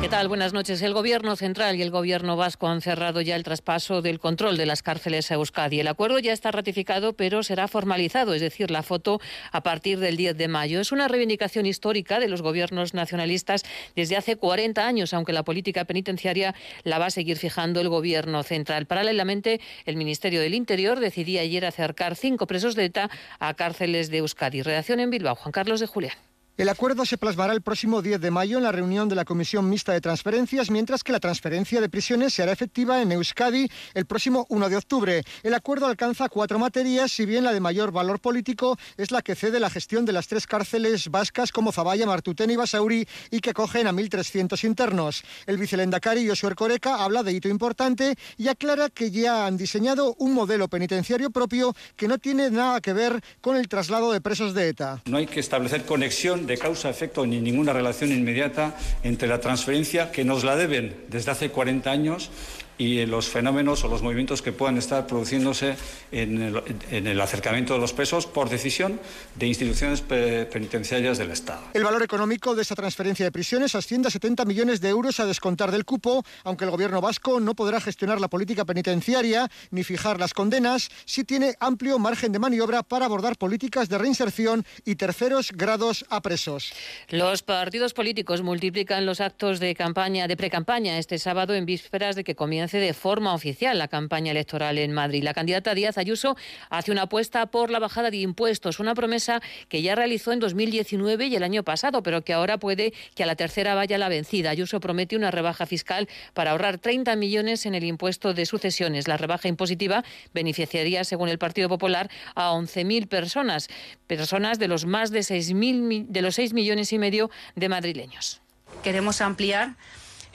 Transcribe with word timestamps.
¿Qué 0.00 0.10
tal? 0.10 0.28
Buenas 0.28 0.52
noches. 0.52 0.82
El 0.82 0.92
Gobierno 0.94 1.34
central 1.34 1.74
y 1.76 1.82
el 1.82 1.90
Gobierno 1.90 2.36
vasco 2.36 2.68
han 2.68 2.80
cerrado 2.80 3.22
ya 3.22 3.34
el 3.34 3.42
traspaso 3.42 4.02
del 4.02 4.20
control 4.20 4.56
de 4.56 4.66
las 4.66 4.82
cárceles 4.82 5.30
a 5.30 5.34
Euskadi. 5.34 5.80
El 5.80 5.88
acuerdo 5.88 6.18
ya 6.20 6.32
está 6.32 6.52
ratificado, 6.52 7.14
pero 7.14 7.42
será 7.42 7.66
formalizado, 7.66 8.34
es 8.34 8.40
decir, 8.40 8.70
la 8.70 8.84
foto 8.84 9.20
a 9.50 9.62
partir 9.62 9.98
del 9.98 10.16
10 10.16 10.36
de 10.36 10.46
mayo. 10.46 10.80
Es 10.80 10.92
una 10.92 11.08
reivindicación 11.08 11.66
histórica 11.66 12.20
de 12.20 12.28
los 12.28 12.42
gobiernos 12.42 12.94
nacionalistas 12.94 13.64
desde 13.96 14.16
hace 14.16 14.36
40 14.36 14.86
años, 14.86 15.12
aunque 15.12 15.32
la 15.32 15.44
política 15.44 15.86
penitenciaria 15.86 16.54
la 16.84 16.98
va 16.98 17.06
a 17.06 17.10
seguir 17.10 17.36
fijando 17.36 17.80
el 17.80 17.88
Gobierno 17.88 18.44
central. 18.44 18.86
Paralelamente, 18.86 19.60
el 19.86 19.96
Ministerio 19.96 20.40
del 20.40 20.54
Interior 20.54 21.00
decidía 21.00 21.40
ayer 21.40 21.64
acercar 21.64 22.14
cinco 22.14 22.46
presos 22.46 22.76
de 22.76 22.84
ETA 22.84 23.10
a 23.40 23.54
cárceles 23.54 24.10
de 24.10 24.18
Euskadi. 24.18 24.62
Redacción 24.62 25.00
en 25.00 25.10
Bilbao. 25.10 25.34
Juan 25.34 25.52
Carlos 25.52 25.80
de 25.80 25.86
Julián. 25.86 26.16
El 26.58 26.70
acuerdo 26.70 27.04
se 27.04 27.18
plasmará 27.18 27.52
el 27.52 27.60
próximo 27.60 28.00
10 28.00 28.18
de 28.18 28.30
mayo 28.30 28.56
en 28.56 28.64
la 28.64 28.72
reunión 28.72 29.10
de 29.10 29.14
la 29.14 29.26
Comisión 29.26 29.68
Mixta 29.68 29.92
de 29.92 30.00
Transferencias, 30.00 30.70
mientras 30.70 31.04
que 31.04 31.12
la 31.12 31.20
transferencia 31.20 31.82
de 31.82 31.90
prisiones 31.90 32.32
se 32.32 32.42
hará 32.42 32.52
efectiva 32.52 33.02
en 33.02 33.12
Euskadi 33.12 33.68
el 33.92 34.06
próximo 34.06 34.46
1 34.48 34.70
de 34.70 34.76
octubre. 34.78 35.22
El 35.42 35.52
acuerdo 35.52 35.84
alcanza 35.84 36.30
cuatro 36.30 36.58
materias, 36.58 37.12
si 37.12 37.26
bien 37.26 37.44
la 37.44 37.52
de 37.52 37.60
mayor 37.60 37.92
valor 37.92 38.20
político 38.20 38.78
es 38.96 39.10
la 39.10 39.20
que 39.20 39.34
cede 39.34 39.60
la 39.60 39.68
gestión 39.68 40.06
de 40.06 40.12
las 40.14 40.28
tres 40.28 40.46
cárceles 40.46 41.10
vascas 41.10 41.52
como 41.52 41.72
Zaballa, 41.72 42.06
Martutén 42.06 42.50
y 42.50 42.56
Basauri 42.56 43.06
y 43.30 43.40
que 43.40 43.52
cogen 43.52 43.86
a 43.86 43.92
1.300 43.92 44.64
internos. 44.64 45.24
El 45.44 45.58
vicelendacari 45.58 46.26
Josué 46.26 46.54
Coreca 46.54 47.04
habla 47.04 47.22
de 47.22 47.32
hito 47.32 47.50
importante 47.50 48.14
y 48.38 48.48
aclara 48.48 48.88
que 48.88 49.10
ya 49.10 49.44
han 49.44 49.58
diseñado 49.58 50.14
un 50.20 50.32
modelo 50.32 50.68
penitenciario 50.68 51.28
propio 51.28 51.76
que 51.96 52.08
no 52.08 52.16
tiene 52.16 52.50
nada 52.50 52.80
que 52.80 52.94
ver 52.94 53.22
con 53.42 53.58
el 53.58 53.68
traslado 53.68 54.10
de 54.10 54.22
presos 54.22 54.54
de 54.54 54.70
ETA. 54.70 55.02
No 55.04 55.18
hay 55.18 55.26
que 55.26 55.40
establecer 55.40 55.84
conexión 55.84 56.45
de 56.46 56.58
causa-efecto 56.58 57.26
ni 57.26 57.40
ninguna 57.40 57.72
relación 57.72 58.12
inmediata 58.12 58.76
entre 59.02 59.28
la 59.28 59.40
transferencia 59.40 60.10
que 60.10 60.24
nos 60.24 60.44
la 60.44 60.56
deben 60.56 60.96
desde 61.08 61.30
hace 61.30 61.50
40 61.50 61.90
años 61.90 62.30
y 62.78 63.06
los 63.06 63.28
fenómenos 63.28 63.84
o 63.84 63.88
los 63.88 64.02
movimientos 64.02 64.42
que 64.42 64.52
puedan 64.52 64.76
estar 64.76 65.06
produciéndose 65.06 65.76
en 66.12 66.42
el, 66.42 66.62
en 66.90 67.06
el, 67.06 67.20
acercamiento 67.20 67.74
de 67.74 67.80
los 67.80 67.92
presos 67.92 68.26
por 68.26 68.48
decisión 68.48 69.00
de 69.34 69.46
instituciones 69.46 70.02
penitenciarias 70.02 71.18
del 71.18 71.30
Estado. 71.30 71.62
El 71.72 71.84
valor 71.84 72.02
económico 72.02 72.54
de 72.54 72.62
esta 72.62 72.74
transferencia 72.74 73.24
de 73.24 73.32
prisiones 73.32 73.74
asciende 73.74 74.08
a 74.08 74.10
70 74.10 74.44
millones 74.44 74.80
de 74.80 74.90
euros 74.90 75.20
a 75.20 75.26
descontar 75.26 75.70
del 75.70 75.84
cupo, 75.84 76.24
aunque 76.44 76.64
el 76.64 76.70
gobierno 76.70 77.00
vasco 77.00 77.40
no 77.40 77.54
podrá 77.54 77.80
gestionar 77.80 78.20
la 78.20 78.28
política 78.28 78.64
penitenciaria 78.64 79.50
ni 79.70 79.82
fijar 79.82 80.20
las 80.20 80.34
condenas, 80.34 80.90
sí 81.04 81.24
tiene 81.24 81.54
amplio 81.60 81.98
margen 81.98 82.32
de 82.32 82.38
maniobra 82.38 82.82
para 82.82 83.06
abordar 83.06 83.36
políticas 83.36 83.88
de 83.88 83.98
reinserción 83.98 84.64
y 84.84 84.96
terceros 84.96 85.52
grados 85.52 86.04
a 86.10 86.20
presos. 86.20 86.72
Los 87.08 87.42
partidos 87.42 87.94
políticos 87.94 88.42
multiplican 88.42 89.06
los 89.06 89.20
actos 89.20 89.60
de 89.60 89.74
campaña 89.74 90.28
de 90.28 90.36
precampaña 90.36 90.98
este 90.98 91.18
sábado 91.18 91.54
en 91.54 91.66
vísperas 91.66 92.16
de 92.16 92.24
que 92.24 92.34
comience 92.34 92.65
de 92.72 92.92
forma 92.94 93.34
oficial 93.34 93.78
la 93.78 93.88
campaña 93.88 94.32
electoral 94.32 94.78
en 94.78 94.92
Madrid. 94.92 95.22
La 95.22 95.34
candidata 95.34 95.74
Díaz 95.74 95.98
Ayuso 95.98 96.36
hace 96.70 96.90
una 96.90 97.02
apuesta 97.02 97.46
por 97.46 97.70
la 97.70 97.78
bajada 97.78 98.10
de 98.10 98.18
impuestos, 98.18 98.80
una 98.80 98.94
promesa 98.94 99.40
que 99.68 99.82
ya 99.82 99.94
realizó 99.94 100.32
en 100.32 100.40
2019 100.40 101.26
y 101.26 101.36
el 101.36 101.42
año 101.42 101.62
pasado, 101.62 102.02
pero 102.02 102.22
que 102.22 102.32
ahora 102.32 102.58
puede 102.58 102.92
que 103.14 103.22
a 103.22 103.26
la 103.26 103.36
tercera 103.36 103.74
vaya 103.74 103.98
la 103.98 104.08
vencida. 104.08 104.50
Ayuso 104.50 104.80
promete 104.80 105.16
una 105.16 105.30
rebaja 105.30 105.66
fiscal 105.66 106.08
para 106.34 106.50
ahorrar 106.50 106.78
30 106.78 107.14
millones 107.16 107.66
en 107.66 107.74
el 107.74 107.84
impuesto 107.84 108.34
de 108.34 108.46
sucesiones. 108.46 109.08
La 109.08 109.16
rebaja 109.16 109.48
impositiva 109.48 110.04
beneficiaría, 110.34 111.04
según 111.04 111.28
el 111.28 111.38
Partido 111.38 111.68
Popular, 111.68 112.10
a 112.34 112.52
11.000 112.52 113.08
personas, 113.08 113.68
personas 114.06 114.58
de 114.58 114.68
los 114.68 114.86
más 114.86 115.10
de 115.10 115.20
6.000 115.20 116.06
de 116.08 116.22
los 116.22 116.34
6 116.34 116.52
millones 116.52 116.92
y 116.92 116.98
medio 116.98 117.30
de 117.54 117.68
madrileños. 117.68 118.40
Queremos 118.82 119.20
ampliar 119.20 119.76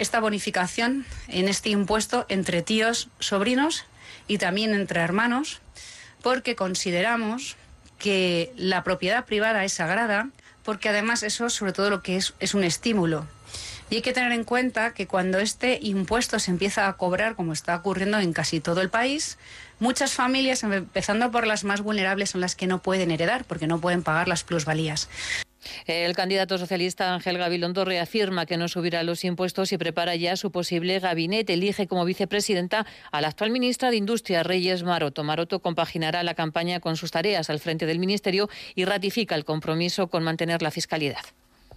esta 0.01 0.19
bonificación 0.19 1.05
en 1.27 1.47
este 1.47 1.69
impuesto 1.69 2.25
entre 2.27 2.63
tíos, 2.63 3.09
sobrinos 3.19 3.85
y 4.27 4.39
también 4.39 4.73
entre 4.73 5.01
hermanos, 5.01 5.61
porque 6.23 6.55
consideramos 6.55 7.55
que 7.99 8.51
la 8.57 8.83
propiedad 8.83 9.25
privada 9.25 9.63
es 9.63 9.73
sagrada, 9.73 10.29
porque 10.63 10.89
además 10.89 11.21
eso 11.21 11.51
sobre 11.51 11.71
todo 11.71 11.91
lo 11.91 12.01
que 12.01 12.17
es 12.17 12.33
es 12.39 12.55
un 12.55 12.63
estímulo. 12.63 13.27
Y 13.91 13.95
hay 13.95 14.01
que 14.01 14.13
tener 14.13 14.31
en 14.31 14.43
cuenta 14.43 14.93
que 14.95 15.05
cuando 15.05 15.37
este 15.37 15.77
impuesto 15.81 16.39
se 16.39 16.49
empieza 16.49 16.87
a 16.87 16.93
cobrar, 16.93 17.35
como 17.35 17.53
está 17.53 17.75
ocurriendo 17.75 18.17
en 18.17 18.33
casi 18.33 18.59
todo 18.59 18.81
el 18.81 18.89
país, 18.89 19.37
muchas 19.79 20.13
familias, 20.13 20.63
empezando 20.63 21.29
por 21.29 21.45
las 21.45 21.63
más 21.63 21.81
vulnerables, 21.81 22.31
son 22.31 22.41
las 22.41 22.55
que 22.55 22.67
no 22.67 22.81
pueden 22.81 23.11
heredar 23.11 23.43
porque 23.43 23.67
no 23.67 23.79
pueden 23.79 24.01
pagar 24.01 24.27
las 24.27 24.43
plusvalías. 24.43 25.09
El 25.85 26.15
candidato 26.15 26.57
socialista 26.57 27.13
Ángel 27.13 27.37
Gabilondo 27.37 27.85
reafirma 27.85 28.45
que 28.45 28.57
no 28.57 28.67
subirá 28.67 29.03
los 29.03 29.23
impuestos 29.23 29.71
y 29.71 29.77
prepara 29.77 30.15
ya 30.15 30.35
su 30.35 30.51
posible 30.51 30.99
gabinete. 30.99 31.53
Elige 31.53 31.87
como 31.87 32.05
vicepresidenta 32.05 32.85
a 33.11 33.21
la 33.21 33.29
actual 33.29 33.51
ministra 33.51 33.89
de 33.91 33.97
Industria, 33.97 34.43
Reyes 34.43 34.83
Maroto. 34.83 35.23
Maroto 35.23 35.61
compaginará 35.61 36.23
la 36.23 36.33
campaña 36.33 36.79
con 36.79 36.97
sus 36.97 37.11
tareas 37.11 37.49
al 37.49 37.59
frente 37.59 37.85
del 37.85 37.99
ministerio 37.99 38.49
y 38.75 38.85
ratifica 38.85 39.35
el 39.35 39.45
compromiso 39.45 40.07
con 40.07 40.23
mantener 40.23 40.61
la 40.61 40.71
fiscalidad. 40.71 41.23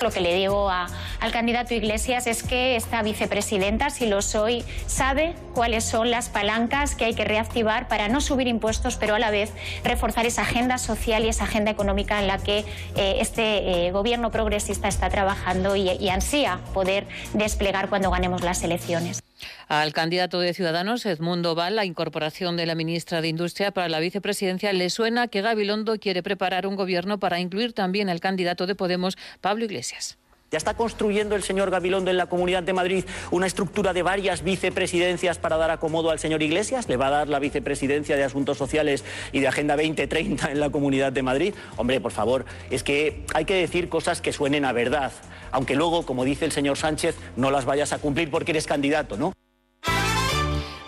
Lo 0.05 0.11
que 0.11 0.21
le 0.21 0.35
digo 0.35 0.69
al 0.69 1.33
candidato 1.33 1.73
Iglesias 1.73 2.27
es 2.27 2.43
que 2.43 2.77
esta 2.77 3.03
vicepresidenta, 3.03 3.89
si 3.89 4.05
lo 4.05 4.21
soy, 4.21 4.63
sabe 4.87 5.35
cuáles 5.55 5.83
son 5.83 6.11
las 6.11 6.29
palancas 6.29 6.95
que 6.95 7.07
hay 7.07 7.15
que 7.15 7.25
reactivar 7.25 7.89
para 7.89 8.09
no 8.09 8.21
subir 8.21 8.47
impuestos, 8.47 8.97
pero 8.97 9.15
a 9.15 9.19
la 9.19 9.31
vez 9.31 9.51
reforzar 9.83 10.27
esa 10.27 10.43
agenda 10.43 10.77
social 10.77 11.25
y 11.25 11.31
esa 11.31 11.45
agenda 11.45 11.71
económica 11.71 12.21
en 12.21 12.27
la 12.27 12.37
que 12.37 12.67
eh, 12.97 13.17
este 13.21 13.87
eh, 13.87 13.93
gobierno 13.93 14.31
progresista 14.31 14.89
está 14.89 15.09
trabajando 15.09 15.75
y 15.75 16.11
ansía 16.11 16.61
poder 16.75 17.07
desplegar 17.33 17.89
cuando 17.89 18.11
ganemos 18.11 18.43
las 18.43 18.63
elecciones. 18.63 19.24
Al 19.69 19.93
candidato 19.93 20.41
de 20.41 20.55
Ciudadanos, 20.55 21.07
Edmundo 21.07 21.55
Val, 21.55 21.77
la 21.77 21.85
incorporación 21.85 22.57
de 22.57 22.67
la 22.67 22.75
ministra 22.75 23.21
de 23.21 23.29
Industria 23.29 23.73
para 23.73 23.89
la 23.89 24.01
vicepresidencia 24.01 24.73
le 24.73 24.91
suena 24.91 25.29
que 25.29 25.43
Gabilondo 25.43 25.99
quiere 25.99 26.23
preparar 26.23 26.67
un 26.67 26.77
gobierno 26.77 27.19
para 27.19 27.41
incluir 27.41 27.73
también 27.73 28.09
al 28.09 28.21
candidato 28.21 28.67
de 28.67 28.75
Podemos, 28.75 29.17
Pablo 29.41 29.65
Iglesias. 29.65 30.19
Ya 30.51 30.59
está 30.59 30.75
construyendo 30.75 31.35
el 31.35 31.43
señor 31.43 31.71
Gabilondo 31.71 32.11
en 32.11 32.17
la 32.17 32.27
Comunidad 32.27 32.63
de 32.63 32.73
Madrid 32.73 33.05
una 33.31 33.47
estructura 33.47 33.93
de 33.93 34.03
varias 34.03 34.45
vicepresidencias 34.45 35.39
para 35.39 35.57
dar 35.57 35.71
acomodo 35.71 36.11
al 36.11 36.21
señor 36.21 36.43
Iglesias. 36.43 36.89
Le 36.89 36.97
va 36.97 37.09
a 37.09 37.11
dar 37.11 37.29
la 37.29 37.41
vicepresidencia 37.41 38.17
de 38.17 38.25
Asuntos 38.25 38.57
Sociales 38.57 39.05
y 39.33 39.41
de 39.41 39.49
Agenda 39.49 39.75
2030 39.75 40.53
en 40.53 40.61
la 40.61 40.71
Comunidad 40.71 41.13
de 41.13 41.23
Madrid. 41.23 41.55
Hombre, 41.77 42.01
por 42.01 42.13
favor, 42.13 42.45
es 42.71 42.83
que 42.83 43.25
hay 43.35 43.47
que 43.47 43.55
decir 43.55 43.89
cosas 43.89 44.21
que 44.21 44.33
suenen 44.33 44.65
a 44.65 44.73
verdad, 44.73 45.13
aunque 45.51 45.75
luego, 45.75 46.07
como 46.07 46.25
dice 46.25 46.45
el 46.45 46.53
señor 46.53 46.77
Sánchez, 46.77 47.17
no 47.37 47.51
las 47.51 47.65
vayas 47.65 47.93
a 47.93 47.99
cumplir 47.99 48.31
porque 48.31 48.53
eres 48.53 48.67
candidato, 48.67 49.17
¿no? 49.17 49.33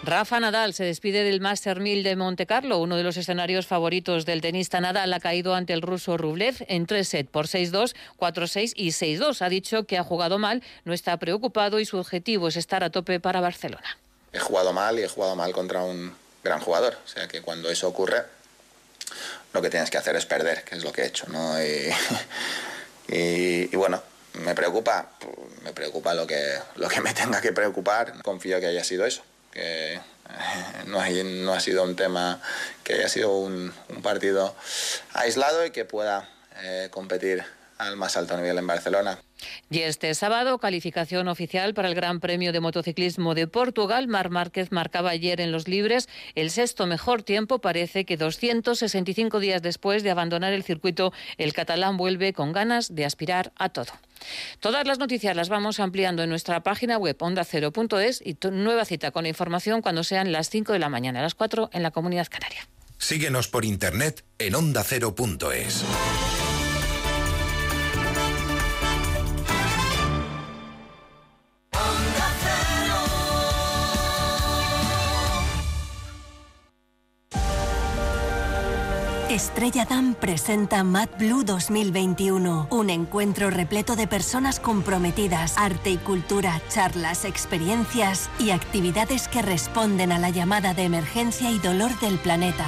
Rafa 0.07 0.39
Nadal 0.39 0.73
se 0.73 0.85
despide 0.85 1.25
del 1.25 1.41
Master 1.41 1.81
1000 1.81 2.05
de 2.05 2.15
Monte 2.15 2.47
Carlo, 2.47 2.79
uno 2.79 2.97
de 2.97 3.03
los 3.03 3.17
escenarios 3.17 3.67
favoritos 3.67 4.25
del 4.25 4.41
tenista 4.41 4.81
Nadal. 4.81 5.13
Ha 5.13 5.19
caído 5.19 5.57
ante 5.57 5.73
el 5.73 5.83
ruso 5.83 6.17
Rublev 6.17 6.65
en 6.69 6.87
tres 6.87 7.09
sets 7.09 7.29
por 7.29 7.49
6-2, 7.49 7.97
4-6 8.17 8.73
y 8.77 8.91
6-2. 8.91 9.43
Ha 9.43 9.49
dicho 9.49 9.83
que 9.83 9.99
ha 9.99 10.05
jugado 10.05 10.39
mal, 10.39 10.63
no 10.85 10.93
está 10.93 11.17
preocupado 11.17 11.81
y 11.81 11.87
su 11.87 11.99
objetivo 11.99 12.47
es 12.47 12.55
estar 12.55 12.85
a 12.85 12.91
tope 12.91 13.19
para 13.19 13.41
Barcelona. 13.41 13.99
He 14.33 14.39
jugado 14.39 14.73
mal 14.73 14.97
y 14.97 15.03
he 15.03 15.09
jugado 15.09 15.35
mal 15.35 15.53
contra 15.53 15.83
un 15.83 16.15
gran 16.45 16.61
jugador. 16.61 16.97
O 17.05 17.09
sea 17.09 17.27
que 17.27 17.43
cuando 17.43 17.69
eso 17.69 17.89
ocurre, 17.89 18.23
lo 19.53 19.61
que 19.61 19.71
tienes 19.71 19.91
que 19.91 19.99
hacer 19.99 20.15
es 20.15 20.25
perder, 20.25 20.63
que 20.63 20.77
es 20.77 20.85
lo 20.85 20.93
que 20.93 21.03
he 21.03 21.07
hecho. 21.07 21.27
¿no? 21.31 21.61
Y, 21.61 21.91
y, 23.09 23.75
y 23.75 23.77
bueno, 23.77 24.01
me 24.35 24.55
preocupa, 24.55 25.11
me 25.65 25.73
preocupa 25.73 26.15
lo 26.15 26.29
que, 26.29 26.61
lo 26.77 26.89
que 26.89 27.01
me 27.01 27.13
tenga 27.13 27.41
que 27.41 27.51
preocupar. 27.51 28.23
Confío 28.23 28.61
que 28.61 28.67
haya 28.67 28.85
sido 28.85 29.05
eso 29.05 29.25
que 29.57 29.99
no, 30.87 31.01
hay, 31.01 31.25
no 31.25 31.55
ha 31.55 31.61
sido 31.61 31.83
un 31.83 31.97
tema 31.97 32.41
que 32.85 32.95
haya 32.95 33.09
sido 33.09 33.39
un, 33.39 33.73
un 33.89 34.03
partido 34.03 34.55
aislado 35.15 35.65
y 35.65 35.71
que 35.71 35.87
pueda 35.87 36.29
eh, 36.63 36.89
competir 36.91 37.43
al 37.79 37.97
más 37.97 38.17
alto 38.17 38.37
nivel 38.37 38.59
en 38.59 38.67
Barcelona. 38.67 39.19
Y 39.71 39.81
este 39.81 40.15
sábado, 40.15 40.59
calificación 40.59 41.29
oficial 41.29 41.75
para 41.75 41.89
el 41.89 41.95
Gran 41.95 42.21
Premio 42.21 42.53
de 42.53 42.61
Motociclismo 42.61 43.35
de 43.35 43.47
Portugal. 43.47 44.09
Mar 44.09 44.31
Márquez 44.31 44.73
marcaba 44.73 45.11
ayer 45.11 45.41
en 45.41 45.53
los 45.53 45.69
libres 45.69 46.09
el 46.35 46.51
sexto 46.51 46.87
mejor 46.87 47.23
tiempo. 47.23 47.61
Parece 47.61 48.05
que 48.05 48.17
265 48.17 49.41
días 49.41 49.63
después 49.63 50.03
de 50.03 50.11
abandonar 50.11 50.53
el 50.53 50.63
circuito, 50.63 51.13
el 51.39 51.53
catalán 51.53 51.97
vuelve 51.97 52.33
con 52.33 52.53
ganas 52.53 52.95
de 52.95 53.05
aspirar 53.05 53.53
a 53.57 53.69
todo. 53.69 53.93
Todas 54.61 54.87
las 54.87 54.99
noticias 54.99 55.37
las 55.37 55.49
vamos 55.49 55.79
ampliando 55.81 56.23
en 56.23 56.31
nuestra 56.31 56.63
página 56.63 56.97
web 56.97 57.17
ondacero.es 57.19 58.23
y 58.25 58.37
nueva 58.51 58.85
cita 58.85 59.11
con 59.11 59.25
la 59.25 59.29
información 59.29 59.83
cuando 59.83 60.05
sean 60.05 60.33
las 60.33 60.49
5 60.49 60.73
de 60.73 60.79
la 60.79 60.89
mañana, 60.89 61.21
a 61.21 61.23
las 61.23 61.35
4 61.35 61.71
en 61.73 61.83
la 61.83 61.91
Comunidad 61.91 62.27
Canaria. 62.31 62.67
Síguenos 62.99 63.49
por 63.49 63.65
internet 63.65 64.25
en 64.39 64.55
ondacero.es. 64.55 65.85
Estrella 79.37 79.85
Damm 79.85 80.15
presenta 80.15 80.83
Mad 80.83 81.11
Blue 81.19 81.45
2021, 81.45 82.69
un 82.71 82.89
encuentro 82.89 83.51
repleto 83.51 83.95
de 83.95 84.07
personas 84.07 84.59
comprometidas, 84.59 85.59
arte 85.59 85.91
y 85.91 85.99
cultura, 85.99 86.63
charlas, 86.71 87.27
experiencias 87.27 88.31
y 88.39 88.49
actividades 88.49 89.29
que 89.29 89.43
responden 89.43 90.11
a 90.11 90.19
la 90.19 90.31
llamada 90.31 90.73
de 90.73 90.85
emergencia 90.85 91.51
y 91.51 91.59
dolor 91.59 92.01
del 92.01 92.17
planeta. 92.17 92.65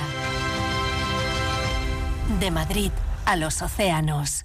De 2.38 2.50
Madrid 2.50 2.91
a 3.25 3.37
los 3.37 3.62
océanos. 3.62 4.44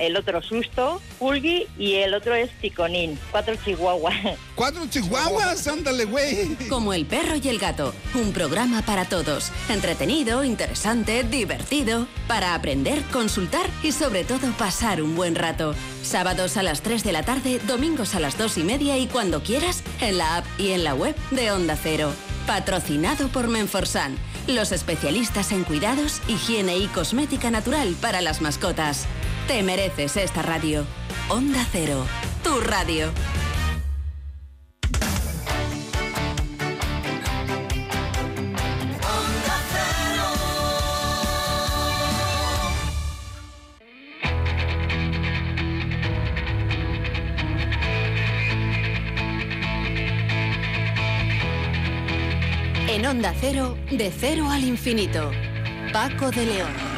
el 0.00 0.16
otro 0.16 0.42
Susto, 0.42 1.00
Pulgi 1.18 1.66
y 1.78 1.94
el 1.94 2.14
otro 2.14 2.34
es 2.34 2.50
Ticonín. 2.60 3.18
Cuatro 3.30 3.54
chihuahuas. 3.62 4.16
¿Cuatro 4.54 4.86
chihuahuas? 4.88 5.66
Ándale, 5.68 6.06
güey. 6.06 6.56
Como 6.68 6.92
el 6.92 7.06
perro 7.06 7.36
y 7.36 7.48
el 7.48 7.58
gato. 7.58 7.94
Un 8.14 8.32
programa 8.32 8.82
para 8.82 9.04
todos. 9.04 9.52
Entretenido, 9.68 10.42
interesante, 10.42 11.22
divertido. 11.22 12.06
Para 12.26 12.54
aprender, 12.54 13.02
consultar 13.12 13.68
y 13.82 13.92
sobre 13.92 14.24
todo 14.24 14.50
pasar 14.52 15.02
un 15.02 15.14
buen 15.14 15.34
rato. 15.34 15.74
Sábados 16.02 16.56
a 16.56 16.62
las 16.62 16.80
3 16.80 17.04
de 17.04 17.12
la 17.12 17.22
tarde, 17.22 17.60
domingos 17.66 18.14
a 18.14 18.20
las 18.20 18.38
2 18.38 18.58
y 18.58 18.62
media 18.64 18.96
y 18.96 19.06
cuando 19.06 19.42
quieras, 19.42 19.82
en 20.00 20.18
la 20.18 20.38
app 20.38 20.46
y 20.58 20.70
en 20.70 20.84
la 20.84 20.94
web 20.94 21.14
de 21.30 21.52
Onda 21.52 21.76
Cero. 21.80 22.12
Patrocinado 22.46 23.28
por 23.28 23.48
Menforsan, 23.48 24.16
los 24.48 24.72
especialistas 24.72 25.52
en 25.52 25.64
cuidados, 25.64 26.20
higiene 26.26 26.78
y 26.78 26.86
cosmética 26.88 27.50
natural 27.50 27.94
para 28.00 28.20
las 28.20 28.40
mascotas. 28.40 29.06
Te 29.50 29.64
mereces 29.64 30.16
esta 30.16 30.42
radio. 30.42 30.86
Onda 31.28 31.66
Cero, 31.72 32.06
tu 32.44 32.60
radio. 32.60 33.10
En 52.86 53.04
Onda 53.04 53.34
Cero, 53.40 53.76
de 53.90 54.12
cero 54.16 54.48
al 54.48 54.62
infinito. 54.62 55.32
Paco 55.92 56.30
de 56.30 56.46
León. 56.46 56.89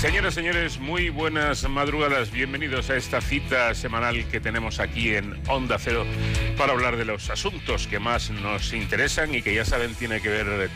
Señoras, 0.00 0.34
señores, 0.34 0.78
muy 0.78 1.10
buenas 1.10 1.68
madrugadas. 1.68 2.30
Bienvenidos 2.30 2.88
a 2.88 2.96
esta 2.96 3.20
cita 3.20 3.74
semanal 3.74 4.28
que 4.28 4.38
tenemos 4.38 4.78
aquí 4.78 5.16
en 5.16 5.34
Onda 5.48 5.76
Cero 5.76 6.06
para 6.58 6.72
hablar 6.72 6.96
de 6.96 7.04
los 7.04 7.30
asuntos 7.30 7.86
que 7.86 8.00
más 8.00 8.30
nos 8.30 8.72
interesan 8.72 9.32
y 9.32 9.42
que 9.42 9.54
ya 9.54 9.64
saben 9.64 9.94
tiene 9.94 10.20
que 10.20 10.28
ver, 10.28 10.70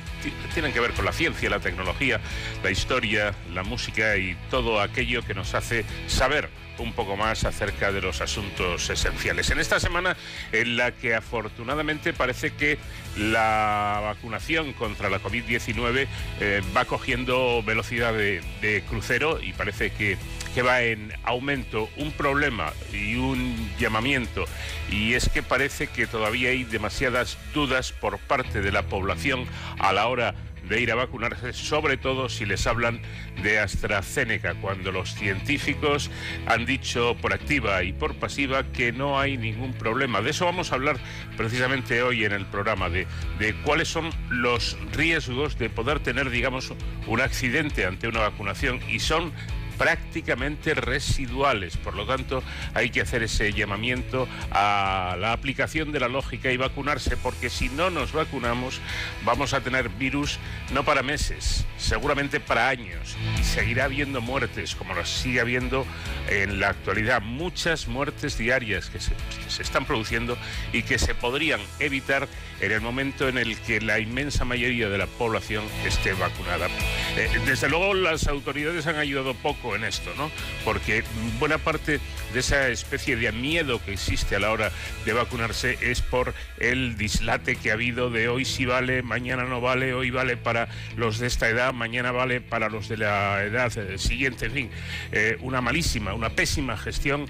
tienen 0.54 0.72
que 0.72 0.78
ver 0.78 0.92
con 0.92 1.04
la 1.04 1.12
ciencia, 1.12 1.50
la 1.50 1.58
tecnología, 1.58 2.20
la 2.62 2.70
historia, 2.70 3.34
la 3.52 3.64
música 3.64 4.16
y 4.16 4.36
todo 4.48 4.80
aquello 4.80 5.22
que 5.22 5.34
nos 5.34 5.54
hace 5.54 5.84
saber 6.06 6.48
un 6.78 6.92
poco 6.92 7.16
más 7.16 7.44
acerca 7.44 7.92
de 7.92 8.00
los 8.00 8.20
asuntos 8.20 8.88
esenciales. 8.90 9.50
En 9.50 9.58
esta 9.58 9.80
semana 9.80 10.16
en 10.52 10.76
la 10.76 10.92
que 10.92 11.14
afortunadamente 11.14 12.12
parece 12.12 12.52
que 12.52 12.78
la 13.16 14.00
vacunación 14.02 14.72
contra 14.72 15.10
la 15.10 15.20
COVID-19 15.20 16.06
eh, 16.40 16.62
va 16.76 16.84
cogiendo 16.84 17.62
velocidad 17.62 18.12
de, 18.14 18.84
crucero 18.88 19.40
y 19.40 19.52
parece 19.52 19.90
que, 19.92 20.16
que 20.54 20.62
va 20.62 20.82
en 20.82 21.12
aumento. 21.24 21.88
Un 21.96 22.12
problema 22.12 22.72
y 22.92 23.16
un 23.16 23.70
llamamiento 23.78 24.44
y 24.90 25.14
es 25.14 25.28
que 25.28 25.42
parece 25.42 25.86
que 25.86 26.06
todavía 26.06 26.50
hay 26.50 26.64
demasiadas 26.64 27.38
dudas 27.54 27.92
por 27.92 28.18
parte 28.18 28.60
de 28.60 28.72
la 28.72 28.82
población 28.82 29.46
a 29.78 29.92
la 29.92 30.06
hora 30.06 30.34
de 30.68 30.80
ir 30.80 30.92
a 30.92 30.94
vacunarse, 30.94 31.52
sobre 31.52 31.96
todo 31.96 32.28
si 32.28 32.46
les 32.46 32.66
hablan 32.66 33.00
de 33.42 33.58
AstraZeneca, 33.58 34.54
cuando 34.54 34.92
los 34.92 35.14
científicos 35.14 36.10
han 36.46 36.64
dicho 36.66 37.16
por 37.20 37.32
activa 37.32 37.82
y 37.82 37.92
por 37.92 38.14
pasiva 38.14 38.64
que 38.72 38.92
no 38.92 39.18
hay 39.18 39.36
ningún 39.36 39.72
problema. 39.72 40.22
De 40.22 40.30
eso 40.30 40.44
vamos 40.44 40.72
a 40.72 40.76
hablar 40.76 40.98
precisamente 41.36 42.02
hoy 42.02 42.24
en 42.24 42.32
el 42.32 42.46
programa, 42.46 42.88
de, 42.88 43.06
de 43.38 43.54
cuáles 43.62 43.88
son 43.88 44.10
los 44.30 44.78
riesgos 44.92 45.58
de 45.58 45.68
poder 45.68 46.00
tener, 46.00 46.30
digamos, 46.30 46.72
un 47.06 47.20
accidente 47.20 47.84
ante 47.84 48.08
una 48.08 48.20
vacunación 48.20 48.80
y 48.88 49.00
son 49.00 49.32
prácticamente 49.82 50.74
residuales. 50.74 51.76
Por 51.76 51.96
lo 51.96 52.06
tanto, 52.06 52.40
hay 52.72 52.90
que 52.90 53.00
hacer 53.00 53.24
ese 53.24 53.52
llamamiento 53.52 54.28
a 54.52 55.16
la 55.18 55.32
aplicación 55.32 55.90
de 55.90 55.98
la 55.98 56.06
lógica 56.06 56.52
y 56.52 56.56
vacunarse, 56.56 57.16
porque 57.16 57.50
si 57.50 57.68
no 57.68 57.90
nos 57.90 58.12
vacunamos, 58.12 58.80
vamos 59.24 59.54
a 59.54 59.60
tener 59.60 59.88
virus 59.88 60.38
no 60.72 60.84
para 60.84 61.02
meses, 61.02 61.66
seguramente 61.78 62.38
para 62.38 62.68
años. 62.68 63.16
Y 63.40 63.42
seguirá 63.42 63.86
habiendo 63.86 64.20
muertes, 64.20 64.76
como 64.76 64.94
las 64.94 65.08
sigue 65.08 65.40
habiendo 65.40 65.84
en 66.30 66.60
la 66.60 66.68
actualidad. 66.68 67.20
Muchas 67.20 67.88
muertes 67.88 68.38
diarias 68.38 68.88
que 68.88 69.00
se, 69.00 69.14
están 69.60 69.84
produciendo 69.84 70.38
y 70.72 70.84
que 70.84 71.00
se 71.00 71.16
podrían 71.16 71.60
evitar 71.80 72.28
en 72.62 72.70
el 72.70 72.80
momento 72.80 73.28
en 73.28 73.36
el 73.38 73.58
que 73.58 73.80
la 73.80 73.98
inmensa 73.98 74.44
mayoría 74.44 74.88
de 74.88 74.96
la 74.96 75.06
población 75.06 75.64
esté 75.84 76.12
vacunada. 76.14 76.68
Eh, 77.16 77.28
desde 77.44 77.68
luego, 77.68 77.92
las 77.92 78.28
autoridades 78.28 78.86
han 78.86 78.96
ayudado 78.96 79.34
poco 79.34 79.74
en 79.74 79.82
esto, 79.84 80.12
¿no? 80.16 80.30
Porque 80.64 81.02
buena 81.40 81.58
parte 81.58 81.98
de 82.32 82.40
esa 82.40 82.68
especie 82.68 83.16
de 83.16 83.32
miedo 83.32 83.84
que 83.84 83.92
existe 83.92 84.36
a 84.36 84.38
la 84.38 84.52
hora 84.52 84.70
de 85.04 85.12
vacunarse 85.12 85.76
es 85.82 86.00
por 86.00 86.34
el 86.58 86.96
dislate 86.96 87.56
que 87.56 87.70
ha 87.70 87.74
habido 87.74 88.10
de 88.10 88.28
hoy 88.28 88.44
sí 88.44 88.64
vale, 88.64 89.02
mañana 89.02 89.44
no 89.44 89.60
vale, 89.60 89.92
hoy 89.92 90.10
vale 90.10 90.36
para 90.36 90.68
los 90.96 91.18
de 91.18 91.26
esta 91.26 91.48
edad, 91.48 91.72
mañana 91.72 92.12
vale 92.12 92.40
para 92.40 92.68
los 92.68 92.88
de 92.88 92.96
la 92.96 93.42
edad 93.42 93.76
eh, 93.76 93.98
siguiente, 93.98 94.46
en 94.46 94.52
fin, 94.52 94.70
eh, 95.10 95.36
una 95.40 95.60
malísima, 95.60 96.14
una 96.14 96.30
pésima 96.30 96.76
gestión, 96.76 97.28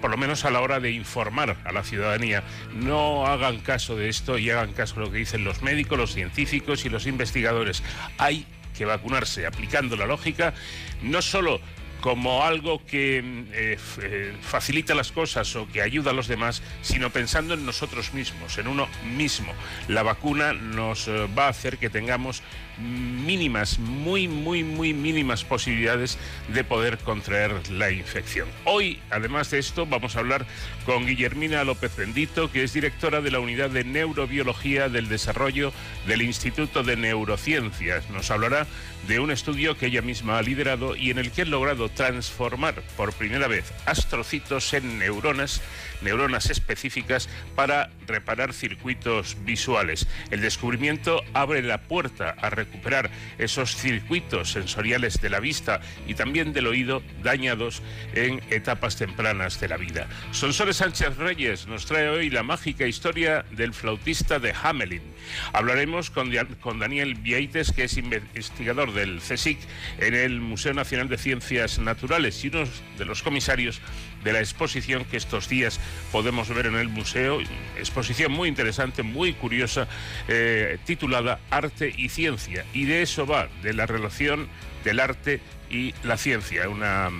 por 0.00 0.10
lo 0.10 0.16
menos 0.16 0.44
a 0.44 0.50
la 0.50 0.60
hora 0.60 0.78
de 0.78 0.92
informar 0.92 1.56
a 1.64 1.72
la 1.72 1.82
ciudadanía. 1.82 2.44
No 2.74 3.26
hagan 3.26 3.58
caso 3.58 3.96
de 3.96 4.08
esto 4.08 4.35
y 4.38 4.50
hagan 4.50 4.72
caso 4.72 4.96
de 4.96 5.06
lo 5.06 5.12
que 5.12 5.18
dicen 5.18 5.44
los 5.44 5.62
médicos, 5.62 5.98
los 5.98 6.14
científicos 6.14 6.84
y 6.84 6.88
los 6.88 7.06
investigadores. 7.06 7.82
Hay 8.18 8.46
que 8.76 8.84
vacunarse 8.84 9.46
aplicando 9.46 9.96
la 9.96 10.06
lógica, 10.06 10.54
no 11.02 11.22
solo 11.22 11.60
como 12.00 12.44
algo 12.44 12.84
que 12.84 13.18
eh, 13.52 13.78
eh, 14.02 14.36
facilita 14.40 14.94
las 14.94 15.12
cosas 15.12 15.56
o 15.56 15.66
que 15.66 15.82
ayuda 15.82 16.10
a 16.10 16.14
los 16.14 16.28
demás, 16.28 16.62
sino 16.82 17.10
pensando 17.10 17.54
en 17.54 17.66
nosotros 17.66 18.12
mismos, 18.14 18.58
en 18.58 18.68
uno 18.68 18.88
mismo. 19.16 19.52
La 19.88 20.02
vacuna 20.02 20.52
nos 20.52 21.08
eh, 21.08 21.26
va 21.36 21.46
a 21.46 21.48
hacer 21.48 21.78
que 21.78 21.90
tengamos 21.90 22.42
mínimas, 22.78 23.78
muy, 23.78 24.28
muy, 24.28 24.62
muy 24.62 24.92
mínimas 24.92 25.44
posibilidades 25.44 26.18
de 26.48 26.64
poder 26.64 26.98
contraer 26.98 27.70
la 27.70 27.90
infección. 27.90 28.48
Hoy, 28.64 29.00
además 29.10 29.50
de 29.50 29.58
esto, 29.58 29.86
vamos 29.86 30.16
a 30.16 30.20
hablar 30.20 30.46
con 30.84 31.06
Guillermina 31.06 31.64
López 31.64 31.96
Bendito, 31.96 32.50
que 32.50 32.62
es 32.62 32.72
directora 32.72 33.20
de 33.20 33.30
la 33.30 33.40
Unidad 33.40 33.70
de 33.70 33.84
Neurobiología 33.84 34.88
del 34.88 35.08
Desarrollo 35.08 35.72
del 36.06 36.22
Instituto 36.22 36.82
de 36.82 36.96
Neurociencias. 36.96 38.08
Nos 38.10 38.30
hablará 38.30 38.66
de 39.08 39.20
un 39.20 39.30
estudio 39.30 39.76
que 39.76 39.86
ella 39.86 40.02
misma 40.02 40.38
ha 40.38 40.42
liderado 40.42 40.96
y 40.96 41.10
en 41.10 41.18
el 41.18 41.30
que 41.30 41.42
ha 41.42 41.44
logrado 41.44 41.88
transformar 41.88 42.82
por 42.96 43.12
primera 43.12 43.46
vez 43.46 43.72
astrocitos 43.86 44.72
en 44.74 44.98
neuronas, 44.98 45.62
neuronas 46.02 46.50
específicas 46.50 47.28
para 47.54 47.90
reparar 48.06 48.52
circuitos 48.52 49.36
visuales. 49.44 50.06
El 50.30 50.40
descubrimiento 50.40 51.22
abre 51.34 51.62
la 51.62 51.82
puerta 51.82 52.34
a 52.40 52.50
recuperar 52.66 53.10
esos 53.38 53.76
circuitos 53.76 54.52
sensoriales 54.52 55.20
de 55.20 55.30
la 55.30 55.40
vista 55.40 55.80
y 56.06 56.14
también 56.14 56.52
del 56.52 56.66
oído 56.66 57.02
dañados 57.22 57.82
en 58.14 58.42
etapas 58.50 58.96
tempranas 58.96 59.60
de 59.60 59.68
la 59.68 59.76
vida. 59.76 60.08
Sonsoles 60.32 60.76
Sánchez 60.76 61.16
Reyes 61.16 61.66
nos 61.66 61.86
trae 61.86 62.08
hoy 62.08 62.30
la 62.30 62.42
mágica 62.42 62.86
historia 62.86 63.44
del 63.52 63.72
flautista 63.72 64.38
de 64.38 64.54
Hamelin. 64.62 65.02
Hablaremos 65.52 66.10
con, 66.10 66.30
con 66.60 66.78
Daniel 66.78 67.14
Vieites, 67.14 67.72
que 67.72 67.84
es 67.84 67.96
investigador 67.96 68.92
del 68.92 69.20
CSIC 69.20 69.58
en 69.98 70.14
el 70.14 70.40
Museo 70.40 70.74
Nacional 70.74 71.08
de 71.08 71.18
Ciencias 71.18 71.78
naturales 71.78 72.44
y 72.44 72.48
uno 72.48 72.64
de 72.98 73.04
los 73.04 73.22
comisarios 73.22 73.80
de 74.24 74.32
la 74.32 74.40
exposición 74.40 75.04
que 75.04 75.16
estos 75.16 75.48
días 75.48 75.80
podemos 76.12 76.48
ver 76.48 76.66
en 76.66 76.76
el 76.76 76.88
museo, 76.88 77.40
exposición 77.78 78.32
muy 78.32 78.48
interesante, 78.48 79.02
muy 79.02 79.32
curiosa, 79.32 79.88
eh, 80.28 80.78
titulada 80.84 81.40
Arte 81.50 81.92
y 81.96 82.08
Ciencia. 82.08 82.64
Y 82.72 82.84
de 82.84 83.02
eso 83.02 83.26
va, 83.26 83.48
de 83.62 83.72
la 83.72 83.86
relación 83.86 84.48
del 84.84 85.00
arte 85.00 85.40
y 85.70 85.94
la 86.04 86.16
ciencia, 86.16 86.68
una 86.68 87.10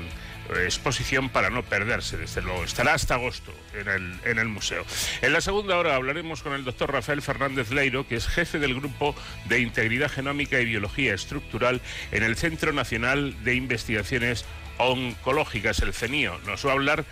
exposición 0.64 1.28
para 1.28 1.50
no 1.50 1.62
perderse, 1.62 2.16
desde 2.16 2.42
luego. 2.42 2.64
Estará 2.64 2.94
hasta 2.94 3.14
agosto 3.14 3.52
en 3.74 3.88
el, 3.88 4.14
en 4.24 4.38
el 4.38 4.48
museo. 4.48 4.84
En 5.22 5.32
la 5.32 5.40
segunda 5.40 5.76
hora 5.76 5.96
hablaremos 5.96 6.42
con 6.42 6.52
el 6.52 6.64
doctor 6.64 6.92
Rafael 6.92 7.22
Fernández 7.22 7.70
Leiro, 7.70 8.06
que 8.06 8.16
es 8.16 8.26
jefe 8.26 8.58
del 8.58 8.74
Grupo 8.74 9.14
de 9.46 9.60
Integridad 9.60 10.10
Genómica 10.10 10.60
y 10.60 10.64
Biología 10.64 11.14
Estructural 11.14 11.80
en 12.12 12.22
el 12.22 12.36
Centro 12.36 12.72
Nacional 12.72 13.42
de 13.44 13.54
Investigaciones 13.54 14.44
Oncológicas, 14.78 15.80
el 15.80 15.92
CENIO. 15.92 16.38
Nos 16.46 16.66
va 16.66 16.70
a 16.70 16.74
hablar 16.74 17.04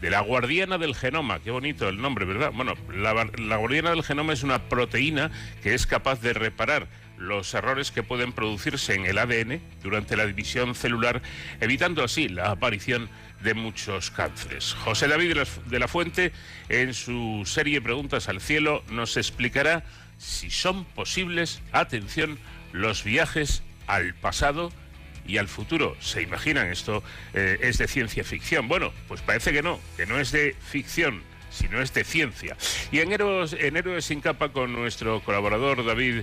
de 0.00 0.10
la 0.10 0.20
guardiana 0.20 0.78
del 0.78 0.94
genoma. 0.94 1.40
Qué 1.40 1.50
bonito 1.50 1.88
el 1.88 2.00
nombre, 2.00 2.24
¿verdad? 2.24 2.52
Bueno, 2.52 2.74
la, 2.92 3.12
la 3.36 3.56
guardiana 3.56 3.90
del 3.90 4.04
genoma 4.04 4.32
es 4.32 4.42
una 4.42 4.68
proteína 4.68 5.30
que 5.62 5.74
es 5.74 5.86
capaz 5.86 6.20
de 6.20 6.32
reparar 6.32 6.88
los 7.16 7.52
errores 7.54 7.90
que 7.90 8.02
pueden 8.02 8.32
producirse 8.32 8.94
en 8.94 9.04
el 9.04 9.18
ADN 9.18 9.60
durante 9.82 10.16
la 10.16 10.26
división 10.26 10.74
celular, 10.74 11.20
evitando 11.60 12.04
así 12.04 12.28
la 12.28 12.50
aparición 12.50 13.08
de 13.42 13.54
muchos 13.54 14.10
cánceres. 14.10 14.74
José 14.74 15.08
David 15.08 15.38
de 15.66 15.78
la 15.78 15.88
Fuente, 15.88 16.32
en 16.68 16.94
su 16.94 17.42
serie 17.44 17.80
Preguntas 17.80 18.28
al 18.28 18.40
Cielo, 18.40 18.84
nos 18.90 19.16
explicará 19.16 19.84
si 20.18 20.50
son 20.50 20.84
posibles, 20.84 21.60
atención, 21.72 22.38
los 22.72 23.04
viajes 23.04 23.62
al 23.86 24.14
pasado 24.14 24.72
y 25.28 25.36
al 25.36 25.46
futuro. 25.46 25.96
¿Se 26.00 26.22
imaginan? 26.22 26.68
Esto 26.68 27.04
eh, 27.34 27.58
es 27.60 27.78
de 27.78 27.86
ciencia 27.86 28.24
ficción. 28.24 28.66
Bueno, 28.66 28.92
pues 29.06 29.20
parece 29.20 29.52
que 29.52 29.62
no, 29.62 29.78
que 29.96 30.06
no 30.06 30.18
es 30.18 30.32
de 30.32 30.56
ficción 30.60 31.22
sino 31.58 31.80
es 31.80 31.92
de 31.92 32.04
ciencia. 32.04 32.56
Y 32.92 33.00
en 33.00 33.12
Héroes, 33.12 33.52
en 33.52 33.76
Héroes 33.76 34.04
sin 34.04 34.20
capa 34.20 34.50
con 34.50 34.72
nuestro 34.72 35.20
colaborador 35.20 35.84
David 35.84 36.22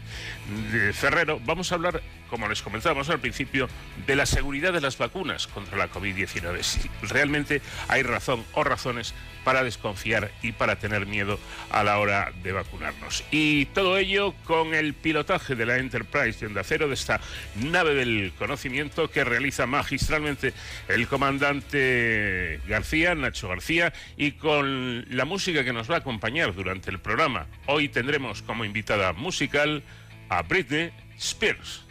Ferrero 0.93 1.39
vamos 1.45 1.71
a 1.71 1.75
hablar, 1.75 2.01
como 2.29 2.47
les 2.47 2.61
comentábamos 2.61 3.09
al 3.09 3.19
principio, 3.19 3.67
de 4.07 4.15
la 4.15 4.25
seguridad 4.25 4.73
de 4.73 4.81
las 4.81 4.97
vacunas 4.97 5.47
contra 5.47 5.77
la 5.77 5.91
COVID-19. 5.91 6.63
Si 6.63 6.89
realmente 7.01 7.61
hay 7.87 8.03
razón 8.03 8.43
o 8.53 8.63
razones 8.63 9.13
para 9.45 9.63
desconfiar 9.63 10.31
y 10.41 10.51
para 10.51 10.77
tener 10.77 11.05
miedo 11.05 11.39
a 11.69 11.83
la 11.83 11.99
hora 11.99 12.33
de 12.43 12.51
vacunarnos. 12.51 13.23
Y 13.31 13.65
todo 13.67 13.97
ello 13.97 14.33
con 14.43 14.73
el 14.73 14.95
pilotaje 14.95 15.55
de 15.55 15.65
la 15.67 15.77
Enterprise 15.77 16.39
de 16.39 16.47
Onda 16.47 16.63
Cero, 16.63 16.87
de 16.87 16.95
esta 16.95 17.21
nave 17.55 17.93
del 17.93 18.33
conocimiento 18.37 19.09
que 19.09 19.23
realiza 19.23 19.67
magistralmente 19.67 20.53
el 20.87 21.07
comandante 21.07 22.59
García, 22.67 23.13
Nacho 23.13 23.47
García, 23.47 23.93
y 24.17 24.31
con 24.31 25.05
la 25.15 25.24
música 25.25 25.63
que 25.63 25.73
nos 25.73 25.89
va 25.89 25.95
a 25.95 25.99
acompañar 25.99 26.53
durante 26.53 26.89
el 26.89 26.99
programa. 26.99 27.47
Hoy 27.65 27.89
tendremos 27.89 28.41
como 28.41 28.63
invitada 28.63 29.13
musical 29.13 29.83
a 30.29 30.41
Britney 30.43 30.91
Spears. 31.17 31.83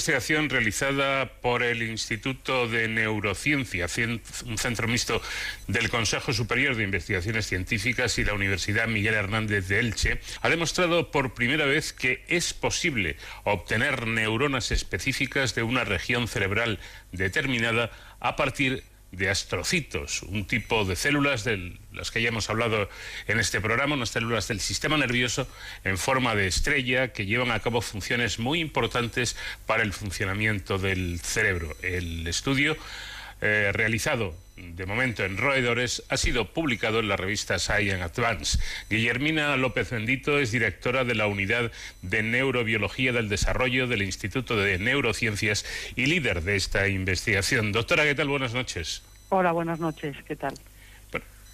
Investigación 0.00 0.48
realizada 0.48 1.30
por 1.42 1.62
el 1.62 1.82
Instituto 1.82 2.66
de 2.66 2.88
Neurociencia, 2.88 3.86
un 4.46 4.56
centro 4.56 4.88
mixto 4.88 5.20
del 5.68 5.90
Consejo 5.90 6.32
Superior 6.32 6.74
de 6.74 6.84
Investigaciones 6.84 7.46
Científicas 7.46 8.16
y 8.16 8.24
la 8.24 8.32
Universidad 8.32 8.88
Miguel 8.88 9.12
Hernández 9.12 9.68
de 9.68 9.78
Elche, 9.78 10.20
ha 10.40 10.48
demostrado 10.48 11.10
por 11.10 11.34
primera 11.34 11.66
vez 11.66 11.92
que 11.92 12.24
es 12.28 12.54
posible 12.54 13.18
obtener 13.44 14.06
neuronas 14.06 14.70
específicas 14.70 15.54
de 15.54 15.64
una 15.64 15.84
región 15.84 16.28
cerebral 16.28 16.78
determinada 17.12 17.90
a 18.20 18.36
partir 18.36 18.82
de 19.12 19.28
astrocitos, 19.28 20.22
un 20.22 20.46
tipo 20.46 20.84
de 20.84 20.94
células 20.96 21.44
de 21.44 21.76
las 21.92 22.10
que 22.10 22.22
ya 22.22 22.28
hemos 22.28 22.48
hablado 22.48 22.88
en 23.26 23.40
este 23.40 23.60
programa, 23.60 23.96
unas 23.96 24.10
células 24.10 24.46
del 24.48 24.60
sistema 24.60 24.96
nervioso 24.96 25.48
en 25.84 25.98
forma 25.98 26.34
de 26.34 26.46
estrella 26.46 27.12
que 27.12 27.26
llevan 27.26 27.50
a 27.50 27.60
cabo 27.60 27.80
funciones 27.80 28.38
muy 28.38 28.60
importantes 28.60 29.36
para 29.66 29.82
el 29.82 29.92
funcionamiento 29.92 30.78
del 30.78 31.20
cerebro. 31.20 31.76
El 31.82 32.26
estudio 32.26 32.76
eh, 33.40 33.70
realizado 33.72 34.34
de 34.60 34.86
momento 34.86 35.24
en 35.24 35.36
roedores, 35.36 36.02
ha 36.08 36.16
sido 36.16 36.52
publicado 36.52 37.00
en 37.00 37.08
la 37.08 37.16
revista 37.16 37.58
Science 37.58 38.02
Advance. 38.02 38.58
Guillermina 38.88 39.56
López 39.56 39.90
Bendito 39.90 40.38
es 40.38 40.52
directora 40.52 41.04
de 41.04 41.14
la 41.14 41.26
Unidad 41.26 41.72
de 42.02 42.22
Neurobiología 42.22 43.12
del 43.12 43.28
Desarrollo 43.28 43.86
del 43.86 44.02
Instituto 44.02 44.56
de 44.56 44.78
Neurociencias 44.78 45.64
y 45.96 46.06
líder 46.06 46.42
de 46.42 46.56
esta 46.56 46.88
investigación. 46.88 47.72
Doctora, 47.72 48.04
¿qué 48.04 48.14
tal? 48.14 48.28
Buenas 48.28 48.54
noches. 48.54 49.02
Hola, 49.30 49.52
buenas 49.52 49.80
noches. 49.80 50.16
¿Qué 50.26 50.36
tal? 50.36 50.54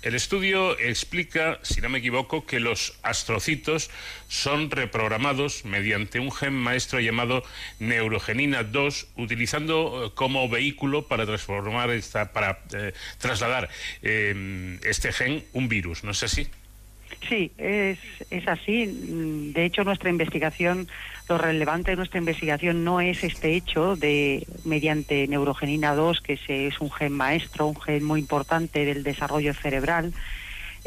El 0.07 0.15
estudio 0.15 0.79
explica, 0.79 1.59
si 1.63 1.81
no 1.81 1.89
me 1.89 1.99
equivoco, 1.99 2.47
que 2.47 2.61
los 2.61 2.97
astrocitos 3.03 3.91
son 4.29 4.71
reprogramados 4.71 5.65
mediante 5.65 6.21
un 6.21 6.31
gen 6.31 6.55
maestro 6.55 7.01
llamado 7.01 7.43
neurogenina 7.81 8.63
2, 8.63 9.09
utilizando 9.17 10.05
eh, 10.07 10.11
como 10.15 10.49
vehículo 10.49 11.09
para 11.09 11.27
transformar 11.27 11.91
esta, 11.91 12.33
para 12.33 12.61
eh, 12.73 12.93
trasladar 13.19 13.69
eh, 14.03 14.79
este 14.85 15.13
gen 15.13 15.43
un 15.53 15.69
virus, 15.69 16.05
¿no 16.05 16.13
es 16.13 16.23
así? 16.23 16.47
Sí, 17.29 17.51
es, 17.59 17.99
es 18.31 18.47
así. 18.47 18.87
De 18.87 19.65
hecho, 19.65 19.83
nuestra 19.83 20.09
investigación, 20.09 20.87
lo 21.28 21.38
relevante 21.38 21.90
de 21.90 21.97
nuestra 21.97 22.18
investigación 22.18 22.85
no 22.85 23.00
es 23.00 23.25
este 23.25 23.54
hecho 23.54 23.97
de, 23.97 24.47
mediante 24.64 25.26
neurogenina 25.26 25.95
2, 25.95 26.21
que 26.21 26.38
es 26.47 26.80
un 26.80 26.90
gen 26.90 27.12
maestro, 27.12 27.66
un 27.66 27.80
gen 27.80 28.04
muy 28.04 28.21
importante 28.21 28.85
del 28.85 29.02
desarrollo 29.02 29.52
cerebral, 29.54 30.12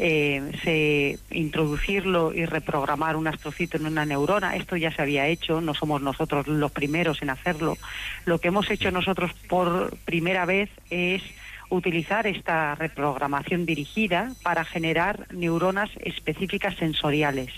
eh, 0.02 0.52
se 0.64 1.18
introducirlo 1.30 2.32
y 2.32 2.46
reprogramar 2.46 3.16
un 3.16 3.26
astrocito 3.26 3.76
en 3.76 3.84
una 3.84 4.06
neurona. 4.06 4.56
Esto 4.56 4.76
ya 4.76 4.90
se 4.90 5.02
había 5.02 5.26
hecho, 5.26 5.60
no 5.60 5.74
somos 5.74 6.00
nosotros 6.00 6.46
los 6.46 6.72
primeros 6.72 7.20
en 7.20 7.28
hacerlo. 7.28 7.76
Lo 8.24 8.38
que 8.38 8.48
hemos 8.48 8.70
hecho 8.70 8.90
nosotros 8.90 9.34
por 9.46 9.94
primera 10.06 10.46
vez 10.46 10.70
es 10.88 11.22
utilizar 11.70 12.26
esta 12.26 12.74
reprogramación 12.74 13.64
dirigida 13.64 14.32
para 14.42 14.64
generar 14.64 15.26
neuronas 15.32 15.88
específicas 16.00 16.76
sensoriales. 16.76 17.50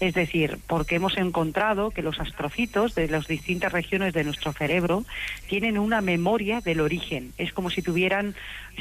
Es 0.00 0.14
decir, 0.14 0.58
porque 0.66 0.96
hemos 0.96 1.16
encontrado 1.16 1.90
que 1.90 2.02
los 2.02 2.20
astrocitos 2.20 2.94
de 2.94 3.08
las 3.08 3.26
distintas 3.26 3.72
regiones 3.72 4.12
de 4.12 4.24
nuestro 4.24 4.52
cerebro 4.52 5.04
tienen 5.48 5.78
una 5.78 6.00
memoria 6.00 6.60
del 6.60 6.80
origen. 6.80 7.32
Es 7.38 7.52
como 7.52 7.70
si 7.70 7.82
tuvieran, 7.82 8.34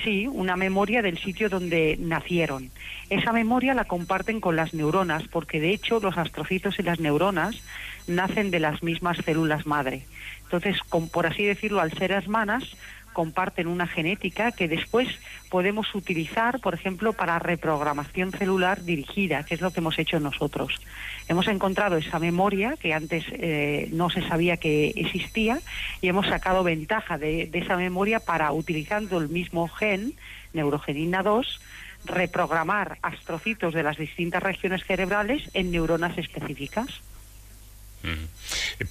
sí, 0.04 0.28
una 0.28 0.58
memoria 0.58 1.02
del 1.02 1.18
sitio 1.18 1.50
donde 1.50 1.98
nacieron. 2.00 2.70
Esa 3.10 3.32
memoria 3.32 3.74
la 3.74 3.86
comparten 3.86 4.42
con 4.42 4.56
las 4.56 4.74
neuronas, 4.74 5.28
porque 5.30 5.60
de 5.60 5.72
hecho 5.72 6.00
los 6.02 6.18
astrocitos 6.18 6.78
y 6.80 6.84
las 6.84 7.00
neuronas 7.00 7.64
nacen 8.08 8.52
de 8.52 8.60
las 8.60 8.84
mismas 8.84 9.18
células 9.24 9.66
madre. 9.66 10.04
Entonces, 10.44 10.78
por 11.12 11.26
así 11.26 11.46
decirlo, 11.46 11.80
al 11.80 11.94
ser 11.94 12.12
hermanas, 12.12 12.76
comparten 13.14 13.68
una 13.68 13.88
genética 13.88 14.52
que 14.52 14.68
después 14.68 15.08
podemos 15.50 15.94
utilizar, 15.96 16.60
por 16.60 16.74
ejemplo, 16.74 17.14
para 17.14 17.40
reprogramación 17.40 18.32
celular 18.32 18.84
dirigida, 18.84 19.44
que 19.44 19.56
es 19.56 19.62
lo 19.62 19.72
que 19.72 19.80
hemos 19.80 19.98
hecho 20.00 20.20
nosotros. 20.20 20.82
Hemos 21.28 21.48
encontrado 21.48 21.98
esa 21.98 22.20
memoria 22.20 22.76
que 22.78 22.94
antes 22.94 23.24
eh, 23.32 23.88
no 23.92 24.10
se 24.10 24.28
sabía 24.28 24.58
que 24.58 24.90
existía 24.96 25.60
y 26.02 26.08
hemos 26.08 26.28
sacado 26.28 26.64
ventaja 26.64 27.18
de, 27.18 27.48
de 27.48 27.60
esa 27.60 27.78
memoria 27.78 28.20
para, 28.20 28.52
utilizando 28.52 29.20
el 29.20 29.30
mismo 29.30 29.68
gen, 29.70 30.14
neurogenina 30.54 31.24
2, 31.24 31.62
reprogramar 32.06 32.98
astrocitos 33.02 33.74
de 33.74 33.84
las 33.84 33.98
distintas 33.98 34.44
regiones 34.44 34.84
cerebrales 34.86 35.50
en 35.54 35.72
neuronas 35.72 36.18
específicas. 36.18 37.02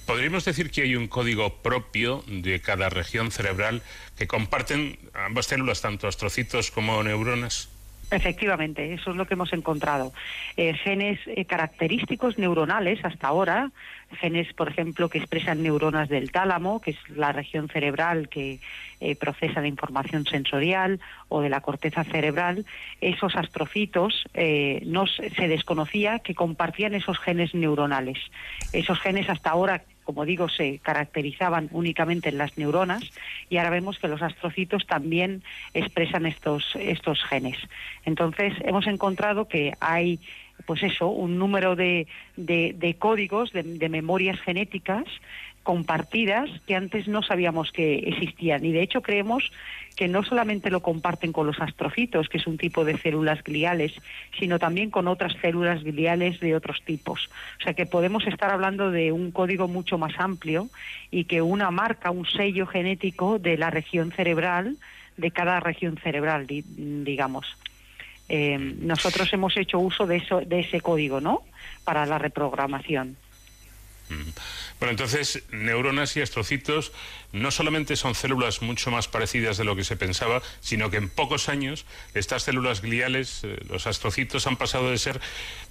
¿Podríamos 0.05 0.45
decir 0.45 0.71
que 0.71 0.81
hay 0.81 0.95
un 0.95 1.07
código 1.07 1.61
propio 1.61 2.23
de 2.27 2.61
cada 2.61 2.89
región 2.89 3.31
cerebral 3.31 3.81
que 4.17 4.27
comparten 4.27 4.97
ambas 5.13 5.47
células, 5.47 5.81
tanto 5.81 6.07
astrocitos 6.07 6.71
como 6.71 7.01
neuronas? 7.03 7.69
Efectivamente, 8.13 8.93
eso 8.93 9.09
es 9.09 9.15
lo 9.15 9.25
que 9.25 9.33
hemos 9.33 9.53
encontrado. 9.53 10.13
Eh, 10.55 10.75
genes 10.75 11.19
eh, 11.25 11.45
característicos 11.45 12.37
neuronales 12.37 13.03
hasta 13.03 13.27
ahora, 13.27 13.71
genes, 14.19 14.53
por 14.53 14.69
ejemplo, 14.69 15.09
que 15.09 15.17
expresan 15.17 15.63
neuronas 15.63 16.09
del 16.09 16.31
tálamo, 16.31 16.79
que 16.79 16.91
es 16.91 17.09
la 17.09 17.31
región 17.31 17.69
cerebral 17.69 18.29
que 18.29 18.59
eh, 18.99 19.15
procesa 19.15 19.61
la 19.61 19.67
información 19.67 20.25
sensorial, 20.25 20.99
o 21.27 21.41
de 21.41 21.49
la 21.49 21.61
corteza 21.61 22.03
cerebral, 22.03 22.65
esos 23.01 23.35
astrocitos 23.35 24.25
no 24.85 25.07
se 25.07 25.47
desconocía 25.47 26.19
que 26.19 26.35
compartían 26.35 26.93
esos 26.93 27.17
genes 27.17 27.55
neuronales. 27.55 28.19
Esos 28.71 28.99
genes 28.99 29.27
hasta 29.29 29.49
ahora 29.49 29.83
como 30.03 30.25
digo, 30.25 30.49
se 30.49 30.79
caracterizaban 30.79 31.69
únicamente 31.71 32.29
en 32.29 32.37
las 32.37 32.57
neuronas 32.57 33.03
y 33.49 33.57
ahora 33.57 33.69
vemos 33.69 33.99
que 33.99 34.07
los 34.07 34.21
astrocitos 34.21 34.85
también 34.85 35.43
expresan 35.73 36.25
estos, 36.25 36.75
estos 36.75 37.23
genes. 37.23 37.57
Entonces, 38.05 38.53
hemos 38.63 38.87
encontrado 38.87 39.47
que 39.47 39.73
hay 39.79 40.19
pues 40.65 40.83
eso, 40.83 41.07
un 41.07 41.37
número 41.37 41.75
de, 41.75 42.07
de, 42.37 42.95
códigos, 42.97 43.51
de, 43.51 43.89
memorias 43.89 44.39
genéticas 44.39 45.03
compartidas 45.63 46.49
que 46.67 46.75
antes 46.75 47.07
no 47.07 47.23
sabíamos 47.23 47.71
que 47.71 47.95
existían. 47.99 48.63
Y 48.65 48.71
de 48.71 48.83
hecho 48.83 49.01
creemos 49.01 49.51
que 49.95 50.07
no 50.07 50.23
solamente 50.23 50.69
lo 50.69 50.81
comparten 50.81 51.31
con 51.31 51.47
los 51.47 51.59
astrocitos, 51.59 52.27
que 52.29 52.37
es 52.37 52.47
un 52.47 52.57
tipo 52.57 52.83
de 52.83 52.97
células 52.97 53.43
gliales, 53.43 53.93
sino 54.37 54.59
también 54.59 54.89
con 54.89 55.07
otras 55.07 55.33
células 55.41 55.83
gliales 55.83 56.39
de 56.39 56.55
otros 56.55 56.81
tipos. 56.83 57.29
O 57.59 57.63
sea 57.63 57.73
que 57.73 57.85
podemos 57.85 58.25
estar 58.27 58.51
hablando 58.51 58.91
de 58.91 59.11
un 59.11 59.31
código 59.31 59.67
mucho 59.67 59.97
más 59.97 60.13
amplio 60.17 60.69
y 61.11 61.25
que 61.25 61.41
una 61.41 61.71
marca, 61.71 62.11
un 62.11 62.25
sello 62.25 62.65
genético 62.65 63.39
de 63.39 63.57
la 63.57 63.69
región 63.69 64.11
cerebral, 64.11 64.77
de 65.17 65.31
cada 65.31 65.59
región 65.59 65.97
cerebral, 65.97 66.47
digamos. 66.47 67.45
Eh, 68.29 68.57
nosotros 68.57 69.31
hemos 69.33 69.55
hecho 69.57 69.79
uso 69.79 70.07
de, 70.07 70.17
eso, 70.17 70.41
de 70.41 70.61
ese 70.61 70.81
código, 70.81 71.21
¿no? 71.21 71.43
Para 71.83 72.05
la 72.05 72.17
reprogramación. 72.17 73.17
Bueno, 74.79 74.91
entonces, 74.91 75.43
neuronas 75.51 76.15
y 76.17 76.21
astrocitos 76.21 76.91
no 77.31 77.49
solamente 77.51 77.95
son 77.95 78.13
células 78.15 78.61
mucho 78.61 78.91
más 78.91 79.07
parecidas 79.07 79.57
de 79.57 79.63
lo 79.63 79.75
que 79.75 79.83
se 79.83 79.97
pensaba, 79.97 80.41
sino 80.59 80.89
que 80.91 80.97
en 80.97 81.09
pocos 81.09 81.49
años 81.49 81.85
estas 82.13 82.43
células 82.43 82.81
gliales, 82.81 83.43
eh, 83.43 83.57
los 83.69 83.87
astrocitos, 83.87 84.45
han 84.45 84.55
pasado 84.55 84.91
de 84.91 84.97
ser, 84.97 85.19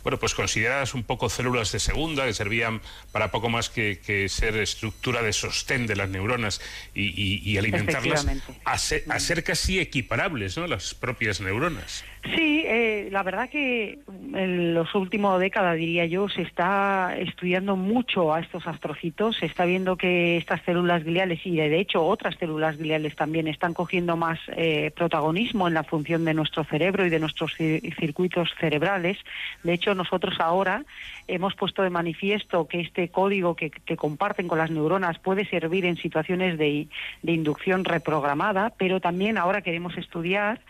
bueno, 0.02 0.18
pues 0.18 0.34
consideradas 0.34 0.94
un 0.94 1.04
poco 1.04 1.28
células 1.28 1.70
de 1.72 1.78
segunda, 1.78 2.26
que 2.26 2.34
servían 2.34 2.80
para 3.12 3.30
poco 3.30 3.48
más 3.48 3.70
que, 3.70 4.00
ser 4.28 4.56
estructura 4.56 5.22
de 5.22 5.32
sostén 5.32 5.86
de 5.86 5.96
las 5.96 6.08
neuronas 6.08 6.60
y, 6.94 7.56
alimentarlas, 7.56 8.26
a 8.64 8.78
ser, 8.78 9.04
a 9.08 9.20
ser, 9.20 9.44
casi 9.44 9.78
equiparables, 9.78 10.56
¿no? 10.56 10.66
Las 10.66 10.94
propias 10.94 11.40
neuronas. 11.40 12.04
Sí, 12.36 12.62
eh, 12.66 13.08
la 13.10 13.24
verdad 13.24 13.50
que 13.50 13.98
en 14.34 14.74
los 14.74 14.94
últimos 14.94 15.40
décadas, 15.40 15.76
diría 15.76 16.06
yo, 16.06 16.28
se 16.28 16.42
está 16.42 17.16
estudiando 17.18 17.74
mucho 17.74 18.21
a 18.30 18.40
estos 18.40 18.66
astrocitos, 18.66 19.38
se 19.38 19.46
está 19.46 19.64
viendo 19.64 19.96
que 19.96 20.36
estas 20.36 20.62
células 20.62 21.02
gliales 21.02 21.40
y 21.44 21.56
de 21.56 21.80
hecho 21.80 22.04
otras 22.04 22.36
células 22.36 22.76
gliales 22.76 23.16
también 23.16 23.48
están 23.48 23.72
cogiendo 23.72 24.16
más 24.16 24.38
eh, 24.56 24.92
protagonismo 24.94 25.66
en 25.66 25.74
la 25.74 25.82
función 25.82 26.24
de 26.24 26.34
nuestro 26.34 26.62
cerebro 26.64 27.06
y 27.06 27.10
de 27.10 27.18
nuestros 27.18 27.54
circuitos 27.56 28.50
cerebrales. 28.60 29.16
De 29.62 29.72
hecho, 29.72 29.94
nosotros 29.94 30.34
ahora 30.40 30.84
hemos 31.26 31.54
puesto 31.54 31.82
de 31.82 31.90
manifiesto 31.90 32.68
que 32.68 32.80
este 32.80 33.08
código 33.08 33.56
que, 33.56 33.70
comparten 33.96 34.48
con 34.48 34.58
las 34.58 34.70
neuronas 34.70 35.18
puede 35.18 35.46
servir 35.46 35.84
en 35.86 35.96
situaciones 35.96 36.58
de, 36.58 36.88
de 37.22 37.32
inducción 37.32 37.84
reprogramada, 37.84 38.72
pero 38.76 39.00
también 39.00 39.38
ahora 39.38 39.62
queremos 39.62 39.96
estudiar 39.96 40.60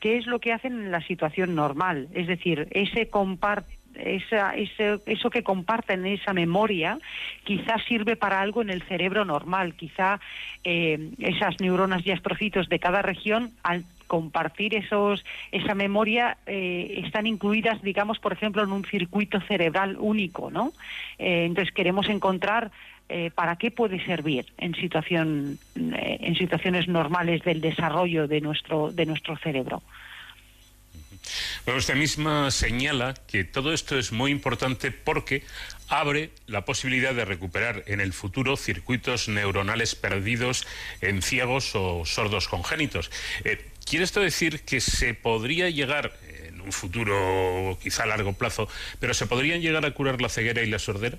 qué 0.00 0.16
es 0.16 0.26
lo 0.26 0.40
que 0.40 0.52
hacen 0.52 0.72
en 0.72 0.90
la 0.90 1.02
situación 1.06 1.54
normal. 1.54 2.08
Es 2.14 2.26
decir, 2.26 2.68
ese 2.72 3.08
comparte 3.08 3.79
esa, 3.94 4.54
eso 4.54 5.30
que 5.30 5.42
comparten, 5.42 6.06
esa 6.06 6.32
memoria, 6.32 6.98
quizás 7.44 7.82
sirve 7.84 8.16
para 8.16 8.40
algo 8.40 8.62
en 8.62 8.70
el 8.70 8.82
cerebro 8.82 9.24
normal. 9.24 9.74
Quizá 9.74 10.20
eh, 10.64 11.10
esas 11.18 11.60
neuronas 11.60 12.06
y 12.06 12.12
astrocitos 12.12 12.68
de 12.68 12.78
cada 12.78 13.02
región, 13.02 13.52
al 13.62 13.84
compartir 14.10 14.74
esos, 14.74 15.24
esa 15.52 15.76
memoria 15.76 16.36
eh, 16.44 17.02
están 17.04 17.28
incluidas, 17.28 17.80
digamos, 17.80 18.18
por 18.18 18.32
ejemplo, 18.32 18.64
en 18.64 18.72
un 18.72 18.84
circuito 18.84 19.40
cerebral 19.42 19.96
único, 20.00 20.50
¿no? 20.50 20.72
Eh, 21.16 21.44
entonces 21.44 21.72
queremos 21.72 22.08
encontrar 22.08 22.72
eh, 23.08 23.30
para 23.32 23.54
qué 23.54 23.70
puede 23.70 24.04
servir 24.04 24.46
en 24.58 24.74
situación 24.74 25.58
en 25.76 26.34
situaciones 26.34 26.88
normales 26.88 27.42
del 27.44 27.60
desarrollo 27.60 28.26
de 28.26 28.40
nuestro 28.40 28.90
de 28.90 29.06
nuestro 29.06 29.36
cerebro. 29.36 29.80
Bueno, 31.64 31.78
usted 31.78 31.94
misma 31.94 32.50
señala 32.50 33.14
que 33.26 33.44
todo 33.44 33.72
esto 33.72 33.98
es 33.98 34.12
muy 34.12 34.30
importante 34.30 34.90
porque 34.90 35.44
abre 35.88 36.30
la 36.46 36.64
posibilidad 36.64 37.14
de 37.14 37.24
recuperar 37.24 37.84
en 37.86 38.00
el 38.00 38.12
futuro 38.12 38.56
circuitos 38.56 39.28
neuronales 39.28 39.94
perdidos 39.94 40.66
en 41.00 41.22
ciegos 41.22 41.72
o 41.74 42.04
sordos 42.06 42.48
congénitos. 42.48 43.10
Eh, 43.44 43.64
¿Quiere 43.84 44.04
esto 44.04 44.20
decir 44.20 44.60
que 44.60 44.80
se 44.80 45.14
podría 45.14 45.68
llegar, 45.68 46.16
en 46.44 46.60
un 46.60 46.72
futuro 46.72 47.76
quizá 47.82 48.04
a 48.04 48.06
largo 48.06 48.32
plazo, 48.34 48.68
pero 49.00 49.14
se 49.14 49.26
podrían 49.26 49.60
llegar 49.60 49.84
a 49.84 49.90
curar 49.92 50.20
la 50.20 50.28
ceguera 50.28 50.62
y 50.62 50.66
la 50.66 50.78
sordera? 50.78 51.18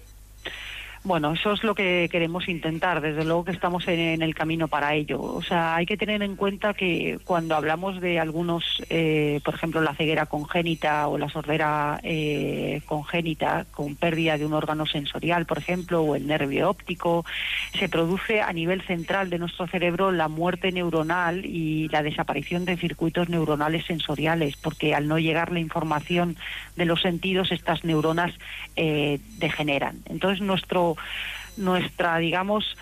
Bueno, 1.04 1.34
eso 1.34 1.54
es 1.54 1.64
lo 1.64 1.74
que 1.74 2.08
queremos 2.12 2.48
intentar. 2.48 3.02
Desde 3.02 3.26
luego 3.26 3.44
que 3.44 3.52
estamos 3.52 3.88
en, 3.88 4.22
el 4.22 4.36
camino 4.36 4.68
para 4.68 4.94
ello. 4.94 5.20
O 5.20 5.42
sea, 5.42 5.76
hay 5.76 5.88
que 5.88 5.98
tener 5.98 6.22
en 6.22 6.36
cuenta 6.36 6.76
que 6.76 7.18
cuando 7.24 7.56
hablamos 7.56 8.00
de 8.00 8.20
algunos, 8.20 8.84
eh, 8.90 9.40
por 9.44 9.56
ejemplo, 9.56 9.82
la 9.82 9.96
ceguera 9.96 10.28
congénita 10.28 11.08
o 11.08 11.18
la 11.18 11.28
sordera 11.28 12.00
eh, 12.04 12.82
congénita 12.86 13.66
con 13.72 13.96
pérdida 13.96 14.38
de 14.38 14.46
un 14.46 14.54
órgano 14.54 14.86
sensorial, 14.86 15.48
por 15.48 15.58
ejemplo, 15.58 16.02
o 16.02 16.16
el 16.16 16.28
nervio 16.28 16.70
óptico, 16.70 17.26
se 17.74 17.90
produce 17.90 18.42
a 18.42 18.54
nivel 18.54 18.82
central 18.84 19.32
de 19.32 19.40
nuestro 19.40 19.66
cerebro 19.66 20.12
la 20.12 20.28
muerte 20.28 20.72
neuronal 20.72 21.46
y 21.48 21.88
la 21.88 22.04
desaparición 22.04 22.64
de 22.66 22.78
circuitos 22.78 23.28
neuronales 23.28 23.86
sensoriales, 23.88 24.56
porque 24.56 24.94
al 24.94 25.08
no 25.08 25.18
llegar 25.18 25.52
la 25.52 25.60
información 25.60 26.38
de 26.76 26.86
los 26.86 27.02
sentidos, 27.02 27.52
estas 27.52 27.84
neuronas 27.84 28.34
eh, 28.76 29.20
degeneran. 29.40 29.98
Entonces, 30.08 30.42
nuestro 30.42 30.91
nuestra, 31.58 32.18
digamos, 32.18 32.78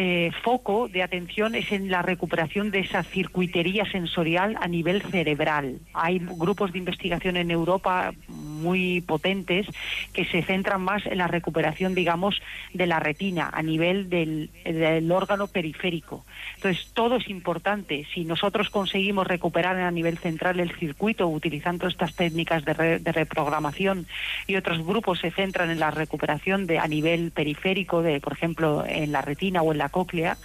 eh, 0.00 0.30
foco 0.44 0.86
de 0.86 1.02
atención 1.02 1.56
es 1.56 1.72
en 1.72 1.90
la 1.90 2.02
recuperación 2.02 2.70
de 2.70 2.78
esa 2.78 3.02
circuitería 3.02 3.84
sensorial 3.90 4.56
a 4.60 4.68
nivel 4.68 5.02
cerebral. 5.02 5.80
Hay 5.92 6.20
grupos 6.20 6.72
de 6.72 6.78
investigación 6.78 7.36
en 7.36 7.50
Europa 7.50 8.12
muy 8.28 9.00
potentes 9.00 9.66
que 10.12 10.24
se 10.24 10.42
centran 10.42 10.82
más 10.82 11.04
en 11.04 11.18
la 11.18 11.26
recuperación, 11.26 11.96
digamos, 11.96 12.40
de 12.72 12.86
la 12.86 13.00
retina 13.00 13.50
a 13.52 13.60
nivel 13.60 14.08
del, 14.08 14.50
órgano 15.10 15.48
periférico. 15.48 16.24
Entonces, 16.54 16.92
todo 16.94 17.16
es 17.16 17.28
importante. 17.28 18.06
Si 18.14 18.24
nosotros 18.24 18.70
conseguimos 18.70 19.26
recuperar 19.26 19.80
a 19.80 19.90
nivel 19.90 20.18
central 20.18 20.60
el 20.60 20.76
circuito 20.78 21.26
utilizando 21.26 21.88
estas 21.88 22.14
técnicas 22.14 22.64
de, 22.64 23.00
de 23.00 23.12
reprogramación 23.12 24.06
y 24.46 24.54
otros 24.54 24.84
grupos 24.86 25.18
se 25.18 25.32
centran 25.32 25.70
en 25.70 25.80
la 25.80 25.90
recuperación 25.90 26.68
de 26.68 26.78
a 26.78 26.86
nivel 26.86 27.32
periférico, 27.32 28.00
de, 28.00 28.20
por 28.20 28.34
ejemplo, 28.34 28.84
en 28.86 29.10
la 29.10 29.22
retina 29.22 29.62
o 29.62 29.72
en 29.72 29.78
la 29.78 29.87
cóclea, 29.88 30.36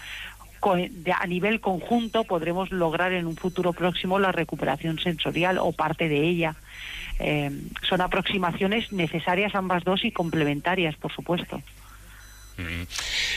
a 1.16 1.28
nivel 1.28 1.60
conjunto 1.60 2.24
podremos 2.24 2.72
lograr 2.72 3.12
en 3.12 3.28
un 3.28 3.36
futuro 3.36 3.74
próximo 3.74 4.20
la 4.20 4.32
recuperación 4.32 5.00
sensorial 5.00 5.58
o 5.58 5.72
parte 5.74 6.08
de 6.08 6.22
ella. 6.22 6.56
Eh, 7.20 7.52
son 7.88 8.02
aproximaciones 8.02 8.92
necesarias 8.92 9.56
ambas 9.56 9.84
dos 9.84 10.06
y 10.06 10.12
complementarias, 10.12 10.96
por 10.96 11.12
supuesto. 11.14 11.62
Mm. 12.58 12.84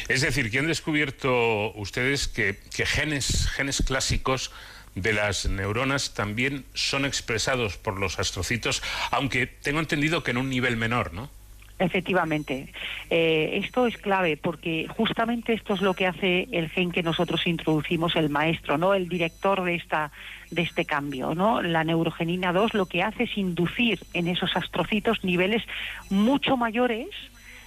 Es 0.09 0.21
decir, 0.21 0.51
que 0.51 0.59
han 0.59 0.67
descubierto 0.67 1.73
ustedes 1.75 2.29
que, 2.29 2.59
que 2.75 2.87
genes, 2.87 3.49
genes 3.49 3.83
clásicos 3.87 4.53
de 4.95 5.13
las 5.13 5.47
neuronas 5.47 6.15
también 6.15 6.65
son 6.75 7.05
expresados 7.05 7.77
por 7.77 7.99
los 7.99 8.19
astrocitos, 8.19 8.83
aunque 9.11 9.47
tengo 9.47 9.81
entendido 9.81 10.23
que 10.23 10.31
en 10.31 10.39
un 10.39 10.49
nivel 10.49 10.77
menor, 10.77 11.13
¿no? 11.13 11.31
Efectivamente. 11.79 12.73
Eh, 13.11 13.61
esto 13.63 13.87
es 13.87 13.99
clave 13.99 14.39
porque 14.39 14.87
justamente 14.89 15.53
esto 15.53 15.75
es 15.75 15.83
lo 15.83 15.93
que 15.93 16.07
hace 16.07 16.49
el 16.51 16.71
gen 16.71 16.91
que 16.91 17.03
nosotros 17.03 17.47
introducimos, 17.47 18.17
el 18.17 18.31
maestro, 18.31 18.79
¿no? 18.79 18.95
El 18.95 19.09
director 19.09 19.63
de 19.63 19.75
esta 19.75 20.11
de 20.51 20.63
este 20.63 20.85
cambio, 20.85 21.35
¿no? 21.35 21.61
La 21.61 21.85
neurogenina 21.85 22.53
2 22.53 22.75
lo 22.75 22.87
que 22.87 23.03
hace 23.03 23.25
es 23.25 23.37
inducir 23.37 24.01
en 24.15 24.29
esos 24.29 24.57
astrocitos 24.57 25.23
niveles 25.23 25.63
mucho 26.09 26.57
mayores 26.57 27.09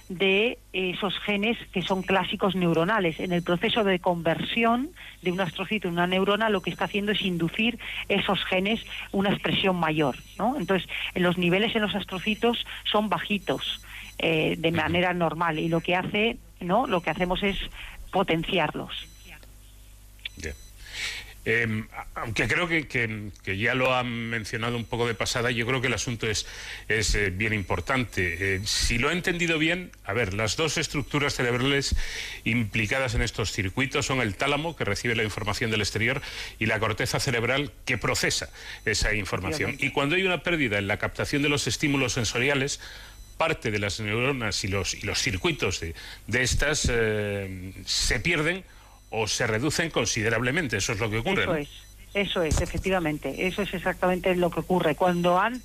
de 0.08 0.58
esos 0.72 1.16
genes 1.20 1.56
que 1.72 1.82
son 1.82 2.02
clásicos 2.02 2.56
neuronales. 2.56 3.20
En 3.20 3.32
el 3.32 3.44
proceso 3.44 3.84
de 3.84 4.00
conversión 4.00 4.90
de 5.22 5.30
un 5.30 5.40
astrocito 5.40 5.86
en 5.86 5.94
una 5.94 6.08
neurona, 6.08 6.50
lo 6.50 6.62
que 6.62 6.70
está 6.70 6.86
haciendo 6.86 7.12
es 7.12 7.22
inducir 7.22 7.78
esos 8.08 8.44
genes 8.44 8.84
una 9.12 9.30
expresión 9.30 9.76
mayor. 9.76 10.16
¿no? 10.36 10.56
Entonces, 10.58 10.88
los 11.14 11.38
niveles 11.38 11.76
en 11.76 11.82
los 11.82 11.94
astrocitos 11.94 12.66
son 12.90 13.08
bajitos 13.08 13.80
eh, 14.22 14.56
de 14.58 14.72
manera 14.72 15.12
normal 15.14 15.58
y 15.58 15.68
lo 15.68 15.80
que 15.80 15.96
hace, 15.96 16.36
¿no? 16.60 16.86
Lo 16.86 17.00
que 17.00 17.10
hacemos 17.10 17.42
es 17.42 17.56
potenciarlos. 18.12 19.10
Em, 21.46 21.88
aunque 22.14 22.46
creo 22.46 22.68
que, 22.68 22.86
que, 22.86 23.56
ya 23.56 23.74
lo 23.74 23.94
han 23.94 24.08
mencionado 24.28 24.76
un 24.76 24.84
poco 24.84 25.06
de 25.06 25.14
pasada, 25.14 25.50
yo 25.50 25.66
creo 25.66 25.80
que 25.80 25.86
el 25.86 25.94
asunto 25.94 26.28
es, 26.28 26.46
es 26.88 27.14
eh, 27.14 27.30
bien 27.30 27.54
importante. 27.54 28.56
Eh, 28.56 28.60
si 28.64 28.98
lo 28.98 29.08
he 29.08 29.14
entendido 29.14 29.58
bien, 29.58 29.90
a 30.04 30.12
ver, 30.12 30.34
las 30.34 30.56
dos 30.56 30.76
estructuras 30.76 31.34
cerebrales 31.34 31.96
implicadas 32.44 33.14
en 33.14 33.22
estos 33.22 33.52
circuitos 33.52 34.04
son 34.04 34.20
el 34.20 34.36
tálamo, 34.36 34.76
que 34.76 34.84
recibe 34.84 35.16
la 35.16 35.24
información 35.24 35.70
del 35.70 35.80
exterior, 35.80 36.20
y 36.58 36.66
la 36.66 36.78
corteza 36.78 37.18
cerebral, 37.20 37.72
que 37.86 37.96
procesa 37.96 38.50
esa 38.84 39.14
información. 39.14 39.76
Y 39.78 39.90
cuando 39.92 40.16
hay 40.16 40.24
una 40.24 40.42
pérdida 40.42 40.78
en 40.78 40.88
la 40.88 40.98
captación 40.98 41.40
de 41.40 41.48
los 41.48 41.66
estímulos 41.66 42.12
sensoriales, 42.12 42.80
parte 43.40 43.70
de 43.70 43.78
las 43.78 43.98
neuronas 44.00 44.64
y 44.64 44.68
los, 44.68 44.92
y 44.92 45.00
los 45.00 45.18
circuitos 45.18 45.80
de, 45.80 45.94
de 46.26 46.42
estas 46.42 46.86
eh, 46.92 47.72
se 47.86 48.20
pierden 48.20 48.62
o 49.08 49.26
se 49.26 49.46
reducen 49.46 49.88
considerablemente. 49.88 50.76
Eso 50.76 50.92
es 50.92 50.98
lo 51.00 51.08
que 51.08 51.20
ocurre. 51.20 51.44
Eso 51.44 51.54
es, 51.56 51.70
eso 52.12 52.42
es, 52.42 52.60
efectivamente. 52.60 53.46
Eso 53.46 53.62
es 53.62 53.72
exactamente 53.72 54.36
lo 54.36 54.50
que 54.50 54.60
ocurre. 54.60 54.94
Cuando 54.94 55.38
han 55.38 55.62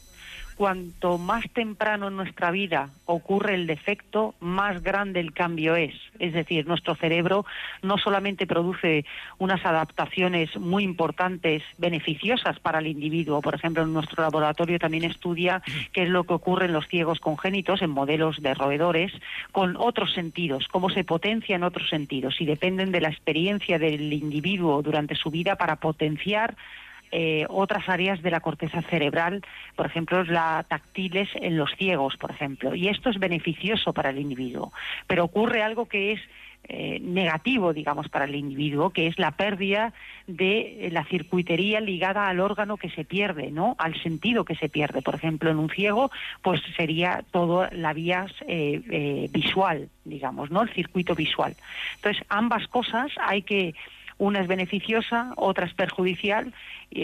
cuanto 0.56 1.18
más 1.18 1.44
temprano 1.52 2.08
en 2.08 2.16
nuestra 2.16 2.52
vida 2.52 2.90
ocurre 3.06 3.56
el 3.56 3.68
defecto, 3.68 4.36
más 4.40 4.82
grande 4.82 5.20
el 5.20 5.34
cambio 5.34 5.76
es. 5.76 5.94
Es 6.18 6.34
decir, 6.34 6.66
nuestro 6.66 6.96
cerebro 6.96 7.46
no 7.82 7.98
solamente 7.98 8.48
produce 8.48 9.06
unas 9.38 9.66
adaptaciones 9.66 10.56
muy 10.58 10.84
importantes, 10.84 11.62
beneficiosas 11.78 12.60
para 12.60 12.80
el 12.80 12.88
individuo. 12.88 13.42
Por 13.42 13.56
ejemplo, 13.56 13.84
en 13.84 13.94
nuestro 13.94 14.24
laboratorio 14.24 14.80
también 14.80 15.04
estudia 15.04 15.62
qué 15.92 16.04
es 16.04 16.10
lo 16.10 16.24
que 16.24 16.34
ocurre 16.34 16.66
en 16.66 16.74
los 16.74 16.88
ciegos 16.88 17.20
congénitos, 17.20 17.82
en 17.82 17.90
modelos 17.90 18.42
de 18.42 18.54
roedores, 18.54 19.12
con 19.52 19.76
otros 19.78 20.14
sentidos, 20.14 20.68
cómo 20.70 20.90
se 20.90 21.04
potencian 21.04 21.64
otros 21.64 21.90
sentidos 21.90 22.40
y 22.40 22.46
dependen 22.46 22.92
de 22.92 23.02
la 23.02 23.10
experiencia 23.10 23.78
del 23.78 24.12
individuo 24.14 24.82
durante 24.82 25.16
su 25.16 25.30
vida 25.32 25.58
para 25.58 25.76
potenciar 25.76 26.56
eh, 27.12 27.46
otras 27.50 27.88
áreas 27.88 28.22
de 28.22 28.32
la 28.32 28.40
corteza 28.40 28.82
cerebral, 28.82 29.44
por 29.76 29.86
ejemplo, 29.86 30.24
la 30.24 30.66
táctiles 30.68 31.30
en 31.36 31.58
los 31.58 31.72
ciegos, 31.76 32.18
por 32.18 32.32
ejemplo. 32.32 32.76
Y 32.76 32.88
esto 32.90 33.10
es 33.10 33.20
beneficioso 33.20 33.94
para 33.94 34.10
el 34.10 34.20
individuo. 34.20 34.72
Pero 35.08 35.24
ocurre 35.24 35.64
algo 35.64 35.86
que 35.88 36.14
es 36.14 36.22
eh, 36.68 37.00
negativo, 37.00 37.74
digamos, 37.74 38.10
para 38.10 38.26
el 38.26 38.34
individuo, 38.34 38.90
que 38.90 39.06
es 39.06 39.20
la 39.20 39.32
pérdida 39.32 39.94
de 40.26 40.90
la 40.92 41.06
circuitería 41.06 41.80
ligada 41.80 42.28
al 42.28 42.40
órgano 42.40 42.78
que 42.78 42.90
se 42.90 43.06
pierde, 43.06 43.52
¿no? 43.52 43.76
Al 43.78 44.02
sentido 44.02 44.46
que 44.46 44.56
se 44.56 44.68
pierde. 44.68 45.04
Por 45.04 45.14
ejemplo, 45.14 45.52
en 45.52 45.60
un 45.60 45.70
ciego, 45.70 46.10
pues 46.42 46.62
sería 46.76 47.24
todo 47.30 47.70
la 47.72 47.94
vía 47.94 48.26
eh, 48.48 49.30
visual, 49.32 49.90
digamos, 50.06 50.50
¿no? 50.50 50.64
El 50.64 50.70
circuito 50.74 51.14
visual. 51.14 51.56
Entonces, 51.98 52.26
ambas 52.30 52.68
cosas 52.68 53.12
hay 53.20 53.44
que 53.44 53.76
una 54.18 54.40
es 54.42 54.48
beneficiosa, 54.48 55.34
otra 55.36 55.66
es 55.66 55.74
perjudicial, 55.74 56.54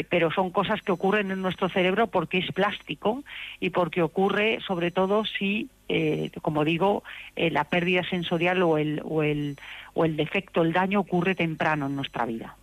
pero 0.10 0.32
son 0.32 0.52
cosas 0.52 0.82
que 0.82 0.91
ocurren 0.91 1.32
en 1.32 1.41
nuestro 1.41 1.69
cerebro 1.69 2.08
porque 2.08 2.38
es 2.38 2.52
plástico 2.52 3.24
y 3.60 3.71
porque 3.71 4.02
ocurre 4.02 4.60
sobre 4.65 4.91
todo 4.91 5.26
si, 5.26 5.69
eh, 5.89 6.32
como 6.41 6.63
digo, 6.63 7.04
eh, 7.36 7.52
la 7.52 7.65
pérdida 7.65 8.04
sensorial 8.04 8.62
o 8.63 8.78
el, 8.78 9.02
o, 9.04 9.24
el, 9.24 9.58
o 9.93 10.06
el 10.06 10.15
defecto, 10.15 10.62
el 10.62 10.71
daño 10.71 11.02
ocurre 11.02 11.36
temprano 11.36 11.88
en 11.88 11.95
nuestra 11.95 12.26
vida. 12.26 12.56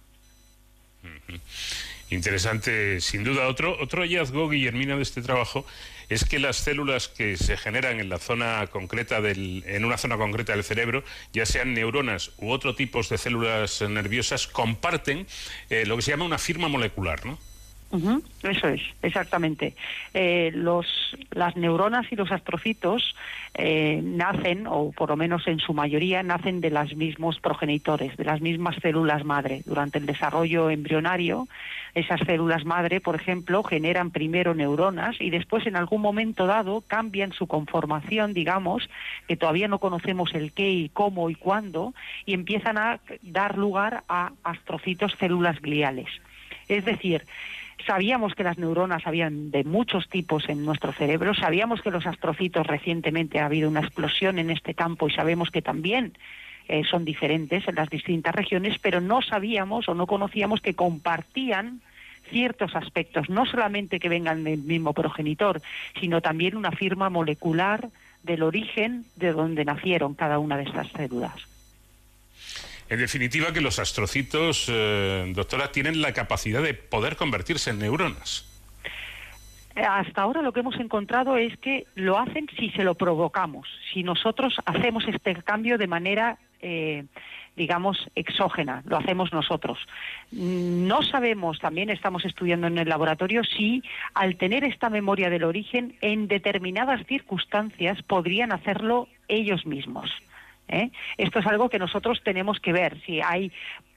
Interesante, 2.11 3.01
sin 3.01 3.23
duda. 3.23 3.49
Otro, 3.49 3.77
otro 3.81 4.03
hallazgo, 4.03 4.49
Guillermina, 4.49 4.97
de 4.97 5.03
este 5.03 5.21
trabajo 5.21 5.67
es 6.09 6.25
que 6.25 6.39
las 6.39 6.57
células 6.57 7.09
que 7.09 7.37
se 7.37 7.57
generan 7.57 8.01
en 8.01 8.09
la 8.09 8.19
zona 8.19 8.67
concreta 8.69 9.21
del, 9.21 9.65
en 9.67 9.85
una 9.85 9.99
zona 9.99 10.17
concreta 10.17 10.53
del 10.53 10.65
cerebro, 10.65 11.05
ya 11.33 11.47
sean 11.47 11.75
neuronas 11.75 12.33
u 12.39 12.51
otro 12.51 12.75
tipo 12.75 13.03
de 13.03 13.19
células 13.19 13.83
nerviosas, 13.83 14.47
comparten 14.47 15.27
eh, 15.71 15.85
lo 15.87 15.97
que 15.97 16.03
se 16.03 16.11
llama 16.11 16.25
una 16.25 16.39
firma 16.39 16.69
molecular, 16.69 17.25
¿no? 17.27 17.39
Eso 17.91 18.69
es, 18.69 18.83
exactamente. 19.03 19.75
Eh, 20.13 20.51
los, 20.55 20.87
las 21.31 21.57
neuronas 21.57 22.07
y 22.13 22.17
los 22.17 22.31
astrocitos 22.31 23.17
eh, 23.55 24.01
nacen, 24.03 24.67
o 24.67 24.93
por 24.93 25.09
lo 25.09 25.17
menos 25.17 25.47
en 25.47 25.59
su 25.59 25.73
mayoría, 25.73 26.23
nacen 26.23 26.61
de 26.61 26.71
los 26.71 26.95
mismos 26.95 27.41
progenitores, 27.41 28.15
de 28.19 28.25
las 28.25 28.43
mismas 28.43 28.77
células 28.83 29.25
madre. 29.25 29.63
Durante 29.65 29.99
el 29.99 30.05
desarrollo 30.05 30.69
embrionario, 30.69 31.49
esas 31.95 32.21
células 32.27 32.67
madre, 32.67 33.01
por 33.01 33.15
ejemplo, 33.15 33.63
generan 33.63 34.11
primero 34.11 34.55
neuronas 34.55 35.17
y 35.19 35.31
después 35.31 35.67
en 35.67 35.77
algún 35.77 36.03
momento 36.03 36.47
dado 36.47 36.83
cambian 36.87 37.33
su 37.33 37.47
conformación, 37.47 38.35
digamos, 38.35 38.89
que 39.27 39.37
todavía 39.37 39.67
no 39.67 39.79
conocemos 39.79 40.35
el 40.35 40.53
qué 40.53 40.71
y 40.71 40.91
cómo 40.91 41.31
y 41.31 41.35
cuándo, 41.35 41.95
y 42.27 42.35
empiezan 42.35 42.77
a 42.77 43.01
dar 43.23 43.57
lugar 43.57 44.05
a 44.09 44.33
astrocitos 44.45 45.13
células 45.19 45.61
gliales. 45.63 46.09
Es 46.69 46.85
decir, 46.85 47.25
Sabíamos 47.87 48.35
que 48.35 48.43
las 48.43 48.59
neuronas 48.59 49.07
habían 49.07 49.51
de 49.51 49.65
muchos 49.65 50.09
tipos 50.09 50.49
en 50.49 50.65
nuestro 50.65 50.93
cerebro, 50.93 51.35
sabíamos 51.35 51.81
que 51.81 51.91
los 51.91 52.07
astrocitos 52.07 52.67
recientemente 52.67 53.39
ha 53.39 53.47
habido 53.47 53.69
una 53.69 53.81
explosión 53.81 54.39
en 54.39 54.51
este 54.51 54.75
campo 54.75 55.09
y 55.09 55.13
sabemos 55.13 55.51
que 55.51 55.63
también 55.63 56.13
eh, 56.69 56.83
son 56.85 57.05
diferentes 57.05 57.67
en 57.67 57.77
las 57.77 57.89
distintas 57.89 58.35
regiones, 58.35 58.79
pero 58.79 59.01
no 59.01 59.23
sabíamos 59.23 59.89
o 59.89 59.95
no 59.95 60.07
conocíamos 60.07 60.61
que 60.61 60.75
compartían 60.75 61.81
ciertos 62.29 62.77
aspectos, 62.77 63.31
no 63.31 63.47
solamente 63.47 64.01
que 64.01 64.09
vengan 64.09 64.45
del 64.45 64.59
mismo 64.59 64.93
progenitor, 64.93 65.63
sino 65.99 66.21
también 66.21 66.57
una 66.57 66.73
firma 66.73 67.09
molecular 67.09 67.89
del 68.23 68.43
origen 68.43 69.05
de 69.17 69.33
donde 69.33 69.65
nacieron 69.65 70.15
cada 70.15 70.39
una 70.39 70.57
de 70.57 70.65
estas 70.65 70.89
células. 70.89 71.58
En 72.89 72.99
definitiva, 72.99 73.53
que 73.53 73.61
los 73.61 73.79
astrocitos, 73.79 74.67
eh, 74.69 75.31
doctora, 75.35 75.71
tienen 75.73 76.01
la 76.01 76.13
capacidad 76.13 76.63
de 76.63 76.75
poder 76.75 77.17
convertirse 77.17 77.71
en 77.71 77.81
neuronas. 77.81 78.47
Hasta 79.77 80.23
ahora 80.23 80.43
lo 80.43 80.53
que 80.53 80.61
hemos 80.61 80.81
encontrado 80.81 81.37
es 81.37 81.57
que 81.59 81.87
lo 81.95 82.19
hacen 82.19 82.49
si 82.59 82.71
se 82.71 82.83
lo 82.83 82.95
provocamos, 82.97 83.69
si 83.93 84.03
nosotros 84.03 84.57
hacemos 84.65 85.07
este 85.07 85.37
cambio 85.43 85.79
de 85.79 85.87
manera, 85.87 86.39
eh, 86.61 87.05
digamos, 87.55 88.09
exógena, 88.17 88.83
lo 88.87 88.97
hacemos 88.97 89.33
nosotros. 89.33 89.79
No 90.33 91.03
sabemos, 91.03 91.61
también 91.61 91.91
estamos 91.91 92.25
estudiando 92.25 92.67
en 92.67 92.79
el 92.79 92.89
laboratorio, 92.89 93.45
si 93.45 93.83
al 94.15 94.37
tener 94.37 94.65
esta 94.65 94.91
memoria 94.91 95.31
del 95.31 95.45
origen, 95.45 95.95
en 96.01 96.27
determinadas 96.27 97.07
circunstancias 97.07 98.03
podrían 98.03 98.51
hacerlo 98.51 99.09
ellos 99.29 99.65
mismos. 99.65 100.11
¿Eh? 100.69 100.91
Esto 101.17 101.39
es 101.39 101.47
algo 101.47 101.69
que 101.69 101.79
nosotros 101.79 102.21
tenemos 102.23 102.61
que 102.61 102.73
ver, 102.73 103.01
si 103.05 103.21
hay 103.21 103.53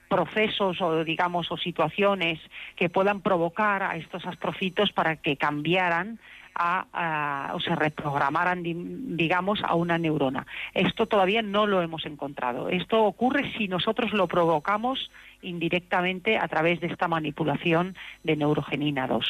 procesos 0.09 0.81
o 0.81 1.03
digamos 1.05 1.49
o 1.51 1.57
situaciones 1.57 2.39
que 2.75 2.89
puedan 2.89 3.21
provocar 3.21 3.81
a 3.81 3.95
estos 3.95 4.25
astrocitos 4.25 4.91
para 4.91 5.15
que 5.15 5.37
cambiaran 5.37 6.19
a, 6.53 7.53
o 7.53 7.61
se 7.61 7.73
reprogramaran 7.75 8.61
di- 8.61 8.75
digamos 8.75 9.61
a 9.63 9.75
una 9.75 9.97
neurona. 9.97 10.45
Esto 10.73 11.05
todavía 11.05 11.41
no 11.41 11.65
lo 11.65 11.81
hemos 11.81 12.05
encontrado. 12.05 12.67
Esto 12.67 13.03
ocurre 13.05 13.53
si 13.57 13.69
nosotros 13.69 14.11
lo 14.11 14.27
provocamos 14.27 15.09
indirectamente 15.41 16.37
a 16.37 16.47
través 16.49 16.81
de 16.81 16.87
esta 16.87 17.07
manipulación 17.07 17.95
de 18.23 18.35
neurogenina 18.35 19.07
2. 19.07 19.25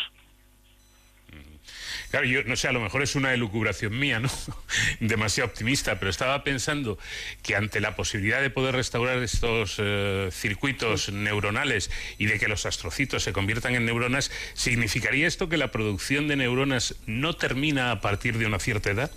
Claro, 2.12 2.26
yo 2.26 2.44
no 2.44 2.58
sé, 2.58 2.68
a 2.68 2.74
lo 2.74 2.82
mejor 2.82 3.02
es 3.04 3.16
una 3.16 3.34
elucubración 3.34 3.98
mía, 3.98 4.20
¿no? 4.20 4.28
Demasiado 5.00 5.50
optimista, 5.50 5.98
pero 5.98 6.12
estaba 6.12 6.44
pensando 6.44 7.00
que 7.42 7.56
ante 7.56 7.80
la 7.80 7.96
posibilidad 7.96 8.42
de 8.42 8.50
poder 8.50 8.76
restaurar 8.76 9.18
estos 9.20 9.78
eh, 9.80 10.28
circuitos 10.30 11.10
neuronales 11.10 11.90
y 12.18 12.26
de 12.26 12.38
que 12.38 12.50
los 12.50 12.66
astrocitos 12.66 13.24
se 13.24 13.32
conviertan 13.32 13.76
en 13.76 13.86
neuronas, 13.86 14.30
¿significaría 14.54 15.26
esto 15.26 15.48
que 15.48 15.56
la 15.56 15.72
producción 15.72 16.28
de 16.28 16.36
neuronas 16.36 17.02
no 17.08 17.34
termina 17.34 17.92
a 17.92 18.02
partir 18.02 18.38
de 18.38 18.46
una 18.46 18.60
cierta 18.60 18.92
edad? 18.92 19.12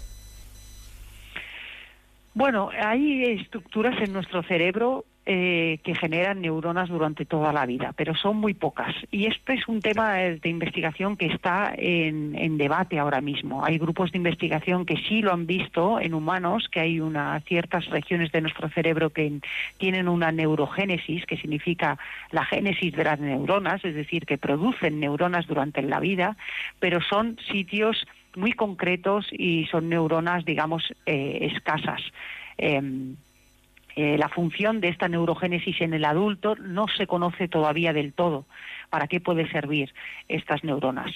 Bueno, 2.32 2.70
hay 2.80 3.24
estructuras 3.40 4.00
en 4.02 4.12
nuestro 4.12 4.44
cerebro 4.44 5.04
eh, 5.26 5.78
que 5.82 5.94
generan 5.94 6.42
neuronas 6.42 6.90
durante 6.90 7.24
toda 7.24 7.52
la 7.52 7.64
vida, 7.64 7.94
pero 7.96 8.14
son 8.14 8.36
muy 8.36 8.52
pocas. 8.52 8.94
Y 9.10 9.24
este 9.26 9.54
es 9.54 9.66
un 9.68 9.80
tema 9.80 10.14
de 10.14 10.48
investigación 10.48 11.16
que 11.16 11.26
está 11.26 11.72
en, 11.76 12.58
debate 12.58 12.98
ahora 12.98 13.20
mismo. 13.22 13.64
Hay 13.64 13.78
grupos 13.78 14.12
de 14.12 14.18
investigación 14.18 14.84
que 14.84 14.96
sí 15.08 15.22
lo 15.22 15.32
han 15.32 15.46
visto 15.46 15.98
en 15.98 16.12
humanos, 16.12 16.68
que 16.70 16.80
hay 16.80 17.00
una, 17.00 17.40
ciertas 17.40 17.86
regiones 17.86 18.32
de 18.32 18.42
nuestro 18.42 18.68
cerebro 18.68 19.10
que 19.10 19.26
en- 19.26 19.42
tienen 19.78 20.08
una 20.08 20.30
neurogénesis, 20.30 21.24
que 21.26 21.38
significa 21.38 21.98
la 22.30 22.44
génesis 22.44 22.92
de 22.94 23.04
las 23.04 23.18
neuronas, 23.18 23.84
es 23.84 23.94
decir, 23.94 24.26
que 24.26 24.36
producen 24.38 25.00
neuronas 25.00 25.46
durante 25.46 25.80
la 25.82 26.00
vida, 26.00 26.36
pero 26.80 27.00
son 27.00 27.38
sitios 27.50 28.06
muy 28.36 28.52
concretos 28.52 29.26
y 29.32 29.64
son 29.66 29.88
neuronas, 29.88 30.44
digamos, 30.44 30.92
eh, 31.06 31.50
escasas. 31.52 32.02
Em, 32.58 33.16
eh, 33.96 34.18
la 34.18 34.28
función 34.28 34.80
de 34.80 34.88
esta 34.88 35.08
neurogénesis 35.08 35.80
en 35.80 35.94
el 35.94 36.04
adulto 36.04 36.56
no 36.56 36.86
se 36.88 37.06
conoce 37.06 37.46
todavía 37.46 37.92
del 37.92 38.12
todo. 38.12 38.44
¿Para 38.90 39.06
qué 39.06 39.20
puede 39.20 39.48
servir 39.50 39.92
estas 40.28 40.64
neuronas? 40.64 41.12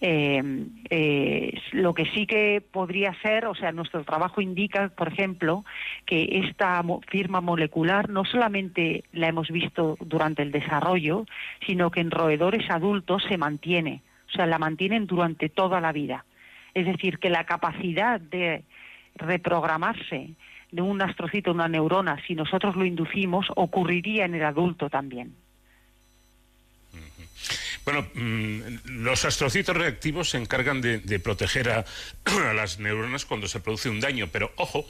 Eh, 0.00 0.42
eh, 0.90 1.60
lo 1.72 1.92
que 1.94 2.06
sí 2.06 2.26
que 2.26 2.60
podría 2.60 3.14
ser, 3.20 3.46
o 3.46 3.54
sea, 3.54 3.72
nuestro 3.72 4.04
trabajo 4.04 4.40
indica, 4.40 4.88
por 4.90 5.08
ejemplo, 5.08 5.64
que 6.06 6.40
esta 6.44 6.82
firma 7.08 7.40
molecular 7.40 8.08
no 8.08 8.24
solamente 8.24 9.04
la 9.12 9.28
hemos 9.28 9.48
visto 9.48 9.96
durante 10.00 10.42
el 10.42 10.52
desarrollo, 10.52 11.26
sino 11.66 11.90
que 11.90 12.00
en 12.00 12.10
roedores 12.10 12.70
adultos 12.70 13.24
se 13.28 13.38
mantiene, 13.38 14.02
o 14.28 14.32
sea, 14.32 14.46
la 14.46 14.58
mantienen 14.58 15.06
durante 15.06 15.48
toda 15.48 15.80
la 15.80 15.92
vida. 15.92 16.24
Es 16.74 16.86
decir, 16.86 17.18
que 17.18 17.30
la 17.30 17.44
capacidad 17.44 18.20
de 18.20 18.62
reprogramarse 19.16 20.30
de 20.72 20.82
un 20.82 21.02
astrocito, 21.02 21.52
una 21.52 21.68
neurona, 21.68 22.22
si 22.26 22.34
nosotros 22.34 22.76
lo 22.76 22.84
inducimos, 22.84 23.46
ocurriría 23.56 24.24
en 24.24 24.34
el 24.34 24.44
adulto 24.44 24.88
también. 24.88 25.34
Bueno, 27.84 28.06
mm, 28.14 28.60
los 29.02 29.24
astrocitos 29.24 29.76
reactivos 29.76 30.30
se 30.30 30.38
encargan 30.38 30.80
de, 30.80 30.98
de 30.98 31.18
proteger 31.18 31.70
a, 31.70 31.84
a 32.50 32.52
las 32.52 32.78
neuronas 32.78 33.24
cuando 33.24 33.48
se 33.48 33.60
produce 33.60 33.88
un 33.88 34.00
daño, 34.00 34.28
pero 34.30 34.52
ojo, 34.56 34.84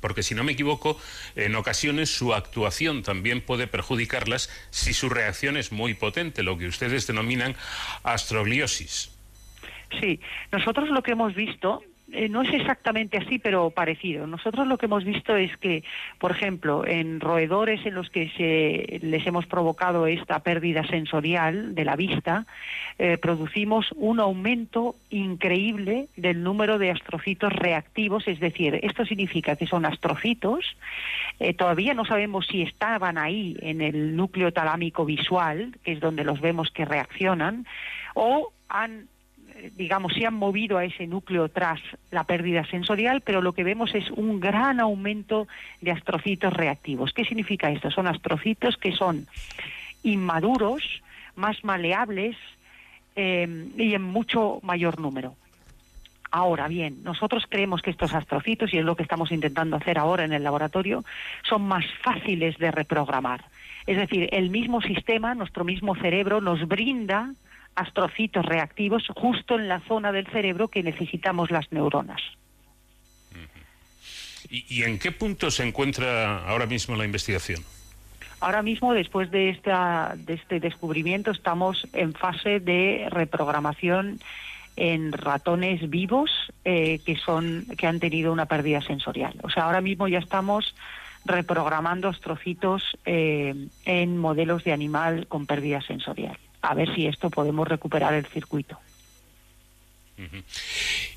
porque 0.00 0.22
si 0.22 0.34
no 0.34 0.44
me 0.44 0.52
equivoco, 0.52 0.98
en 1.36 1.54
ocasiones 1.56 2.14
su 2.14 2.34
actuación 2.34 3.02
también 3.02 3.40
puede 3.40 3.66
perjudicarlas 3.66 4.50
si 4.70 4.94
su 4.94 5.08
reacción 5.08 5.56
es 5.56 5.72
muy 5.72 5.94
potente, 5.94 6.42
lo 6.42 6.58
que 6.58 6.66
ustedes 6.66 7.06
denominan 7.06 7.56
astrogliosis. 8.02 9.12
Sí, 10.00 10.20
nosotros 10.50 10.88
lo 10.88 11.02
que 11.02 11.12
hemos 11.12 11.34
visto 11.34 11.82
eh, 12.12 12.28
no 12.28 12.42
es 12.42 12.52
exactamente 12.52 13.18
así, 13.18 13.38
pero 13.38 13.70
parecido. 13.70 14.26
Nosotros 14.26 14.66
lo 14.66 14.78
que 14.78 14.86
hemos 14.86 15.04
visto 15.04 15.36
es 15.36 15.56
que, 15.56 15.82
por 16.18 16.30
ejemplo, 16.30 16.86
en 16.86 17.20
roedores 17.20 17.84
en 17.86 17.94
los 17.94 18.10
que 18.10 18.30
se, 18.36 18.98
les 19.04 19.26
hemos 19.26 19.46
provocado 19.46 20.06
esta 20.06 20.40
pérdida 20.40 20.86
sensorial 20.86 21.74
de 21.74 21.84
la 21.84 21.96
vista, 21.96 22.46
eh, 22.98 23.18
producimos 23.18 23.92
un 23.96 24.20
aumento 24.20 24.96
increíble 25.10 26.08
del 26.16 26.42
número 26.42 26.78
de 26.78 26.90
astrocitos 26.90 27.52
reactivos, 27.52 28.28
es 28.28 28.40
decir, 28.40 28.78
esto 28.82 29.04
significa 29.04 29.56
que 29.56 29.66
son 29.66 29.86
astrocitos, 29.86 30.76
eh, 31.40 31.54
todavía 31.54 31.94
no 31.94 32.04
sabemos 32.04 32.46
si 32.46 32.62
estaban 32.62 33.18
ahí 33.18 33.56
en 33.60 33.80
el 33.80 34.16
núcleo 34.16 34.52
talámico 34.52 35.04
visual, 35.04 35.76
que 35.82 35.92
es 35.92 36.00
donde 36.00 36.24
los 36.24 36.40
vemos 36.40 36.70
que 36.70 36.84
reaccionan, 36.84 37.66
o 38.14 38.52
han 38.68 39.08
digamos, 39.76 40.12
se 40.14 40.26
han 40.26 40.34
movido 40.34 40.78
a 40.78 40.84
ese 40.84 41.06
núcleo 41.06 41.48
tras 41.48 41.80
la 42.10 42.24
pérdida 42.24 42.64
sensorial, 42.66 43.20
pero 43.20 43.42
lo 43.42 43.52
que 43.52 43.64
vemos 43.64 43.94
es 43.94 44.10
un 44.10 44.40
gran 44.40 44.80
aumento 44.80 45.46
de 45.80 45.92
astrocitos 45.92 46.52
reactivos. 46.52 47.12
¿Qué 47.12 47.24
significa 47.24 47.70
esto? 47.70 47.90
Son 47.90 48.06
astrocitos 48.06 48.76
que 48.76 48.92
son 48.92 49.26
inmaduros, 50.02 51.02
más 51.36 51.62
maleables 51.64 52.36
eh, 53.16 53.68
y 53.76 53.94
en 53.94 54.02
mucho 54.02 54.60
mayor 54.62 55.00
número. 55.00 55.34
Ahora 56.30 56.66
bien, 56.66 57.02
nosotros 57.04 57.44
creemos 57.46 57.82
que 57.82 57.90
estos 57.90 58.14
astrocitos, 58.14 58.72
y 58.72 58.78
es 58.78 58.84
lo 58.84 58.96
que 58.96 59.02
estamos 59.02 59.30
intentando 59.32 59.76
hacer 59.76 59.98
ahora 59.98 60.24
en 60.24 60.32
el 60.32 60.42
laboratorio, 60.42 61.04
son 61.42 61.62
más 61.62 61.84
fáciles 62.02 62.56
de 62.56 62.70
reprogramar. 62.70 63.44
Es 63.86 63.98
decir, 63.98 64.28
el 64.32 64.48
mismo 64.48 64.80
sistema, 64.80 65.34
nuestro 65.34 65.64
mismo 65.64 65.94
cerebro, 65.94 66.40
nos 66.40 66.66
brinda 66.66 67.34
astrocitos 67.74 68.44
reactivos 68.44 69.04
justo 69.16 69.54
en 69.56 69.68
la 69.68 69.80
zona 69.80 70.12
del 70.12 70.26
cerebro 70.26 70.68
que 70.68 70.82
necesitamos 70.82 71.50
las 71.50 71.70
neuronas. 71.72 72.20
¿Y, 74.50 74.66
y 74.68 74.82
en 74.82 74.98
qué 74.98 75.12
punto 75.12 75.50
se 75.50 75.66
encuentra 75.66 76.46
ahora 76.46 76.66
mismo 76.66 76.96
la 76.96 77.04
investigación? 77.04 77.64
Ahora 78.42 78.62
mismo, 78.62 78.92
después 78.92 79.30
de, 79.30 79.50
esta, 79.50 80.14
de 80.16 80.34
este 80.34 80.58
descubrimiento, 80.58 81.30
estamos 81.30 81.86
en 81.92 82.12
fase 82.12 82.58
de 82.58 83.06
reprogramación 83.08 84.18
en 84.74 85.12
ratones 85.12 85.88
vivos 85.88 86.28
eh, 86.64 86.98
que 87.06 87.16
son 87.16 87.66
que 87.78 87.86
han 87.86 88.00
tenido 88.00 88.32
una 88.32 88.46
pérdida 88.46 88.80
sensorial. 88.80 89.34
O 89.44 89.50
sea, 89.50 89.66
ahora 89.66 89.80
mismo 89.80 90.08
ya 90.08 90.18
estamos 90.18 90.74
reprogramando 91.24 92.08
astrocitos 92.08 92.82
eh, 93.06 93.68
en 93.84 94.18
modelos 94.18 94.64
de 94.64 94.72
animal 94.72 95.28
con 95.28 95.46
pérdida 95.46 95.80
sensorial. 95.80 96.36
A 96.62 96.74
ver 96.74 96.94
si 96.94 97.06
esto 97.06 97.28
podemos 97.28 97.68
recuperar 97.68 98.14
el 98.14 98.26
circuito. 98.26 98.78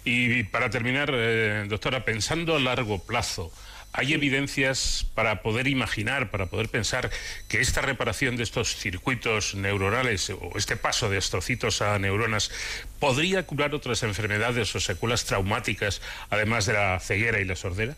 Y 0.03 0.43
para 0.45 0.69
terminar, 0.69 1.11
eh, 1.13 1.65
doctora, 1.67 2.05
pensando 2.05 2.55
a 2.55 2.59
largo 2.59 2.99
plazo, 3.03 3.51
¿hay 3.93 4.13
evidencias 4.13 5.05
para 5.13 5.43
poder 5.43 5.67
imaginar, 5.67 6.31
para 6.31 6.47
poder 6.47 6.69
pensar 6.69 7.11
que 7.47 7.61
esta 7.61 7.81
reparación 7.81 8.35
de 8.35 8.43
estos 8.43 8.75
circuitos 8.75 9.53
neuronales 9.53 10.31
o 10.31 10.53
este 10.55 10.75
paso 10.75 11.09
de 11.09 11.19
estrocitos 11.19 11.81
a 11.81 11.99
neuronas 11.99 12.51
podría 12.99 13.45
curar 13.45 13.75
otras 13.75 14.01
enfermedades 14.01 14.75
o 14.75 14.79
secuelas 14.79 15.25
traumáticas, 15.25 16.01
además 16.31 16.65
de 16.65 16.73
la 16.73 16.99
ceguera 16.99 17.39
y 17.39 17.45
la 17.45 17.55
sordera? 17.55 17.95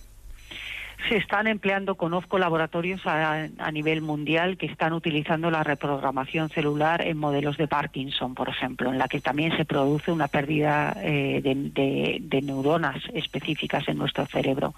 Se 1.09 1.17
están 1.17 1.47
empleando, 1.47 1.95
conozco 1.95 2.37
laboratorios 2.39 3.01
a, 3.05 3.47
nivel 3.71 4.01
mundial 4.01 4.57
que 4.57 4.65
están 4.65 4.93
utilizando 4.93 5.51
la 5.51 5.63
reprogramación 5.63 6.49
celular 6.49 7.05
en 7.05 7.17
modelos 7.17 7.57
de 7.57 7.67
Parkinson, 7.67 8.33
por 8.33 8.49
ejemplo, 8.49 8.91
en 8.91 8.97
la 8.97 9.07
que 9.07 9.21
también 9.21 9.55
se 9.55 9.65
produce 9.65 10.11
una 10.11 10.27
pérdida 10.27 10.95
eh, 11.01 11.41
de, 11.43 12.41
neuronas 12.41 12.97
específicas 13.13 13.87
en 13.87 13.97
nuestro 13.97 14.25
cerebro. 14.25 14.73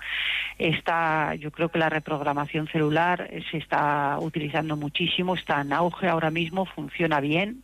Está, 0.58 1.36
yo 1.36 1.52
creo 1.52 1.70
que 1.70 1.80
la 1.80 1.90
reprogramación 1.90 2.68
celular 2.68 3.30
se 3.50 3.58
está 3.58 4.18
utilizando 4.20 4.76
muchísimo, 4.76 5.36
está 5.36 5.62
en 5.62 5.74
auge 5.74 6.08
ahora 6.08 6.32
mismo, 6.32 6.66
funciona 6.66 7.20
bien. 7.20 7.64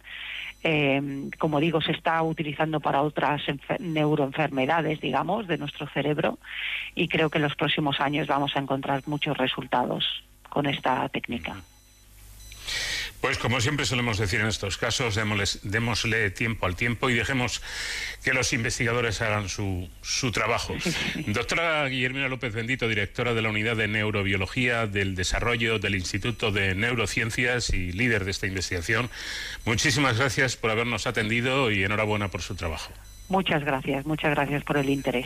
Eh, 0.68 1.30
como 1.38 1.60
digo, 1.60 1.80
se 1.80 1.92
está 1.92 2.24
utilizando 2.24 2.80
para 2.80 3.04
otras 3.04 3.40
neuroenfermedades, 3.80 5.00
digamos, 5.00 5.46
de 5.46 5.60
nuestro 5.60 5.86
cerebro 5.90 6.40
y 6.96 7.08
creo 7.08 7.30
que 7.30 7.38
en 7.38 7.44
los 7.44 7.56
próximos 7.56 8.02
años 8.02 8.26
vamos 8.26 8.56
a 8.56 8.60
encontrar 8.62 9.04
muchos 9.06 9.38
resultados 9.38 10.24
con 10.50 10.66
esta 10.66 11.08
técnica. 11.10 11.58
Pues 13.26 13.40
como 13.40 13.60
siempre 13.60 13.88
solemos 13.88 14.20
decir 14.20 14.40
en 14.40 14.46
estos 14.46 14.78
casos, 14.78 15.20
démosle 15.64 16.30
tiempo 16.30 16.68
al 16.68 16.76
tiempo 16.76 17.10
y 17.10 17.16
dejemos 17.16 17.60
que 18.24 18.34
los 18.34 18.54
investigadores 18.54 19.20
hagan 19.20 19.50
su, 19.50 19.90
su 20.04 20.32
trabajo. 20.32 20.76
Doctora 21.26 21.88
Guillermina 21.88 22.28
López 22.28 22.54
Bendito, 22.54 22.88
directora 22.88 23.34
de 23.34 23.42
la 23.42 23.50
Unidad 23.50 23.78
de 23.78 23.88
Neurobiología 23.88 24.86
del 24.86 25.16
Desarrollo 25.16 25.80
del 25.80 25.96
Instituto 25.96 26.52
de 26.52 26.76
Neurociencias 26.76 27.72
y 27.72 27.92
líder 27.94 28.26
de 28.26 28.32
esta 28.32 28.46
investigación, 28.46 29.10
muchísimas 29.66 30.20
gracias 30.20 30.56
por 30.56 30.70
habernos 30.70 31.08
atendido 31.08 31.72
y 31.72 31.84
enhorabuena 31.84 32.28
por 32.28 32.44
su 32.44 32.54
trabajo. 32.54 32.94
Muchas 33.30 33.64
gracias, 33.64 34.06
muchas 34.06 34.36
gracias 34.36 34.64
por 34.64 34.78
el 34.78 34.88
interés. 34.88 35.26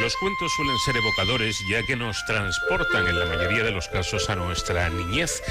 Los 0.00 0.16
cuentos 0.16 0.50
suelen 0.56 0.78
ser 0.78 0.96
evocadores 0.96 1.62
ya 1.68 1.82
que 1.82 1.94
nos 1.94 2.24
transportan 2.24 3.06
en 3.06 3.18
la 3.18 3.26
mayoría 3.26 3.62
de 3.62 3.70
los 3.70 3.86
casos 3.88 4.30
a 4.30 4.34
nuestra 4.34 4.88
niñez. 4.88 5.42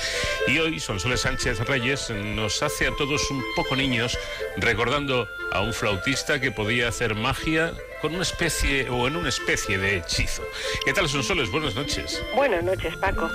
Y 0.47 0.57
hoy 0.57 0.79
Sonsoles 0.79 1.21
Sánchez 1.21 1.59
Reyes 1.59 2.09
nos 2.09 2.63
hace 2.63 2.87
a 2.87 2.95
todos 2.95 3.29
un 3.29 3.43
poco 3.55 3.75
niños 3.75 4.17
recordando 4.57 5.29
a 5.51 5.61
un 5.61 5.71
flautista 5.71 6.41
que 6.41 6.51
podía 6.51 6.87
hacer 6.87 7.13
magia 7.13 7.73
con 8.01 8.13
una 8.13 8.23
especie 8.23 8.89
o 8.89 9.07
en 9.07 9.15
una 9.15 9.29
especie 9.29 9.77
de 9.77 9.97
hechizo. 9.97 10.43
¿Qué 10.85 10.93
tal, 10.93 11.09
Sonsoles? 11.09 11.51
Buenas 11.51 11.75
noches. 11.75 12.23
Buenas 12.35 12.63
noches, 12.63 12.95
Paco. 12.97 13.29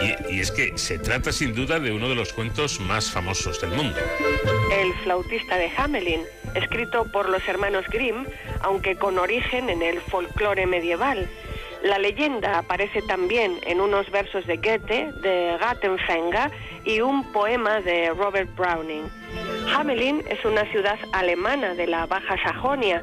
Y, 0.00 0.34
y, 0.34 0.40
es 0.40 0.50
que 0.50 0.76
se 0.78 0.98
trata 0.98 1.32
sin 1.32 1.54
duda 1.54 1.80
de 1.80 1.92
uno 1.92 2.08
de 2.08 2.14
los 2.14 2.32
cuentos 2.32 2.80
más 2.80 3.10
famosos 3.10 3.60
del 3.60 3.70
mundo. 3.70 3.98
El 4.72 4.92
flautista 5.02 5.56
de 5.56 5.70
Hamelin 5.76 6.22
escrito 6.54 7.04
por 7.10 7.28
los 7.28 7.46
hermanos 7.48 7.84
Grimm, 7.88 8.24
aunque 8.60 8.96
con 8.96 9.18
origen 9.18 9.70
en 9.70 9.82
el 9.82 10.00
folclore 10.00 10.66
medieval. 10.66 11.28
La 11.82 11.98
leyenda 11.98 12.58
aparece 12.58 13.02
también 13.02 13.58
en 13.66 13.80
unos 13.80 14.08
versos 14.12 14.46
de 14.46 14.56
Goethe, 14.56 15.10
de 15.20 15.56
Gattenfänger 15.58 16.52
y 16.84 17.00
un 17.00 17.32
poema 17.32 17.80
de 17.80 18.10
Robert 18.10 18.54
Browning. 18.54 19.10
Hamelin 19.74 20.22
es 20.28 20.44
una 20.44 20.64
ciudad 20.70 20.98
alemana 21.12 21.74
de 21.74 21.88
la 21.88 22.06
Baja 22.06 22.36
Sajonia. 22.44 23.02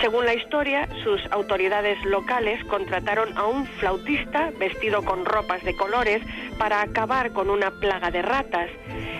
Según 0.00 0.26
la 0.26 0.34
historia, 0.34 0.88
sus 1.02 1.20
autoridades 1.30 2.02
locales 2.04 2.62
contrataron 2.64 3.36
a 3.38 3.46
un 3.46 3.66
flautista 3.66 4.50
vestido 4.58 5.02
con 5.04 5.24
ropas 5.24 5.62
de 5.64 5.76
colores 5.76 6.22
para 6.58 6.82
acabar 6.82 7.32
con 7.32 7.48
una 7.50 7.70
plaga 7.70 8.10
de 8.10 8.22
ratas. 8.22 8.70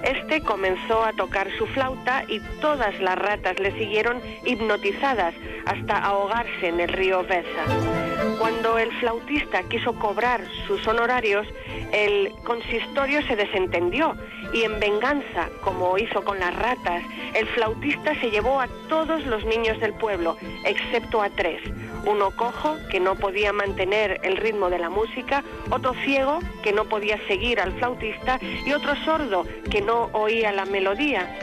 Este 0.02 0.42
comenzó 0.42 1.04
a 1.04 1.12
tocar 1.12 1.50
su 1.56 1.66
flauta 1.66 2.24
y 2.28 2.40
todas 2.60 2.98
las 3.00 3.16
ratas 3.16 3.58
le 3.58 3.72
siguieron 3.72 4.20
hipnotizadas 4.44 5.34
hasta 5.66 5.98
ahogarse 5.98 6.68
en 6.68 6.80
el 6.80 6.88
río 6.88 7.22
Vesa. 7.24 8.13
Cuando 8.38 8.78
el 8.78 8.90
flautista 9.00 9.62
quiso 9.64 9.94
cobrar 9.94 10.40
sus 10.66 10.86
honorarios, 10.86 11.46
el 11.92 12.32
consistorio 12.44 13.22
se 13.26 13.36
desentendió 13.36 14.16
y 14.52 14.62
en 14.62 14.78
venganza, 14.80 15.48
como 15.62 15.96
hizo 15.98 16.24
con 16.24 16.38
las 16.38 16.54
ratas, 16.54 17.02
el 17.34 17.46
flautista 17.48 18.18
se 18.20 18.30
llevó 18.30 18.60
a 18.60 18.68
todos 18.88 19.24
los 19.26 19.44
niños 19.44 19.78
del 19.80 19.94
pueblo, 19.94 20.36
excepto 20.64 21.22
a 21.22 21.30
tres. 21.30 21.60
Uno 22.06 22.30
cojo, 22.36 22.76
que 22.90 23.00
no 23.00 23.14
podía 23.14 23.52
mantener 23.52 24.20
el 24.22 24.36
ritmo 24.36 24.70
de 24.70 24.78
la 24.78 24.90
música, 24.90 25.42
otro 25.70 25.94
ciego, 26.04 26.38
que 26.62 26.72
no 26.72 26.84
podía 26.84 27.18
seguir 27.26 27.60
al 27.60 27.72
flautista, 27.78 28.38
y 28.42 28.72
otro 28.72 28.94
sordo, 29.04 29.46
que 29.70 29.80
no 29.80 30.10
oía 30.12 30.52
la 30.52 30.66
melodía. 30.66 31.36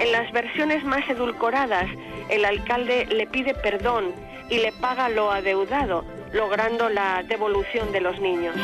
En 0.00 0.12
las 0.12 0.30
versiones 0.32 0.84
más 0.84 1.08
edulcoradas, 1.08 1.86
el 2.28 2.44
alcalde 2.44 3.06
le 3.06 3.26
pide 3.26 3.54
perdón 3.54 4.12
y 4.50 4.58
le 4.58 4.72
paga 4.72 5.08
lo 5.08 5.30
adeudado, 5.30 6.04
logrando 6.32 6.88
la 6.88 7.22
devolución 7.22 7.92
de 7.92 8.00
los 8.00 8.20
niños. 8.20 8.54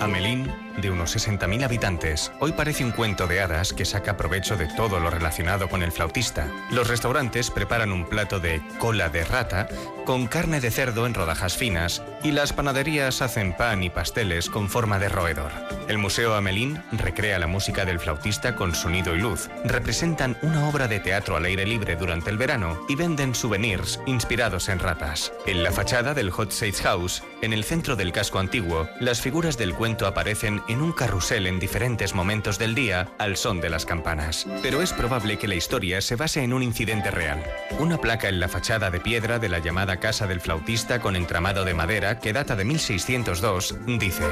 Amelín 0.00 0.50
de 0.80 0.90
unos 0.90 1.16
60.000 1.16 1.64
habitantes, 1.64 2.32
hoy 2.40 2.52
parece 2.52 2.84
un 2.84 2.92
cuento 2.92 3.26
de 3.26 3.40
hadas 3.40 3.72
que 3.72 3.84
saca 3.84 4.16
provecho 4.16 4.56
de 4.56 4.66
todo 4.66 5.00
lo 5.00 5.10
relacionado 5.10 5.68
con 5.68 5.82
el 5.82 5.92
flautista. 5.92 6.48
Los 6.70 6.88
restaurantes 6.88 7.50
preparan 7.50 7.92
un 7.92 8.06
plato 8.06 8.40
de 8.40 8.62
cola 8.78 9.08
de 9.08 9.24
rata 9.24 9.68
con 10.04 10.26
carne 10.26 10.60
de 10.60 10.70
cerdo 10.70 11.06
en 11.06 11.12
rodajas 11.12 11.56
finas 11.56 12.02
y 12.22 12.30
las 12.30 12.54
panaderías 12.54 13.20
hacen 13.20 13.54
pan 13.54 13.82
y 13.82 13.90
pasteles 13.90 14.48
con 14.48 14.70
forma 14.70 14.98
de 14.98 15.10
roedor. 15.10 15.52
El 15.86 15.98
Museo 15.98 16.34
Amelín 16.34 16.82
recrea 16.92 17.38
la 17.38 17.46
música 17.46 17.84
del 17.84 18.00
flautista 18.00 18.56
con 18.56 18.74
sonido 18.74 19.14
y 19.14 19.18
luz, 19.18 19.50
representan 19.64 20.38
una 20.42 20.68
obra 20.68 20.88
de 20.88 21.00
teatro 21.00 21.36
al 21.36 21.44
aire 21.44 21.66
libre 21.66 21.96
durante 21.96 22.30
el 22.30 22.38
verano 22.38 22.78
y 22.88 22.94
venden 22.94 23.34
souvenirs 23.34 24.00
inspirados 24.06 24.68
en 24.68 24.78
ratas. 24.78 25.32
En 25.46 25.62
la 25.62 25.72
fachada 25.72 26.14
del 26.14 26.30
Hot 26.30 26.52
Sage 26.52 26.82
House, 26.84 27.22
en 27.42 27.52
el 27.52 27.64
centro 27.64 27.94
del 27.94 28.12
casco 28.12 28.38
antiguo, 28.38 28.88
las 29.00 29.20
figuras 29.20 29.58
del 29.58 29.74
cuento 29.74 30.06
aparecen 30.06 30.62
en 30.68 30.82
un 30.82 30.92
carrusel 30.92 31.46
en 31.46 31.58
diferentes 31.58 32.14
momentos 32.14 32.58
del 32.58 32.74
día 32.74 33.08
al 33.18 33.36
son 33.36 33.60
de 33.60 33.70
las 33.70 33.86
campanas. 33.86 34.46
Pero 34.62 34.82
es 34.82 34.92
probable 34.92 35.38
que 35.38 35.48
la 35.48 35.54
historia 35.54 36.00
se 36.00 36.16
base 36.16 36.42
en 36.42 36.52
un 36.52 36.62
incidente 36.62 37.10
real. 37.10 37.42
Una 37.78 37.98
placa 37.98 38.28
en 38.28 38.38
la 38.38 38.48
fachada 38.48 38.90
de 38.90 39.00
piedra 39.00 39.38
de 39.38 39.48
la 39.48 39.58
llamada 39.58 39.98
Casa 39.98 40.26
del 40.26 40.40
Flautista 40.40 41.00
con 41.00 41.16
entramado 41.16 41.64
de 41.64 41.74
madera 41.74 42.20
que 42.20 42.32
data 42.32 42.54
de 42.54 42.64
1602 42.64 43.76
dice... 43.98 44.24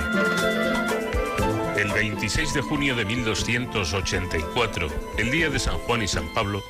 El 1.77 1.93
26 1.93 2.55
de 2.55 2.61
junio 2.63 2.97
de 2.97 3.05
1284, 3.05 4.89
el 5.19 5.31
día 5.31 5.51
de 5.51 5.59
San 5.59 5.77
Juan 5.79 6.03
y 6.03 6.09
San 6.09 6.33
Pablo, 6.33 6.63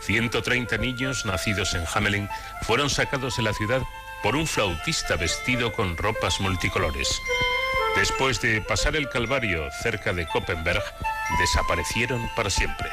130 0.00 0.78
niños 0.78 1.26
nacidos 1.26 1.74
en 1.74 1.84
Hamelin 1.92 2.28
fueron 2.62 2.88
sacados 2.88 3.36
de 3.36 3.42
la 3.42 3.52
ciudad 3.52 3.82
por 4.22 4.36
un 4.36 4.46
flautista 4.46 5.16
vestido 5.16 5.72
con 5.72 5.98
ropas 5.98 6.40
multicolores. 6.40 7.20
Después 7.96 8.40
de 8.40 8.60
pasar 8.60 8.96
el 8.96 9.08
Calvario 9.08 9.70
cerca 9.70 10.12
de 10.12 10.26
Koppenberg, 10.26 10.82
desaparecieron 11.38 12.28
para 12.34 12.50
siempre. 12.50 12.88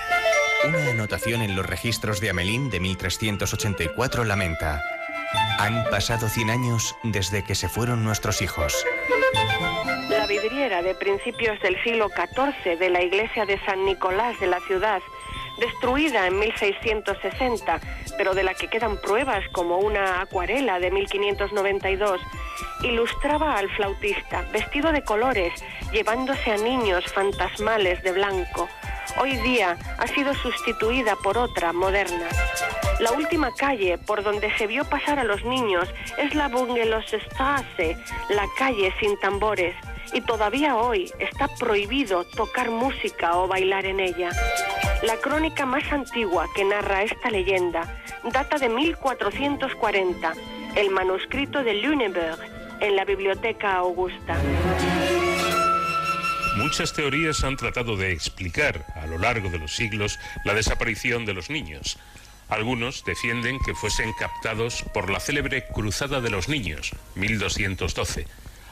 Una 0.68 0.92
anotación 0.92 1.42
en 1.42 1.56
los 1.56 1.66
registros 1.66 2.22
de 2.22 2.30
Amelín 2.30 2.70
de 2.70 2.80
1384 2.80 4.24
lamenta. 4.26 4.82
Han 5.58 5.84
pasado 5.90 6.30
100 6.30 6.50
años 6.50 6.96
desde 7.04 7.44
que 7.44 7.56
se 7.56 7.68
fueron 7.68 8.04
nuestros 8.04 8.42
hijos. 8.42 8.86
La 10.10 10.28
vidriera 10.28 10.82
de 10.84 10.94
principios 10.94 11.60
del 11.62 11.82
siglo 11.84 12.10
XIV 12.10 12.78
de 12.78 12.90
la 12.90 13.02
iglesia 13.02 13.46
de 13.46 13.60
San 13.66 13.84
Nicolás 13.86 14.40
de 14.40 14.48
la 14.48 14.60
ciudad 14.62 15.02
destruida 15.60 16.28
en 16.28 16.40
1660, 16.40 17.80
pero 18.18 18.34
de 18.34 18.44
la 18.44 18.54
que 18.54 18.68
quedan 18.68 19.00
pruebas 19.00 19.44
como 19.52 19.78
una 19.78 20.22
acuarela 20.22 20.80
de 20.80 20.92
1592, 20.92 22.20
ilustraba 22.84 23.58
al 23.58 23.70
flautista, 23.70 24.44
vestido 24.52 24.92
de 24.92 25.04
colores, 25.04 25.54
llevándose 25.92 26.52
a 26.52 26.58
niños 26.58 27.06
fantasmales 27.14 28.02
de 28.04 28.12
blanco. 28.12 28.68
Hoy 29.20 29.36
día 29.38 29.78
ha 29.98 30.08
sido 30.08 30.34
sustituida 30.34 31.16
por 31.16 31.38
otra 31.38 31.74
moderna. 31.74 32.28
La 33.00 33.12
última 33.12 33.52
calle 33.54 33.98
por 33.98 34.24
donde 34.24 34.56
se 34.58 34.68
vio 34.68 34.86
pasar 34.86 35.20
a 35.20 35.24
los 35.24 35.44
niños 35.44 35.90
es 36.18 36.36
la 36.36 36.48
Bungelosstraße, 36.48 37.98
la 38.30 38.48
calle 38.58 38.94
sin 39.00 39.20
tambores, 39.20 39.76
y 40.14 40.22
todavía 40.22 40.76
hoy 40.76 41.12
está 41.20 41.48
prohibido 41.60 42.26
tocar 42.26 42.70
música 42.70 43.38
o 43.38 43.48
bailar 43.48 43.86
en 43.86 44.00
ella. 44.00 44.30
La 45.04 45.18
crónica 45.18 45.66
más 45.66 45.92
antigua 45.92 46.48
que 46.56 46.64
narra 46.64 47.04
esta 47.04 47.30
leyenda 47.30 48.02
data 48.32 48.58
de 48.58 48.70
1440, 48.70 50.34
el 50.76 50.90
manuscrito 50.92 51.64
de 51.64 51.74
Lüneburg, 51.74 52.61
en 52.82 52.96
la 52.96 53.06
Biblioteca 53.06 53.76
Augusta. 53.76 54.38
Muchas 56.58 56.94
teorías 56.94 57.44
han 57.44 57.56
tratado 57.56 57.96
de 57.96 58.12
explicar 58.12 58.86
a 58.96 59.06
lo 59.08 59.18
largo 59.18 59.50
de 59.50 59.60
los 59.60 59.76
siglos 59.76 60.20
la 60.44 60.54
desaparición 60.54 61.26
de 61.26 61.34
los 61.34 61.50
niños. 61.50 61.98
Algunos 62.50 63.06
defienden 63.06 63.60
que 63.66 63.74
fuesen 63.74 64.12
captados 64.20 64.84
por 64.94 65.10
la 65.10 65.22
célebre 65.22 65.66
Cruzada 65.74 66.20
de 66.20 66.30
los 66.30 66.50
Niños, 66.50 66.92
1212. 67.16 68.28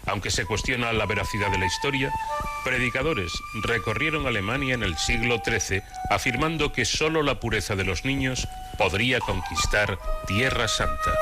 Aunque 0.06 0.32
se 0.32 0.46
cuestiona 0.46 0.92
la 0.92 1.06
veracidad 1.06 1.52
de 1.52 1.60
la 1.60 1.66
historia, 1.66 2.12
predicadores 2.66 3.32
recorrieron 3.64 4.28
Alemania 4.28 4.74
en 4.74 4.84
el 4.84 4.98
siglo 4.98 5.42
XIII 5.46 5.82
afirmando 6.10 6.74
que 6.74 6.84
sólo 6.84 7.24
la 7.24 7.40
pureza 7.40 7.76
de 7.76 7.86
los 7.86 8.04
niños 8.04 8.48
podría 8.78 9.20
conquistar 9.20 9.98
Tierra 10.28 10.68
Santa. 10.68 11.14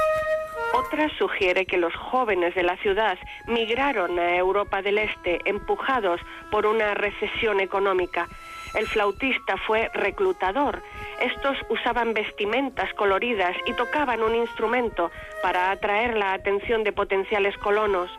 Otra 0.74 1.10
sugiere 1.18 1.66
que 1.66 1.78
los 1.78 1.96
jóvenes 1.96 2.54
de 2.54 2.64
la 2.64 2.78
ciudad 2.78 3.18
migraron 3.48 4.20
a 4.20 4.36
Europa 4.36 4.82
del 4.82 4.98
Este 4.98 5.40
empujados 5.46 6.20
por 6.52 6.66
una 6.66 6.94
recesión 6.94 7.60
económica. 7.60 8.28
El 8.76 8.86
flautista 8.86 9.56
fue 9.66 9.90
reclutador. 9.94 10.84
Estos 11.22 11.58
usaban 11.70 12.14
vestimentas 12.14 12.94
coloridas 12.96 13.56
y 13.66 13.74
tocaban 13.74 14.22
un 14.22 14.36
instrumento 14.36 15.10
para 15.42 15.72
atraer 15.72 16.18
la 16.18 16.34
atención 16.34 16.84
de 16.84 16.92
potenciales 16.92 17.58
colonos. 17.58 18.12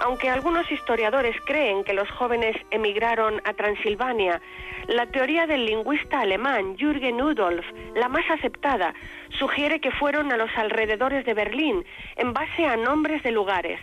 Aunque 0.00 0.30
algunos 0.30 0.70
historiadores 0.72 1.36
creen 1.44 1.84
que 1.84 1.92
los 1.92 2.10
jóvenes 2.12 2.56
emigraron 2.70 3.42
a 3.44 3.52
Transilvania, 3.52 4.40
la 4.88 5.04
teoría 5.06 5.46
del 5.46 5.66
lingüista 5.66 6.20
alemán 6.20 6.76
Jürgen 6.78 7.20
Udolf, 7.20 7.66
la 7.94 8.08
más 8.08 8.24
aceptada, 8.30 8.94
sugiere 9.38 9.80
que 9.80 9.90
fueron 9.92 10.32
a 10.32 10.36
los 10.36 10.50
alrededores 10.56 11.24
de 11.24 11.34
Berlín 11.34 11.84
en 12.16 12.32
base 12.32 12.66
a 12.66 12.76
nombres 12.76 13.22
de 13.22 13.30
lugares. 13.30 13.80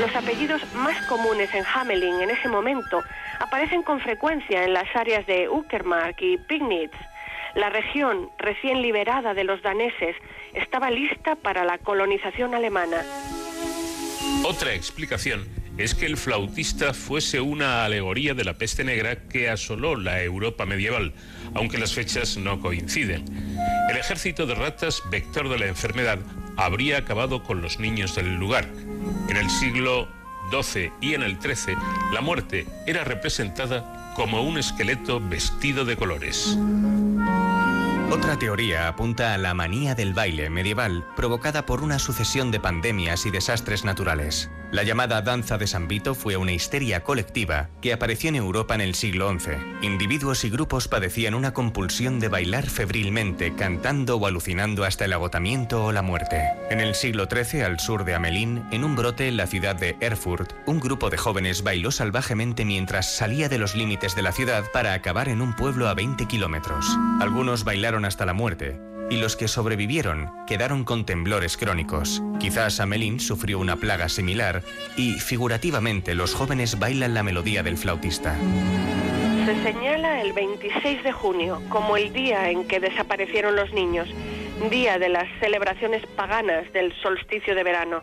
Los 0.00 0.14
apellidos 0.14 0.62
más 0.74 1.00
comunes 1.06 1.52
en 1.54 1.64
Hamelin 1.64 2.20
en 2.20 2.30
ese 2.30 2.48
momento 2.48 3.02
aparecen 3.40 3.82
con 3.82 4.00
frecuencia 4.00 4.64
en 4.64 4.72
las 4.72 4.94
áreas 4.94 5.26
de 5.26 5.48
Uckermark 5.48 6.20
y 6.20 6.38
Pignitz. 6.38 6.96
La 7.54 7.70
región, 7.70 8.30
recién 8.38 8.82
liberada 8.82 9.32
de 9.32 9.44
los 9.44 9.62
daneses, 9.62 10.16
estaba 10.52 10.90
lista 10.90 11.36
para 11.36 11.64
la 11.64 11.78
colonización 11.78 12.54
alemana. 12.54 13.02
Otra 14.44 14.74
explicación 14.74 15.46
es 15.78 15.94
que 15.94 16.06
el 16.06 16.16
flautista 16.16 16.94
fuese 16.94 17.40
una 17.40 17.84
alegoría 17.84 18.34
de 18.34 18.44
la 18.44 18.54
peste 18.54 18.84
negra 18.84 19.16
que 19.28 19.50
asoló 19.50 19.96
la 19.96 20.22
Europa 20.22 20.64
medieval, 20.64 21.12
aunque 21.54 21.78
las 21.78 21.92
fechas 21.92 22.36
no 22.36 22.60
coinciden. 22.60 23.24
El 23.90 23.96
ejército 23.96 24.46
de 24.46 24.54
ratas, 24.54 25.02
vector 25.10 25.48
de 25.48 25.58
la 25.58 25.66
enfermedad, 25.66 26.18
habría 26.56 26.98
acabado 26.98 27.42
con 27.42 27.60
los 27.60 27.78
niños 27.78 28.14
del 28.14 28.36
lugar. 28.36 28.68
En 29.28 29.36
el 29.36 29.50
siglo 29.50 30.08
XII 30.50 30.92
y 31.00 31.14
en 31.14 31.22
el 31.22 31.38
XIII, 31.40 31.76
la 32.12 32.20
muerte 32.20 32.66
era 32.86 33.04
representada 33.04 34.12
como 34.16 34.42
un 34.42 34.58
esqueleto 34.58 35.20
vestido 35.20 35.84
de 35.84 35.96
colores. 35.96 36.56
Otra 38.10 38.38
teoría 38.38 38.86
apunta 38.88 39.34
a 39.34 39.38
la 39.38 39.52
manía 39.52 39.94
del 39.94 40.14
baile 40.14 40.48
medieval 40.48 41.04
provocada 41.16 41.66
por 41.66 41.82
una 41.82 41.98
sucesión 41.98 42.50
de 42.50 42.60
pandemias 42.60 43.26
y 43.26 43.30
desastres 43.30 43.84
naturales. 43.84 44.48
La 44.72 44.82
llamada 44.82 45.22
danza 45.22 45.58
de 45.58 45.68
San 45.68 45.86
Vito 45.86 46.14
fue 46.14 46.36
una 46.36 46.50
histeria 46.50 47.04
colectiva 47.04 47.70
que 47.80 47.92
apareció 47.92 48.28
en 48.28 48.36
Europa 48.36 48.74
en 48.74 48.80
el 48.80 48.94
siglo 48.94 49.30
XI. 49.30 49.52
Individuos 49.82 50.44
y 50.44 50.50
grupos 50.50 50.88
padecían 50.88 51.34
una 51.34 51.54
compulsión 51.54 52.18
de 52.18 52.28
bailar 52.28 52.68
febrilmente, 52.68 53.54
cantando 53.54 54.16
o 54.16 54.26
alucinando 54.26 54.84
hasta 54.84 55.04
el 55.04 55.12
agotamiento 55.12 55.84
o 55.84 55.92
la 55.92 56.02
muerte. 56.02 56.42
En 56.68 56.80
el 56.80 56.96
siglo 56.96 57.28
XIII, 57.30 57.62
al 57.62 57.78
sur 57.78 58.04
de 58.04 58.14
Amelín, 58.16 58.64
en 58.72 58.82
un 58.82 58.96
brote 58.96 59.28
en 59.28 59.36
la 59.36 59.46
ciudad 59.46 59.76
de 59.76 59.96
Erfurt, 60.00 60.52
un 60.66 60.80
grupo 60.80 61.10
de 61.10 61.16
jóvenes 61.16 61.62
bailó 61.62 61.92
salvajemente 61.92 62.64
mientras 62.64 63.14
salía 63.14 63.48
de 63.48 63.58
los 63.58 63.76
límites 63.76 64.16
de 64.16 64.22
la 64.22 64.32
ciudad 64.32 64.64
para 64.72 64.94
acabar 64.94 65.28
en 65.28 65.42
un 65.42 65.54
pueblo 65.54 65.88
a 65.88 65.94
20 65.94 66.26
kilómetros. 66.26 66.86
Algunos 67.20 67.62
bailaron 67.62 68.04
hasta 68.04 68.26
la 68.26 68.32
muerte, 68.32 68.80
y 69.10 69.16
los 69.16 69.36
que 69.36 69.48
sobrevivieron 69.48 70.32
quedaron 70.46 70.84
con 70.84 71.04
temblores 71.04 71.56
crónicos. 71.56 72.22
Quizás 72.40 72.80
Amelín 72.80 73.20
sufrió 73.20 73.58
una 73.58 73.76
plaga 73.76 74.08
similar 74.08 74.62
y, 74.96 75.14
figurativamente, 75.14 76.14
los 76.14 76.34
jóvenes 76.34 76.78
bailan 76.78 77.14
la 77.14 77.22
melodía 77.22 77.62
del 77.62 77.76
flautista. 77.76 78.36
Se 79.46 79.62
señala 79.62 80.22
el 80.22 80.32
26 80.32 81.04
de 81.04 81.12
junio 81.12 81.62
como 81.68 81.96
el 81.96 82.12
día 82.12 82.50
en 82.50 82.66
que 82.66 82.80
desaparecieron 82.80 83.54
los 83.54 83.72
niños, 83.72 84.08
día 84.70 84.98
de 84.98 85.08
las 85.08 85.28
celebraciones 85.38 86.04
paganas 86.16 86.72
del 86.72 86.92
solsticio 87.00 87.54
de 87.54 87.62
verano. 87.62 88.02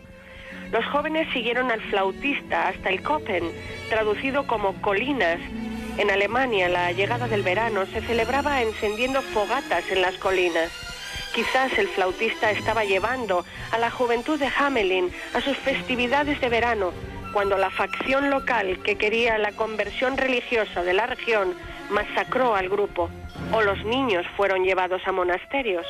Los 0.72 0.86
jóvenes 0.86 1.28
siguieron 1.32 1.70
al 1.70 1.82
flautista 1.82 2.68
hasta 2.68 2.88
el 2.88 3.02
Koppen, 3.02 3.44
traducido 3.90 4.46
como 4.46 4.80
colinas. 4.80 5.38
En 5.98 6.10
Alemania 6.10 6.68
la 6.68 6.90
llegada 6.92 7.28
del 7.28 7.42
verano 7.42 7.86
se 7.86 8.00
celebraba 8.00 8.62
encendiendo 8.62 9.20
fogatas 9.20 9.84
en 9.90 10.00
las 10.00 10.16
colinas. 10.16 10.70
Quizás 11.34 11.76
el 11.78 11.88
flautista 11.88 12.52
estaba 12.52 12.84
llevando 12.84 13.44
a 13.72 13.78
la 13.78 13.90
juventud 13.90 14.38
de 14.38 14.48
Hamelin 14.56 15.10
a 15.34 15.40
sus 15.40 15.56
festividades 15.56 16.40
de 16.40 16.48
verano, 16.48 16.92
cuando 17.32 17.58
la 17.58 17.70
facción 17.70 18.30
local 18.30 18.78
que 18.84 18.96
quería 18.96 19.36
la 19.38 19.50
conversión 19.50 20.16
religiosa 20.16 20.84
de 20.84 20.94
la 20.94 21.06
región 21.06 21.54
masacró 21.90 22.54
al 22.54 22.68
grupo, 22.68 23.10
o 23.52 23.62
los 23.62 23.84
niños 23.84 24.24
fueron 24.36 24.62
llevados 24.62 25.02
a 25.06 25.12
monasterios. 25.12 25.84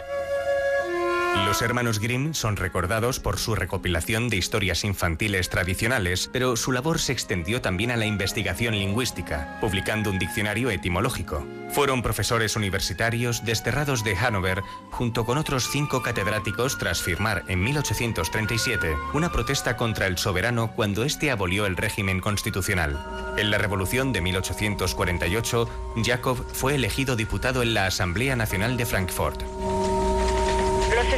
Los 1.37 1.63
hermanos 1.63 1.99
Grimm 1.99 2.33
son 2.33 2.57
recordados 2.57 3.21
por 3.21 3.39
su 3.39 3.55
recopilación 3.55 4.29
de 4.29 4.37
historias 4.37 4.85
infantiles 4.85 5.51
tradicionales, 5.51 6.31
pero 6.33 6.57
su 6.57 6.73
labor 6.73 6.99
se 6.99 7.13
extendió 7.13 7.61
también 7.61 7.91
a 7.91 7.97
la 7.97 8.07
investigación 8.07 8.75
lingüística, 8.75 9.59
publicando 9.61 10.11
un 10.11 10.19
diccionario 10.19 10.71
etimológico. 10.71 11.47
Fueron 11.71 12.03
profesores 12.03 12.57
universitarios 12.57 13.45
desterrados 13.45 14.05
de 14.05 14.15
Hannover 14.17 14.63
junto 14.91 15.25
con 15.25 15.39
otros 15.39 15.69
cinco 15.71 16.03
catedráticos 16.03 16.79
tras 16.79 17.03
firmar 17.03 17.45
en 17.49 17.63
1837 17.63 18.95
una 19.13 19.33
protesta 19.33 19.77
contra 19.77 20.07
el 20.07 20.19
soberano 20.19 20.73
cuando 20.75 21.05
éste 21.05 21.31
abolió 21.31 21.67
el 21.67 21.77
régimen 21.77 22.21
constitucional. 22.21 22.99
En 23.37 23.51
la 23.51 23.59
Revolución 23.59 24.13
de 24.13 24.21
1848, 24.21 25.69
Jacob 26.05 26.45
fue 26.53 26.77
elegido 26.77 27.17
diputado 27.17 27.63
en 27.63 27.75
la 27.75 27.87
Asamblea 27.87 28.37
Nacional 28.37 28.77
de 28.77 28.87
Frankfurt. 28.87 29.43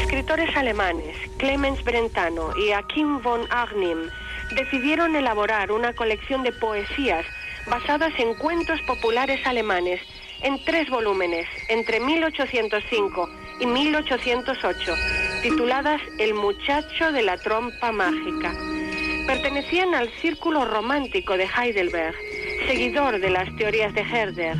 Escritores 0.07 0.57
alemanes 0.57 1.17
Clemens 1.37 1.83
Brentano 1.83 2.57
y 2.57 2.71
Achim 2.71 3.21
von 3.23 3.41
Arnim 3.51 4.09
decidieron 4.55 5.17
elaborar 5.17 5.73
una 5.73 5.95
colección 5.95 6.45
de 6.45 6.53
poesías 6.53 7.27
basadas 7.67 8.13
en 8.19 8.35
cuentos 8.35 8.81
populares 8.83 9.45
alemanes 9.45 10.01
en 10.43 10.65
tres 10.65 10.89
volúmenes 10.91 11.49
entre 11.69 11.99
1805 11.99 13.29
y 13.59 13.67
1808, 13.67 14.95
tituladas 15.43 16.01
El 16.21 16.35
muchacho 16.35 17.11
de 17.11 17.23
la 17.23 17.37
trompa 17.39 17.91
mágica. 17.91 18.55
Pertenecían 19.27 19.93
al 19.93 20.09
círculo 20.23 20.67
romántico 20.67 21.37
de 21.37 21.49
Heidelberg, 21.49 22.15
seguidor 22.67 23.21
de 23.21 23.31
las 23.31 23.55
teorías 23.57 23.95
de 23.95 24.01
Herder, 24.01 24.57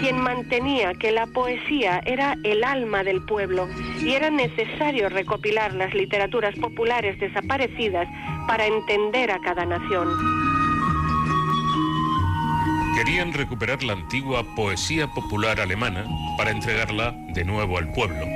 quien 0.00 0.18
mantenía 0.18 0.94
que 0.94 1.12
la 1.12 1.26
poesía 1.26 2.02
era 2.04 2.36
el 2.42 2.64
alma 2.64 3.04
del 3.04 3.22
pueblo 3.22 3.68
y 4.02 4.12
era 4.12 4.30
necesario 4.30 5.08
recopilar 5.08 5.74
las 5.74 5.94
literaturas 5.94 6.54
populares 6.58 7.18
desaparecidas 7.20 8.08
para 8.46 8.66
entender 8.66 9.30
a 9.30 9.40
cada 9.40 9.64
nación. 9.64 10.08
Querían 12.96 13.32
recuperar 13.32 13.82
la 13.82 13.92
antigua 13.92 14.42
poesía 14.56 15.06
popular 15.08 15.60
alemana 15.60 16.06
para 16.38 16.50
entregarla 16.50 17.14
de 17.34 17.44
nuevo 17.44 17.78
al 17.78 17.92
pueblo. 17.92 18.26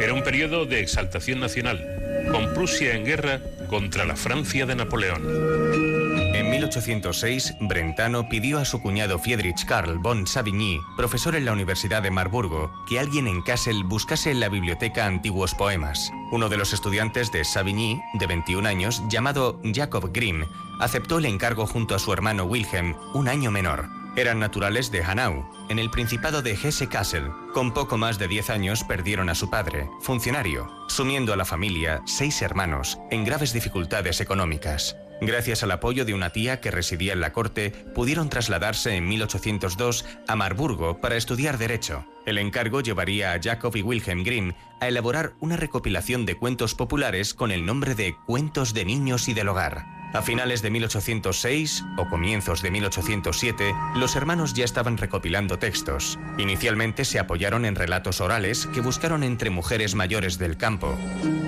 Era 0.00 0.14
un 0.14 0.22
periodo 0.22 0.66
de 0.66 0.80
exaltación 0.80 1.40
nacional, 1.40 1.84
con 2.30 2.54
Prusia 2.54 2.94
en 2.94 3.04
guerra 3.04 3.40
contra 3.68 4.04
la 4.04 4.14
Francia 4.14 4.66
de 4.66 4.76
Napoleón. 4.76 5.97
En 6.38 6.50
1806, 6.50 7.56
Brentano 7.62 8.28
pidió 8.28 8.60
a 8.60 8.64
su 8.64 8.80
cuñado 8.80 9.18
Friedrich 9.18 9.66
Karl 9.66 9.98
von 9.98 10.24
Savigny, 10.24 10.78
profesor 10.96 11.34
en 11.34 11.44
la 11.44 11.52
Universidad 11.52 12.00
de 12.00 12.12
Marburgo, 12.12 12.70
que 12.88 13.00
alguien 13.00 13.26
en 13.26 13.42
Kassel 13.42 13.82
buscase 13.82 14.30
en 14.30 14.38
la 14.38 14.48
biblioteca 14.48 15.06
antiguos 15.06 15.56
poemas. 15.56 16.12
Uno 16.30 16.48
de 16.48 16.56
los 16.56 16.72
estudiantes 16.72 17.32
de 17.32 17.44
Savigny, 17.44 18.00
de 18.14 18.28
21 18.28 18.68
años, 18.68 19.02
llamado 19.08 19.60
Jacob 19.74 20.12
Grimm, 20.12 20.44
aceptó 20.78 21.18
el 21.18 21.24
encargo 21.24 21.66
junto 21.66 21.96
a 21.96 21.98
su 21.98 22.12
hermano 22.12 22.44
Wilhelm, 22.44 22.94
un 23.14 23.26
año 23.26 23.50
menor. 23.50 23.88
Eran 24.14 24.38
naturales 24.38 24.92
de 24.92 25.02
Hanau, 25.02 25.44
en 25.68 25.80
el 25.80 25.90
Principado 25.90 26.40
de 26.40 26.54
Hesse-Kassel. 26.54 27.32
Con 27.52 27.74
poco 27.74 27.98
más 27.98 28.16
de 28.16 28.28
10 28.28 28.50
años 28.50 28.84
perdieron 28.84 29.28
a 29.28 29.34
su 29.34 29.50
padre, 29.50 29.90
funcionario, 30.02 30.70
sumiendo 30.86 31.32
a 31.32 31.36
la 31.36 31.44
familia, 31.44 32.00
seis 32.06 32.40
hermanos, 32.42 32.96
en 33.10 33.24
graves 33.24 33.52
dificultades 33.52 34.20
económicas. 34.20 34.96
Gracias 35.20 35.62
al 35.62 35.72
apoyo 35.72 36.04
de 36.04 36.14
una 36.14 36.30
tía 36.30 36.60
que 36.60 36.70
residía 36.70 37.12
en 37.12 37.20
la 37.20 37.32
corte, 37.32 37.70
pudieron 37.70 38.28
trasladarse 38.28 38.94
en 38.94 39.08
1802 39.08 40.04
a 40.28 40.36
Marburgo 40.36 41.00
para 41.00 41.16
estudiar 41.16 41.58
Derecho. 41.58 42.06
El 42.24 42.38
encargo 42.38 42.80
llevaría 42.80 43.32
a 43.32 43.40
Jacob 43.42 43.74
y 43.74 43.82
Wilhelm 43.82 44.22
Grimm 44.22 44.52
a 44.80 44.86
elaborar 44.86 45.32
una 45.40 45.56
recopilación 45.56 46.24
de 46.24 46.36
cuentos 46.36 46.74
populares 46.74 47.34
con 47.34 47.50
el 47.50 47.66
nombre 47.66 47.94
de 47.94 48.14
Cuentos 48.26 48.74
de 48.74 48.84
Niños 48.84 49.28
y 49.28 49.34
del 49.34 49.48
Hogar. 49.48 49.97
A 50.14 50.22
finales 50.22 50.62
de 50.62 50.70
1806 50.70 51.84
o 51.98 52.08
comienzos 52.08 52.62
de 52.62 52.70
1807, 52.70 53.74
los 53.94 54.16
hermanos 54.16 54.54
ya 54.54 54.64
estaban 54.64 54.96
recopilando 54.96 55.58
textos. 55.58 56.18
Inicialmente 56.38 57.04
se 57.04 57.18
apoyaron 57.18 57.66
en 57.66 57.74
relatos 57.74 58.22
orales 58.22 58.66
que 58.72 58.80
buscaron 58.80 59.22
entre 59.22 59.50
mujeres 59.50 59.94
mayores 59.94 60.38
del 60.38 60.56
campo. 60.56 60.98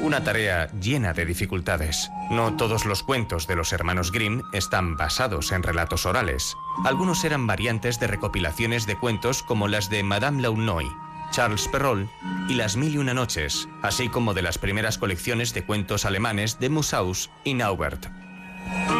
Una 0.03 0.25
tarea 0.25 0.71
llena 0.79 1.15
de 1.15 1.25
dificultades. 1.25 2.11
No 2.31 2.57
todos 2.57 2.85
los 2.85 3.03
cuentos 3.03 3.47
de 3.47 3.57
los 3.57 3.73
hermanos 3.73 4.13
Grimm 4.13 4.43
están 4.53 4.97
basados 4.97 5.53
en 5.53 5.63
relatos 5.63 6.05
orales. 6.05 6.55
Algunos 6.85 7.25
eran 7.25 7.47
variantes 7.47 7.99
de 7.99 8.09
recopilaciones 8.09 8.87
de 8.87 8.97
cuentos 8.97 9.43
como 9.43 9.69
las 9.69 9.89
de 9.89 10.03
Madame 10.03 10.43
Launnoy, 10.43 10.87
Charles 11.31 11.67
Perrault 11.69 12.11
y 12.49 12.55
Las 12.55 12.77
Mil 12.77 12.95
y 12.95 12.99
Una 12.99 13.15
Noches, 13.15 13.69
así 13.83 14.09
como 14.09 14.35
de 14.35 14.43
las 14.43 14.59
primeras 14.59 14.99
colecciones 14.99 15.55
de 15.55 15.65
cuentos 15.65 16.05
alemanes 16.05 16.59
de 16.59 16.69
Musaus 16.69 17.31
y 17.43 17.55
Naubert. 17.55 18.07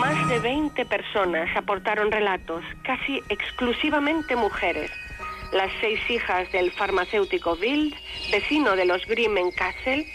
Más 0.01 0.29
de 0.29 0.39
20 0.39 0.85
personas 0.87 1.49
aportaron 1.57 2.11
relatos, 2.11 2.63
casi 2.83 3.23
exclusivamente 3.29 4.35
mujeres. 4.37 4.91
Las 5.53 5.71
seis 5.81 6.01
hijas 6.09 6.51
del 6.53 6.71
farmacéutico 6.71 7.55
Wild, 7.61 7.95
vecino 8.31 8.77
de 8.77 8.85
los 8.85 9.05
Grimm 9.07 9.37
en 9.39 9.51
Kassel, 9.51 10.07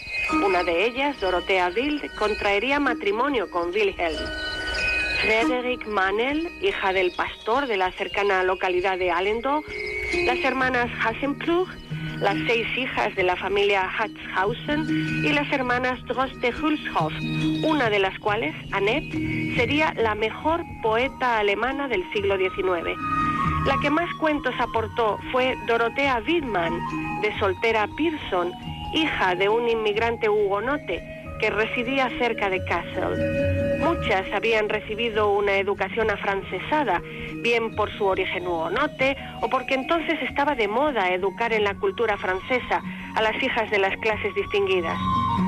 una 0.46 0.64
de 0.64 0.86
ellas, 0.86 1.20
Dorothea 1.20 1.72
Wild, 1.76 2.14
contraería 2.16 2.80
matrimonio 2.80 3.50
con 3.50 3.70
Wilhelm. 3.72 4.18
Frederick 5.22 5.88
Manel, 5.88 6.50
hija 6.62 6.94
del 6.94 7.12
pastor 7.12 7.68
de 7.68 7.78
la 7.78 7.92
cercana 7.94 8.44
localidad 8.44 8.98
de 8.98 9.12
Allendorf, 9.12 9.66
las 10.26 10.40
hermanas 10.44 10.90
Hassenplug, 11.04 11.68
las 12.20 12.38
seis 12.48 12.68
hijas 12.78 13.16
de 13.16 13.24
la 13.24 13.36
familia 13.36 13.90
Hatzhausen 13.98 14.86
y 15.24 15.32
las 15.34 15.52
hermanas 15.52 16.04
Droste 16.06 16.54
Hulshoff, 16.54 17.14
una 17.64 17.90
de 17.90 18.00
las 18.00 18.18
cuales, 18.20 18.56
Annette, 18.72 19.12
sería 19.56 19.94
la 19.96 20.16
mejor 20.16 20.62
poeta 20.82 21.40
alemana 21.40 21.88
del 21.88 22.04
siglo 22.14 22.38
XIX. 22.38 22.98
La 23.66 23.78
que 23.82 23.90
más 23.90 24.14
cuentos 24.16 24.54
aportó 24.60 25.18
fue 25.32 25.56
Dorothea 25.68 26.22
Widmann, 26.28 26.80
de 27.22 27.38
soltera 27.40 27.88
Pearson, 27.98 28.52
hija 28.94 29.36
de 29.36 29.50
un 29.50 29.68
inmigrante 29.68 30.30
hugonote 30.30 31.15
que 31.40 31.50
residía 31.50 32.10
cerca 32.18 32.50
de 32.50 32.64
Kassel. 32.66 33.80
Muchas 33.80 34.26
habían 34.34 34.70
recibido 34.70 35.32
una 35.32 35.58
educación 35.58 36.10
afrancesada, 36.10 37.02
bien 37.42 37.76
por 37.76 37.92
su 37.98 38.06
origen 38.06 38.48
hugonote 38.48 39.16
o 39.42 39.50
porque 39.50 39.76
entonces 39.76 40.20
estaba 40.24 40.56
de 40.56 40.68
moda 40.68 41.14
educar 41.14 41.54
en 41.54 41.64
la 41.64 41.76
cultura 41.76 42.18
francesa 42.18 42.82
a 43.16 43.22
las 43.22 43.42
hijas 43.44 43.70
de 43.70 43.80
las 43.80 43.96
clases 43.98 44.34
distinguidas. 44.34 44.98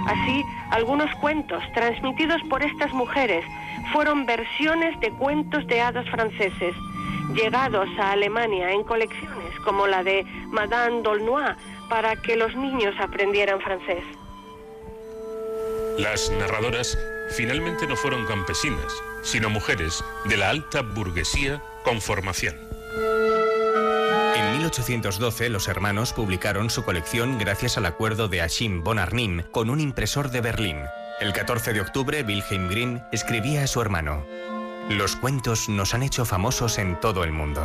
Así, 0.07 0.43
algunos 0.71 1.13
cuentos 1.15 1.63
transmitidos 1.73 2.41
por 2.49 2.61
estas 2.61 2.91
mujeres 2.93 3.43
fueron 3.91 4.25
versiones 4.25 4.99
de 4.99 5.11
cuentos 5.11 5.65
de 5.67 5.81
hadas 5.81 6.07
franceses, 6.09 6.75
llegados 7.33 7.89
a 7.99 8.11
Alemania 8.11 8.71
en 8.71 8.83
colecciones 8.83 9.59
como 9.63 9.87
la 9.87 10.03
de 10.03 10.25
Madame 10.49 11.01
Dolnois 11.01 11.55
para 11.89 12.15
que 12.15 12.35
los 12.35 12.55
niños 12.55 12.95
aprendieran 12.99 13.59
francés. 13.61 14.03
Las 15.97 16.29
narradoras 16.29 16.95
finalmente 17.29 17.87
no 17.87 17.95
fueron 17.95 18.27
campesinas, 18.27 18.93
sino 19.23 19.49
mujeres 19.49 20.03
de 20.25 20.37
la 20.37 20.51
alta 20.51 20.81
burguesía 20.81 21.59
con 21.83 22.01
formación. 22.01 22.55
En 24.35 24.51
1812 24.59 25.49
los 25.49 25.67
hermanos 25.67 26.13
publicaron 26.13 26.69
su 26.69 26.83
colección 26.83 27.39
gracias 27.39 27.79
al 27.79 27.87
acuerdo 27.87 28.27
de 28.27 28.41
Achim 28.41 28.83
von 28.83 28.99
Arnim 28.99 29.41
con 29.49 29.71
un 29.71 29.79
impresor 29.79 30.29
de 30.29 30.41
Berlín. 30.41 30.77
El 31.19 31.33
14 31.33 31.73
de 31.73 31.81
octubre 31.81 32.21
Wilhelm 32.21 32.69
Grimm 32.69 33.01
escribía 33.11 33.63
a 33.63 33.67
su 33.67 33.81
hermano, 33.81 34.23
Los 34.89 35.17
cuentos 35.17 35.67
nos 35.67 35.93
han 35.93 36.01
hecho 36.01 36.23
famosos 36.23 36.77
en 36.77 36.97
todo 36.97 37.25
el 37.25 37.33
mundo. 37.33 37.61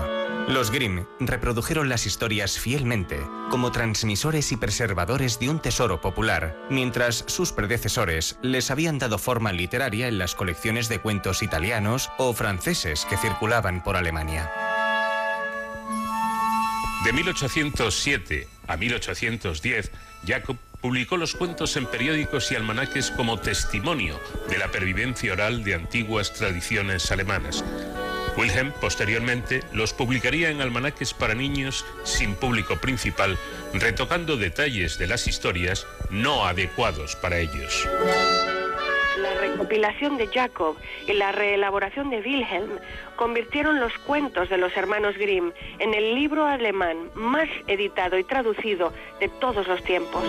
Los 0.48 0.72
Grimm 0.72 1.04
reprodujeron 1.20 1.88
las 1.88 2.04
historias 2.04 2.58
fielmente, 2.58 3.20
como 3.48 3.70
transmisores 3.70 4.50
y 4.50 4.56
preservadores 4.56 5.38
de 5.38 5.48
un 5.48 5.60
tesoro 5.60 6.00
popular, 6.00 6.56
mientras 6.68 7.24
sus 7.28 7.52
predecesores 7.52 8.38
les 8.42 8.72
habían 8.72 8.98
dado 8.98 9.18
forma 9.18 9.52
literaria 9.52 10.08
en 10.08 10.18
las 10.18 10.34
colecciones 10.34 10.88
de 10.88 10.98
cuentos 10.98 11.44
italianos 11.44 12.10
o 12.18 12.32
franceses 12.32 13.06
que 13.06 13.16
circulaban 13.16 13.84
por 13.84 13.94
Alemania. 13.94 14.50
De 17.04 17.12
1807 17.12 18.48
a 18.66 18.76
1810, 18.76 19.92
Jacob 20.26 20.56
publicó 20.82 21.16
los 21.16 21.34
cuentos 21.34 21.76
en 21.76 21.86
periódicos 21.86 22.50
y 22.50 22.56
almanaques 22.56 23.12
como 23.12 23.38
testimonio 23.38 24.20
de 24.50 24.58
la 24.58 24.68
pervivencia 24.68 25.32
oral 25.32 25.62
de 25.62 25.74
antiguas 25.74 26.34
tradiciones 26.34 27.10
alemanas. 27.12 27.64
Wilhelm 28.36 28.72
posteriormente 28.80 29.62
los 29.72 29.92
publicaría 29.92 30.50
en 30.50 30.60
almanaques 30.60 31.14
para 31.14 31.34
niños 31.34 31.84
sin 32.02 32.34
público 32.34 32.80
principal, 32.80 33.38
retocando 33.74 34.36
detalles 34.36 34.98
de 34.98 35.06
las 35.06 35.28
historias 35.28 35.86
no 36.10 36.46
adecuados 36.46 37.14
para 37.14 37.38
ellos. 37.38 37.86
La 39.18 39.34
recopilación 39.34 40.16
de 40.16 40.26
Jacob 40.26 40.76
y 41.06 41.12
la 41.12 41.32
reelaboración 41.32 42.08
de 42.08 42.20
Wilhelm 42.20 42.78
convirtieron 43.16 43.78
los 43.78 43.92
cuentos 43.98 44.48
de 44.48 44.56
los 44.56 44.74
hermanos 44.76 45.16
Grimm 45.18 45.52
en 45.78 45.92
el 45.92 46.14
libro 46.14 46.46
alemán 46.46 47.10
más 47.14 47.48
editado 47.66 48.16
y 48.16 48.24
traducido 48.24 48.92
de 49.20 49.28
todos 49.28 49.68
los 49.68 49.84
tiempos. 49.84 50.22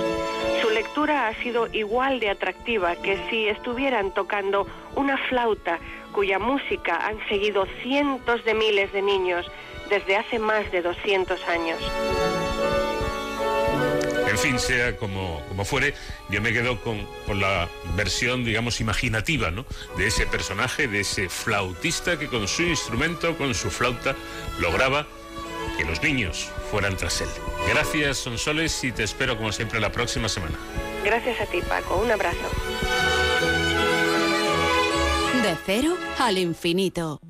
Su 0.61 0.69
lectura 0.69 1.27
ha 1.27 1.33
sido 1.35 1.67
igual 1.71 2.19
de 2.19 2.29
atractiva 2.29 2.95
que 2.97 3.17
si 3.29 3.47
estuvieran 3.47 4.13
tocando 4.13 4.67
una 4.95 5.17
flauta 5.29 5.79
cuya 6.11 6.37
música 6.37 7.07
han 7.07 7.17
seguido 7.29 7.65
cientos 7.81 8.43
de 8.43 8.53
miles 8.53 8.91
de 8.91 9.01
niños 9.01 9.49
desde 9.89 10.17
hace 10.17 10.39
más 10.39 10.69
de 10.71 10.81
200 10.81 11.47
años. 11.47 11.79
En 14.33 14.39
fin, 14.39 14.57
sea 14.59 14.97
como, 14.97 15.45
como 15.47 15.63
fuere, 15.63 15.93
yo 16.29 16.41
me 16.41 16.51
quedo 16.51 16.81
con, 16.81 17.07
con 17.27 17.39
la 17.39 17.69
versión, 17.95 18.43
digamos, 18.43 18.81
imaginativa, 18.81 19.51
¿no? 19.51 19.63
De 19.95 20.07
ese 20.07 20.25
personaje, 20.25 20.87
de 20.87 21.01
ese 21.01 21.29
flautista 21.29 22.17
que 22.17 22.27
con 22.27 22.47
su 22.47 22.63
instrumento, 22.63 23.37
con 23.37 23.53
su 23.53 23.69
flauta, 23.69 24.15
lograba 24.57 25.05
que 25.77 25.85
los 25.85 26.01
niños 26.01 26.49
fueran 26.71 26.97
tras 26.97 27.21
él. 27.21 27.29
Gracias, 27.69 28.17
Sonsoles, 28.17 28.83
y 28.83 28.91
te 28.91 29.03
espero 29.03 29.37
como 29.37 29.51
siempre 29.51 29.79
la 29.79 29.91
próxima 29.91 30.27
semana. 30.27 30.57
Gracias 31.03 31.39
a 31.39 31.45
ti, 31.45 31.61
Paco. 31.61 31.97
Un 31.97 32.09
abrazo. 32.09 32.49
De 35.43 35.55
cero 35.63 35.95
al 36.17 36.39
infinito. 36.39 37.21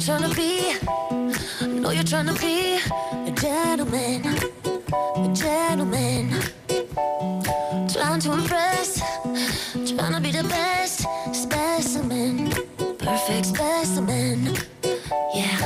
Trying 0.00 0.22
to 0.22 0.34
be, 0.34 0.72
I 1.60 1.66
know 1.66 1.90
you're 1.90 2.02
trying 2.02 2.26
to 2.26 2.32
be 2.40 2.78
a 3.26 3.30
gentleman, 3.32 4.24
a 4.24 5.34
gentleman. 5.34 6.30
Trying 7.92 8.20
to 8.20 8.32
impress, 8.32 9.00
trying 9.72 10.14
to 10.14 10.20
be 10.22 10.30
the 10.30 10.44
best 10.48 11.06
specimen, 11.34 12.50
perfect 12.98 13.46
specimen. 13.46 14.56
Yeah, 15.34 15.58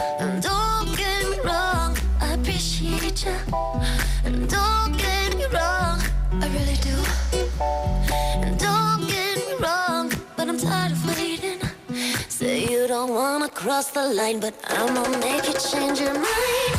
don't 13.07 13.17
wanna 13.17 13.49
cross 13.51 13.91
the 13.91 14.03
line, 14.15 14.41
but 14.41 14.55
I'ma 14.67 15.03
make 15.19 15.47
you 15.47 15.53
change 15.53 16.01
your 16.01 16.15
mind. 16.15 16.75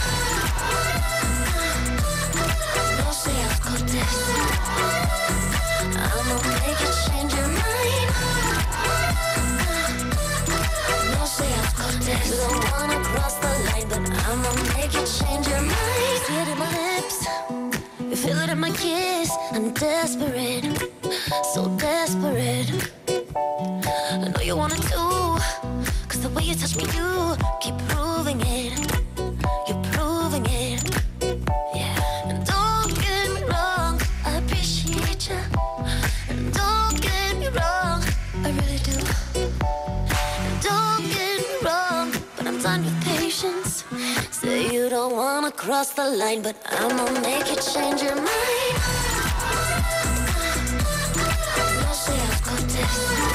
No 2.97 3.11
got 3.65 3.82
this. 3.93 4.17
I'ma 6.09 6.38
make 6.49 6.80
you 6.86 6.93
change 7.05 7.32
your 7.39 7.49
mind. 7.61 8.09
No 11.13 11.26
this. 12.07 12.26
You 12.30 12.38
don't 12.43 12.63
wanna 12.71 12.99
cross 13.09 13.36
the 13.43 13.51
line, 13.67 13.88
but 13.91 14.03
I'ma 14.28 14.51
make 14.73 14.93
you 14.93 15.05
change 15.05 15.47
your 15.47 15.61
mind. 15.61 16.21
See 16.26 16.38
it 16.41 16.47
in 16.47 16.57
my 16.57 16.69
lips, 16.80 17.19
you 17.99 18.15
feel 18.15 18.39
it 18.39 18.49
in 18.49 18.59
my 18.59 18.71
kiss. 18.71 19.30
I'm 19.51 19.73
desperate, 19.73 20.65
so 21.53 21.69
desperate. 21.78 22.71
I 24.11 24.32
know 24.34 24.41
you 24.41 24.55
wanna 24.55 24.78
do 24.78 25.24
the 26.26 26.34
way 26.34 26.43
you 26.43 26.55
touch 26.55 26.76
me, 26.76 26.84
you 26.97 27.38
keep 27.61 27.78
proving 27.89 28.41
it. 28.41 28.73
You're 29.67 29.84
proving 29.93 30.45
it. 30.47 30.82
Yeah. 31.21 32.30
And 32.30 32.39
don't 32.45 32.91
get 33.05 33.26
me 33.36 33.41
wrong, 33.51 34.01
I 34.26 34.38
appreciate 34.41 35.30
you. 35.30 35.41
And 36.30 36.51
don't 36.51 36.97
get 37.01 37.38
me 37.38 37.47
wrong, 37.57 37.99
I 38.45 38.49
really 38.59 38.82
do. 38.89 38.97
And 39.38 40.55
don't 40.69 41.03
get 41.15 41.38
me 41.47 41.55
wrong, 41.65 42.11
but 42.36 42.47
I'm 42.47 42.59
done 42.59 42.84
with 42.86 42.97
patience. 43.05 43.84
Say 44.32 44.73
you 44.73 44.89
don't 44.89 45.05
don't 45.05 45.17
wanna 45.17 45.51
cross 45.51 45.89
the 45.93 46.07
line, 46.21 46.41
but 46.41 46.55
I'ma 46.65 47.05
make 47.21 47.47
you 47.51 47.57
change 47.57 48.01
your 48.01 48.15
mind. 48.15 48.76
No 51.84 51.93
sé 51.93 53.34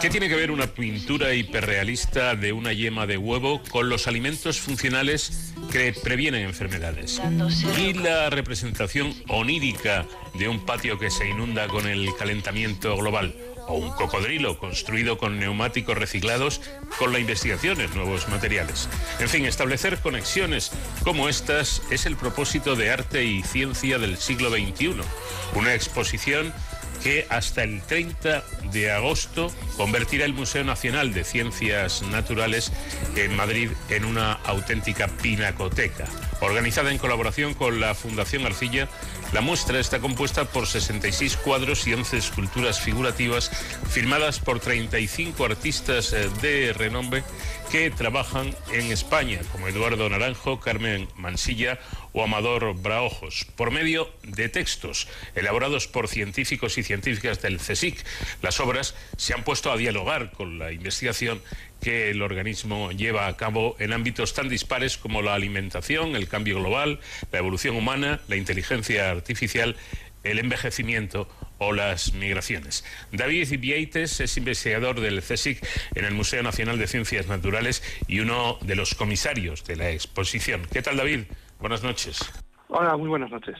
¿Qué 0.00 0.10
tiene 0.10 0.28
que 0.28 0.36
ver 0.36 0.50
una 0.50 0.66
pintura 0.66 1.34
hiperrealista 1.34 2.34
de 2.34 2.52
una 2.52 2.72
yema 2.72 3.06
de 3.06 3.18
huevo 3.18 3.62
con 3.70 3.88
los 3.88 4.06
alimentos 4.06 4.58
funcionales 4.60 5.52
que 5.72 5.94
previenen 5.94 6.42
enfermedades? 6.44 7.20
Y 7.78 7.94
la 7.94 8.28
representación 8.28 9.14
onírica 9.28 10.06
de 10.34 10.46
un 10.48 10.66
patio 10.66 10.98
que 10.98 11.10
se 11.10 11.26
inunda 11.26 11.66
con 11.66 11.86
el 11.86 12.14
calentamiento 12.18 12.94
global. 12.96 13.34
O 13.68 13.76
un 13.76 13.90
cocodrilo 13.92 14.58
construido 14.58 15.18
con 15.18 15.38
neumáticos 15.38 15.96
reciclados 15.96 16.60
con 16.98 17.12
la 17.12 17.20
investigación 17.20 17.80
en 17.80 17.94
nuevos 17.94 18.28
materiales. 18.28 18.88
En 19.20 19.28
fin, 19.28 19.46
establecer 19.46 19.98
conexiones 20.00 20.72
como 21.04 21.28
estas 21.28 21.80
es 21.90 22.04
el 22.04 22.16
propósito 22.16 22.74
de 22.74 22.90
arte 22.90 23.24
y 23.24 23.42
ciencia 23.42 23.98
del 23.98 24.18
siglo 24.18 24.50
XXI. 24.50 24.96
Una 25.54 25.74
exposición 25.74 26.52
que 27.02 27.26
hasta 27.28 27.62
el 27.62 27.82
30 27.82 28.44
de 28.72 28.92
agosto 28.92 29.52
convertirá 29.76 30.24
el 30.24 30.34
Museo 30.34 30.64
Nacional 30.64 31.12
de 31.12 31.24
Ciencias 31.24 32.02
Naturales 32.02 32.72
en 33.16 33.34
Madrid 33.36 33.70
en 33.88 34.04
una 34.04 34.32
auténtica 34.32 35.08
pinacoteca. 35.08 36.06
Organizada 36.40 36.90
en 36.90 36.98
colaboración 36.98 37.54
con 37.54 37.80
la 37.80 37.94
Fundación 37.94 38.46
Arcilla, 38.46 38.88
la 39.32 39.40
muestra 39.40 39.80
está 39.80 40.00
compuesta 40.00 40.44
por 40.44 40.66
66 40.66 41.36
cuadros 41.38 41.86
y 41.86 41.94
11 41.94 42.18
esculturas 42.18 42.80
figurativas 42.80 43.50
firmadas 43.90 44.40
por 44.40 44.60
35 44.60 45.44
artistas 45.44 46.12
eh, 46.12 46.28
de 46.42 46.72
renombre 46.72 47.24
que 47.72 47.90
trabajan 47.90 48.54
en 48.70 48.92
España, 48.92 49.40
como 49.50 49.66
Eduardo 49.66 50.06
Naranjo, 50.10 50.60
Carmen 50.60 51.08
Mansilla 51.16 51.78
o 52.12 52.22
Amador 52.22 52.74
Braojos, 52.74 53.46
por 53.56 53.70
medio 53.70 54.12
de 54.24 54.50
textos 54.50 55.08
elaborados 55.34 55.88
por 55.88 56.06
científicos 56.06 56.76
y 56.76 56.82
científicas 56.82 57.40
del 57.40 57.56
CSIC. 57.56 57.96
Las 58.42 58.60
obras 58.60 58.94
se 59.16 59.32
han 59.32 59.42
puesto 59.42 59.72
a 59.72 59.78
dialogar 59.78 60.32
con 60.32 60.58
la 60.58 60.70
investigación 60.70 61.40
que 61.80 62.10
el 62.10 62.20
organismo 62.20 62.92
lleva 62.92 63.26
a 63.26 63.36
cabo 63.38 63.74
en 63.78 63.94
ámbitos 63.94 64.34
tan 64.34 64.50
dispares 64.50 64.98
como 64.98 65.22
la 65.22 65.32
alimentación, 65.32 66.14
el 66.14 66.28
cambio 66.28 66.60
global, 66.60 67.00
la 67.32 67.38
evolución 67.38 67.74
humana, 67.74 68.20
la 68.28 68.36
inteligencia 68.36 69.10
artificial, 69.10 69.76
el 70.22 70.38
envejecimiento 70.38 71.28
o 71.58 71.72
las 71.72 72.14
migraciones. 72.14 72.84
David 73.12 73.58
Vieites 73.58 74.20
es 74.20 74.36
investigador 74.36 75.00
del 75.00 75.22
CSIC 75.22 75.66
en 75.94 76.04
el 76.04 76.14
Museo 76.14 76.42
Nacional 76.42 76.78
de 76.78 76.86
Ciencias 76.86 77.26
Naturales 77.26 77.82
y 78.08 78.20
uno 78.20 78.58
de 78.62 78.76
los 78.76 78.94
comisarios 78.94 79.64
de 79.64 79.76
la 79.76 79.90
exposición. 79.90 80.62
¿Qué 80.72 80.82
tal, 80.82 80.96
David? 80.96 81.20
Buenas 81.60 81.82
noches. 81.82 82.18
Hola, 82.68 82.96
muy 82.96 83.08
buenas 83.08 83.30
noches. 83.30 83.56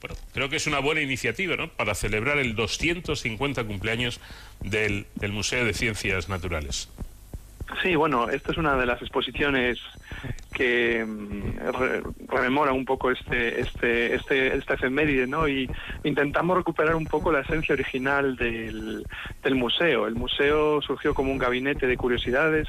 Bueno, 0.00 0.16
creo 0.34 0.48
que 0.48 0.56
es 0.56 0.66
una 0.66 0.78
buena 0.80 1.00
iniciativa, 1.00 1.56
¿no? 1.56 1.72
Para 1.72 1.94
celebrar 1.94 2.38
el 2.38 2.54
250 2.54 3.64
cumpleaños 3.64 4.20
del, 4.60 5.06
del 5.14 5.32
Museo 5.32 5.64
de 5.64 5.72
Ciencias 5.72 6.28
Naturales. 6.28 6.90
Sí, 7.82 7.96
bueno, 7.96 8.28
esta 8.30 8.52
es 8.52 8.58
una 8.58 8.76
de 8.76 8.86
las 8.86 9.02
exposiciones 9.02 9.78
que 10.52 11.04
mm, 11.04 11.58
re- 11.72 12.02
rememora 12.28 12.72
un 12.72 12.84
poco 12.84 13.10
este 13.10 13.60
este 13.60 14.14
este 14.14 14.56
esta 14.56 14.74
efeméride, 14.74 15.26
¿no? 15.26 15.48
Y 15.48 15.70
intentamos 16.04 16.56
recuperar 16.56 16.94
un 16.94 17.08
poco 17.08 17.32
la 17.32 17.40
esencia 17.40 17.74
original 17.74 18.36
del, 18.36 19.06
del 19.42 19.54
museo. 19.56 20.06
El 20.06 20.14
museo 20.14 20.80
surgió 20.80 21.12
como 21.12 21.32
un 21.32 21.38
gabinete 21.38 21.86
de 21.88 21.96
curiosidades 21.96 22.68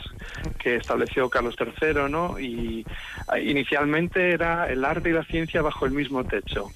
que 0.57 0.75
estableció 0.75 1.29
Carlos 1.29 1.55
III, 1.59 2.09
¿no? 2.09 2.39
Y 2.39 2.87
ah, 3.27 3.39
inicialmente 3.39 4.31
era 4.31 4.67
el 4.69 4.83
arte 4.83 5.09
y 5.09 5.13
la 5.13 5.23
ciencia 5.25 5.61
bajo 5.61 5.85
el 5.85 5.91
mismo 5.93 6.25
techo. 6.25 6.73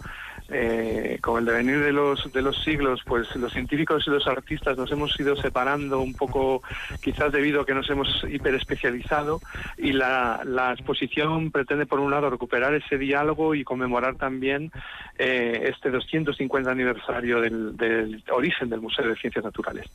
Eh, 0.54 1.20
con 1.22 1.40
el 1.40 1.46
devenir 1.46 1.80
de 1.80 1.94
los 1.94 2.32
de 2.34 2.42
los 2.42 2.62
siglos, 2.64 3.00
pues 3.06 3.34
los 3.38 3.54
científicos 3.54 4.04
y 4.06 4.10
los 4.10 4.28
artistas 4.28 4.78
nos 4.78 4.92
hemos 4.92 5.18
ido 5.18 5.36
separando 5.38 6.02
un 6.02 6.14
poco, 6.14 6.62
quizás 7.02 7.32
debido 7.32 7.62
a 7.62 7.66
que 7.66 7.74
nos 7.74 7.90
hemos 7.90 8.26
hiperespecializado, 8.30 9.40
y 9.78 9.94
la, 9.94 10.42
la 10.44 10.74
exposición 10.74 11.52
pretende, 11.52 11.86
por 11.86 12.02
un 12.02 12.12
lado, 12.12 12.30
recuperar 12.30 12.74
ese 12.74 12.98
diálogo 12.98 13.56
y 13.56 13.64
conmemorar 13.64 14.16
también 14.18 14.72
eh, 15.18 15.70
este 15.74 15.90
250 15.90 16.70
aniversario 16.70 17.40
del, 17.40 17.78
del 17.78 18.22
origen 18.30 18.70
del 18.70 18.82
Museo 18.82 19.08
de 19.08 19.16
Ciencias 19.16 19.46
Naturales. 19.46 19.86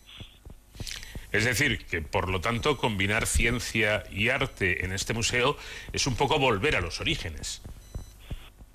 Es 1.32 1.44
decir, 1.44 1.84
que 1.84 2.00
por 2.00 2.30
lo 2.30 2.40
tanto 2.40 2.78
combinar 2.78 3.26
ciencia 3.26 4.04
y 4.10 4.30
arte 4.30 4.86
en 4.86 4.92
este 4.92 5.12
museo 5.12 5.58
es 5.92 6.06
un 6.06 6.16
poco 6.16 6.38
volver 6.38 6.76
a 6.76 6.80
los 6.80 7.00
orígenes. 7.00 7.62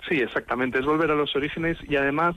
Sí, 0.08 0.20
exactamente, 0.20 0.80
es 0.80 0.84
volver 0.84 1.12
a 1.12 1.14
los 1.14 1.34
orígenes 1.36 1.78
y 1.88 1.94
además 1.94 2.34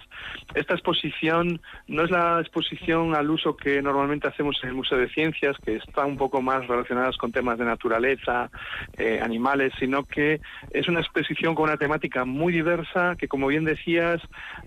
esta 0.53 0.75
exposición 0.75 1.59
no 1.87 2.03
es 2.03 2.11
la 2.11 2.39
exposición 2.39 3.15
al 3.15 3.29
uso 3.31 3.57
que 3.57 3.81
normalmente 3.81 4.27
hacemos 4.27 4.59
en 4.61 4.69
el 4.69 4.75
Museo 4.75 4.99
de 4.99 5.09
Ciencias, 5.09 5.57
que 5.65 5.77
está 5.77 6.05
un 6.05 6.15
poco 6.15 6.43
más 6.43 6.67
relacionadas 6.67 7.17
con 7.17 7.31
temas 7.31 7.57
de 7.57 7.65
naturaleza, 7.65 8.51
eh, 8.97 9.19
animales, 9.21 9.73
sino 9.79 10.03
que 10.03 10.41
es 10.71 10.87
una 10.87 10.99
exposición 10.99 11.55
con 11.55 11.65
una 11.65 11.77
temática 11.77 12.23
muy 12.23 12.53
diversa 12.53 13.15
que, 13.17 13.27
como 13.27 13.47
bien 13.47 13.65
decías, 13.65 14.21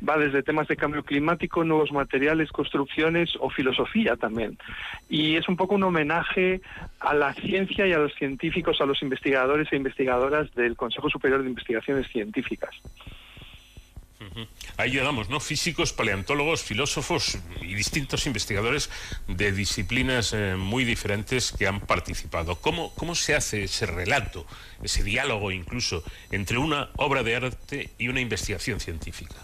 va 0.07 0.19
desde 0.19 0.43
temas 0.43 0.67
de 0.67 0.77
cambio 0.77 1.05
climático, 1.05 1.63
nuevos 1.63 1.93
materiales, 1.93 2.51
construcciones 2.51 3.31
o 3.39 3.49
filosofía 3.49 4.17
también. 4.17 4.59
Y 5.09 5.37
es 5.37 5.49
un 5.49 5.57
poco 5.57 5.77
un 5.77 5.85
homenaje 5.85 6.61
a 6.99 7.15
la 7.15 7.33
ciencia 7.35 7.87
y 7.87 7.93
a 7.93 7.99
los 7.99 8.13
científicos, 8.15 8.81
a 8.81 8.87
los 8.87 9.03
investigadores 9.03 9.73
e 9.73 9.77
investigadoras 9.77 10.53
del 10.55 10.77
Consejo 10.77 11.09
Superior 11.09 11.43
de 11.43 11.49
Investigaciones 11.49 12.09
Científicas. 12.09 12.75
Ahí 14.77 14.91
llegamos, 14.91 15.29
¿no? 15.29 15.41
Físicos, 15.41 15.93
paleontólogos, 15.93 16.63
filósofos 16.63 17.39
y 17.61 17.75
distintos 17.75 18.27
investigadores 18.27 18.91
de 19.27 19.53
disciplinas 19.53 20.33
eh, 20.33 20.55
muy 20.57 20.85
diferentes 20.85 21.53
que 21.53 21.67
han 21.67 21.81
participado. 21.81 22.57
¿Cómo, 22.57 22.95
¿Cómo 22.95 23.15
se 23.15 23.35
hace 23.35 23.65
ese 23.65 23.87
relato, 23.87 24.47
ese 24.83 25.03
diálogo 25.03 25.51
incluso, 25.51 26.05
entre 26.31 26.59
una 26.59 26.91
obra 26.97 27.23
de 27.23 27.37
arte 27.37 27.91
y 27.99 28.09
una 28.09 28.21
investigación 28.21 28.81
científica? 28.81 29.37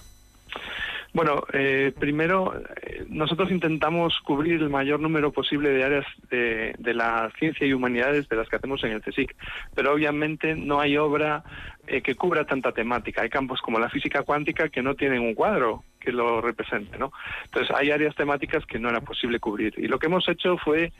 Bueno, 1.15 1.45
eh, 1.53 1.93
primero, 1.97 2.61
eh, 2.83 3.05
nosotros 3.09 3.53
intentamos 3.53 4.21
cubrir 4.25 4.61
el 4.61 4.69
mayor 4.69 4.99
número 4.99 5.31
posible 5.31 5.71
de 5.71 5.85
áreas 5.85 6.07
de, 6.29 6.75
de 6.77 6.93
la 6.93 7.31
ciencia 7.39 7.65
y 7.65 7.73
humanidades 7.73 8.29
de 8.29 8.35
las 8.35 8.49
que 8.49 8.57
hacemos 8.57 8.83
en 8.83 8.91
el 8.91 9.01
CSIC, 9.01 9.33
pero 9.77 9.95
obviamente 9.95 10.57
no 10.57 10.81
hay 10.81 10.97
obra 10.97 11.45
eh, 11.87 12.03
que 12.03 12.17
cubra 12.17 12.45
tanta 12.47 12.73
temática. 12.73 13.23
Hay 13.23 13.29
campos 13.29 13.61
como 13.62 13.79
la 13.79 13.91
física 13.91 14.23
cuántica 14.23 14.69
que 14.71 14.83
no 14.83 14.97
tienen 14.97 15.21
un 15.21 15.35
cuadro 15.35 15.85
que 16.05 16.12
lo 16.12 16.40
represente, 16.40 16.98
¿no? 16.98 17.12
Entonces 17.44 17.74
hay 17.74 17.90
áreas 17.90 18.14
temáticas 18.14 18.64
que 18.66 18.78
no 18.78 18.90
era 18.90 19.00
posible 19.00 19.40
cubrir. 19.40 19.74
Y 19.76 19.88
lo 19.88 19.98
que 19.98 20.07
hemos 20.07 20.28
hecho 20.28 20.59
fue, 20.59 20.92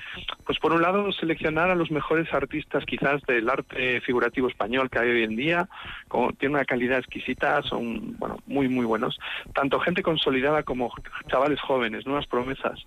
pues 0.46 0.59
por 0.59 0.72
un 0.72 0.82
lado, 0.82 1.12
seleccionar 1.12 1.70
a 1.70 1.74
los 1.74 1.90
mejores 1.90 2.32
artistas 2.32 2.84
quizás 2.86 3.22
del 3.22 3.48
arte 3.48 4.00
figurativo 4.00 4.48
español 4.48 4.88
que 4.90 4.98
hay 4.98 5.11
hoy 5.11 5.22
en 5.24 5.36
día, 5.36 5.68
como 6.09 6.32
tiene 6.32 6.55
una 6.55 6.64
calidad 6.64 6.98
exquisita, 6.98 7.62
son, 7.62 8.16
bueno, 8.18 8.38
muy, 8.46 8.68
muy 8.68 8.86
buenos. 8.86 9.18
Tanto 9.55 9.78
gente 9.80 10.02
consolidada 10.02 10.62
como 10.62 10.92
chavales 11.28 11.61
jóvenes, 11.61 12.07
nuevas 12.07 12.26
promesas. 12.26 12.80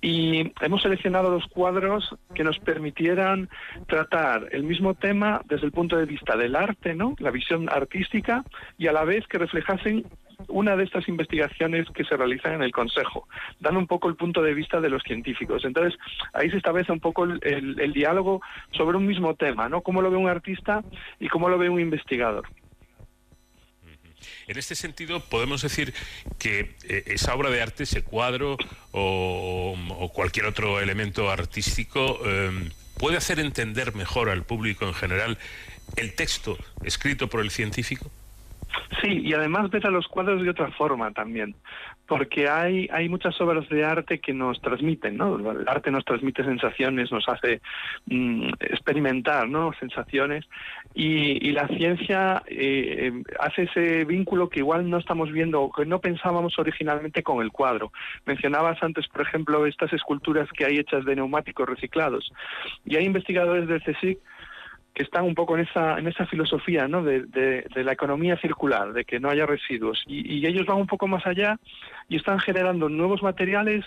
Y 0.00 0.52
hemos 0.60 0.82
seleccionado 0.82 1.30
los 1.30 1.46
cuadros 1.48 2.14
que 2.34 2.44
nos 2.44 2.58
permitieran 2.58 3.48
tratar 3.88 4.48
el 4.52 4.62
mismo 4.62 4.94
tema 4.94 5.42
desde 5.46 5.66
el 5.66 5.72
punto 5.72 5.96
de 5.96 6.06
vista 6.06 6.36
del 6.36 6.54
arte, 6.54 6.94
¿no? 6.94 7.14
La 7.18 7.30
visión 7.30 7.68
artística 7.68 8.44
y 8.76 8.86
a 8.86 8.92
la 8.92 9.04
vez 9.04 9.26
que 9.26 9.38
reflejasen 9.38 10.04
una 10.46 10.76
de 10.76 10.84
estas 10.84 11.08
investigaciones 11.08 11.86
que 11.94 12.04
se 12.04 12.16
realizan 12.16 12.54
en 12.54 12.62
el 12.62 12.70
Consejo, 12.70 13.26
dando 13.58 13.80
un 13.80 13.86
poco 13.86 14.08
el 14.08 14.14
punto 14.14 14.40
de 14.40 14.54
vista 14.54 14.80
de 14.80 14.88
los 14.88 15.02
científicos. 15.02 15.64
Entonces, 15.64 15.98
ahí 16.32 16.48
se 16.50 16.56
establece 16.58 16.92
un 16.92 17.00
poco 17.00 17.24
el, 17.24 17.40
el- 17.42 17.92
diálogo 17.92 18.40
sobre 18.72 18.96
un 18.96 19.06
mismo 19.06 19.34
tema, 19.34 19.68
¿no? 19.68 19.80
Cómo 19.80 20.00
lo 20.00 20.10
ve 20.10 20.16
un 20.16 20.28
artista 20.28 20.84
y 21.18 21.28
cómo 21.28 21.48
lo 21.48 21.58
ve 21.58 21.68
un 21.68 21.80
investigador. 21.80 22.46
En 24.46 24.56
este 24.56 24.74
sentido, 24.74 25.20
podemos 25.20 25.62
decir 25.62 25.92
que 26.38 26.76
eh, 26.88 27.02
esa 27.06 27.34
obra 27.34 27.50
de 27.50 27.60
arte, 27.60 27.82
ese 27.82 28.04
cuadro 28.04 28.56
o, 28.92 30.10
cualquier 30.14 30.46
otro 30.46 30.80
elemento 30.80 31.30
artístico, 31.30 32.20
eh, 32.24 32.70
puede 32.98 33.16
hacer 33.16 33.40
entender 33.40 33.94
mejor 33.94 34.30
al 34.30 34.44
público 34.44 34.86
en 34.86 34.94
general 34.94 35.38
el 35.96 36.14
texto 36.14 36.56
escrito 36.84 37.28
por 37.28 37.40
el 37.40 37.50
científico? 37.50 38.10
Sí, 39.02 39.20
y 39.24 39.32
además 39.32 39.70
ves 39.70 39.84
a 39.84 39.90
los 39.90 40.08
cuadros 40.08 40.42
de 40.42 40.50
otra 40.50 40.70
forma 40.72 41.12
también, 41.12 41.54
porque 42.06 42.48
hay, 42.48 42.88
hay 42.92 43.08
muchas 43.08 43.40
obras 43.40 43.68
de 43.68 43.84
arte 43.84 44.18
que 44.18 44.32
nos 44.32 44.60
transmiten, 44.60 45.16
¿no? 45.16 45.36
El 45.36 45.68
arte 45.68 45.90
nos 45.90 46.04
transmite 46.04 46.44
sensaciones, 46.44 47.12
nos 47.12 47.28
hace 47.28 47.60
mm, 48.06 48.48
experimentar, 48.60 49.48
¿no? 49.48 49.72
Sensaciones, 49.78 50.44
y, 50.94 51.48
y 51.48 51.52
la 51.52 51.68
ciencia 51.68 52.42
eh, 52.46 53.22
hace 53.40 53.62
ese 53.64 54.04
vínculo 54.04 54.48
que 54.48 54.60
igual 54.60 54.88
no 54.90 54.98
estamos 54.98 55.30
viendo 55.30 55.70
que 55.74 55.86
no 55.86 56.00
pensábamos 56.00 56.58
originalmente 56.58 57.22
con 57.22 57.42
el 57.42 57.52
cuadro. 57.52 57.92
Mencionabas 58.26 58.82
antes, 58.82 59.06
por 59.08 59.22
ejemplo, 59.22 59.66
estas 59.66 59.92
esculturas 59.92 60.48
que 60.50 60.64
hay 60.64 60.78
hechas 60.78 61.04
de 61.04 61.14
neumáticos 61.14 61.68
reciclados, 61.68 62.32
y 62.84 62.96
hay 62.96 63.04
investigadores 63.04 63.68
del 63.68 63.82
CSIC 63.82 64.18
que 64.98 65.04
están 65.04 65.24
un 65.24 65.36
poco 65.36 65.56
en 65.56 65.64
esa, 65.64 65.96
en 65.96 66.08
esa 66.08 66.26
filosofía 66.26 66.88
¿no? 66.88 67.04
de, 67.04 67.22
de, 67.22 67.84
la 67.84 67.92
economía 67.92 68.36
circular, 68.36 68.92
de 68.92 69.04
que 69.04 69.20
no 69.20 69.30
haya 69.30 69.46
residuos. 69.46 70.02
Y, 70.08 70.38
y, 70.38 70.44
ellos 70.44 70.66
van 70.66 70.78
un 70.78 70.88
poco 70.88 71.06
más 71.06 71.24
allá 71.24 71.56
y 72.08 72.16
están 72.16 72.40
generando 72.40 72.88
nuevos 72.88 73.22
materiales 73.22 73.84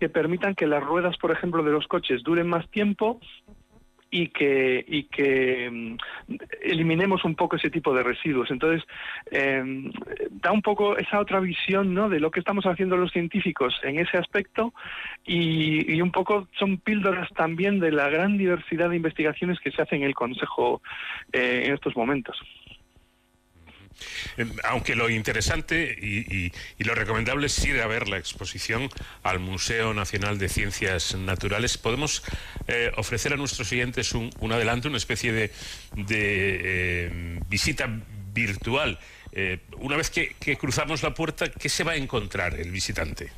que 0.00 0.08
permitan 0.08 0.56
que 0.56 0.66
las 0.66 0.82
ruedas, 0.82 1.16
por 1.18 1.30
ejemplo, 1.30 1.62
de 1.62 1.70
los 1.70 1.86
coches 1.86 2.24
duren 2.24 2.48
más 2.48 2.68
tiempo 2.70 3.20
y 4.10 4.28
que, 4.28 4.84
y 4.86 5.04
que 5.04 5.70
mm, 5.70 5.96
eliminemos 6.62 7.24
un 7.24 7.34
poco 7.34 7.56
ese 7.56 7.70
tipo 7.70 7.94
de 7.94 8.02
residuos. 8.02 8.50
Entonces, 8.50 8.86
eh, 9.30 9.62
da 10.30 10.52
un 10.52 10.62
poco 10.62 10.96
esa 10.96 11.20
otra 11.20 11.40
visión 11.40 11.94
¿no? 11.94 12.08
de 12.08 12.20
lo 12.20 12.30
que 12.30 12.40
estamos 12.40 12.64
haciendo 12.66 12.96
los 12.96 13.12
científicos 13.12 13.74
en 13.82 13.98
ese 13.98 14.16
aspecto 14.16 14.72
y, 15.24 15.94
y, 15.94 16.00
un 16.00 16.10
poco 16.10 16.48
son 16.58 16.78
píldoras 16.78 17.28
también 17.34 17.80
de 17.80 17.92
la 17.92 18.08
gran 18.08 18.38
diversidad 18.38 18.90
de 18.90 18.96
investigaciones 18.96 19.60
que 19.60 19.70
se 19.70 19.82
hacen 19.82 20.02
en 20.02 20.08
el 20.08 20.14
Consejo 20.14 20.80
eh, 21.32 21.64
en 21.66 21.74
estos 21.74 21.96
momentos. 21.96 22.38
Em, 24.36 24.50
aunque 24.64 24.94
lo 24.94 25.10
interesante 25.10 25.96
y, 26.00 26.52
lo 26.84 26.94
recomendable 26.94 27.46
es 27.46 27.64
ir 27.64 27.80
a 27.80 27.86
ver 27.86 28.08
la 28.08 28.16
exposición 28.16 28.88
al 29.22 29.40
Museo 29.40 29.92
Nacional 29.94 30.38
de 30.38 30.48
Ciencias 30.48 31.14
Naturales, 31.14 31.76
podemos 31.76 32.22
eh, 32.66 32.92
ofrecer 32.96 33.32
a 33.32 33.36
nuestros 33.36 33.70
oyentes 33.72 34.12
un, 34.12 34.30
un, 34.40 34.52
adelanto, 34.52 34.88
una 34.88 34.96
especie 34.96 35.32
de, 35.32 35.50
eh, 36.08 37.40
visita 37.48 37.88
virtual. 38.32 38.98
Eh, 39.32 39.58
una 39.78 39.96
vez 39.96 40.10
que, 40.10 40.34
que 40.40 40.56
cruzamos 40.56 41.02
la 41.02 41.12
puerta, 41.12 41.50
¿qué 41.50 41.68
se 41.68 41.84
va 41.84 41.92
a 41.92 41.96
encontrar 41.96 42.54
el 42.54 42.70
visitante? 42.70 43.30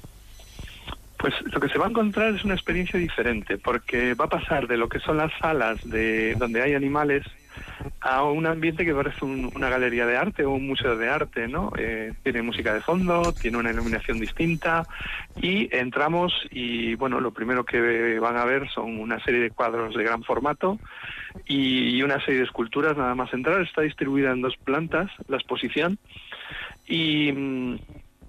Pues 1.19 1.35
lo 1.43 1.61
que 1.61 1.69
se 1.69 1.79
va 1.79 1.87
a 1.87 1.91
encontrar 1.91 2.35
es 2.35 2.45
una 2.45 2.55
experiencia 2.55 2.99
diferente, 2.99 3.59
porque 3.59 4.15
va 4.15 4.27
a 4.27 4.29
pasar 4.29 4.67
de 4.67 4.79
lo 4.79 4.89
que 4.89 5.01
son 5.01 5.19
las 5.19 5.33
salas 5.39 5.79
de 5.85 6.35
donde 6.37 6.63
hay 6.63 6.75
animales 6.75 7.27
a 8.01 8.25
un 8.25 8.47
ambiente 8.47 8.85
que 8.85 8.95
parece 8.95 9.25
un, 9.25 9.51
una 9.55 9.69
galería 9.69 10.07
de 10.07 10.17
arte 10.17 10.45
o 10.45 10.53
un 10.53 10.67
museo 10.67 10.97
de 10.97 11.09
arte, 11.09 11.49
¿no? 11.49 11.71
Eh, 11.77 12.13
tiene 12.23 12.43
música 12.43 12.73
de 12.73 12.81
fondo, 12.81 13.35
tiene 13.35 13.59
una 13.59 13.71
iluminación 13.71 14.19
distinta 14.19 14.87
y 15.37 15.75
entramos 15.75 16.33
y, 16.51 16.95
bueno, 16.95 17.21
lo 17.21 17.33
primero 17.33 17.65
que 17.65 18.19
van 18.19 18.37
a 18.37 18.45
ver 18.45 18.69
son 18.71 18.99
una 18.99 19.23
serie 19.25 19.41
de 19.41 19.51
cuadros 19.51 19.95
de 19.95 20.05
gran 20.05 20.23
formato 20.25 20.79
y, 21.47 21.97
y 21.97 22.03
una 22.03 22.21
serie 22.21 22.41
de 22.41 22.47
esculturas 22.47 22.97
nada 22.97 23.15
más 23.15 23.33
entrar. 23.35 23.61
Está 23.61 23.83
distribuida 23.83 24.31
en 24.31 24.43
dos 24.43 24.57
plantas 24.57 25.11
la 25.29 25.37
exposición 25.37 25.99
y 26.87 27.33
mm, 27.33 27.77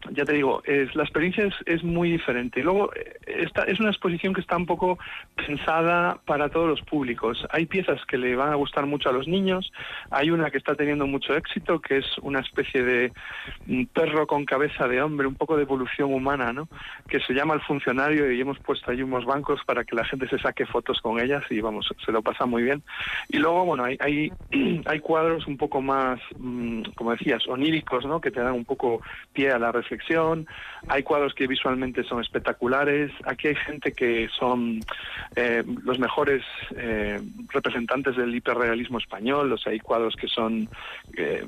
ya 0.10 0.26
te 0.26 0.34
digo, 0.34 0.62
es, 0.66 0.94
la 0.96 1.04
experiencia 1.04 1.46
es, 1.46 1.54
es, 1.66 1.84
muy 1.84 2.12
diferente. 2.12 2.60
Y 2.60 2.64
luego, 2.64 2.92
esta 3.26 3.64
es 3.64 3.80
una 3.80 3.90
exposición 3.90 4.34
que 4.34 4.42
está 4.42 4.58
un 4.58 4.66
poco 4.66 4.98
pensada 5.36 6.20
para 6.26 6.50
todos 6.50 6.68
los 6.68 6.82
públicos. 6.82 7.46
Hay 7.52 7.66
piezas 7.66 8.04
que 8.06 8.18
le 8.18 8.36
van 8.36 8.52
a 8.52 8.56
gustar 8.56 8.86
mucho 8.86 9.10
a 9.10 9.14
los 9.14 9.28
niños, 9.28 9.72
hay 10.10 10.32
una 10.32 10.50
que 10.50 10.58
está 10.58 10.76
teniendo 10.76 11.06
mucho 11.06 11.36
éxito, 11.36 11.80
que 11.80 11.98
es 11.98 12.06
una 12.22 12.40
especie 12.40 12.84
de 12.84 13.12
perro 13.94 14.28
con 14.28 14.46
cabeza 14.46 14.88
de 14.88 15.02
hombre, 15.02 15.28
un 15.28 15.36
poco 15.36 15.56
de 15.56 15.64
evolución 15.64 16.14
humana, 16.14 16.52
¿no? 16.52 16.68
Que 17.08 17.20
se 17.20 17.34
llama 17.34 17.54
El 17.54 17.62
Funcionario 17.62 18.32
y 18.32 18.42
hemos 18.42 18.60
puesto 18.60 18.92
ahí 18.92 19.02
unos 19.04 19.26
bancos 19.26 19.62
para 19.66 19.84
que 19.84 19.96
la 19.96 20.06
gente 20.06 20.28
se 20.28 20.40
saque 20.40 20.66
fotos 20.66 21.00
con 21.02 21.20
ellas 21.20 21.44
y, 21.50 21.62
vamos, 21.62 21.88
se 22.04 22.12
lo 22.12 22.22
pasa 22.22 22.46
muy 22.46 22.64
bien. 22.64 22.82
Y 23.30 23.38
luego, 23.38 23.66
bueno, 23.66 23.84
hay, 23.84 23.98
hay, 24.00 24.32
hay 24.86 25.00
cuadros 25.00 25.48
un 25.48 25.58
poco 25.58 25.82
más, 25.82 26.20
mmm, 26.38 26.82
como 26.96 27.12
decías, 27.12 27.48
oníricos, 27.48 28.06
¿no? 28.06 28.20
Que 28.20 28.32
te 28.32 28.42
dan 28.42 28.54
un 28.54 28.66
poco 28.66 29.02
pie 29.34 29.52
a 29.52 29.60
la 29.60 29.72
reflexión 29.72 29.91
hay 30.88 31.04
cuadros 31.04 31.34
que 31.34 31.48
visualmente 31.48 32.04
son 32.04 32.22
espectaculares, 32.22 33.12
aquí 33.26 33.50
hay 33.50 33.56
gente 33.56 33.92
que 33.92 34.30
son 34.38 34.80
eh, 35.36 35.64
los 35.84 36.00
mejores 36.00 36.44
eh, 36.76 37.20
representantes 37.50 38.16
del 38.16 38.34
hiperrealismo 38.36 38.98
español, 38.98 39.52
o 39.52 39.58
sea, 39.58 39.72
hay 39.72 39.80
cuadros 39.80 40.16
que 40.16 40.28
son 40.28 40.70
eh, 41.18 41.46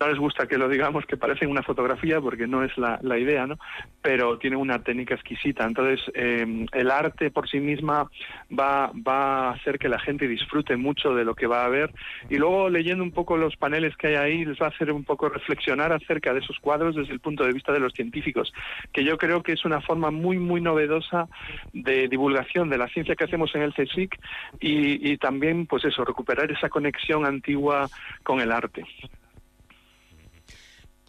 no 0.00 0.08
les 0.08 0.18
gusta 0.18 0.46
que 0.46 0.58
lo 0.58 0.68
digamos, 0.68 1.06
que 1.06 1.16
parecen 1.16 1.50
una 1.50 1.62
fotografía, 1.62 2.20
porque 2.20 2.46
no 2.46 2.64
es 2.64 2.76
la, 2.78 2.98
la 3.02 3.18
idea, 3.18 3.46
¿no? 3.46 3.58
Pero 4.02 4.38
tiene 4.38 4.56
una 4.56 4.82
técnica 4.82 5.14
exquisita. 5.14 5.64
Entonces, 5.64 6.00
eh, 6.14 6.66
el 6.72 6.90
arte 6.90 7.30
por 7.30 7.48
sí 7.48 7.60
misma 7.60 8.10
va, 8.58 8.90
va 8.94 9.48
a 9.48 9.50
hacer 9.52 9.78
que 9.78 9.88
la 9.88 9.98
gente 9.98 10.28
disfrute 10.28 10.76
mucho 10.76 11.14
de 11.14 11.24
lo 11.24 11.34
que 11.34 11.46
va 11.46 11.64
a 11.64 11.68
ver. 11.68 11.92
Y 12.28 12.36
luego, 12.36 12.68
leyendo 12.68 13.02
un 13.02 13.12
poco 13.12 13.36
los 13.36 13.56
paneles 13.56 13.96
que 13.96 14.08
hay 14.08 14.14
ahí, 14.14 14.44
les 14.44 14.60
va 14.60 14.66
a 14.66 14.70
hacer 14.70 14.92
un 14.92 15.04
poco 15.04 15.28
reflexionar 15.28 15.92
acerca 15.92 16.32
de 16.32 16.40
esos 16.40 16.58
cuadros 16.58 16.96
desde 16.96 17.12
el 17.12 17.20
punto 17.20 17.44
de 17.44 17.52
vista 17.52 17.72
de 17.72 17.80
los 17.80 17.92
científicos, 17.92 18.52
que 18.92 19.04
yo 19.04 19.18
creo 19.18 19.42
que 19.42 19.52
es 19.52 19.64
una 19.64 19.80
forma 19.80 20.10
muy, 20.10 20.38
muy 20.38 20.60
novedosa 20.60 21.28
de 21.72 22.08
divulgación 22.08 22.68
de 22.68 22.78
la 22.78 22.88
ciencia 22.88 23.14
que 23.14 23.24
hacemos 23.24 23.54
en 23.54 23.62
el 23.62 23.74
CSIC 23.74 24.18
y, 24.60 25.12
y 25.12 25.18
también, 25.18 25.66
pues 25.66 25.84
eso, 25.84 26.04
recuperar 26.04 26.50
esa 26.50 26.68
conexión 26.68 27.26
antigua 27.26 27.88
con 28.22 28.40
el 28.40 28.52
arte 28.52 28.84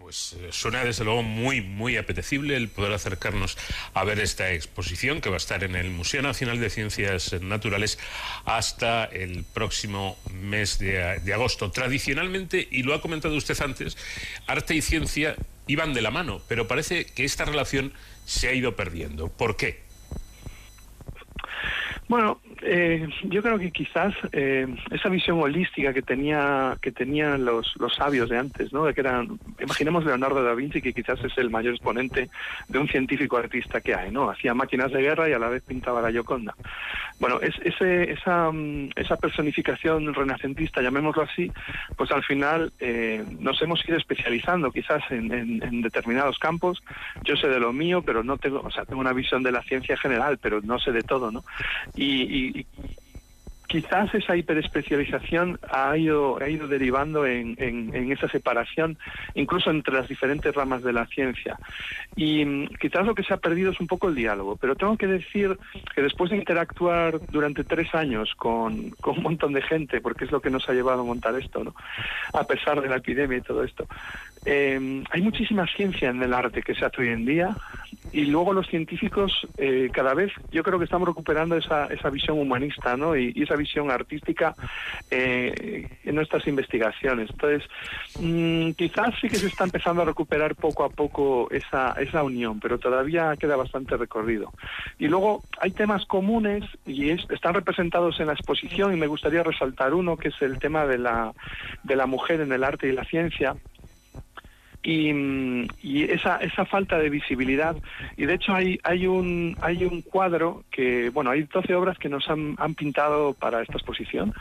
pues 0.09 0.33
eh, 0.39 0.47
suena 0.49 0.83
desde 0.83 1.03
luego 1.03 1.21
muy, 1.21 1.61
muy 1.61 1.95
apetecible 1.95 2.57
el 2.57 2.67
poder 2.67 2.93
acercarnos 2.93 3.59
a 3.93 4.03
ver 4.03 4.19
esta 4.19 4.51
exposición 4.53 5.21
que 5.21 5.29
va 5.29 5.35
a 5.35 5.37
estar 5.37 5.63
en 5.63 5.75
el 5.75 5.91
Museo 5.91 6.23
Nacional 6.23 6.59
de 6.59 6.71
Ciencias 6.71 7.39
Naturales 7.43 7.99
hasta 8.43 9.05
el 9.05 9.43
próximo 9.43 10.17
mes 10.33 10.79
de, 10.79 11.19
de 11.19 11.33
agosto. 11.35 11.69
Tradicionalmente, 11.69 12.67
y 12.71 12.81
lo 12.81 12.95
ha 12.95 13.03
comentado 13.03 13.35
usted 13.35 13.61
antes, 13.61 13.99
arte 14.47 14.73
y 14.73 14.81
ciencia 14.81 15.35
iban 15.67 15.93
de 15.93 16.01
la 16.01 16.09
mano, 16.09 16.41
pero 16.47 16.67
parece 16.67 17.05
que 17.05 17.23
esta 17.23 17.45
relación 17.45 17.93
se 18.25 18.47
ha 18.47 18.53
ido 18.53 18.75
perdiendo. 18.75 19.27
¿Por 19.27 19.57
qué? 19.57 19.83
Bueno, 22.07 22.41
eh, 22.61 23.07
yo 23.23 23.41
creo 23.41 23.57
que 23.57 23.71
quizás 23.71 24.13
eh, 24.31 24.67
esa 24.91 25.09
visión 25.09 25.39
holística 25.41 25.93
que 25.93 26.01
tenía 26.01 26.77
que 26.81 26.91
tenían 26.91 27.45
los, 27.45 27.73
los 27.79 27.95
sabios 27.95 28.29
de 28.29 28.37
antes, 28.37 28.73
¿no? 28.73 28.85
De 28.85 28.93
que 28.93 29.01
eran, 29.01 29.39
imaginemos 29.59 30.05
Leonardo 30.05 30.43
da 30.43 30.53
Vinci 30.53 30.81
que 30.81 30.93
quizás 30.93 31.23
es 31.23 31.37
el 31.37 31.49
mayor 31.49 31.73
exponente 31.73 32.29
de 32.67 32.79
un 32.79 32.87
científico 32.87 33.37
artista 33.37 33.81
que 33.81 33.95
hay, 33.95 34.11
¿no? 34.11 34.29
Hacía 34.29 34.53
máquinas 34.53 34.91
de 34.91 35.01
guerra 35.01 35.29
y 35.29 35.33
a 35.33 35.39
la 35.39 35.49
vez 35.49 35.63
pintaba 35.63 36.01
la 36.01 36.11
Gioconda. 36.11 36.55
Bueno, 37.19 37.39
es, 37.41 37.53
ese, 37.63 38.11
esa, 38.11 38.49
esa 38.95 39.17
personificación 39.17 40.13
renacentista, 40.13 40.81
llamémoslo 40.81 41.23
así, 41.23 41.51
pues 41.97 42.11
al 42.11 42.23
final 42.23 42.71
eh, 42.79 43.23
nos 43.39 43.61
hemos 43.61 43.87
ido 43.87 43.97
especializando 43.97 44.71
quizás 44.71 45.03
en, 45.09 45.31
en, 45.33 45.63
en, 45.63 45.81
determinados 45.81 46.39
campos. 46.39 46.81
Yo 47.23 47.35
sé 47.35 47.47
de 47.47 47.59
lo 47.59 47.73
mío, 47.73 48.01
pero 48.01 48.23
no 48.23 48.37
tengo, 48.37 48.61
o 48.61 48.71
sea, 48.71 48.85
tengo 48.85 49.01
una 49.01 49.11
visión 49.11 49.43
de 49.43 49.51
la 49.51 49.61
ciencia 49.63 49.97
general, 49.97 50.37
pero 50.41 50.61
no 50.61 50.79
sé 50.79 50.91
de 50.93 51.01
todo, 51.01 51.29
¿no? 51.29 51.43
y, 51.95 52.47
y 52.47 52.48
quizás 53.69 54.13
esa 54.15 54.35
hiperespecialización 54.35 55.59
ha 55.71 55.95
ido, 55.95 56.41
ha 56.41 56.49
ido 56.49 56.67
derivando 56.67 57.25
en, 57.25 57.55
en, 57.59 57.95
en, 57.95 58.11
esa 58.11 58.27
separación, 58.27 58.97
incluso 59.35 59.69
entre 59.69 59.93
las 59.93 60.07
diferentes 60.07 60.53
ramas 60.53 60.83
de 60.83 60.91
la 60.91 61.05
ciencia. 61.05 61.57
Y 62.15 62.43
mm, 62.43 62.69
quizás 62.81 63.05
lo 63.05 63.13
que 63.13 63.23
se 63.23 63.33
ha 63.33 63.37
perdido 63.37 63.71
es 63.71 63.79
un 63.79 63.85
poco 63.85 64.09
el 64.09 64.15
diálogo, 64.15 64.57
pero 64.57 64.75
tengo 64.75 64.97
que 64.97 65.05
decir 65.05 65.55
que 65.95 66.01
después 66.01 66.31
de 66.31 66.37
interactuar 66.37 67.19
durante 67.27 67.63
tres 67.63 67.93
años 67.93 68.33
con, 68.35 68.89
con 69.01 69.17
un 69.17 69.23
montón 69.23 69.53
de 69.53 69.61
gente, 69.61 70.01
porque 70.01 70.25
es 70.25 70.31
lo 70.31 70.41
que 70.41 70.49
nos 70.49 70.67
ha 70.67 70.73
llevado 70.73 71.01
a 71.01 71.05
montar 71.05 71.35
esto, 71.35 71.63
¿no? 71.63 71.75
a 72.33 72.43
pesar 72.45 72.81
de 72.81 72.89
la 72.89 72.97
epidemia 72.97 73.37
y 73.37 73.41
todo 73.41 73.63
esto, 73.63 73.87
eh, 74.45 75.03
hay 75.09 75.21
muchísima 75.21 75.67
ciencia 75.67 76.09
en 76.09 76.21
el 76.23 76.33
arte 76.33 76.61
que 76.61 76.75
se 76.75 76.85
hace 76.85 77.01
hoy 77.01 77.09
en 77.09 77.25
día 77.25 77.55
y 78.11 78.25
luego 78.25 78.53
los 78.53 78.67
científicos 78.67 79.47
eh, 79.57 79.89
cada 79.91 80.13
vez 80.13 80.31
yo 80.51 80.63
creo 80.63 80.79
que 80.79 80.85
estamos 80.85 81.07
recuperando 81.07 81.55
esa, 81.55 81.85
esa 81.87 82.09
visión 82.09 82.39
humanista 82.39 82.97
¿no? 82.97 83.15
y, 83.15 83.33
esa 83.35 83.55
visión 83.55 83.91
artística 83.91 84.55
eh, 85.11 85.87
en 86.03 86.15
nuestras 86.15 86.47
investigaciones. 86.47 87.29
Entonces, 87.29 87.69
mmm, 88.19 88.71
quizás 88.71 89.13
sí 89.19 89.27
que 89.27 89.37
se 89.37 89.47
está 89.47 89.65
empezando 89.65 90.01
a 90.01 90.05
recuperar 90.05 90.55
poco 90.55 90.83
a 90.83 90.89
poco 90.89 91.49
esa, 91.51 91.93
esa 91.93 92.23
unión, 92.23 92.59
pero 92.59 92.79
todavía 92.79 93.35
queda 93.37 93.55
bastante 93.55 93.97
recorrido. 93.97 94.53
Y 94.97 95.07
luego 95.07 95.43
hay 95.59 95.71
temas 95.71 96.05
comunes 96.05 96.63
y 96.85 97.09
es, 97.09 97.21
están 97.29 97.53
representados 97.53 98.19
en 98.19 98.27
la 98.27 98.33
exposición 98.33 98.93
y 98.93 98.99
me 98.99 99.07
gustaría 99.07 99.43
resaltar 99.43 99.93
uno 99.93 100.17
que 100.17 100.29
es 100.29 100.41
el 100.41 100.59
tema 100.59 100.85
de 100.85 100.97
la, 100.97 101.33
de 101.83 101.95
la 101.95 102.05
mujer 102.05 102.41
en 102.41 102.51
el 102.51 102.63
arte 102.63 102.87
y 102.87 102.91
la 102.91 103.03
ciencia 103.05 103.55
y, 104.83 105.11
y 105.81 106.03
esa, 106.03 106.37
esa 106.37 106.65
falta 106.65 106.97
de 106.97 107.09
visibilidad. 107.09 107.75
Y 108.17 108.25
de 108.25 108.35
hecho 108.35 108.53
hay, 108.53 108.79
hay, 108.83 109.07
un, 109.07 109.57
hay 109.61 109.83
un 109.85 110.01
cuadro 110.01 110.63
que, 110.71 111.09
bueno, 111.09 111.31
hay 111.31 111.43
12 111.43 111.73
obras 111.75 111.97
que 111.97 112.09
nos 112.09 112.29
han, 112.29 112.55
han 112.57 112.75
pintado 112.75 113.33
para 113.33 113.61
esta 113.61 113.77
exposición. 113.77 114.33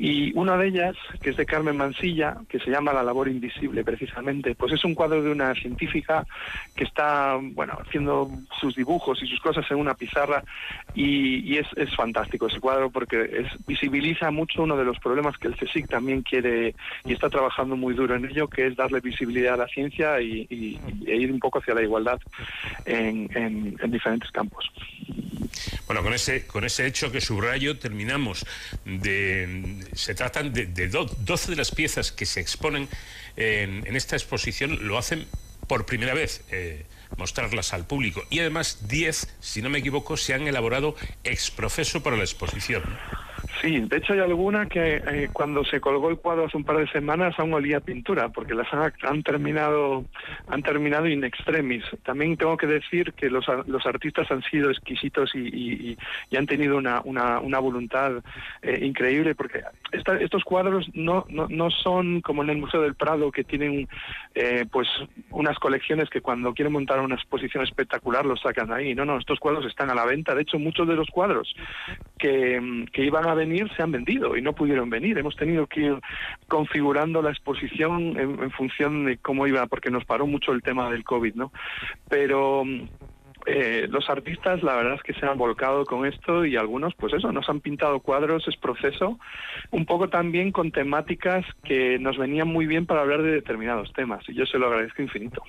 Y 0.00 0.32
una 0.38 0.56
de 0.56 0.68
ellas, 0.68 0.96
que 1.22 1.30
es 1.30 1.36
de 1.36 1.44
Carmen 1.44 1.76
Mansilla, 1.76 2.36
que 2.48 2.60
se 2.60 2.70
llama 2.70 2.92
La 2.92 3.02
labor 3.02 3.28
invisible 3.28 3.82
precisamente, 3.82 4.54
pues 4.54 4.72
es 4.72 4.84
un 4.84 4.94
cuadro 4.94 5.20
de 5.22 5.30
una 5.32 5.52
científica 5.56 6.24
que 6.76 6.84
está, 6.84 7.36
bueno, 7.40 7.76
haciendo 7.84 8.30
sus 8.60 8.76
dibujos 8.76 9.20
y 9.22 9.26
sus 9.26 9.40
cosas 9.40 9.68
en 9.70 9.78
una 9.78 9.94
pizarra 9.94 10.44
y, 10.94 11.52
y 11.52 11.58
es, 11.58 11.66
es 11.76 11.92
fantástico 11.96 12.46
ese 12.46 12.60
cuadro 12.60 12.90
porque 12.90 13.22
es, 13.22 13.66
visibiliza 13.66 14.30
mucho 14.30 14.62
uno 14.62 14.76
de 14.76 14.84
los 14.84 14.98
problemas 15.00 15.36
que 15.36 15.48
el 15.48 15.56
CSIC 15.56 15.88
también 15.88 16.22
quiere 16.22 16.76
y 17.04 17.12
está 17.12 17.28
trabajando 17.28 17.74
muy 17.74 17.94
duro 17.94 18.14
en 18.14 18.24
ello, 18.26 18.46
que 18.46 18.68
es 18.68 18.76
darle 18.76 19.00
visibilidad 19.00 19.54
a 19.54 19.64
la 19.64 19.66
ciencia 19.68 20.20
y, 20.20 20.46
y- 20.48 20.80
y 21.06 21.10
ir 21.12 21.32
un 21.32 21.40
poco 21.40 21.58
hacia 21.58 21.74
la 21.74 21.82
igualdad 21.82 22.20
en, 22.84 23.28
en- 23.34 23.76
en 23.82 23.90
diferentes 23.90 24.30
campos. 24.30 24.64
Bueno, 25.86 26.02
con 26.02 26.12
ese, 26.12 26.46
con 26.46 26.64
ese 26.64 26.86
hecho 26.86 27.10
que 27.10 27.20
subrayo 27.20 27.78
terminamos. 27.78 28.46
De, 28.84 29.82
se 29.94 30.14
tratan 30.14 30.52
de, 30.52 30.66
de 30.66 30.88
do- 30.88 31.04
12 31.20 31.50
de 31.50 31.56
las 31.56 31.70
piezas 31.70 32.12
que 32.12 32.26
se 32.26 32.40
exponen 32.40 32.88
en, 33.36 33.86
en 33.86 33.96
esta 33.96 34.16
exposición, 34.16 34.86
lo 34.86 34.98
hacen 34.98 35.26
por 35.66 35.84
primera 35.86 36.14
vez, 36.14 36.42
eh, 36.50 36.86
mostrarlas 37.16 37.72
al 37.74 37.86
público. 37.86 38.22
Y 38.30 38.40
además 38.40 38.88
10, 38.88 39.28
si 39.40 39.60
no 39.62 39.68
me 39.70 39.78
equivoco, 39.78 40.16
se 40.16 40.32
han 40.34 40.48
elaborado 40.48 40.94
ex 41.24 41.50
profeso 41.50 42.02
para 42.02 42.16
la 42.16 42.24
exposición. 42.24 42.82
Sí, 43.62 43.80
de 43.80 43.96
hecho 43.96 44.12
hay 44.12 44.20
alguna 44.20 44.66
que 44.66 45.02
eh, 45.06 45.30
cuando 45.32 45.64
se 45.64 45.80
colgó 45.80 46.10
el 46.10 46.18
cuadro 46.18 46.46
hace 46.46 46.56
un 46.56 46.64
par 46.64 46.76
de 46.78 46.88
semanas 46.88 47.34
aún 47.38 47.54
olía 47.54 47.80
pintura, 47.80 48.28
porque 48.28 48.54
las 48.54 48.72
han, 48.72 48.92
han 49.02 49.22
terminado 49.22 50.04
han 50.46 50.62
terminado 50.62 51.06
in 51.08 51.24
extremis. 51.24 51.84
También 52.04 52.36
tengo 52.36 52.56
que 52.56 52.66
decir 52.66 53.14
que 53.14 53.30
los, 53.30 53.46
los 53.66 53.84
artistas 53.86 54.30
han 54.30 54.42
sido 54.44 54.70
exquisitos 54.70 55.34
y, 55.34 55.92
y- 55.92 56.36
han 56.36 56.46
tenido 56.46 56.76
una, 56.76 57.00
una, 57.04 57.40
una 57.40 57.58
voluntad 57.58 58.22
eh, 58.62 58.78
increíble, 58.84 59.34
porque 59.34 59.62
esta- 59.90 60.16
estos 60.20 60.44
cuadros 60.44 60.86
no, 60.94 61.24
no, 61.28 61.46
no 61.48 61.70
son 61.70 62.20
como 62.20 62.42
en 62.44 62.50
el 62.50 62.58
Museo 62.58 62.82
del 62.82 62.94
Prado, 62.94 63.32
que 63.32 63.42
tienen 63.44 63.88
eh, 64.34 64.66
pues 64.70 64.86
unas 65.30 65.58
colecciones 65.58 66.08
que 66.10 66.20
cuando 66.20 66.54
quieren 66.54 66.72
montar 66.72 67.00
una 67.00 67.16
exposición 67.16 67.64
espectacular 67.64 68.24
los 68.24 68.40
sacan 68.40 68.72
ahí. 68.72 68.94
No, 68.94 69.04
no, 69.04 69.18
estos 69.18 69.40
cuadros 69.40 69.66
están 69.66 69.90
a 69.90 69.94
la 69.96 70.04
venta. 70.06 70.34
De 70.34 70.42
hecho, 70.42 70.58
muchos 70.60 70.86
de 70.86 70.94
los 70.94 71.08
cuadros 71.10 71.52
que, 72.18 72.84
que 72.92 73.04
iban 73.04 73.27
a 73.28 73.34
venir 73.34 73.70
se 73.76 73.82
han 73.82 73.92
vendido 73.92 74.36
y 74.36 74.42
no 74.42 74.52
pudieron 74.52 74.90
venir. 74.90 75.18
Hemos 75.18 75.36
tenido 75.36 75.66
que 75.66 75.80
ir 75.80 76.00
configurando 76.48 77.22
la 77.22 77.30
exposición 77.30 78.18
en, 78.18 78.42
en 78.42 78.50
función 78.50 79.04
de 79.04 79.18
cómo 79.18 79.46
iba, 79.46 79.66
porque 79.66 79.90
nos 79.90 80.04
paró 80.04 80.26
mucho 80.26 80.52
el 80.52 80.62
tema 80.62 80.90
del 80.90 81.04
COVID, 81.04 81.34
¿no? 81.34 81.52
Pero 82.08 82.64
mm, 82.64 82.82
eh, 83.46 83.86
los 83.88 84.10
artistas 84.10 84.62
la 84.62 84.74
verdad 84.74 84.94
es 84.94 85.02
que 85.02 85.14
se 85.14 85.24
han 85.24 85.38
volcado 85.38 85.86
con 85.86 86.04
esto 86.04 86.44
y 86.44 86.56
algunos 86.56 86.94
pues 86.94 87.14
eso, 87.14 87.32
nos 87.32 87.48
han 87.48 87.60
pintado 87.60 88.00
cuadros, 88.00 88.46
es 88.46 88.56
proceso, 88.56 89.18
un 89.70 89.86
poco 89.86 90.08
también 90.08 90.52
con 90.52 90.70
temáticas 90.70 91.46
que 91.64 91.98
nos 91.98 92.18
venían 92.18 92.48
muy 92.48 92.66
bien 92.66 92.84
para 92.84 93.00
hablar 93.00 93.22
de 93.22 93.30
determinados 93.30 93.92
temas 93.94 94.22
y 94.28 94.34
yo 94.34 94.44
se 94.44 94.58
lo 94.58 94.66
agradezco 94.66 95.00
infinito. 95.00 95.42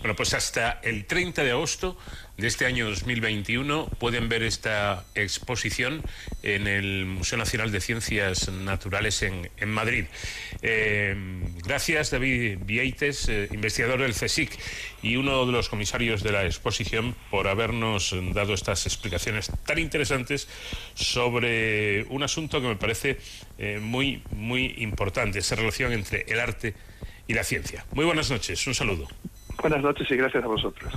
Bueno, 0.00 0.14
pues 0.14 0.32
hasta 0.34 0.78
el 0.84 1.06
30 1.06 1.42
de 1.42 1.50
agosto 1.50 1.98
de 2.36 2.46
este 2.46 2.66
año 2.66 2.88
2021 2.88 3.88
pueden 3.98 4.28
ver 4.28 4.44
esta 4.44 5.04
exposición 5.16 6.04
en 6.44 6.68
el 6.68 7.04
Museo 7.04 7.36
Nacional 7.36 7.72
de 7.72 7.80
Ciencias 7.80 8.48
Naturales 8.48 9.22
en, 9.22 9.50
en 9.56 9.70
Madrid. 9.70 10.04
Eh, 10.62 11.16
gracias, 11.64 12.12
David 12.12 12.58
Vieites, 12.64 13.28
eh, 13.28 13.48
investigador 13.50 14.00
del 14.00 14.14
CSIC 14.14 14.56
y 15.02 15.16
uno 15.16 15.44
de 15.46 15.50
los 15.50 15.68
comisarios 15.68 16.22
de 16.22 16.30
la 16.30 16.44
exposición, 16.44 17.16
por 17.28 17.48
habernos 17.48 18.14
dado 18.34 18.54
estas 18.54 18.86
explicaciones 18.86 19.50
tan 19.66 19.80
interesantes 19.80 20.46
sobre 20.94 22.04
un 22.04 22.22
asunto 22.22 22.60
que 22.60 22.68
me 22.68 22.76
parece 22.76 23.18
eh, 23.58 23.80
muy, 23.82 24.22
muy 24.30 24.76
importante, 24.78 25.40
esa 25.40 25.56
relación 25.56 25.92
entre 25.92 26.24
el 26.28 26.38
arte 26.38 26.74
y 27.26 27.34
la 27.34 27.42
ciencia. 27.42 27.84
Muy 27.92 28.04
buenas 28.04 28.30
noches, 28.30 28.64
un 28.68 28.74
saludo. 28.74 29.08
Buenas 29.60 29.82
noches 29.82 30.08
y 30.10 30.16
gracias 30.16 30.44
a 30.44 30.46
vosotros. 30.46 30.92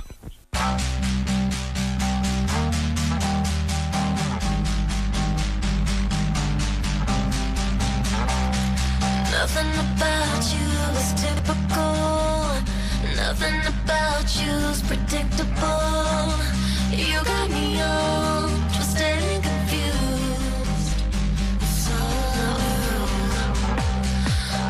Nothing 9.32 9.72
about 9.78 10.44
you 10.54 10.68
is 10.96 11.12
typical. 11.20 12.46
Nothing 13.16 13.60
about 13.66 14.26
you's 14.40 14.80
predictable. 14.82 16.32
You 16.92 17.18
got 17.24 17.50
me 17.50 17.82
all 17.82 18.48
twisted 18.74 19.02
and 19.02 19.42
confused. 19.42 21.02
So 21.82 21.98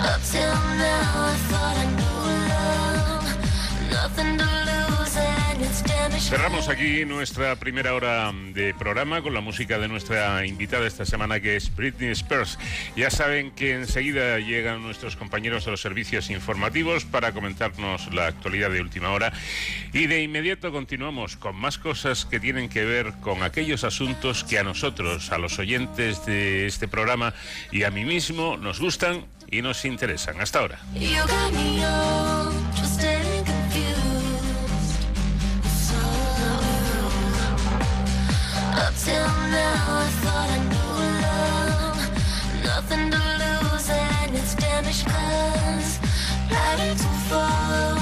up 0.00 0.20
till 0.30 0.56
now, 0.78 1.28
I 1.28 1.36
thought 1.50 1.76
I 1.76 1.91
Cerramos 6.22 6.68
aquí 6.68 7.04
nuestra 7.04 7.56
primera 7.56 7.94
hora 7.94 8.32
de 8.54 8.72
programa 8.74 9.20
con 9.22 9.34
la 9.34 9.40
música 9.40 9.78
de 9.78 9.88
nuestra 9.88 10.46
invitada 10.46 10.86
esta 10.86 11.04
semana 11.04 11.40
que 11.40 11.56
es 11.56 11.74
Britney 11.74 12.10
Spears. 12.10 12.58
Ya 12.96 13.10
saben 13.10 13.50
que 13.50 13.74
enseguida 13.74 14.38
llegan 14.38 14.82
nuestros 14.82 15.16
compañeros 15.16 15.64
de 15.64 15.72
los 15.72 15.80
servicios 15.80 16.30
informativos 16.30 17.04
para 17.04 17.32
comentarnos 17.32 18.14
la 18.14 18.28
actualidad 18.28 18.70
de 18.70 18.80
última 18.80 19.10
hora 19.10 19.32
y 19.92 20.06
de 20.06 20.22
inmediato 20.22 20.72
continuamos 20.72 21.36
con 21.36 21.56
más 21.56 21.76
cosas 21.76 22.24
que 22.24 22.40
tienen 22.40 22.68
que 22.68 22.84
ver 22.84 23.12
con 23.20 23.42
aquellos 23.42 23.84
asuntos 23.84 24.44
que 24.44 24.58
a 24.58 24.64
nosotros, 24.64 25.32
a 25.32 25.38
los 25.38 25.58
oyentes 25.58 26.24
de 26.24 26.66
este 26.66 26.88
programa 26.88 27.34
y 27.72 27.82
a 27.82 27.90
mí 27.90 28.04
mismo 28.04 28.56
nos 28.56 28.80
gustan 28.80 29.26
y 29.50 29.60
nos 29.60 29.84
interesan. 29.84 30.40
Hasta 30.40 30.60
ahora. 30.60 30.78
Till 38.98 39.32
now, 39.50 40.04
I 40.04 40.08
thought 40.22 40.50
I 40.50 40.60
knew 40.70 40.92
love. 41.24 42.00
Nothing 42.64 43.10
to 43.10 43.22
lose 43.42 43.88
and 43.90 44.34
it's 44.34 44.54
damaged 44.54 45.06
cause 45.06 45.98
ready 46.50 46.94
to 46.96 47.08
fall 47.28 48.01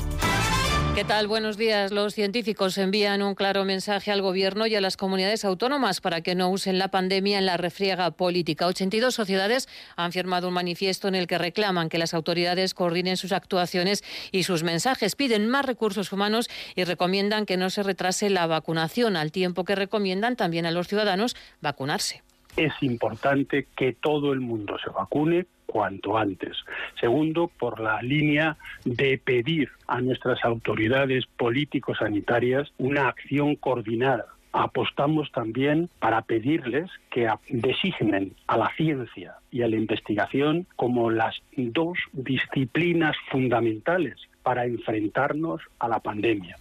¿Qué 0.93 1.05
tal? 1.05 1.27
Buenos 1.27 1.55
días. 1.55 1.93
Los 1.93 2.13
científicos 2.13 2.77
envían 2.77 3.21
un 3.21 3.33
claro 3.33 3.63
mensaje 3.63 4.11
al 4.11 4.21
Gobierno 4.21 4.67
y 4.67 4.75
a 4.75 4.81
las 4.81 4.97
comunidades 4.97 5.45
autónomas 5.45 6.01
para 6.01 6.19
que 6.19 6.35
no 6.35 6.49
usen 6.49 6.77
la 6.77 6.89
pandemia 6.89 7.39
en 7.39 7.45
la 7.45 7.55
refriega 7.55 8.11
política. 8.11 8.67
82 8.67 9.15
sociedades 9.15 9.69
han 9.95 10.11
firmado 10.11 10.49
un 10.49 10.53
manifiesto 10.53 11.07
en 11.07 11.15
el 11.15 11.27
que 11.27 11.37
reclaman 11.37 11.87
que 11.87 11.97
las 11.97 12.13
autoridades 12.13 12.73
coordinen 12.73 13.15
sus 13.15 13.31
actuaciones 13.31 14.03
y 14.33 14.43
sus 14.43 14.63
mensajes. 14.63 15.15
Piden 15.15 15.47
más 15.47 15.65
recursos 15.65 16.11
humanos 16.11 16.49
y 16.75 16.83
recomiendan 16.83 17.45
que 17.45 17.55
no 17.55 17.69
se 17.69 17.83
retrase 17.83 18.29
la 18.29 18.45
vacunación, 18.45 19.15
al 19.15 19.31
tiempo 19.31 19.63
que 19.63 19.75
recomiendan 19.75 20.35
también 20.35 20.65
a 20.65 20.71
los 20.71 20.89
ciudadanos 20.89 21.37
vacunarse. 21.61 22.21
Es 22.57 22.73
importante 22.81 23.67
que 23.77 23.93
todo 23.93 24.33
el 24.33 24.41
mundo 24.41 24.77
se 24.83 24.89
vacune 24.89 25.45
cuanto 25.71 26.17
antes. 26.17 26.57
Segundo, 26.99 27.47
por 27.47 27.79
la 27.79 28.01
línea 28.01 28.57
de 28.83 29.17
pedir 29.17 29.69
a 29.87 30.01
nuestras 30.01 30.43
autoridades 30.43 31.25
político-sanitarias 31.37 32.71
una 32.77 33.07
acción 33.07 33.55
coordinada. 33.55 34.25
Apostamos 34.51 35.31
también 35.31 35.89
para 35.99 36.23
pedirles 36.23 36.91
que 37.09 37.29
designen 37.47 38.35
a 38.47 38.57
la 38.57 38.69
ciencia 38.75 39.35
y 39.49 39.61
a 39.61 39.69
la 39.69 39.77
investigación 39.77 40.67
como 40.75 41.09
las 41.09 41.35
dos 41.55 41.97
disciplinas 42.11 43.15
fundamentales 43.29 44.15
para 44.43 44.65
enfrentarnos 44.65 45.61
a 45.79 45.87
la 45.87 45.99
pandemia. 45.99 46.57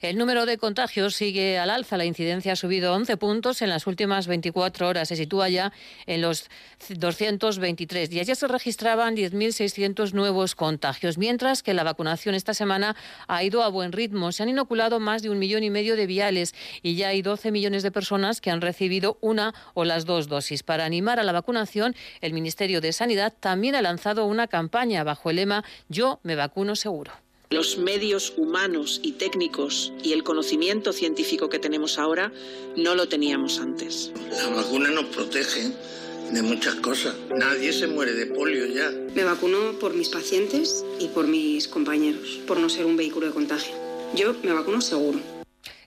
El 0.00 0.18
número 0.18 0.44
de 0.44 0.58
contagios 0.58 1.14
sigue 1.14 1.58
al 1.58 1.70
alza. 1.70 1.96
La 1.96 2.04
incidencia 2.04 2.52
ha 2.52 2.56
subido 2.56 2.92
11 2.92 3.16
puntos 3.16 3.62
en 3.62 3.70
las 3.70 3.86
últimas 3.86 4.26
24 4.26 4.88
horas. 4.88 5.08
Se 5.08 5.16
sitúa 5.16 5.48
ya 5.48 5.72
en 6.06 6.20
los 6.20 6.50
223. 6.88 8.12
Y 8.12 8.20
ayer 8.20 8.36
se 8.36 8.46
registraban 8.46 9.16
10.600 9.16 10.12
nuevos 10.12 10.54
contagios, 10.54 11.16
mientras 11.16 11.62
que 11.62 11.72
la 11.72 11.82
vacunación 11.82 12.34
esta 12.34 12.52
semana 12.52 12.94
ha 13.26 13.42
ido 13.42 13.62
a 13.62 13.68
buen 13.68 13.92
ritmo. 13.92 14.32
Se 14.32 14.42
han 14.42 14.50
inoculado 14.50 15.00
más 15.00 15.22
de 15.22 15.30
un 15.30 15.38
millón 15.38 15.64
y 15.64 15.70
medio 15.70 15.96
de 15.96 16.06
viales 16.06 16.54
y 16.82 16.96
ya 16.96 17.08
hay 17.08 17.22
12 17.22 17.50
millones 17.50 17.82
de 17.82 17.90
personas 17.90 18.40
que 18.40 18.50
han 18.50 18.60
recibido 18.60 19.16
una 19.20 19.54
o 19.74 19.84
las 19.84 20.04
dos 20.04 20.28
dosis. 20.28 20.62
Para 20.62 20.84
animar 20.84 21.18
a 21.18 21.24
la 21.24 21.32
vacunación, 21.32 21.94
el 22.20 22.34
Ministerio 22.34 22.80
de 22.80 22.92
Sanidad 22.92 23.32
también 23.38 23.74
ha 23.74 23.82
lanzado 23.82 24.26
una 24.26 24.46
campaña 24.46 25.04
bajo 25.04 25.30
el 25.30 25.36
lema 25.36 25.64
Yo 25.88 26.20
me 26.22 26.34
vacuno 26.34 26.76
seguro. 26.76 27.25
Los 27.50 27.78
medios 27.78 28.32
humanos 28.36 28.98
y 29.04 29.12
técnicos 29.12 29.92
y 30.02 30.12
el 30.12 30.24
conocimiento 30.24 30.92
científico 30.92 31.48
que 31.48 31.60
tenemos 31.60 31.96
ahora 31.96 32.32
no 32.76 32.96
lo 32.96 33.06
teníamos 33.06 33.60
antes. 33.60 34.10
La 34.32 34.48
vacuna 34.48 34.90
nos 34.90 35.04
protege 35.06 35.70
de 36.32 36.42
muchas 36.42 36.74
cosas. 36.74 37.14
Nadie 37.30 37.72
se 37.72 37.86
muere 37.86 38.14
de 38.14 38.26
polio 38.26 38.66
ya. 38.66 38.90
Me 39.14 39.22
vacuno 39.22 39.78
por 39.78 39.94
mis 39.94 40.08
pacientes 40.08 40.84
y 40.98 41.06
por 41.06 41.28
mis 41.28 41.68
compañeros, 41.68 42.40
por 42.48 42.58
no 42.58 42.68
ser 42.68 42.84
un 42.84 42.96
vehículo 42.96 43.28
de 43.28 43.32
contagio. 43.32 43.76
Yo 44.16 44.34
me 44.42 44.52
vacuno 44.52 44.80
seguro. 44.80 45.35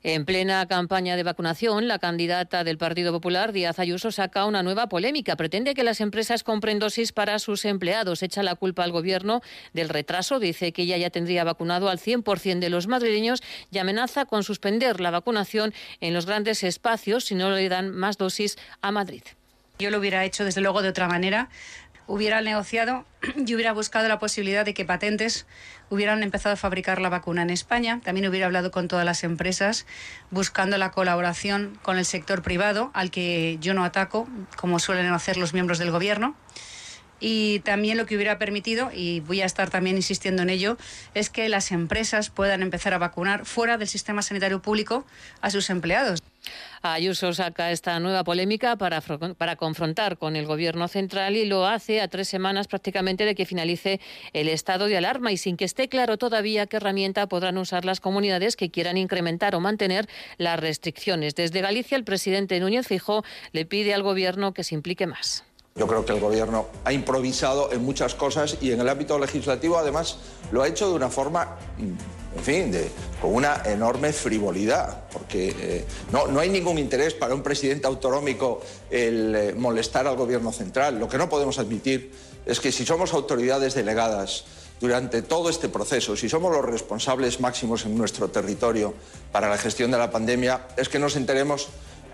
En 0.02 0.24
plena 0.24 0.66
campaña 0.66 1.18
de 1.18 1.24
vacunación, 1.24 1.90
la 1.90 2.00
candidata 2.00 2.64
del 2.64 2.78
Partido 2.78 3.12
Popular, 3.12 3.52
Díaz 3.52 3.80
Ayuso, 3.80 4.14
saca 4.14 4.46
una 4.46 4.64
nueva 4.64 4.88
polémica. 4.88 5.36
Pretende 5.36 5.74
que 5.74 5.84
las 5.84 6.00
empresas 6.00 6.44
compren 6.44 6.80
dosis 6.80 7.12
para 7.12 7.38
sus 7.38 7.66
empleados. 7.66 8.24
Echa 8.24 8.42
la 8.42 8.56
culpa 8.56 8.86
al 8.86 8.94
Gobierno 8.94 9.42
del 9.74 9.90
retraso. 9.90 10.40
Dice 10.40 10.72
que 10.72 10.84
ella 10.84 10.96
ya 10.96 11.10
tendría 11.10 11.44
vacunado 11.44 11.90
al 11.90 12.00
100% 12.00 12.60
de 12.60 12.70
los 12.70 12.88
madrileños 12.88 13.44
y 13.72 13.80
amenaza 13.80 14.24
con 14.24 14.46
suspender 14.46 15.02
la 15.02 15.12
vacunación 15.12 15.74
en 16.00 16.14
los 16.14 16.26
grandes 16.26 16.64
espacios 16.64 17.26
si 17.26 17.36
no 17.36 17.50
le 17.50 17.68
dan 17.68 17.92
más 17.92 18.18
dosis 18.18 18.58
a 18.82 18.92
Madrid. 18.92 19.24
Yo 19.80 19.92
lo 19.92 20.00
hubiera 20.00 20.24
hecho 20.24 20.46
desde 20.46 20.62
luego 20.62 20.82
de 20.82 20.90
otra 20.90 21.08
manera 21.10 21.50
hubiera 22.10 22.42
negociado 22.42 23.06
y 23.46 23.56
hubiera 23.56 23.72
buscado 23.72 24.08
la 24.08 24.20
posibilidad 24.20 24.66
de 24.66 24.74
que 24.74 24.84
patentes 24.84 25.46
hubieran 25.90 26.24
empezado 26.24 26.54
a 26.54 26.58
fabricar 26.58 27.00
la 27.00 27.10
vacuna 27.10 27.44
en 27.44 27.52
España. 27.52 28.02
También 28.04 28.28
hubiera 28.28 28.48
hablado 28.48 28.72
con 28.72 28.88
todas 28.88 29.06
las 29.06 29.24
empresas 29.24 29.86
buscando 30.32 30.78
la 30.78 30.92
colaboración 30.92 31.78
con 31.84 31.98
el 31.98 32.06
sector 32.06 32.42
privado, 32.42 32.90
al 32.94 33.12
que 33.12 33.58
yo 33.62 33.74
no 33.74 33.86
ataco, 33.86 34.28
como 34.58 34.80
suelen 34.80 35.06
hacer 35.14 35.38
los 35.38 35.54
miembros 35.54 35.78
del 35.78 35.92
Gobierno. 35.92 36.36
Y 37.20 37.60
también 37.60 37.98
lo 37.98 38.06
que 38.06 38.16
hubiera 38.16 38.40
permitido, 38.40 38.92
y 38.94 39.20
voy 39.20 39.42
a 39.42 39.46
estar 39.46 39.70
también 39.70 39.98
insistiendo 39.98 40.42
en 40.42 40.50
ello, 40.50 40.78
es 41.14 41.30
que 41.30 41.48
las 41.50 41.72
empresas 41.72 42.30
puedan 42.30 42.64
empezar 42.64 42.94
a 42.94 42.98
vacunar 42.98 43.46
fuera 43.46 43.78
del 43.78 43.88
sistema 43.88 44.22
sanitario 44.22 44.62
público 44.62 45.06
a 45.42 45.52
sus 45.52 45.70
empleados. 45.70 46.22
Ayuso 46.82 47.34
saca 47.34 47.72
esta 47.72 48.00
nueva 48.00 48.24
polémica 48.24 48.78
para, 48.78 49.02
para, 49.02 49.56
confrontar 49.56 50.18
con 50.18 50.36
el 50.36 50.46
Gobierno 50.46 50.88
central 50.88 51.36
y 51.36 51.46
lo 51.46 51.66
hace 51.66 52.02
a 52.02 52.08
tres 52.08 52.28
semanas 52.28 52.68
prácticamente 52.68 53.26
de 53.26 53.36
que 53.36 53.46
finalice 53.46 54.00
el 54.34 54.48
estado 54.48 54.86
de 54.86 54.98
alarma 54.98 55.32
y 55.32 55.38
sin 55.38 55.58
que 55.58 55.66
esté 55.66 55.90
claro 55.90 56.18
todavía 56.18 56.68
qué 56.68 56.78
herramienta 56.78 57.28
podrán 57.28 57.58
usar 57.58 57.86
las 57.86 58.00
comunidades 58.00 58.56
que 58.56 58.72
quieran 58.72 58.98
incrementar 58.98 59.56
o 59.56 59.60
mantener 59.60 60.08
las 60.38 60.60
restricciones. 60.60 61.36
Desde 61.36 61.62
Galicia, 61.62 61.98
el 61.98 62.04
presidente 62.04 62.60
Núñez 62.60 62.88
Fijó 62.88 63.24
le 63.52 63.66
pide 63.66 63.94
al 63.94 64.04
Gobierno 64.04 64.54
que 64.54 64.64
se 64.64 64.76
implique 64.76 65.08
más. 65.08 65.44
Yo 65.76 65.88
creo 65.88 66.06
que 66.06 66.14
el 66.14 66.20
Gobierno 66.20 66.68
ha 66.84 66.92
improvisado 66.92 67.72
en 67.72 67.84
muchas 67.84 68.16
cosas 68.16 68.58
y 68.62 68.72
en 68.72 68.82
el 68.82 68.90
ámbito 68.90 69.18
legislativo, 69.18 69.78
además, 69.78 70.18
lo 70.52 70.62
ha 70.62 70.68
hecho 70.68 70.90
de 70.90 70.96
una 70.96 71.10
forma, 71.10 71.58
en 72.36 72.44
fin, 72.44 72.72
con 73.22 73.34
una 73.34 73.64
enorme 73.66 74.14
frivolidad, 74.14 75.06
porque 75.12 75.56
eh, 75.60 75.86
no, 76.12 76.28
no, 76.28 76.40
hay 76.40 76.50
ningún 76.50 76.78
interés 76.78 77.14
para 77.14 77.34
un 77.34 77.42
presidente 77.42 77.88
autonómico 77.88 78.62
el 78.90 79.36
eh, 79.36 79.54
molestar 79.56 80.08
al 80.08 80.16
Gobierno 80.16 80.52
central. 80.52 81.00
Lo 81.00 81.10
que 81.10 81.18
no 81.18 81.28
podemos 81.28 81.60
admitir 81.60 82.12
es 82.46 82.60
que 82.60 82.72
si 82.72 82.86
somos 82.86 83.14
autoridades 83.14 83.74
delegadas 83.74 84.46
durante 84.80 85.22
todo 85.22 85.50
este 85.50 85.70
proceso, 85.70 86.16
si 86.16 86.30
somos 86.30 86.52
los 86.52 86.64
responsables 86.64 87.40
máximos 87.40 87.86
en 87.86 87.98
nuestro 87.98 88.30
territorio 88.30 88.94
para 89.32 89.50
la 89.50 89.58
gestión 89.58 89.92
de 89.92 89.98
la 89.98 90.12
pandemia, 90.12 90.68
es 90.78 90.88
que 90.88 91.00
nos 91.00 91.16
enteremos 91.16 91.68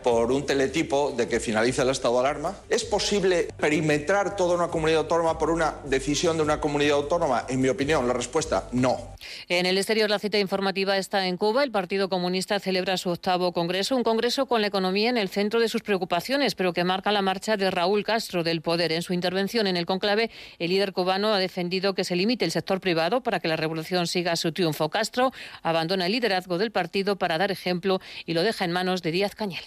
por 0.05 0.31
un 0.31 0.45
teletipo 0.45 1.15
de 1.17 1.27
que 1.27 1.39
finaliza 1.39 1.81
el 1.81 1.89
estado 1.89 2.13
de 2.13 2.19
alarma? 2.19 2.55
¿Es 2.69 2.83
posible 2.83 3.47
perimetrar 3.57 4.35
toda 4.35 4.53
una 4.53 4.67
comunidad 4.67 4.99
autónoma 4.99 5.39
por 5.39 5.49
una 5.49 5.77
decisión 5.83 6.37
de 6.37 6.43
una 6.43 6.61
comunidad 6.61 6.97
autónoma? 6.97 7.47
En 7.49 7.59
mi 7.59 7.69
opinión, 7.69 8.07
la 8.07 8.13
respuesta 8.13 8.69
no. 8.71 9.15
En 9.49 9.65
el 9.65 9.79
exterior, 9.79 10.07
la 10.07 10.19
cita 10.19 10.37
informativa 10.37 10.95
está 10.95 11.25
en 11.25 11.37
Cuba. 11.37 11.63
El 11.63 11.71
Partido 11.71 12.07
Comunista 12.07 12.59
celebra 12.59 12.97
su 12.97 13.09
octavo 13.09 13.51
congreso, 13.51 13.95
un 13.95 14.03
congreso 14.03 14.45
con 14.45 14.61
la 14.61 14.67
economía 14.67 15.09
en 15.09 15.17
el 15.17 15.27
centro 15.27 15.59
de 15.59 15.69
sus 15.69 15.81
preocupaciones, 15.81 16.53
pero 16.53 16.71
que 16.71 16.83
marca 16.83 17.11
la 17.11 17.23
marcha 17.23 17.57
de 17.57 17.71
Raúl 17.71 18.03
Castro 18.03 18.43
del 18.43 18.61
poder. 18.61 18.91
En 18.91 19.01
su 19.01 19.11
intervención 19.11 19.65
en 19.65 19.75
el 19.75 19.87
conclave, 19.87 20.29
el 20.59 20.69
líder 20.69 20.93
cubano 20.93 21.33
ha 21.33 21.39
defendido 21.39 21.95
que 21.95 22.03
se 22.03 22.15
limite 22.15 22.45
el 22.45 22.51
sector 22.51 22.79
privado 22.79 23.23
para 23.23 23.39
que 23.39 23.47
la 23.47 23.55
revolución 23.55 24.05
siga 24.05 24.35
su 24.35 24.51
triunfo. 24.51 24.89
Castro 24.89 25.33
abandona 25.63 26.05
el 26.05 26.11
liderazgo 26.11 26.59
del 26.59 26.69
partido 26.69 27.15
para 27.15 27.39
dar 27.39 27.51
ejemplo 27.51 27.99
y 28.27 28.35
lo 28.35 28.43
deja 28.43 28.65
en 28.65 28.71
manos 28.71 29.01
de 29.01 29.09
Díaz 29.09 29.33
Cañel 29.33 29.63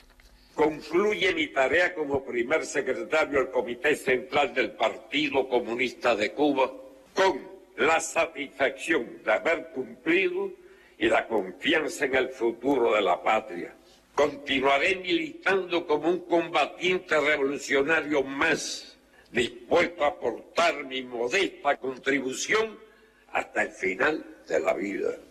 confluye 0.59 1.32
mi 1.34 1.46
tarea 1.46 1.94
como 1.94 2.24
primer 2.24 2.66
secretario 2.66 3.38
del 3.38 3.52
Comité 3.52 3.94
Central 3.94 4.52
del 4.52 4.72
Partido 4.72 5.48
Comunista 5.48 6.16
de 6.16 6.32
Cuba 6.32 6.72
con 7.14 7.48
la 7.76 8.00
satisfacción 8.00 9.22
de 9.24 9.32
haber 9.32 9.68
cumplido 9.68 10.50
y 10.98 11.06
la 11.06 11.28
confianza 11.28 12.06
en 12.06 12.16
el 12.16 12.30
futuro 12.30 12.92
de 12.92 13.02
la 13.02 13.22
patria. 13.22 13.72
Continuaré 14.16 14.96
militando 14.96 15.86
como 15.86 16.09
un 16.09 16.24
combatiente 16.26 17.20
revolucionario 17.20 18.24
más, 18.24 18.98
dispuesto 19.30 20.04
a 20.04 20.09
aportar 20.09 20.82
mi 20.86 21.02
modesta 21.02 21.76
contribución 21.76 22.76
hasta 23.32 23.62
el 23.62 23.70
final 23.70 24.26
de 24.48 24.59
la 24.59 24.74
vida. 24.74 25.27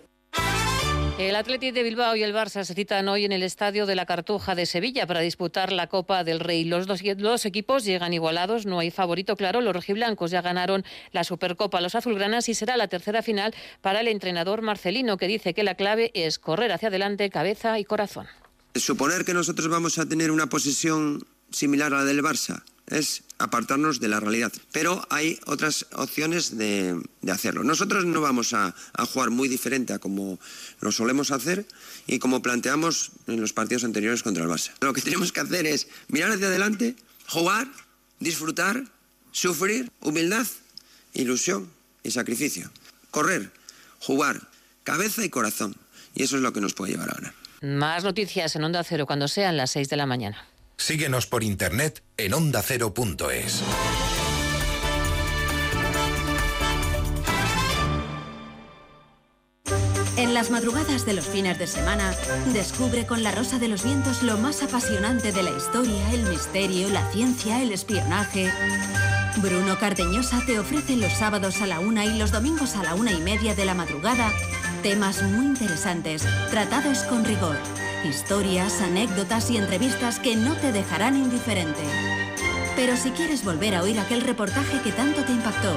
El 1.18 1.36
Athletic 1.36 1.74
de 1.74 1.82
Bilbao 1.82 2.16
y 2.16 2.22
el 2.22 2.32
Barça 2.32 2.64
se 2.64 2.76
citan 2.76 3.08
hoy 3.08 3.26
en 3.26 3.32
el 3.32 3.42
Estadio 3.42 3.88
de 3.88 3.96
la 3.96 4.06
Cartuja 4.06 4.54
de 4.54 4.68
Sevilla 4.68 5.08
para 5.08 5.22
disputar 5.22 5.72
la 5.72 5.88
Copa 5.88 6.24
del 6.24 6.40
Rey. 6.40 6.64
Los 6.64 6.86
dos, 6.86 7.46
equipos 7.46 7.84
llegan 7.84 8.14
igualados, 8.14 8.68
no 8.68 8.78
hay 8.78 8.92
favorito 8.92 9.36
claro. 9.36 9.62
Los 9.62 9.74
rojiblancos 9.74 10.30
ya 10.30 10.44
ganaron 10.44 10.86
la 11.12 11.24
Supercopa 11.24 11.82
los 11.82 11.96
azulgranas 11.96 12.50
y 12.50 12.54
será 12.54 12.78
la 12.78 12.88
tercera 12.88 13.24
final 13.24 13.56
para 13.82 14.02
el 14.02 14.10
entrenador 14.10 14.62
Marcelino, 14.62 15.18
que 15.18 15.28
dice 15.28 15.56
que 15.56 15.64
la 15.64 15.74
clave 15.74 16.12
es 16.14 16.38
correr 16.38 16.72
hacia 16.72 16.90
adelante, 16.90 17.32
cabeza 17.32 17.80
y 17.80 17.84
corazón. 17.84 18.28
Suponer 18.76 19.26
que 19.26 19.34
nosotros 19.34 19.70
vamos 19.70 19.98
a 19.98 20.08
tener 20.08 20.30
una 20.30 20.50
posesión 20.50 21.26
similar 21.50 21.96
a 21.96 21.98
la 21.98 22.06
del 22.06 22.22
Barça 22.22 22.64
es 22.88 23.24
apartarnos 23.38 24.00
de 24.00 24.08
la 24.08 24.20
realidad. 24.20 24.52
Pero 24.72 25.06
hay 25.10 25.40
otras 25.46 25.86
opciones 25.94 26.58
de, 26.58 27.00
hacerlo. 27.30 27.64
Nosotros 27.64 28.06
no 28.06 28.22
vamos 28.22 28.54
a, 28.54 28.74
jugar 29.12 29.30
muy 29.30 29.48
diferente 29.48 29.94
a 29.94 30.00
como 30.00 30.40
lo 30.80 30.92
solemos 30.92 31.32
hacer 31.32 31.66
y 32.08 32.20
como 32.20 32.42
planteamos 32.42 33.12
en 33.28 33.42
los 33.42 33.54
partidos 33.54 33.84
anteriores 33.84 34.24
contra 34.24 34.44
el 34.44 34.50
Barça. 34.50 34.72
Lo 34.82 34.94
que 34.94 35.02
tenemos 35.02 35.32
que 35.32 35.42
hacer 35.42 35.66
es 35.68 35.88
mirar 36.08 36.32
hacia 36.32 36.48
adelante, 36.48 36.96
jugar, 37.28 37.68
disfrutar, 38.20 38.84
sufrir, 39.32 39.92
humildad, 40.02 40.48
ilusión 41.14 41.70
y 42.04 42.12
sacrificio. 42.12 42.72
Correr, 43.12 43.52
jugar, 44.00 44.42
cabeza 44.84 45.24
y 45.24 45.30
corazón. 45.30 45.76
Y 46.16 46.24
eso 46.24 46.38
es 46.38 46.42
lo 46.42 46.54
que 46.54 46.62
nos 46.62 46.74
puede 46.74 46.94
llevar 46.94 47.12
a 47.12 47.14
ganar. 47.14 47.34
Más 47.62 48.04
noticias 48.04 48.56
en 48.56 48.64
Onda 48.64 48.84
Cero 48.84 49.06
cuando 49.06 49.28
sean 49.28 49.58
las 49.58 49.72
6 49.72 49.90
de 49.90 49.98
la 49.98 50.06
mañana. 50.06 50.46
Síguenos 50.78 51.26
por 51.26 51.44
internet 51.44 52.04
en 52.18 52.34
ondacero.es. 52.34 53.64
En 60.16 60.34
las 60.34 60.50
madrugadas 60.50 61.06
de 61.06 61.14
los 61.14 61.26
fines 61.26 61.60
de 61.60 61.68
semana, 61.68 62.14
descubre 62.54 63.06
con 63.06 63.24
La 63.24 63.32
Rosa 63.32 63.60
de 63.60 63.68
los 63.68 63.84
Vientos 63.84 64.24
lo 64.24 64.38
más 64.38 64.64
apasionante 64.64 65.32
de 65.32 65.44
la 65.44 65.52
historia, 65.52 66.14
el 66.14 66.24
misterio, 66.24 66.90
la 66.90 67.10
ciencia, 67.12 67.62
el 67.62 67.72
espionaje. 67.72 68.52
Bruno 69.38 69.78
Cardeñosa 69.80 70.42
te 70.46 70.60
ofrece 70.60 70.96
los 70.96 71.14
sábados 71.14 71.62
a 71.62 71.68
la 71.68 71.80
una 71.80 72.06
y 72.06 72.18
los 72.18 72.32
domingos 72.32 72.76
a 72.76 72.84
la 72.84 72.96
una 72.96 73.12
y 73.12 73.20
media 73.20 73.56
de 73.56 73.66
la 73.66 73.74
madrugada 73.74 74.32
temas 74.82 75.22
muy 75.24 75.46
interesantes, 75.46 76.26
tratados 76.50 77.00
con 77.04 77.26
rigor. 77.26 77.58
Historias, 78.04 78.82
anécdotas 78.82 79.50
y 79.50 79.58
entrevistas 79.58 80.20
que 80.20 80.36
no 80.36 80.56
te 80.56 80.72
dejarán 80.72 81.16
indiferente. 81.16 81.82
Pero 82.76 82.96
si 82.96 83.10
quieres 83.12 83.44
volver 83.44 83.76
a 83.76 83.82
oír 83.82 84.00
aquel 84.00 84.22
reportaje 84.22 84.82
que 84.82 84.92
tanto 84.92 85.24
te 85.24 85.32
impactó 85.32 85.76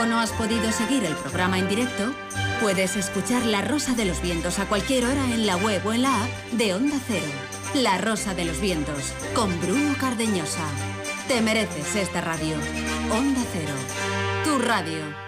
o 0.00 0.06
no 0.06 0.18
has 0.18 0.32
podido 0.32 0.72
seguir 0.72 1.04
el 1.04 1.14
programa 1.14 1.58
en 1.58 1.68
directo, 1.68 2.14
puedes 2.60 2.96
escuchar 2.96 3.44
La 3.44 3.62
Rosa 3.62 3.94
de 3.94 4.06
los 4.06 4.22
Vientos 4.22 4.58
a 4.58 4.66
cualquier 4.66 5.04
hora 5.04 5.24
en 5.24 5.46
la 5.46 5.56
web 5.56 5.86
o 5.86 5.92
en 5.92 6.02
la 6.02 6.24
app 6.24 6.30
de 6.52 6.74
Onda 6.74 6.96
Cero. 7.06 7.26
La 7.74 7.98
Rosa 7.98 8.34
de 8.34 8.46
los 8.46 8.60
Vientos, 8.60 9.12
con 9.34 9.60
Bruno 9.60 9.94
Cardeñosa. 10.00 10.64
Te 11.28 11.42
mereces 11.42 11.96
esta 11.96 12.22
radio. 12.22 12.56
Onda 13.10 13.42
Cero, 13.52 13.74
tu 14.44 14.58
radio. 14.58 15.27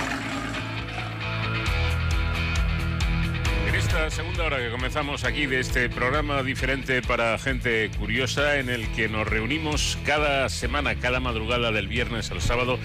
Segunda 4.09 4.45
hora 4.45 4.57
que 4.57 4.71
comenzamos 4.71 5.23
aquí 5.25 5.45
de 5.45 5.59
este 5.59 5.89
programa 5.89 6.41
diferente 6.43 7.01
para 7.01 7.37
gente 7.37 7.89
curiosa 7.99 8.57
en 8.57 8.69
el 8.69 8.91
que 8.93 9.07
nos 9.07 9.27
reunimos 9.27 9.97
cada 10.05 10.49
semana, 10.49 10.95
cada 10.95 11.19
madrugada 11.19 11.71
del 11.71 11.87
viernes 11.87 12.31
al 12.31 12.41
sábado 12.41 12.79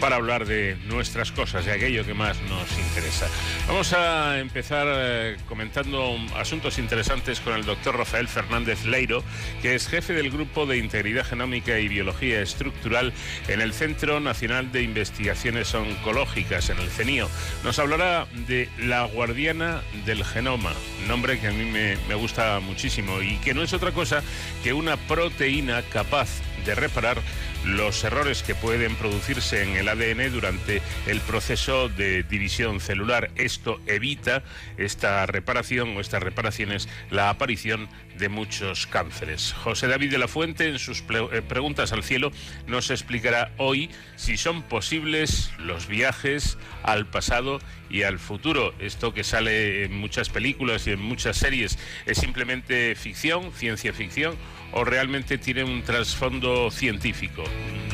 para 0.00 0.16
hablar 0.16 0.46
de 0.46 0.76
nuestras 0.86 1.30
cosas, 1.30 1.66
de 1.66 1.72
aquello 1.72 2.06
que 2.06 2.14
más 2.14 2.40
nos 2.42 2.78
interesa. 2.78 3.28
Vamos 3.66 3.92
a 3.92 4.38
empezar 4.38 4.86
eh, 4.88 5.36
comentando 5.48 6.16
asuntos 6.36 6.78
interesantes 6.78 7.40
con 7.40 7.54
el 7.54 7.64
doctor 7.64 7.96
Rafael 7.96 8.28
Fernández 8.28 8.84
Leiro, 8.84 9.22
que 9.60 9.74
es 9.74 9.88
jefe 9.88 10.14
del 10.14 10.30
Grupo 10.30 10.64
de 10.64 10.78
Integridad 10.78 11.26
Genómica 11.26 11.78
y 11.78 11.88
Biología 11.88 12.40
Estructural 12.40 13.12
en 13.48 13.60
el 13.60 13.72
Centro 13.74 14.20
Nacional 14.20 14.72
de 14.72 14.82
Investigaciones 14.82 15.74
Oncológicas, 15.74 16.70
en 16.70 16.78
el 16.78 16.88
CENIO. 16.88 17.28
Nos 17.64 17.78
hablará 17.78 18.26
de 18.46 18.68
la 18.78 19.04
guardiana 19.04 19.82
del 20.06 20.24
genoma 20.24 20.61
nombre 21.06 21.38
que 21.38 21.48
a 21.48 21.52
mí 21.52 21.64
me, 21.64 21.96
gusta 22.14 22.60
muchísimo 22.60 23.20
y 23.22 23.36
que 23.38 23.54
no 23.54 23.62
es 23.62 23.72
otra 23.72 23.92
cosa 23.92 24.22
que 24.62 24.72
una 24.72 24.96
proteína 24.96 25.82
capaz 25.82 26.28
de 26.64 26.74
reparar 26.74 27.18
los 27.64 28.02
errores 28.04 28.42
que 28.42 28.54
pueden 28.54 28.96
producirse 28.96 29.62
en 29.62 29.76
el 29.76 29.88
ADN 29.88 30.32
durante 30.32 30.82
el 31.06 31.20
proceso 31.20 31.88
de 31.88 32.22
división 32.22 32.80
celular. 32.80 33.30
Esto 33.36 33.80
evita 33.86 34.42
esta 34.76 35.26
reparación 35.26 35.96
o 35.96 36.00
estas 36.00 36.22
reparaciones 36.22 36.88
la 37.10 37.30
aparición 37.30 37.88
de 38.18 38.28
muchos 38.28 38.86
cánceres. 38.86 39.52
José 39.52 39.86
David 39.86 40.10
de 40.10 40.18
la 40.18 40.28
Fuente, 40.28 40.68
en 40.68 40.78
sus 40.78 41.02
eh, 41.08 41.42
preguntas 41.42 41.92
al 41.92 42.02
cielo, 42.02 42.30
nos 42.66 42.90
explicará 42.90 43.52
hoy 43.58 43.90
si 44.16 44.36
son 44.36 44.62
posibles 44.62 45.50
los 45.58 45.86
viajes 45.86 46.58
al 46.82 47.06
pasado 47.06 47.60
y 47.90 48.02
al 48.02 48.18
futuro. 48.18 48.74
Esto 48.78 49.14
que 49.14 49.24
sale 49.24 49.84
en 49.84 49.96
muchas 49.96 50.28
películas 50.28 50.86
y 50.86 50.92
en 50.92 51.00
muchas 51.00 51.36
series 51.36 51.78
es 52.06 52.18
simplemente 52.18 52.94
ficción, 52.94 53.52
ciencia 53.52 53.92
ficción 53.92 54.36
o 54.72 54.84
realmente 54.84 55.38
tiene 55.38 55.64
un 55.64 55.82
trasfondo 55.82 56.70
científico. 56.70 57.44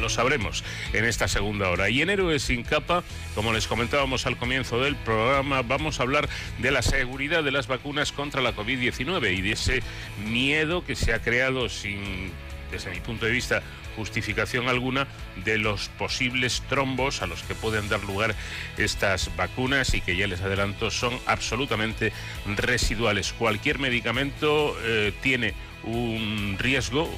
Lo 0.01 0.09
sabremos 0.09 0.65
en 0.93 1.05
esta 1.05 1.29
segunda 1.29 1.69
hora. 1.69 1.91
Y 1.91 2.03
en 2.03 2.11
Héroes 2.11 2.43
sin 2.43 2.63
capa, 2.63 3.03
como 3.35 3.53
les 3.53 3.67
comentábamos 3.67 4.27
al 4.27 4.37
comienzo 4.37 4.81
del 4.81 4.97
programa, 4.97 5.63
vamos 5.63 5.99
a 5.99 6.05
hablar 6.05 6.29
de 6.59 6.71
la 6.71 6.83
seguridad 6.83 7.43
de 7.43 7.51
las 7.51 7.67
vacunas 7.67 8.13
contra 8.13 8.41
la 8.41 8.55
COVID-19 8.55 9.37
y 9.37 9.43
de 9.43 9.53
ese 9.53 9.83
miedo 10.25 10.85
que 10.85 10.95
se 10.95 11.13
ha 11.13 11.21
creado 11.21 11.69
sin, 11.69 12.31
desde 12.71 12.91
mi 12.91 13.01
punto 13.01 13.27
de 13.27 13.33
vista, 13.33 13.63
justificación 13.99 14.69
alguna 14.69 15.09
de 15.45 15.59
los 15.59 15.89
posibles 15.89 16.63
trombos 16.69 17.21
a 17.21 17.27
los 17.27 17.43
que 17.43 17.57
pueden 17.57 17.89
dar 17.89 18.05
lugar 18.05 18.37
estas 18.77 19.35
vacunas 19.37 19.93
y 19.95 20.01
que 20.01 20.17
ya 20.17 20.29
les 20.29 20.41
adelanto 20.41 20.93
son 20.93 21.19
absolutamente 21.27 22.13
residuales. 22.47 23.33
Cualquier 23.33 23.81
medicamento 23.81 24.77
eh, 24.85 25.13
tiene 25.21 25.55
un 25.85 26.57
riesgo 26.59 27.09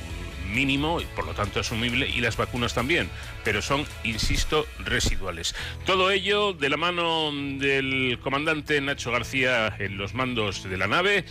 mínimo 0.51 1.01
y 1.01 1.05
por 1.05 1.27
lo 1.27 1.35
tanto 1.35 1.61
asumible 1.61 2.09
y 2.09 2.21
las 2.21 2.37
vacunas 2.37 2.75
también, 2.75 3.09
pero 3.45 3.63
son, 3.63 3.87
insisto, 4.05 4.67
residuales. 4.85 5.55
Todo 5.87 6.11
ello 6.11 6.53
de 6.53 6.69
la 6.69 6.77
mano 6.77 7.31
del 7.33 8.19
comandante 8.23 8.81
Nacho 8.81 9.11
García 9.11 9.75
en 9.79 9.97
los 9.97 10.15
mandos 10.15 10.69
de 10.69 10.77
la 10.77 10.87
nave 10.87 11.25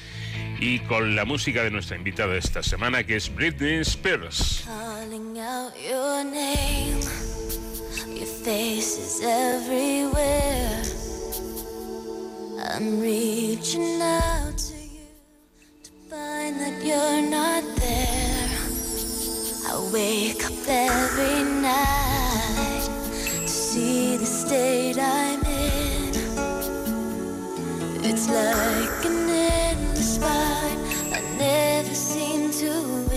y 0.60 0.80
con 0.80 1.16
la 1.16 1.26
música 1.26 1.64
de 1.64 1.72
nuestra 1.72 1.98
invitada 1.98 2.36
esta 2.38 2.64
semana 2.64 3.04
que 3.04 3.16
es 3.16 3.34
Britney 3.34 3.80
Spears. 3.82 4.66
Find 16.10 16.60
that 16.60 16.84
you're 16.84 17.22
not 17.22 17.64
there. 17.76 18.50
I 19.68 19.92
wake 19.94 20.44
up 20.44 20.68
every 20.68 21.44
night 21.62 22.90
to 23.42 23.48
see 23.48 24.18
the 24.18 24.26
state 24.26 24.98
I'm 24.98 25.40
in. 25.44 26.10
It's 28.04 28.28
like 28.28 29.06
an 29.06 29.30
endless 29.30 30.18
fight. 30.18 30.80
I 31.14 31.22
never 31.38 31.94
seem 31.94 32.50
to 32.54 33.09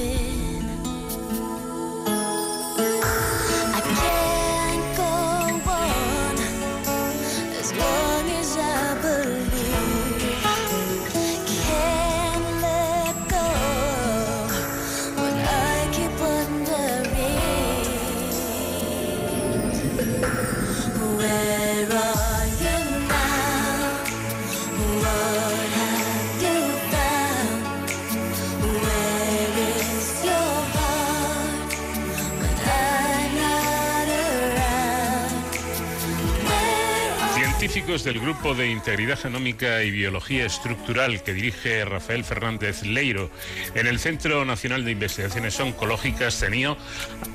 del 37.92 38.20
Grupo 38.20 38.54
de 38.54 38.70
Integridad 38.70 39.18
Genómica 39.18 39.82
y 39.82 39.90
Biología 39.90 40.46
Estructural 40.46 41.22
que 41.22 41.34
dirige 41.34 41.84
Rafael 41.84 42.24
Fernández 42.24 42.84
Leiro. 42.84 43.30
En 43.74 43.86
el 43.86 43.98
Centro 43.98 44.46
Nacional 44.46 44.86
de 44.86 44.92
Investigaciones 44.92 45.60
Oncológicas, 45.60 46.38
CENIO, 46.38 46.78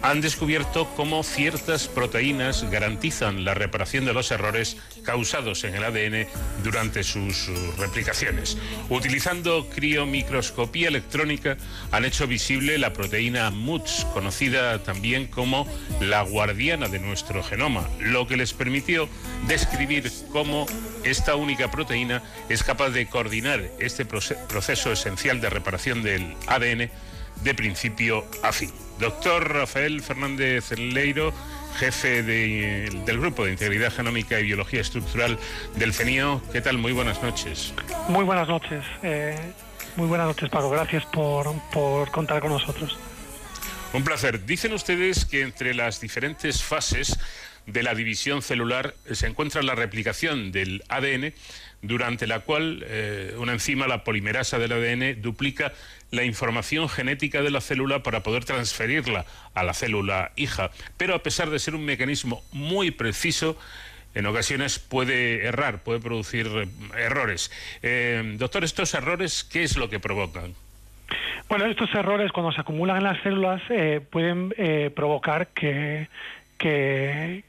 han 0.02 0.20
descubierto 0.20 0.90
cómo 0.96 1.22
ciertas 1.22 1.88
proteínas 1.88 2.68
garantizan 2.72 3.46
la 3.46 3.54
reparación 3.54 4.06
de 4.06 4.14
los 4.14 4.32
errores 4.32 4.78
causados 5.08 5.64
en 5.64 5.74
el 5.74 5.86
ADN 5.86 6.28
durante 6.66 7.02
sus 7.02 7.48
replicaciones. 7.78 8.58
Utilizando 8.90 9.70
criomicroscopía 9.70 10.90
electrónica, 10.90 11.56
han 11.92 12.04
hecho 12.04 12.28
visible 12.28 12.78
la 12.78 12.92
proteína 12.92 13.50
MUTS, 13.50 14.06
conocida 14.14 14.84
también 14.84 15.28
como 15.28 15.66
la 16.02 16.24
guardiana 16.24 16.90
de 16.90 17.00
nuestro 17.00 17.42
genoma, 17.42 17.88
lo 18.02 18.28
que 18.28 18.36
les 18.36 18.52
permitió 18.52 19.08
describir 19.48 20.12
cómo 20.34 20.66
esta 21.06 21.38
única 21.38 21.72
proteína 21.72 22.22
es 22.50 22.64
capaz 22.64 22.90
de 22.90 23.08
coordinar 23.08 23.64
este 23.80 24.04
proceso 24.04 24.92
esencial 24.92 25.40
de 25.40 25.50
reparación 25.50 26.04
del 26.04 26.36
ADN 26.48 26.92
de 27.44 27.54
principio 27.56 28.26
a 28.44 28.52
fin. 28.52 28.74
Doctor 29.00 29.54
Rafael 29.54 30.02
Fernández 30.02 30.72
Leiro, 30.72 31.32
jefe 31.78 32.24
del 32.24 33.20
Grupo 33.20 33.46
de 33.46 33.52
Integridad 33.52 33.94
Genómica 33.94 34.40
y 34.40 34.44
Biología 34.44 34.82
Estructural 34.82 35.38
del 35.76 35.94
CENIO. 35.94 36.42
¿Qué 36.52 36.62
tal? 36.62 36.78
Muy 36.78 36.92
buenas 36.92 37.22
noches. 37.22 37.74
Muy 38.10 38.24
buenas 38.24 38.48
noches. 38.48 38.84
Eh, 39.04 39.38
muy 39.96 40.08
buenas 40.08 40.28
noches, 40.28 40.50
Paco. 40.50 40.70
Gracias 40.70 41.06
por, 41.06 41.54
por 41.72 42.12
contar 42.12 42.42
con 42.42 42.52
nosotros. 42.52 42.98
Un 43.94 44.04
placer. 44.04 44.46
Dicen 44.46 44.74
ustedes 44.74 45.26
que 45.26 45.42
entre 45.42 45.74
las 45.74 46.02
diferentes 46.02 46.64
fases 46.64 47.18
de 47.68 47.84
la 47.84 47.94
división 47.94 48.42
celular 48.42 48.96
se 49.12 49.28
encuentra 49.28 49.62
la 49.62 49.76
replicación 49.76 50.52
del 50.52 50.84
ADN, 50.90 51.34
durante 51.82 52.28
la 52.28 52.40
cual 52.40 52.84
eh, 52.88 53.36
una 53.38 53.54
enzima, 53.54 53.88
la 53.88 54.04
polimerasa 54.04 54.60
del 54.60 54.72
ADN, 54.72 55.22
duplica 55.22 55.74
la 56.12 56.24
información 56.24 56.90
genética 56.90 57.42
de 57.42 57.52
la 57.52 57.62
célula 57.62 58.04
para 58.04 58.24
poder 58.24 58.46
transferirla 58.46 59.26
a 59.54 59.64
la 59.64 59.74
célula 59.74 60.32
hija. 60.36 60.72
Pero 60.98 61.16
a 61.16 61.24
pesar 61.24 61.50
de 61.50 61.60
ser 61.60 61.76
un 61.76 61.86
mecanismo 61.86 62.44
muy 62.52 62.92
preciso, 62.92 63.58
en 64.16 64.26
ocasiones 64.26 64.80
puede 64.80 65.46
errar, 65.46 65.84
puede 65.84 66.00
producir 66.00 66.48
eh, 66.48 66.68
errores. 66.98 67.52
Eh, 67.84 68.36
doctor, 68.38 68.64
¿estos 68.64 68.94
errores 68.94 69.44
qué 69.44 69.64
es 69.64 69.78
lo 69.78 69.90
que 69.90 70.00
provocan? 70.00 70.56
Bueno, 71.50 71.66
estos 71.66 71.94
errores 71.94 72.32
cuando 72.34 72.52
se 72.52 72.60
acumulan 72.60 72.98
en 72.98 73.04
las 73.04 73.22
células 73.24 73.62
pueden 74.10 74.54
provocar 74.94 75.48
que 75.48 76.10
que, 76.58 77.44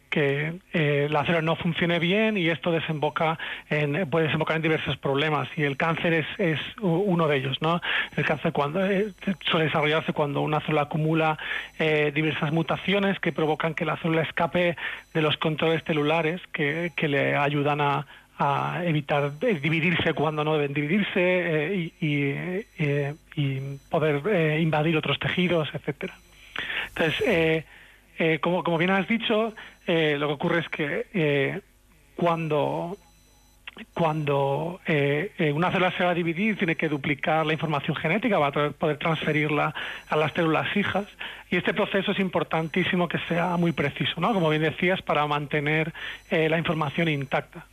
eh, 0.73 1.07
la 1.11 1.25
célula 1.25 1.43
no 1.43 1.55
funcione 1.55 2.01
bien 2.01 2.37
y 2.37 2.49
esto 2.49 2.73
desemboca 2.73 3.39
en, 3.71 4.09
puede 4.11 4.27
desembocar 4.27 4.57
en 4.57 4.63
diversos 4.63 4.97
problemas 4.97 5.49
y 5.57 5.63
el 5.63 5.77
cáncer 5.77 6.13
es, 6.13 6.27
es 6.39 6.61
uno 6.81 7.29
de 7.29 7.37
ellos. 7.37 7.59
¿no? 7.61 7.81
El 8.17 8.25
cáncer 8.25 8.53
cuando, 8.53 8.85
eh, 8.85 9.13
suele 9.49 9.67
desarrollarse 9.67 10.13
cuando 10.13 10.41
una 10.41 10.61
célula 10.61 10.83
acumula 10.83 11.39
eh, 11.79 12.11
diversas 12.15 12.53
mutaciones 12.53 13.21
que 13.21 13.33
provocan 13.33 13.75
que 13.75 13.85
la 13.85 13.97
célula 13.99 14.23
escape 14.23 14.77
de 15.15 15.23
los 15.23 15.37
controles 15.37 15.85
celulares 15.85 16.41
que, 16.53 16.93
que 16.97 17.07
le 17.07 17.37
ayudan 17.37 17.81
a, 17.81 18.07
a 18.39 18.83
evitar 18.85 19.39
dividirse 19.39 20.15
cuando 20.15 20.43
no 20.43 20.55
deben 20.55 20.75
dividirse 20.75 21.93
y, 22.01 22.35
y, 23.37 23.79
poder 23.89 24.61
invadir 24.61 24.97
otros 24.97 25.19
tejidos, 25.19 25.69
etcétera. 25.73 26.15
Entonces, 26.89 27.65
eh, 28.19 28.41
como, 28.41 28.79
bien 28.79 28.91
has 28.91 29.07
dicho, 29.07 29.55
eh, 29.87 30.17
lo 30.19 30.27
que 30.29 30.33
ocurre 30.35 30.61
es 30.61 30.69
que 30.69 31.07
eh, 31.15 31.61
cuando 32.17 32.97
cuando 33.95 34.81
una 35.55 35.71
célula 35.71 35.93
se 35.97 36.03
va 36.03 36.11
a 36.11 36.15
dividir 36.15 36.59
tiene 36.59 36.75
que 36.75 36.89
duplicar 36.89 37.47
la 37.47 37.53
información 37.53 37.95
genética 37.95 38.37
para 38.37 38.71
poder 38.71 38.97
transferirla 38.97 39.73
a 40.09 40.17
las 40.17 40.33
células 40.33 40.77
hijas 40.77 41.07
y 41.49 41.59
este 41.59 41.73
proceso 41.73 42.11
es 42.11 42.19
importantísimo 42.19 43.07
que 43.07 43.19
sea 43.29 43.57
muy 43.57 43.71
preciso, 43.71 44.21
¿no? 44.21 44.35
Como 44.35 44.49
bien 44.49 44.63
decías, 44.63 45.01
para 45.01 45.25
mantener 45.29 45.93
la 46.29 46.59
información 46.59 47.07
intacta. 47.07 47.67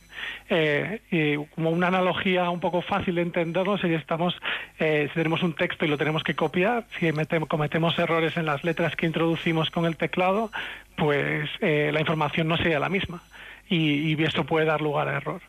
Eh, 0.48 1.00
y 1.10 1.36
como 1.54 1.70
una 1.70 1.88
analogía 1.88 2.48
un 2.50 2.60
poco 2.60 2.82
fácil 2.82 3.16
de 3.16 3.22
entenderlo, 3.22 3.78
si 3.78 3.92
estamos, 3.92 4.34
eh, 4.78 5.08
si 5.08 5.14
tenemos 5.14 5.42
un 5.42 5.54
texto 5.54 5.84
y 5.84 5.88
lo 5.88 5.98
tenemos 5.98 6.22
que 6.22 6.34
copiar, 6.34 6.86
si 6.98 7.10
cometemos 7.48 7.98
errores 7.98 8.36
en 8.36 8.46
las 8.46 8.62
letras 8.64 8.94
que 8.96 9.06
introducimos 9.06 9.70
con 9.70 9.86
el 9.86 9.96
teclado, 9.96 10.50
pues 10.96 11.50
eh, 11.60 11.90
la 11.92 12.00
información 12.00 12.48
no 12.48 12.56
sería 12.56 12.78
la 12.78 12.88
misma 12.88 13.22
y, 13.68 14.22
esto 14.22 14.44
puede 14.44 14.66
dar 14.66 14.80
lugar 14.80 15.08
a 15.08 15.16
error. 15.18 15.40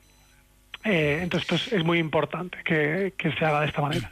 entonces 0.83 1.49
esto 1.49 1.75
es, 1.75 1.83
muy 1.83 1.97
importante 1.97 2.59
que, 2.63 3.13
se 3.37 3.45
haga 3.45 3.61
de 3.61 3.67
esta 3.67 3.81
manera. 3.81 4.11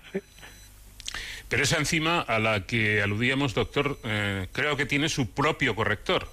Pero 1.49 1.63
esa 1.63 1.77
enzima 1.77 2.21
a 2.21 2.39
la 2.39 2.65
que 2.65 3.03
aludíamos, 3.03 3.53
doctor, 3.53 3.99
creo 4.51 4.75
que 4.75 4.87
tiene 4.87 5.09
su 5.09 5.31
propio 5.35 5.75
corrector. 5.75 6.27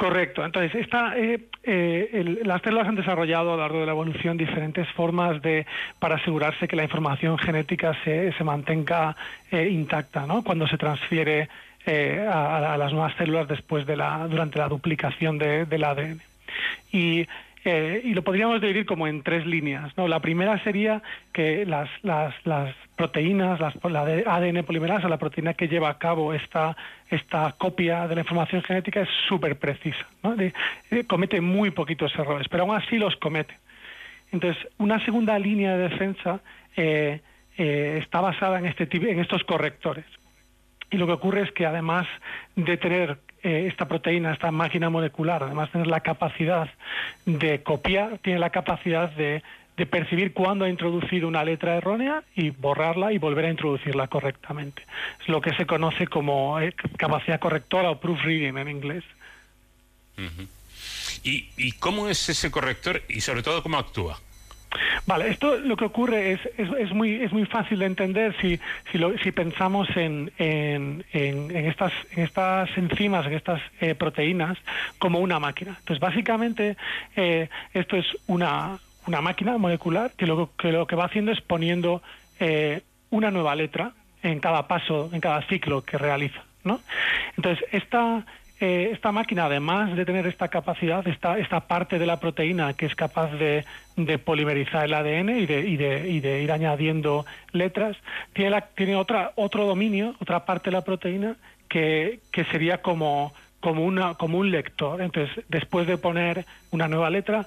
Correcto. 0.00 0.42
Entonces, 0.42 0.74
esta, 0.76 1.14
eh, 1.18 1.40
eh, 1.62 2.40
las 2.42 2.62
células 2.62 2.88
han 2.88 2.94
desarrollado 2.94 3.52
a 3.52 3.56
lo 3.56 3.60
largo 3.60 3.80
de 3.80 3.84
la 3.84 3.92
evolución 3.92 4.38
diferentes 4.38 4.88
formas 4.92 5.42
de 5.42 5.66
para 5.98 6.14
asegurarse 6.14 6.66
que 6.66 6.74
la 6.74 6.84
información 6.84 7.36
genética 7.36 7.94
se, 8.02 8.32
se 8.32 8.42
mantenga 8.42 9.14
eh, 9.50 9.68
intacta, 9.68 10.24
¿no? 10.26 10.42
Cuando 10.42 10.66
se 10.68 10.78
transfiere 10.78 11.50
a, 11.86 12.76
las 12.78 12.92
nuevas 12.94 13.14
células 13.18 13.46
después 13.46 13.84
de 13.86 13.96
la 13.98 14.26
durante 14.26 14.58
la 14.58 14.68
duplicación 14.68 15.36
del 15.36 15.84
ADN. 15.84 16.22
Y 16.92 17.26
eh, 17.64 18.00
y 18.04 18.14
lo 18.14 18.22
podríamos 18.22 18.60
dividir 18.60 18.86
como 18.86 19.06
en 19.06 19.22
tres 19.22 19.46
líneas. 19.46 19.96
¿no? 19.96 20.08
La 20.08 20.20
primera 20.20 20.62
sería 20.64 21.02
que 21.32 21.66
las, 21.66 21.90
las, 22.02 22.34
las 22.46 22.74
proteínas, 22.96 23.60
las, 23.60 23.74
la 23.84 24.00
ADN 24.02 24.64
polimerasa, 24.64 25.08
la 25.08 25.18
proteína 25.18 25.54
que 25.54 25.68
lleva 25.68 25.90
a 25.90 25.98
cabo 25.98 26.32
esta, 26.32 26.76
esta 27.10 27.54
copia 27.58 28.08
de 28.08 28.14
la 28.14 28.22
información 28.22 28.62
genética 28.62 29.02
es 29.02 29.08
súper 29.28 29.58
precisa. 29.58 30.06
¿no? 30.22 30.36
comete 31.06 31.40
muy 31.40 31.70
poquitos 31.70 32.14
errores, 32.14 32.48
pero 32.48 32.62
aún 32.62 32.74
así 32.74 32.96
los 32.96 33.16
comete. 33.16 33.54
Entonces, 34.32 34.66
una 34.78 35.04
segunda 35.04 35.38
línea 35.38 35.76
de 35.76 35.88
defensa 35.88 36.40
eh, 36.76 37.20
eh, 37.58 37.98
está 38.00 38.20
basada 38.20 38.58
en, 38.58 38.66
este, 38.66 38.88
en 38.92 39.20
estos 39.20 39.44
correctores. 39.44 40.04
Y 40.90 40.96
lo 40.96 41.06
que 41.06 41.12
ocurre 41.12 41.42
es 41.42 41.52
que 41.52 41.66
además 41.66 42.06
de 42.56 42.76
tener 42.76 43.18
eh, 43.42 43.66
esta 43.68 43.88
proteína, 43.88 44.32
esta 44.32 44.50
máquina 44.50 44.90
molecular, 44.90 45.42
además 45.42 45.68
de 45.68 45.72
tener 45.72 45.86
la 45.86 46.00
capacidad 46.00 46.68
de 47.24 47.62
copiar, 47.62 48.18
tiene 48.18 48.38
la 48.38 48.50
capacidad 48.50 49.10
de, 49.10 49.42
percibir 49.90 50.34
cuándo 50.34 50.66
ha 50.66 50.68
introducido 50.68 51.26
una 51.26 51.42
letra 51.42 51.74
errónea 51.74 52.22
y 52.36 52.50
borrarla 52.50 53.14
y 53.14 53.18
volver 53.18 53.46
a 53.46 53.50
introducirla 53.50 54.08
correctamente. 54.08 54.82
Es 55.22 55.28
lo 55.28 55.40
que 55.40 55.54
se 55.54 55.64
conoce 55.64 56.06
como 56.06 56.60
eh, 56.60 56.74
capacidad 56.98 57.40
correctora 57.40 57.90
o 57.90 57.98
proofreading 57.98 58.58
en 58.58 58.68
inglés. 58.68 59.04
¿Y, 61.24 61.48
¿Y 61.56 61.72
cómo 61.72 62.10
es 62.10 62.28
ese 62.28 62.50
corrector 62.50 63.00
y 63.08 63.22
sobre 63.22 63.42
todo 63.42 63.62
cómo 63.62 63.78
actúa? 63.78 64.20
Vale, 65.06 65.28
esto 65.28 65.56
lo 65.56 65.76
que 65.76 65.84
ocurre 65.84 66.32
es, 66.32 66.40
es, 66.56 66.92
muy, 66.92 67.16
es 67.16 67.32
muy 67.32 67.44
fácil 67.44 67.80
de 67.80 67.86
entender 67.86 68.36
si, 68.40 68.60
si, 68.92 68.98
si 69.22 69.32
pensamos 69.32 69.88
en, 69.96 70.30
en, 70.38 71.04
en, 71.12 71.66
estas, 71.66 71.92
en 72.12 72.24
estas 72.24 72.70
enzimas, 72.76 73.26
en 73.26 73.34
estas 73.34 73.60
eh, 73.80 73.94
proteínas, 73.94 74.58
como 74.98 75.18
una 75.18 75.40
máquina. 75.40 75.76
Entonces, 75.78 76.00
básicamente, 76.00 76.76
eh, 77.16 77.48
esto 77.74 77.96
es 77.96 78.06
una, 78.26 78.78
una 79.06 79.20
máquina 79.20 79.58
molecular 79.58 80.12
que 80.16 80.26
lo, 80.26 80.50
que 80.56 80.72
lo 80.72 80.86
que 80.86 80.96
va 80.96 81.06
haciendo 81.06 81.32
es 81.32 81.40
poniendo 81.40 82.02
eh, 82.38 82.82
una 83.10 83.30
nueva 83.30 83.54
letra 83.56 83.92
en 84.22 84.38
cada 84.38 84.68
paso, 84.68 85.10
en 85.12 85.20
cada 85.20 85.42
ciclo 85.48 85.82
que 85.82 85.98
realiza. 85.98 86.42
¿no? 86.64 86.80
Entonces, 87.36 87.64
esta, 87.72 88.24
eh, 88.60 88.90
esta 88.92 89.10
máquina, 89.10 89.46
además 89.46 89.96
de 89.96 90.04
tener 90.04 90.26
esta 90.26 90.48
capacidad, 90.48 91.06
esta, 91.08 91.38
esta 91.38 91.60
parte 91.60 91.98
de 91.98 92.04
la 92.06 92.20
proteína 92.20 92.74
que 92.74 92.86
es 92.86 92.94
capaz 92.94 93.32
de, 93.32 93.64
polimerizar 94.24 94.84
el 94.84 94.94
ADN 94.94 95.30
y 95.30 95.46
de, 95.46 95.60
y, 95.60 95.76
de, 95.76 96.08
y 96.08 96.20
de, 96.20 96.42
ir 96.42 96.52
añadiendo 96.52 97.24
letras, 97.52 97.96
tiene, 98.32 98.50
la, 98.50 98.60
tiene 98.60 98.96
otra, 98.96 99.32
otro 99.36 99.66
dominio, 99.66 100.14
otra 100.20 100.44
parte 100.44 100.70
de 100.70 100.76
la 100.76 100.84
proteína 100.84 101.36
que, 101.68 102.20
que 102.32 102.44
sería 102.44 102.82
como, 102.82 103.32
como, 103.60 103.84
una, 103.84 104.14
como 104.14 104.38
un 104.38 104.50
lector. 104.50 105.00
Entonces, 105.00 105.44
después 105.48 105.86
de 105.86 105.96
poner 105.96 106.44
una 106.70 106.88
nueva 106.88 107.10
letra, 107.10 107.46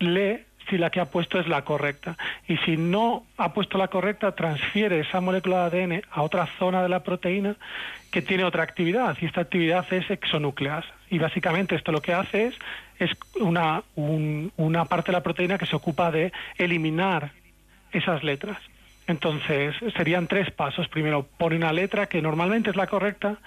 lee 0.00 0.40
si 0.68 0.78
la 0.78 0.90
que 0.90 1.00
ha 1.00 1.06
puesto 1.06 1.38
es 1.38 1.48
la 1.48 1.62
correcta. 1.62 2.16
Y 2.46 2.56
si 2.58 2.76
no 2.76 3.24
ha 3.36 3.52
puesto 3.52 3.78
la 3.78 3.88
correcta, 3.88 4.32
transfiere 4.32 5.00
esa 5.00 5.20
molécula 5.20 5.68
de 5.70 5.82
ADN 5.82 6.02
a 6.10 6.22
otra 6.22 6.46
zona 6.58 6.82
de 6.82 6.88
la 6.88 7.02
proteína 7.02 7.56
que 8.10 8.22
tiene 8.22 8.44
otra 8.44 8.62
actividad. 8.62 9.16
Y 9.20 9.26
esta 9.26 9.40
actividad 9.40 9.86
es 9.92 10.10
exonucleasa. 10.10 10.88
Y 11.10 11.18
básicamente 11.18 11.74
esto 11.74 11.92
lo 11.92 12.02
que 12.02 12.12
hace 12.12 12.46
es, 12.46 12.54
es 12.98 13.10
una, 13.40 13.82
una 13.96 14.84
parte 14.84 15.12
de 15.12 15.18
la 15.18 15.22
proteína 15.22 15.58
que 15.58 15.66
se 15.66 15.76
ocupa 15.76 16.10
de 16.10 16.32
eliminar 16.56 17.32
esas 17.92 18.22
letras. 18.22 18.58
Entonces, 19.06 19.74
serían 19.96 20.28
tres 20.28 20.50
pasos. 20.52 20.88
Primero, 20.88 21.26
pone 21.36 21.56
una 21.56 21.72
letra 21.72 22.06
que 22.06 22.22
normalmente 22.22 22.70
es 22.70 22.76
la 22.76 22.86
correcta 22.86 23.38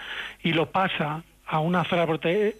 y 0.44 0.52
lo 0.52 0.72
pasa 0.72 1.24
a 1.46 1.60
una 1.60 1.84
zona, 1.84 2.04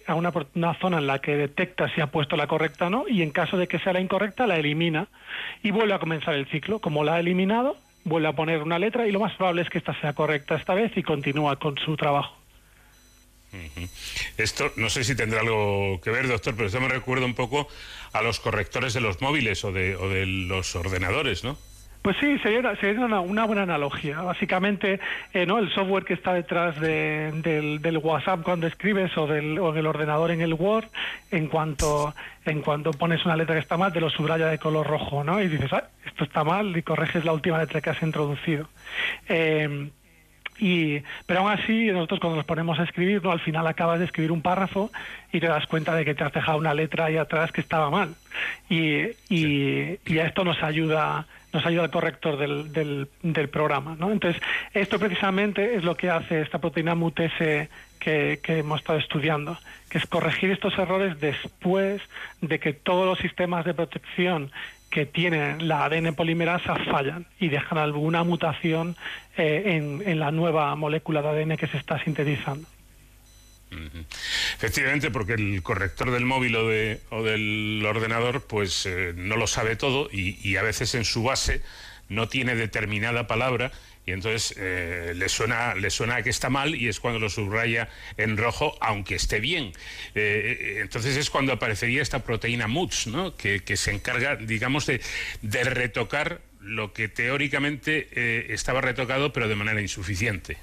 a 0.06 0.14
una, 0.14 0.74
zona 0.74 0.98
en 0.98 1.06
la 1.06 1.20
que 1.20 1.36
detecta 1.36 1.92
si 1.94 2.00
ha 2.00 2.08
puesto 2.08 2.36
la 2.36 2.46
correcta 2.46 2.86
o 2.86 2.90
no 2.90 3.04
y 3.08 3.22
en 3.22 3.30
caso 3.30 3.56
de 3.56 3.66
que 3.66 3.78
sea 3.78 3.92
la 3.92 4.00
incorrecta 4.00 4.46
la 4.46 4.56
elimina 4.56 5.08
y 5.62 5.70
vuelve 5.70 5.94
a 5.94 5.98
comenzar 5.98 6.34
el 6.34 6.46
ciclo. 6.46 6.80
Como 6.80 7.02
la 7.04 7.14
ha 7.14 7.20
eliminado, 7.20 7.76
vuelve 8.04 8.28
a 8.28 8.32
poner 8.34 8.62
una 8.62 8.78
letra 8.78 9.06
y 9.06 9.12
lo 9.12 9.20
más 9.20 9.34
probable 9.34 9.62
es 9.62 9.70
que 9.70 9.78
esta 9.78 9.98
sea 10.00 10.12
correcta 10.12 10.56
esta 10.56 10.74
vez 10.74 10.92
y 10.96 11.02
continúa 11.02 11.56
con 11.56 11.76
su 11.78 11.96
trabajo. 11.96 12.36
Esto 14.36 14.72
no 14.76 14.90
sé 14.90 15.04
si 15.04 15.14
tendrá 15.14 15.40
algo 15.40 16.00
que 16.02 16.10
ver, 16.10 16.26
doctor, 16.26 16.54
pero 16.56 16.66
esto 16.66 16.80
me 16.80 16.88
recuerda 16.88 17.24
un 17.24 17.34
poco 17.34 17.68
a 18.12 18.20
los 18.20 18.40
correctores 18.40 18.94
de 18.94 19.00
los 19.00 19.20
móviles 19.20 19.64
o 19.64 19.72
de, 19.72 19.94
o 19.96 20.08
de 20.08 20.26
los 20.26 20.74
ordenadores, 20.74 21.44
¿no? 21.44 21.56
Pues 22.04 22.18
sí, 22.20 22.38
sería, 22.40 22.60
una, 23.02 23.20
una, 23.20 23.46
buena 23.46 23.62
analogía. 23.62 24.20
Básicamente, 24.20 25.00
eh, 25.32 25.46
¿no? 25.46 25.58
el 25.58 25.70
software 25.70 26.04
que 26.04 26.12
está 26.12 26.34
detrás 26.34 26.78
del, 26.78 27.80
del, 27.80 27.96
WhatsApp 27.96 28.42
cuando 28.42 28.66
escribes 28.66 29.16
o 29.16 29.26
del, 29.26 29.58
o 29.58 29.72
del 29.72 29.86
ordenador 29.86 30.30
en 30.30 30.42
el 30.42 30.52
Word, 30.52 30.84
en 31.30 31.46
cuanto, 31.46 32.14
en 32.44 32.60
cuanto 32.60 32.90
pones 32.90 33.24
una 33.24 33.36
letra 33.36 33.54
que 33.54 33.62
está 33.62 33.78
mal, 33.78 33.90
te 33.90 34.02
lo 34.02 34.10
subraya 34.10 34.48
de 34.48 34.58
color 34.58 34.86
rojo, 34.86 35.24
¿no? 35.24 35.40
Y 35.40 35.48
dices, 35.48 35.72
ah, 35.72 35.84
esto 36.04 36.24
está 36.24 36.44
mal 36.44 36.76
y 36.76 36.82
corriges 36.82 37.24
la 37.24 37.32
última 37.32 37.56
letra 37.56 37.80
que 37.80 37.88
has 37.88 38.02
introducido. 38.02 38.68
Eh, 39.26 39.88
Y, 40.58 41.00
pero 41.26 41.40
aún 41.40 41.52
así, 41.52 41.86
nosotros 41.86 42.20
cuando 42.20 42.36
nos 42.36 42.44
ponemos 42.44 42.78
a 42.78 42.84
escribir, 42.84 43.24
¿no? 43.24 43.32
al 43.32 43.40
final 43.40 43.66
acabas 43.66 43.98
de 43.98 44.04
escribir 44.04 44.30
un 44.30 44.42
párrafo 44.42 44.90
y 45.32 45.40
te 45.40 45.48
das 45.48 45.66
cuenta 45.66 45.96
de 45.96 46.04
que 46.04 46.14
te 46.14 46.22
has 46.22 46.32
dejado 46.32 46.58
una 46.58 46.74
letra 46.74 47.06
ahí 47.06 47.16
atrás 47.16 47.50
que 47.50 47.62
estaba 47.62 47.88
mal. 47.90 48.14
Y, 48.68 49.00
y, 49.28 49.98
y 50.06 50.18
a 50.18 50.26
esto 50.26 50.44
nos 50.44 50.62
ayuda 50.62 51.26
nos 51.54 51.64
ayuda 51.64 51.84
el 51.84 51.90
corrector 51.90 52.36
del, 52.36 53.08
del, 53.22 53.48
programa. 53.48 53.96
¿no? 53.98 54.10
Entonces, 54.10 54.42
esto 54.74 54.98
precisamente 54.98 55.76
es 55.76 55.84
lo 55.84 55.96
que 55.96 56.10
hace 56.10 56.40
esta 56.40 56.58
proteína 56.58 56.94
MUTS 56.96 57.32
que, 57.38 58.40
que, 58.42 58.58
hemos 58.58 58.80
estado 58.80 58.98
estudiando, 58.98 59.56
que 59.88 59.98
es 59.98 60.06
corregir 60.06 60.50
estos 60.50 60.76
errores 60.76 61.18
después 61.20 62.02
de 62.40 62.58
que 62.58 62.72
todos 62.72 63.06
los 63.06 63.18
sistemas 63.18 63.64
de 63.64 63.72
protección 63.72 64.50
que 64.90 65.06
tienen 65.06 65.66
la 65.68 65.84
ADN 65.84 66.14
polimerasa 66.14 66.76
fallan 66.90 67.26
y 67.40 67.48
dejan 67.48 67.78
alguna 67.78 68.24
mutación 68.24 68.96
eh, 69.36 69.62
en, 69.76 70.02
en 70.06 70.18
la 70.18 70.30
nueva 70.32 70.74
molécula 70.76 71.22
de 71.22 71.28
ADN 71.28 71.56
que 71.56 71.68
se 71.68 71.78
está 71.78 72.02
sintetizando. 72.02 72.68
Efectivamente, 74.56 75.10
porque 75.10 75.34
el 75.34 75.62
corrector 75.62 76.10
del 76.10 76.24
móvil 76.24 76.56
o, 76.56 76.68
de, 76.68 77.00
o 77.10 77.22
del 77.22 77.84
ordenador 77.86 78.46
pues 78.46 78.86
eh, 78.86 79.12
no 79.16 79.36
lo 79.36 79.46
sabe 79.46 79.76
todo 79.76 80.08
y, 80.12 80.56
a 80.56 80.62
veces 80.62 80.94
en 80.94 81.04
su 81.04 81.22
base 81.22 81.62
no 82.08 82.28
tiene 82.28 82.54
determinada 82.54 83.26
palabra 83.26 83.72
y 84.06 84.12
entonces 84.12 84.54
eh, 84.58 85.14
le 85.16 85.28
suena 85.28 85.74
le 85.74 85.90
suena 85.90 86.22
que 86.22 86.30
está 86.30 86.50
mal 86.50 86.74
y 86.74 86.88
es 86.88 87.00
cuando 87.00 87.18
lo 87.18 87.30
subraya 87.30 87.88
en 88.16 88.36
rojo 88.36 88.76
aunque 88.80 89.14
esté 89.14 89.40
bien. 89.40 89.72
Eh, 90.14 90.78
entonces 90.82 91.16
es 91.16 91.30
cuando 91.30 91.52
aparecería 91.52 92.02
esta 92.02 92.20
proteína 92.20 92.68
MUTS 92.68 93.06
¿no? 93.08 93.36
que, 93.36 93.76
se 93.76 93.90
encarga 93.90 94.36
digamos 94.36 94.86
de, 94.86 95.00
retocar 95.64 96.40
lo 96.60 96.92
que 96.92 97.08
teóricamente 97.08 98.52
estaba 98.52 98.80
retocado 98.80 99.32
pero 99.32 99.48
de 99.48 99.56
manera 99.56 99.80
insuficiente 99.80 100.58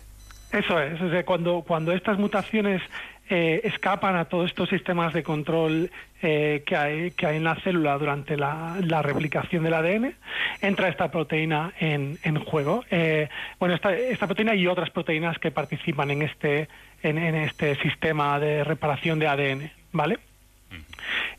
eso 0.51 0.79
es, 0.79 1.01
o 1.01 1.09
sea, 1.09 1.23
cuando, 1.25 1.63
cuando 1.65 1.91
estas 1.91 2.17
mutaciones 2.17 2.81
eh, 3.29 3.61
escapan 3.63 4.17
a 4.17 4.25
todos 4.25 4.49
estos 4.49 4.67
sistemas 4.67 5.13
de 5.13 5.23
control 5.23 5.89
eh, 6.21 6.63
que, 6.65 6.75
hay, 6.75 7.11
que 7.11 7.25
hay 7.25 7.37
en 7.37 7.45
la 7.45 7.55
célula 7.55 7.97
durante 7.97 8.35
la, 8.35 8.77
la, 8.81 9.01
replicación 9.01 9.63
del 9.63 9.73
ADN, 9.73 10.13
entra 10.61 10.89
esta 10.89 11.09
proteína 11.09 11.73
en, 11.79 12.17
en 12.23 12.43
juego. 12.43 12.83
Eh, 12.91 13.29
bueno, 13.57 13.73
esta, 13.75 13.95
esta, 13.95 14.27
proteína 14.27 14.53
y 14.53 14.67
otras 14.67 14.89
proteínas 14.89 15.39
que 15.39 15.49
participan 15.49 16.11
en 16.11 16.23
este, 16.23 16.67
en, 17.03 17.17
en 17.17 17.35
este 17.35 17.75
sistema 17.75 18.37
de 18.37 18.65
reparación 18.65 19.17
de 19.17 19.27
ADN, 19.27 19.71
¿vale? 19.93 20.19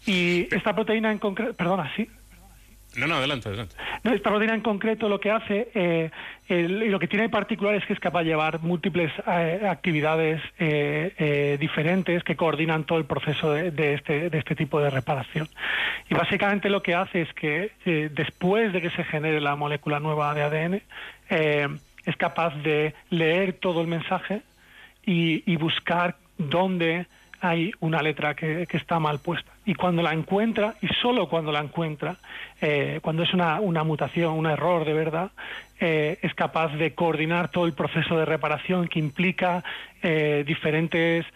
Y 0.07 0.49
esta 0.55 0.75
proteína 0.75 1.13
en 1.13 1.19
concreto, 1.19 1.53
perdona, 1.53 1.93
sí. 1.95 2.09
No, 2.97 3.07
no, 3.07 3.17
adelante, 3.17 3.49
adelante. 3.49 3.75
No, 4.05 4.13
esta 4.13 4.29
proteína 4.31 4.55
en 4.55 4.61
concreto 4.61 5.09
lo 5.09 5.19
que 5.19 5.31
hace, 5.31 5.71
eh, 5.75 6.11
lo 6.49 6.99
que 6.99 7.09
tiene 7.09 7.25
de 7.25 7.29
particular 7.31 7.75
es 7.75 7.87
que 7.87 7.95
es 7.95 8.01
capaz 8.01 8.21
de 8.21 8.27
llevar 8.27 8.61
múltiples 8.61 9.11
eh, 9.27 9.67
actividades 9.69 10.43
eh, 10.59 11.15
eh, 11.17 11.57
diferentes 11.59 12.23
que 12.25 12.37
coordinan 12.37 12.85
todo 12.85 12.99
el 12.99 13.07
proceso 13.07 13.57
este, 13.57 14.29
de 14.29 14.39
este 14.39 14.55
tipo 14.55 14.81
de 14.81 14.91
reparación. 14.91 15.49
Y 16.11 16.15
básicamente 16.15 16.69
lo 16.69 16.83
que 16.83 16.95
hace 16.95 17.23
es 17.23 17.33
que 17.33 17.73
después 18.15 18.73
de 18.73 18.83
que 18.83 18.91
se 18.91 19.05
genere 19.05 19.41
la 19.41 19.57
molécula 19.57 19.99
nueva 19.99 20.35
de 20.35 20.43
ADN, 20.43 20.83
es 22.05 22.17
capaz 22.17 22.55
de 22.63 22.95
leer 23.11 23.55
todo 23.55 23.81
el 23.81 23.87
mensaje 23.87 24.43
y, 25.05 25.57
buscar 25.57 26.17
dónde 26.37 27.07
hay 27.41 27.73
una 27.81 28.03
letra 28.03 28.35
que, 28.35 28.67
está 28.73 28.99
mal 28.99 29.21
puesta. 29.21 29.52
Y 29.65 29.75
cuando 29.75 30.03
la 30.03 30.13
encuentra, 30.13 30.75
y 30.81 30.89
solo 31.01 31.29
cuando 31.29 31.53
la 31.53 31.61
encuentra, 31.61 32.17
eh, 32.61 32.99
cuando 33.01 33.23
es 33.23 33.33
una, 33.33 33.61
una, 33.61 33.85
mutación, 33.85 34.35
un 34.35 34.47
error 34.47 34.85
de 34.85 34.93
verdad, 34.93 35.31
eh, 35.79 36.19
es 36.23 36.35
capaz 36.35 36.75
de 36.77 36.95
coordinar 36.95 37.49
todo 37.51 37.67
el 37.67 37.73
proceso 37.73 38.17
de 38.17 38.25
reparación 38.25 38.89
que 38.89 38.99
implica 38.99 39.63
eh, 40.03 40.45
diferentes 40.47 41.27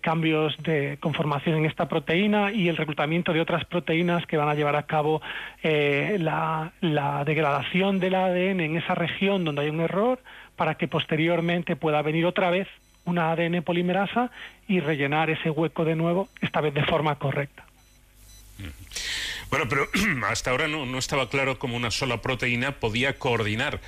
cambios 0.00 0.56
de 0.62 0.98
conformación 1.00 1.56
en 1.56 1.64
esta 1.64 1.88
proteína 1.88 2.52
y 2.52 2.68
el 2.68 2.76
reclutamiento 2.76 3.32
de 3.32 3.40
otras 3.40 3.64
proteínas 3.64 4.24
que 4.24 4.36
van 4.36 4.48
a 4.48 4.54
llevar 4.54 4.76
a 4.76 4.84
cabo 4.84 5.20
la, 5.64 6.70
la 6.80 7.24
degradación 7.24 7.98
del 7.98 8.14
ADN 8.14 8.60
en 8.60 8.76
esa 8.76 8.94
región 8.94 9.42
donde 9.42 9.62
hay 9.62 9.70
un 9.70 9.80
error 9.80 10.20
para 10.54 10.76
que 10.76 10.86
posteriormente 10.86 11.74
pueda 11.74 12.02
venir 12.02 12.24
otra 12.24 12.50
vez 12.50 12.68
una 13.04 13.32
ADN 13.32 13.62
polimerasa 13.62 14.30
y 14.68 14.80
rellenar 14.80 15.30
ese 15.30 15.50
hueco 15.50 15.84
de 15.84 15.96
nuevo, 15.96 16.28
esta 16.40 16.60
vez 16.60 16.74
de 16.74 16.84
forma 16.84 17.16
correcta. 17.16 17.64
Bueno, 19.50 19.68
pero 19.68 19.88
hasta 20.28 20.50
ahora 20.50 20.68
no, 20.68 20.86
no 20.86 20.98
estaba 20.98 21.28
claro 21.28 21.58
cómo 21.58 21.76
una 21.76 21.90
sola 21.90 22.20
proteína 22.20 22.72
podía 22.72 23.18
coordinar 23.18 23.80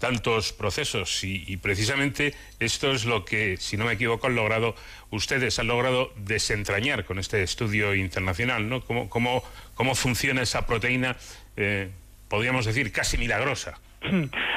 tantos 0.00 0.54
procesos 0.54 1.22
y, 1.24 1.58
precisamente 1.58 2.34
esto 2.58 2.90
es 2.90 3.04
lo 3.04 3.24
que, 3.26 3.58
si 3.58 3.76
no 3.76 3.84
me 3.84 3.92
equivoco, 3.92 4.26
han 4.26 4.34
logrado 4.34 4.74
ustedes, 5.10 5.58
han 5.58 5.66
logrado 5.66 6.10
desentrañar 6.16 7.04
con 7.04 7.18
este 7.18 7.42
estudio 7.42 7.94
internacional, 7.94 8.66
¿no? 8.68 8.82
Cómo, 8.82 9.10
cómo, 9.10 9.44
cómo 9.74 9.94
funciona 9.94 10.40
esa 10.40 10.66
proteína, 10.66 11.18
eh, 11.56 11.90
podríamos 12.28 12.64
decir, 12.64 12.90
casi 12.92 13.18
milagrosa. 13.18 13.78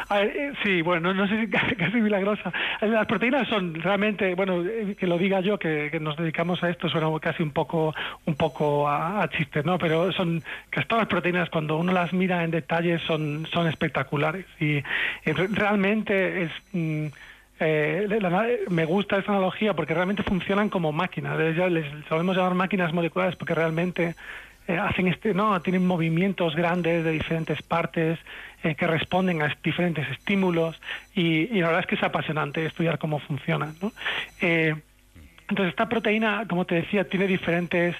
A 0.10 0.16
ver, 0.20 0.38
eh, 0.38 0.54
sí, 0.64 0.82
bueno, 0.82 1.14
no, 1.14 1.28
sé 1.28 1.42
si 1.42 1.48
casi 1.78 1.98
milagrosa. 1.98 2.52
Las 2.82 3.06
proteínas 3.06 3.48
son 3.48 3.76
realmente, 3.76 4.36
bueno, 4.36 4.64
eh, 4.64 4.96
que 4.98 5.08
lo 5.08 5.18
diga 5.18 5.42
yo, 5.42 5.60
que, 5.60 5.98
nos 6.00 6.16
dedicamos 6.18 6.64
a 6.64 6.70
esto, 6.70 6.90
suena 6.90 7.08
casi 7.20 7.44
un 7.44 7.52
poco, 7.52 7.94
un 8.26 8.36
poco 8.36 8.88
a, 8.88 9.22
a 9.22 9.30
chiste, 9.30 9.64
¿no? 9.64 9.78
Pero 9.78 10.12
son, 10.12 10.42
casi 10.70 10.88
todas 10.88 11.04
las 11.04 11.10
proteínas, 11.10 11.50
cuando 11.50 11.78
uno 11.78 11.92
las 11.92 12.14
mira 12.14 12.44
en 12.44 12.52
detalle, 12.52 13.00
son, 13.00 13.46
son 13.52 13.68
espectaculares. 13.68 14.46
Y, 14.60 14.82
realmente 15.26 16.44
es... 16.44 16.52
Mm, 16.72 17.08
eh, 17.60 18.08
la, 18.20 18.48
me 18.70 18.84
gusta 18.84 19.20
esa 19.20 19.32
analogía 19.32 19.74
porque 19.74 19.94
realmente 19.94 20.24
funcionan 20.24 20.70
como 20.70 20.92
máquinas. 20.92 21.38
Ya 21.56 21.70
les 21.70 21.86
sabemos 22.10 22.36
llamar 22.36 22.56
máquinas 22.56 22.92
moleculares 22.92 23.36
porque 23.38 23.54
realmente 23.54 24.16
eh, 24.68 24.78
hacen 24.78 25.08
este, 25.08 25.34
no, 25.34 25.62
tienen 25.62 25.86
movimientos 25.86 26.56
grandes 26.56 27.04
de 27.04 27.12
diferentes 27.12 27.62
partes 27.62 28.18
eh, 28.64 28.76
que 28.76 28.88
responden 28.88 29.42
a 29.42 29.54
diferentes 29.62 30.10
estímulos 30.10 30.80
y, 31.14 31.48
la 31.48 31.68
verdad 31.68 31.82
es 31.82 31.88
que 31.88 31.96
es 31.96 32.04
apasionante 32.04 32.66
estudiar 32.66 32.98
cómo 32.98 33.20
funcionan. 33.20 33.76
Eh, 34.40 34.74
entonces 35.50 35.72
esta 35.72 35.90
proteína, 35.90 36.46
como 36.48 36.64
te 36.64 36.76
decía, 36.76 37.04
tiene 37.04 37.28
diferentes 37.28 37.94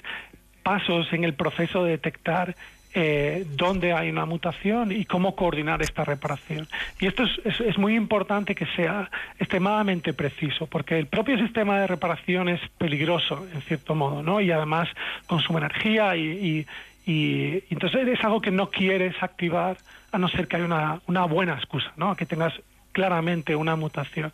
pasos 0.62 1.12
en 1.12 1.24
el 1.24 1.34
proceso 1.34 1.84
de 1.84 1.90
detectar 1.90 2.56
eh, 2.94 3.44
dónde 3.56 3.92
hay 3.92 4.08
una 4.08 4.24
mutación 4.24 4.90
y 4.90 5.04
cómo 5.04 5.36
coordinar 5.36 5.82
esta 5.82 6.02
reparación. 6.02 6.66
Y 6.98 7.08
esto 7.08 7.24
es, 7.24 7.60
es, 7.60 7.76
muy 7.76 7.94
importante 7.94 8.54
que 8.54 8.64
sea 8.74 9.10
extremadamente 9.38 10.14
preciso, 10.14 10.66
porque 10.66 10.98
el 10.98 11.08
propio 11.08 11.36
sistema 11.36 11.78
de 11.80 11.88
reparación 11.88 12.48
es 12.48 12.60
peligroso, 12.78 13.46
en 13.52 13.60
cierto 13.60 13.94
modo, 13.94 14.22
¿no? 14.22 14.40
Y 14.40 14.50
además 14.50 14.88
consume 15.26 15.58
energía 15.58 16.16
y 16.16 16.64
entonces 17.06 18.08
es 18.08 18.24
algo 18.24 18.40
que 18.40 18.50
no 18.50 18.70
quieres 18.70 19.14
activar 19.22 19.76
a 20.14 20.18
no 20.18 20.28
ser 20.28 20.46
que 20.46 20.56
haya 20.56 21.00
una, 21.06 21.24
buena 21.24 21.54
excusa, 21.54 21.92
¿no? 21.96 22.14
Que 22.14 22.26
tengas 22.26 22.54
claramente 22.92 23.56
una 23.56 23.74
mutación. 23.74 24.32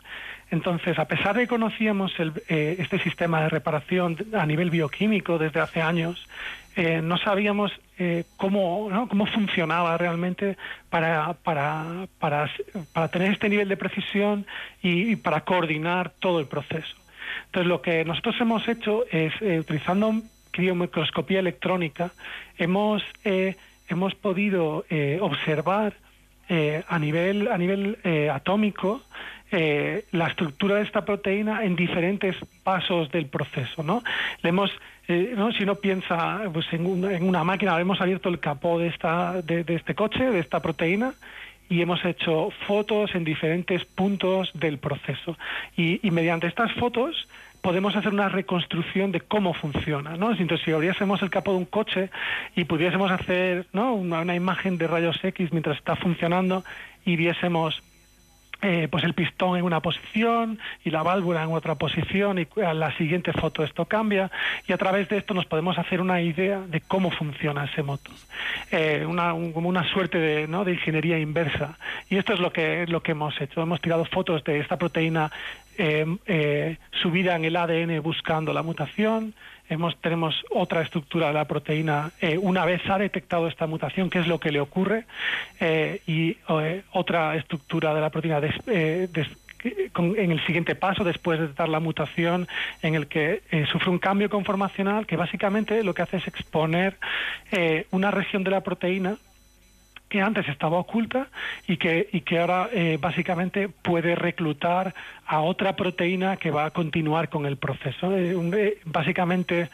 Entonces, 0.51 0.99
a 0.99 1.07
pesar 1.07 1.37
de 1.37 1.43
que 1.43 1.49
conocíamos 1.49 2.13
el, 2.19 2.33
eh, 2.49 2.77
este 2.79 2.99
sistema 2.99 3.41
de 3.43 3.49
reparación 3.49 4.17
a 4.37 4.45
nivel 4.45 4.71
bioquímico 4.71 5.39
desde 5.39 5.61
hace 5.61 5.81
años, 5.81 6.29
eh, 6.77 7.01
no 7.03 7.19
sabíamos 7.19 7.73
eh, 7.99 8.25
cómo, 8.37 8.89
cómo 9.09 9.27
funcionaba 9.27 9.97
realmente 9.97 10.57
para, 10.89 11.33
para, 11.33 12.07
para, 12.19 13.09
tener 13.09 13.33
este 13.33 13.49
nivel 13.49 13.69
de 13.69 13.77
precisión 13.77 14.47
y, 14.83 15.17
para 15.17 15.41
coordinar 15.43 16.11
todo 16.21 16.41
el 16.41 16.47
proceso. 16.47 16.97
Entonces, 17.47 17.69
lo 17.69 17.83
que 17.83 18.05
nosotros 18.05 18.37
hemos 18.41 18.69
hecho 18.69 19.05
es, 19.11 19.33
eh, 19.41 19.61
utilizando 19.61 20.13
criomicroscopía 20.53 21.41
electrónica, 21.41 22.13
hemos, 22.59 23.03
hemos 23.95 24.15
podido 24.15 24.85
eh, 24.91 25.19
observar 25.21 25.95
a 26.89 26.99
nivel, 26.99 27.47
a 27.47 27.57
nivel 27.57 27.97
atómico 28.33 29.03
eh, 29.53 30.05
la 30.13 30.29
estructura 30.29 30.77
de 30.77 30.83
esta 30.83 31.05
proteína 31.05 31.65
en 31.65 31.75
diferentes 31.75 32.37
pasos 32.63 33.11
del 33.11 33.27
proceso, 33.27 33.83
¿no? 33.83 34.01
Le 34.43 34.51
hemos, 34.51 34.71
eh, 35.09 35.35
¿no? 35.37 35.51
si 35.51 35.65
uno 35.65 35.75
piensa 35.75 36.43
pues, 36.53 36.73
en, 36.73 36.87
una, 36.87 37.13
en, 37.13 37.25
una, 37.25 37.43
máquina, 37.43 37.81
hemos 37.81 38.01
abierto 38.01 38.29
el 38.29 38.39
capó 38.39 38.79
de, 38.79 38.87
esta, 38.87 39.43
de, 39.43 39.65
de 39.65 39.75
este 39.75 39.97
coche, 39.97 40.31
de 40.31 40.39
esta 40.39 40.61
proteína, 40.61 41.15
y 41.69 41.83
hemos 41.83 42.05
hecho 42.05 42.51
fotos 42.69 43.13
en 43.17 43.25
diferentes 43.25 43.85
puntos 43.85 44.53
del 44.55 44.79
proceso. 44.79 45.37
Y, 45.77 46.07
y, 46.07 46.13
mediante 46.13 46.47
estas 46.47 46.73
fotos 46.75 47.27
podemos 47.61 47.95
hacer 47.97 48.13
una 48.13 48.29
reconstrucción 48.29 49.13
de 49.13 49.21
cómo 49.21 49.55
funciona, 49.55 50.17
¿no? 50.17 50.33
Entonces, 50.33 50.65
si 50.65 50.73
abriésemos 50.73 51.23
el 51.23 51.31
capó 51.31 51.53
de 51.53 51.59
un 51.59 51.65
coche 51.65 52.11
y 52.57 52.65
pudiésemos 52.65 53.11
hacer 53.11 53.67
¿no? 53.73 53.95
una, 53.95 54.21
una 54.21 54.35
imagen 54.35 54.79
de 54.79 54.87
rayos 54.87 55.19
X 55.23 55.53
mientras 55.53 55.77
está 55.77 55.97
funcionando 55.97 56.65
y 57.05 57.17
viésemos 57.17 57.83
eh, 58.63 58.89
pues 58.91 59.05
el 59.05 59.15
pistón 59.15 59.57
en 59.57 59.65
una 59.65 59.81
posición 59.81 60.59
y 60.85 60.91
la 60.91 61.03
válvula 61.03 61.43
en 61.43 61.53
otra 61.53 61.77
posición 61.77 62.39
y 62.39 62.61
a 62.61 62.75
la 62.75 62.97
siguiente 62.97 63.33
foto 63.33 63.65
esto 63.65 63.87
cambia. 63.87 64.31
Y 64.67 64.73
a 64.73 64.77
través 64.77 65.09
de 65.09 65.19
esto 65.19 65.35
nos 65.35 65.47
podemos 65.47 65.79
hacer 65.79 66.01
una 66.01 66.21
idea 66.21 66.61
de 66.61 66.81
cómo 66.81 67.11
funciona 67.11 67.65
ese 67.65 67.83
motor. 67.83 68.15
Eh, 68.71 69.05
una, 69.09 69.31
como 69.53 69.69
una 69.69 69.91
suerte 69.93 70.19
de, 70.19 70.47
¿no? 70.47 70.65
de 70.65 70.73
ingeniería 70.73 71.19
inversa. 71.19 71.79
Y 72.09 72.17
esto 72.17 72.35
es 72.35 72.41
lo 72.41 72.53
que 72.53 72.87
lo 72.87 73.03
que 73.03 73.13
hemos 73.13 73.41
hecho. 73.41 73.63
Hemos 73.63 73.81
tirado 73.81 74.05
fotos 74.05 74.45
de 74.45 74.59
esta 74.59 74.77
proteína 74.77 75.31
eh, 75.79 76.77
subida 77.01 77.37
en 77.37 77.45
el 77.47 77.57
ADN 77.57 78.03
buscando 78.03 78.53
la 78.53 78.63
mutación 78.63 79.35
Tenemos 80.01 80.35
otra 80.51 80.83
estructura 80.83 81.29
de 81.29 81.35
la 81.35 81.45
proteína 81.45 82.11
una 82.41 82.65
vez 82.65 82.83
ha 82.91 82.99
detectado 82.99 83.47
esta 83.47 83.69
mutación, 83.69 84.11
qué 84.11 84.19
es 84.19 84.27
lo 84.27 84.41
que 84.41 84.51
le 84.51 84.61
ocurre, 84.61 85.05
y 86.07 86.37
otra 86.93 87.37
estructura 87.37 87.95
de 87.95 88.01
la 88.01 88.11
proteína 88.11 88.41
en 88.75 90.33
el 90.33 90.45
siguiente 90.45 90.75
paso, 90.75 91.05
después 91.05 91.39
de 91.39 91.43
detectar 91.45 91.69
la 91.69 91.79
mutación, 91.79 92.49
en 92.83 92.97
el 92.97 93.07
que 93.07 93.43
sufre 93.71 93.91
un 93.91 94.01
cambio 94.01 94.29
conformacional 94.29 95.07
que 95.07 95.17
básicamente 95.17 95.85
lo 95.85 95.95
que 95.95 96.03
hace 96.03 96.17
es 96.17 96.27
exponer 96.27 96.97
una 97.93 98.11
región 98.11 98.43
de 98.43 98.51
la 98.51 98.63
proteína 98.63 99.19
que 100.11 100.21
antes 100.21 100.47
estaba 100.49 100.79
oculta 100.79 101.29
y 101.67 101.77
que, 101.77 102.09
y 102.13 102.21
que 102.23 102.41
ahora 102.41 102.69
eh, 102.73 102.99
básicamente 103.01 103.69
puede 103.69 104.17
reclutar 104.17 104.93
a 105.25 105.41
otra 105.41 105.77
proteína 105.77 106.37
que 106.37 106.51
va 106.51 106.67
a 106.67 106.71
continuar 106.73 107.29
con 107.29 107.47
el 107.47 107.57
proceso. 107.57 108.15
Eh, 108.15 108.35
eh, 108.55 108.79
básicamente 108.85 109.71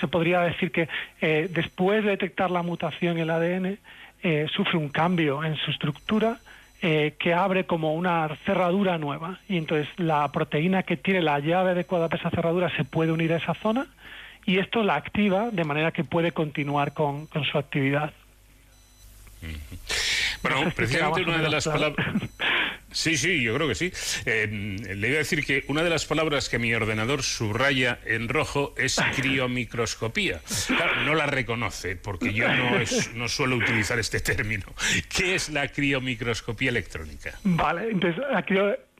se 0.00 0.08
podría 0.08 0.40
decir 0.40 0.72
que 0.72 0.88
después 1.20 2.02
de 2.02 2.10
detectar 2.10 2.50
la 2.50 2.62
mutación 2.62 3.16
en 3.16 3.22
el 3.22 3.30
ADN, 3.30 3.78
sufre 4.48 4.76
un 4.76 4.88
cambio 4.88 5.44
en 5.44 5.54
su 5.54 5.70
estructura 5.70 6.38
que 6.80 7.32
abre 7.32 7.64
como 7.64 7.94
una 7.94 8.28
cerradura 8.44 8.98
nueva 8.98 9.38
y 9.48 9.56
entonces 9.56 9.88
la 9.96 10.26
proteína 10.32 10.82
que 10.82 10.96
tiene 10.96 11.22
la 11.22 11.38
llave 11.38 11.70
adecuada 11.70 12.08
para 12.08 12.20
esa 12.20 12.30
cerradura 12.30 12.74
se 12.76 12.82
puede 12.82 13.12
unir 13.12 13.32
a 13.32 13.36
esa 13.36 13.54
zona 13.54 13.86
y 14.44 14.58
esto 14.58 14.82
la 14.82 14.96
activa 14.96 15.50
de 15.52 15.62
manera 15.62 15.92
que 15.92 16.02
puede 16.02 16.32
continuar 16.32 16.92
con 16.92 17.28
su 17.52 17.56
actividad. 17.56 18.12
Bueno, 20.42 20.72
precisamente 20.76 21.22
una 21.22 21.42
de 21.42 21.50
las 21.50 21.64
palabras... 21.64 22.06
Sí, 22.94 23.16
sí, 23.16 23.42
yo 23.42 23.56
creo 23.56 23.66
que 23.66 23.74
sí. 23.74 23.92
Eh, 24.24 24.46
le 24.46 25.08
iba 25.08 25.16
a 25.16 25.18
decir 25.18 25.44
que 25.44 25.64
una 25.66 25.82
de 25.82 25.90
las 25.90 26.06
palabras 26.06 26.48
que 26.48 26.60
mi 26.60 26.72
ordenador 26.74 27.24
subraya 27.24 27.98
en 28.06 28.28
rojo 28.28 28.72
es 28.78 29.00
criomicroscopía. 29.16 30.40
Claro, 30.68 31.02
no 31.02 31.16
la 31.16 31.26
reconoce 31.26 31.96
porque 31.96 32.32
yo 32.32 32.46
no, 32.46 32.70
no 33.14 33.28
suelo 33.28 33.56
utilizar 33.56 33.98
este 33.98 34.20
término. 34.20 34.66
¿Qué 35.08 35.34
es 35.34 35.48
la 35.48 35.66
criomicroscopía 35.66 36.70
electrónica? 36.70 37.36
Vale, 37.42 37.90
entonces 37.90 38.22
la 38.30 38.44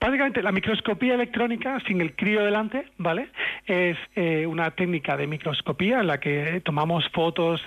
básicamente 0.05 0.43
la 0.43 0.53
microscopía 0.53 1.15
electrónica 1.15 1.81
sin 1.87 2.03
el 2.03 2.15
crío 2.15 2.45
delante, 2.45 2.85
¿vale? 2.99 3.29
Es 3.65 3.97
eh, 4.15 4.47
una 4.47 4.71
técnica 4.73 5.17
de 5.17 5.27
microscopía 5.27 6.01
en 6.01 6.09
la 6.09 6.21
que 6.21 6.61
tomamos 6.63 7.09
fotos 7.09 7.63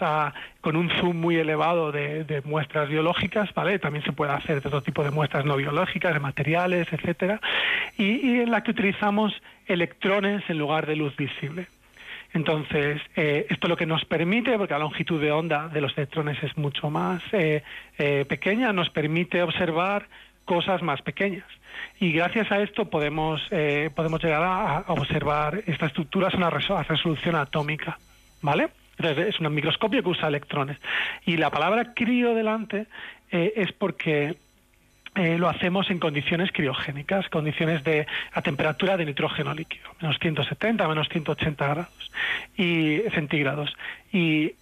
con 0.62 0.76
un 0.76 0.92
zoom 0.92 1.18
muy 1.18 1.38
elevado 1.38 1.92
de, 1.92 2.44
muestras 2.46 2.90
biológicas, 2.90 3.52
¿vale? 3.56 3.80
También 3.80 4.06
se 4.06 4.12
puede 4.12 4.34
hacer 4.34 4.62
de 4.62 4.68
otro 4.68 4.84
tipo 4.84 5.04
de 5.04 5.10
muestras 5.10 5.46
no 5.46 5.56
biológicas, 5.56 6.14
de 6.14 6.20
materiales, 6.20 6.88
etcétera, 6.94 7.42
y, 7.98 8.42
en 8.42 8.52
la 8.52 8.62
que 8.62 8.70
utilizamos 8.70 9.34
electrones 9.66 10.44
en 10.48 10.60
lugar 10.60 10.86
de 10.86 10.96
luz 10.96 11.16
visible. 11.18 11.66
Entonces, 12.34 13.02
eh, 13.16 13.48
esto 13.50 13.68
lo 13.68 13.78
que 13.78 13.88
nos 13.88 14.06
permite, 14.06 14.56
porque 14.60 14.74
la 14.74 14.80
longitud 14.80 15.20
de 15.20 15.32
onda 15.32 15.70
de 15.70 15.82
los 15.82 15.98
electrones 15.98 16.38
es 16.44 16.56
mucho 16.56 16.92
más 16.92 17.24
eh, 17.32 17.64
pequeña, 18.30 18.72
nos 18.74 18.92
permite 18.92 19.42
observar 19.42 20.06
cosas 20.48 20.82
más 20.82 21.04
pequeñas. 21.04 21.46
Y 22.00 22.12
gracias 22.12 22.52
a 22.52 22.60
esto 22.62 22.90
podemos, 22.90 23.42
eh, 23.52 23.92
podemos 23.94 24.24
llegar 24.24 24.42
a, 24.44 24.86
observar 24.88 25.62
esta 25.68 25.86
estructura 25.86 26.30
a 26.30 26.38
una 26.38 26.50
resolución 26.50 27.36
atómica. 27.36 28.00
¿Vale? 28.42 28.70
Es 28.98 29.40
un 29.40 29.54
microscopio 29.54 30.02
que 30.02 30.10
usa 30.10 30.28
electrones. 30.28 30.78
Y 31.26 31.38
la 31.38 31.52
palabra 31.52 31.94
crío 31.94 32.34
delante 32.34 32.88
eh, 33.32 33.54
es 33.56 33.72
porque 33.74 34.38
eh, 35.16 35.38
lo 35.38 35.50
hacemos 35.50 35.90
en 35.92 36.00
condiciones 36.00 36.52
criogénicas, 36.52 37.28
condiciones 37.30 37.84
de 37.84 38.08
a 38.32 38.42
temperatura 38.42 38.96
de 38.98 39.06
nitrógeno 39.06 39.54
líquido, 39.54 39.90
menos 40.02 40.18
170, 40.20 40.88
menos 40.88 41.10
180 41.10 41.68
grados 41.68 42.12
y 42.56 43.02
centígrados. 43.14 43.76
¿Y 44.12 44.54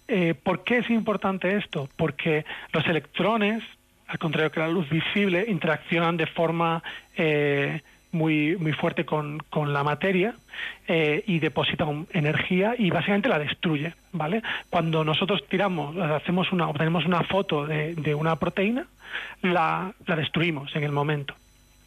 por 0.42 0.64
qué 0.64 0.78
es 0.78 0.90
importante 0.90 1.56
esto? 1.56 1.88
Porque 1.96 2.44
los 2.72 2.86
electrones 2.86 3.62
al 4.06 4.18
contrario 4.18 4.50
que 4.50 4.60
la 4.60 4.68
luz 4.68 4.88
visible, 4.88 5.44
interaccionan 5.48 6.16
de 6.16 6.26
forma 6.26 6.82
eh, 7.16 7.80
muy, 8.12 8.56
muy 8.56 8.72
fuerte 8.72 9.04
con, 9.04 9.42
la 9.52 9.82
materia 9.82 10.34
eh, 10.86 11.22
y 11.26 11.38
depositan 11.38 12.06
energía 12.12 12.74
y 12.78 12.90
básicamente 12.90 13.28
la 13.28 13.38
destruye, 13.38 13.94
¿vale? 14.12 14.42
Cuando 14.70 15.04
nosotros 15.04 15.44
tiramos, 15.48 15.96
hacemos 15.96 16.52
una, 16.52 16.68
obtenemos 16.68 17.04
una 17.04 17.22
foto 17.24 17.66
de, 17.66 17.94
de 17.94 18.14
una 18.14 18.36
proteína, 18.36 18.86
la, 19.42 19.92
la 20.06 20.16
destruimos 20.16 20.74
en 20.76 20.84
el 20.84 20.92
momento, 20.92 21.34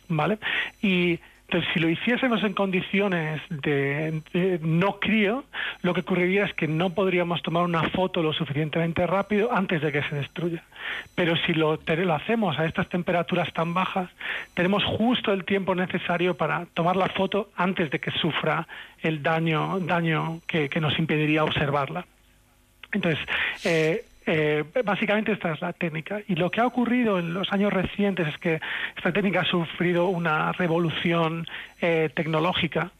¿vale? 0.07 0.37
Y 0.81 1.19
entonces, 1.49 1.71
si 1.73 1.79
lo 1.79 1.89
hiciésemos 1.89 2.43
en 2.43 2.53
condiciones 2.53 3.41
de, 3.49 4.21
no 4.61 4.99
crío, 4.99 5.45
lo 5.81 5.95
que 5.95 6.01
ocurriría 6.01 6.45
es 6.45 6.53
que 6.53 6.67
no 6.67 6.91
podríamos 6.91 7.41
tomar 7.41 7.63
una 7.63 7.89
foto 7.89 8.21
lo 8.21 8.33
suficientemente 8.33 9.07
rápido 9.07 9.51
antes 9.51 9.81
de 9.81 9.91
que 9.91 10.03
se 10.03 10.15
destruya. 10.15 10.63
Pero 11.15 11.35
si 11.47 11.55
lo, 11.55 11.79
hacemos 12.13 12.59
a 12.59 12.65
estas 12.65 12.87
temperaturas 12.87 13.51
tan 13.51 13.73
bajas, 13.73 14.11
tenemos 14.53 14.83
justo 14.83 15.33
el 15.33 15.43
tiempo 15.43 15.73
necesario 15.73 16.37
para 16.37 16.67
tomar 16.67 16.95
la 16.95 17.09
foto 17.09 17.49
antes 17.55 17.89
de 17.89 17.97
que 17.97 18.11
sufra 18.11 18.67
el 19.01 19.23
daño, 19.23 19.79
daño 19.79 20.41
que, 20.45 20.69
que 20.69 20.79
nos 20.79 20.99
impediría 20.99 21.43
observarla. 21.43 22.05
Entonces, 22.91 23.19
eh, 23.65 24.03
eh, 24.31 24.63
básicamente 24.85 25.31
esta 25.31 25.53
es 25.53 25.61
la 25.61 25.73
técnica. 25.73 26.21
Y 26.27 26.35
lo 26.35 26.51
que 26.51 26.61
ha 26.61 26.67
ocurrido 26.67 27.17
en 27.17 27.33
los 27.33 27.51
años 27.51 27.73
recientes 27.73 28.27
es 28.27 28.37
que 28.37 28.61
esta 28.95 29.11
técnica 29.11 29.41
ha 29.41 29.45
sufrido 29.45 30.07
una 30.07 30.51
revolución 30.51 31.47
eh, 31.81 32.11
tecnológica, 32.13 32.91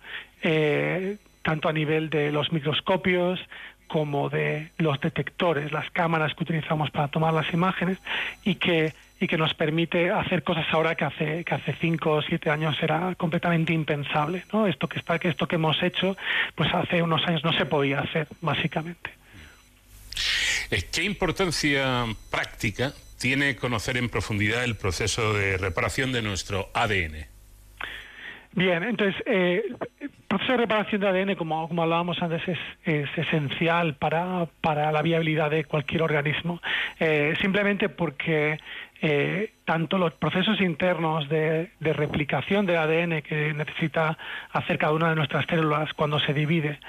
eh, 0.42 1.18
tanto 1.44 1.70
a 1.70 1.74
nivel 1.74 2.10
de 2.10 2.32
los 2.32 2.52
microscopios 2.52 3.40
como 3.88 4.30
de 4.30 4.72
los 4.80 5.00
detectores, 5.00 5.72
las 5.72 5.92
cámaras 5.92 6.34
que 6.34 6.44
utilizamos 6.44 6.90
para 6.90 7.10
tomar 7.10 7.34
las 7.34 7.54
imágenes 7.54 8.00
y 8.44 8.56
que 8.56 8.94
y 9.22 9.28
que 9.28 9.38
nos 9.38 9.54
permite 9.54 10.12
hacer 10.12 10.44
cosas 10.44 10.66
ahora 10.72 10.96
que 10.96 11.04
hace 11.04 11.44
que 11.44 11.54
hace 11.54 11.74
cinco 11.74 12.14
o 12.14 12.22
siete 12.22 12.50
años 12.50 12.82
era 12.82 13.14
completamente 13.16 13.74
impensable, 13.74 14.46
¿no? 14.54 14.66
Esto 14.66 14.88
que 14.88 14.98
está 14.98 15.20
que 15.20 15.28
esto 15.28 15.48
que 15.48 15.58
hemos 15.58 15.84
hecho, 15.84 16.16
pues 16.56 16.74
hace 16.74 17.04
unos 17.04 17.26
años 17.28 17.44
no 17.44 17.52
se 17.54 17.66
podía 17.66 18.00
hacer, 18.00 18.28
básicamente. 18.42 19.19
Eh, 20.72 20.84
¿Qué 20.92 21.04
importancia 21.04 22.06
práctica 22.30 22.94
tiene 23.20 23.56
conocer 23.56 23.98
en 23.98 24.08
profundidad 24.08 24.64
el 24.64 24.76
proceso 24.76 25.34
de 25.34 25.58
reparación 25.58 26.12
de 26.12 26.22
nuestro 26.22 26.70
ADN? 26.76 27.26
Bien, 28.52 28.84
entonces, 28.84 29.16
eh, 29.26 29.64
el 30.00 30.10
proceso 30.28 30.52
de 30.52 30.58
reparación 30.60 31.02
de 31.02 31.08
ADN, 31.08 31.36
como, 31.36 31.68
como 31.68 31.82
hablábamos 31.82 32.22
antes, 32.22 32.42
es, 32.48 33.10
esencial 33.18 33.96
para, 33.96 34.48
para, 34.62 34.92
la 34.92 35.02
viabilidad 35.02 35.50
de 35.50 35.66
cualquier 35.66 36.04
organismo, 36.04 36.62
eh, 37.00 37.36
simplemente 37.42 37.90
porque 37.90 38.60
tanto 39.64 39.98
los 39.98 40.12
procesos 40.12 40.60
internos 40.60 41.30
de, 41.30 41.72
de, 41.80 41.94
replicación 41.94 42.66
del 42.66 42.76
ADN 42.76 43.22
que 43.22 43.54
necesita 43.54 44.18
hacer 44.52 44.78
cada 44.78 44.92
una 44.92 45.10
de 45.12 45.16
nuestras 45.16 45.46
células 45.46 45.94
cuando 45.94 46.20
se 46.20 46.34
divide, 46.34 46.80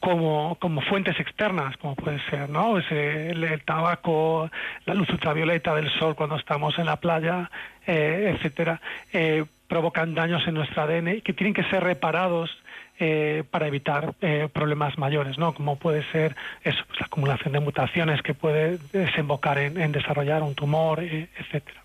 como, 0.00 0.56
como 0.56 0.80
fuentes 0.80 1.20
externas, 1.20 1.76
como 1.76 1.94
puede 1.94 2.18
ser 2.30 2.48
¿no? 2.48 2.78
el, 2.78 3.62
tabaco, 3.64 4.50
la 4.86 4.94
luz 4.94 5.08
ultravioleta 5.10 5.74
del 5.74 5.90
sol 5.90 6.16
cuando 6.16 6.36
estamos 6.36 6.78
en 6.78 6.86
la 6.86 6.96
playa, 6.96 7.50
eh, 7.86 8.34
etcétera, 8.34 8.80
eh, 9.12 9.44
provocan 9.68 10.14
daños 10.14 10.46
en 10.48 10.54
nuestro 10.54 10.82
ADN 10.82 11.20
que 11.20 11.34
tienen 11.34 11.52
que 11.52 11.64
ser 11.64 11.84
reparados 11.84 12.50
eh, 12.98 13.44
para 13.50 13.66
evitar 13.66 14.14
problemas 14.52 14.98
mayores, 14.98 15.38
¿no? 15.38 15.54
como 15.54 15.76
puede 15.76 16.02
ser 16.10 16.34
eso, 16.64 16.82
pues, 16.86 17.00
la 17.00 17.06
acumulación 17.06 17.52
de 17.52 17.60
mutaciones 17.60 18.22
que 18.22 18.34
puede 18.34 18.78
desembocar 18.92 19.58
en, 19.58 19.92
desarrollar 19.92 20.42
un 20.42 20.54
tumor, 20.54 21.02
etcétera. 21.02 21.82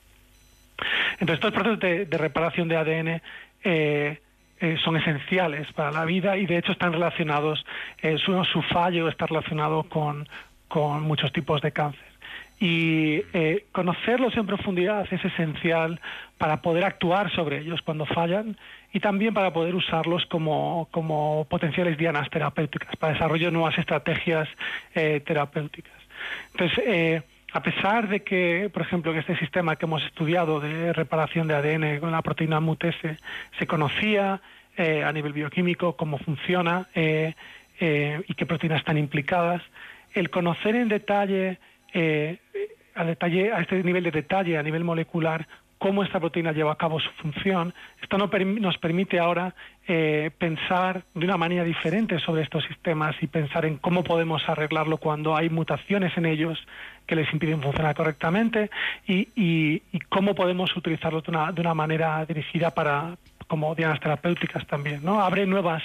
Entonces, 1.19 1.35
estos 1.35 1.53
procesos 1.53 1.79
de, 1.79 2.05
de 2.05 2.17
reparación 2.17 2.67
de 2.67 2.75
ADN 2.75 3.21
eh, 4.65 4.77
son 4.83 4.97
esenciales 4.97 5.71
para 5.73 5.91
la 5.91 6.05
vida 6.05 6.37
y 6.37 6.47
de 6.47 6.57
hecho 6.57 6.71
están 6.71 6.91
relacionados, 6.91 7.63
eh, 8.01 8.17
su, 8.17 8.61
fallo 8.63 9.07
está 9.07 9.27
relacionado 9.27 9.83
con, 9.83 10.27
con 10.67 11.03
muchos 11.03 11.31
tipos 11.31 11.61
de 11.61 11.71
cáncer. 11.71 12.07
Y 12.59 13.21
eh, 13.33 13.65
conocerlos 13.71 14.35
en 14.35 14.47
profundidad 14.47 15.05
es 15.11 15.23
esencial 15.23 15.99
para 16.39 16.63
poder 16.63 16.83
actuar 16.83 17.31
sobre 17.31 17.59
ellos 17.59 17.83
cuando 17.83 18.07
fallan 18.07 18.57
y 18.91 18.99
también 19.01 19.35
para 19.35 19.53
poder 19.53 19.75
usarlos 19.75 20.25
como, 20.25 20.87
como 20.89 21.45
potenciales 21.47 21.95
dianas 21.95 22.27
terapéuticas, 22.31 22.95
para 22.95 23.13
desarrollar 23.13 23.53
nuevas 23.53 23.77
estrategias 23.77 24.49
terapéuticas. 24.93 25.93
Entonces, 26.53 27.23
a 27.55 27.61
pesar 27.61 28.09
de 28.09 28.19
que, 28.19 28.69
por 28.73 28.81
ejemplo, 28.81 29.17
este 29.17 29.37
sistema 29.37 29.77
que 29.77 29.85
hemos 29.85 30.03
estudiado 30.03 30.59
de 30.59 30.91
reparación 30.91 31.47
de 31.47 31.55
ADN 31.55 32.01
con 32.01 32.11
la 32.11 32.21
proteína 32.21 32.59
MUTS 32.59 32.97
se 33.57 33.65
conocía 33.65 34.41
eh, 34.75 35.05
a 35.05 35.13
nivel 35.13 35.31
bioquímico 35.31 35.95
cómo 35.95 36.17
funciona 36.17 36.87
eh, 36.93 37.33
eh, 37.79 38.21
y 38.27 38.33
qué 38.33 38.45
proteínas 38.45 38.79
están 38.79 38.97
implicadas, 38.97 39.61
el 40.13 40.29
conocer 40.29 40.75
en 40.75 40.89
detalle, 40.89 41.57
a 42.93 43.03
detalle, 43.05 43.53
a 43.53 43.61
este 43.61 43.81
nivel 43.83 44.03
de 44.03 44.11
detalle, 44.11 44.57
a 44.57 44.63
nivel 44.63 44.83
molecular, 44.83 45.47
cómo 45.85 46.03
esta 46.03 46.19
proteína 46.19 46.51
lleva 46.51 46.71
a 46.71 46.77
cabo 46.77 46.99
su 46.99 47.11
función, 47.11 47.71
esto 48.01 48.17
nos 48.17 48.77
permite 48.79 49.19
ahora 49.19 49.53
eh, 49.87 50.31
pensar 50.35 51.03
de 51.13 51.25
una 51.25 51.37
manera 51.37 51.63
diferente 51.63 52.17
sobre 52.17 52.41
estos 52.41 52.63
sistemas 52.63 53.15
y 53.21 53.27
pensar 53.27 53.65
en 53.65 53.77
cómo 53.77 54.03
podemos 54.03 54.41
arreglarlo 54.49 54.97
cuando 54.97 55.35
hay 55.35 55.51
mutaciones 55.51 56.17
en 56.17 56.25
ellos 56.25 56.57
que 57.05 57.15
les 57.15 57.31
impiden 57.31 57.61
funcionar 57.61 57.93
correctamente 57.93 58.71
y, 59.05 59.83
cómo 60.09 60.33
podemos 60.33 60.75
utilizarlo 60.75 61.21
de 61.21 61.29
una, 61.29 61.51
de 61.51 61.73
manera 61.75 62.25
dirigida 62.25 62.71
para 62.71 63.15
como 63.47 63.75
dianas 63.75 63.99
terapéuticas 63.99 64.65
también. 64.65 65.01
¿no? 65.03 65.21
Abre 65.21 65.45
nuevas 65.45 65.83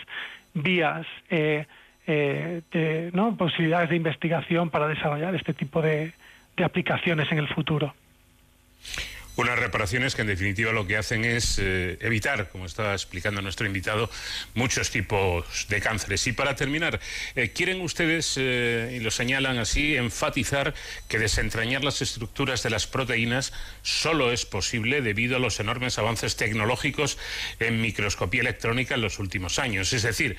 vías. 0.54 1.06
Eh, 1.28 1.66
eh, 2.06 2.62
de 2.72 3.10
¿no? 3.12 3.36
posibilidades 3.36 3.90
de 3.90 3.96
investigación 3.96 4.70
para 4.70 4.88
desarrollar 4.88 5.34
este 5.34 5.52
tipo 5.52 5.82
de 5.82 6.14
aplicaciones 6.64 7.30
en 7.30 7.36
el 7.36 7.48
futuro. 7.48 7.92
Unas 9.36 9.58
reparaciones 9.58 10.14
que 10.14 10.22
en 10.22 10.28
definitiva 10.28 10.72
lo 10.72 10.86
que 10.86 10.96
hacen 10.96 11.24
es 11.24 11.58
eh, 11.58 11.96
evitar, 12.00 12.50
como 12.50 12.66
estaba 12.66 12.92
explicando 12.92 13.40
nuestro 13.40 13.66
invitado, 13.66 14.10
muchos 14.54 14.90
tipos 14.90 15.66
de 15.68 15.80
cánceres. 15.80 16.26
Y 16.26 16.32
para 16.32 16.56
terminar, 16.56 17.00
eh, 17.36 17.50
¿quieren 17.50 17.80
ustedes, 17.80 18.34
eh, 18.36 18.96
y 18.96 19.00
lo 19.00 19.10
señalan 19.10 19.58
así, 19.58 19.96
enfatizar 19.96 20.74
que 21.08 21.18
desentrañar 21.18 21.84
las 21.84 22.02
estructuras 22.02 22.62
de 22.62 22.70
las 22.70 22.86
proteínas 22.86 23.52
solo 23.82 24.32
es 24.32 24.44
posible 24.44 25.00
debido 25.00 25.36
a 25.36 25.38
los 25.38 25.60
enormes 25.60 25.98
avances 25.98 26.36
tecnológicos 26.36 27.16
en 27.60 27.80
microscopía 27.80 28.42
electrónica 28.42 28.96
en 28.96 29.00
los 29.00 29.18
últimos 29.18 29.58
años? 29.58 29.92
Es 29.92 30.02
decir, 30.02 30.36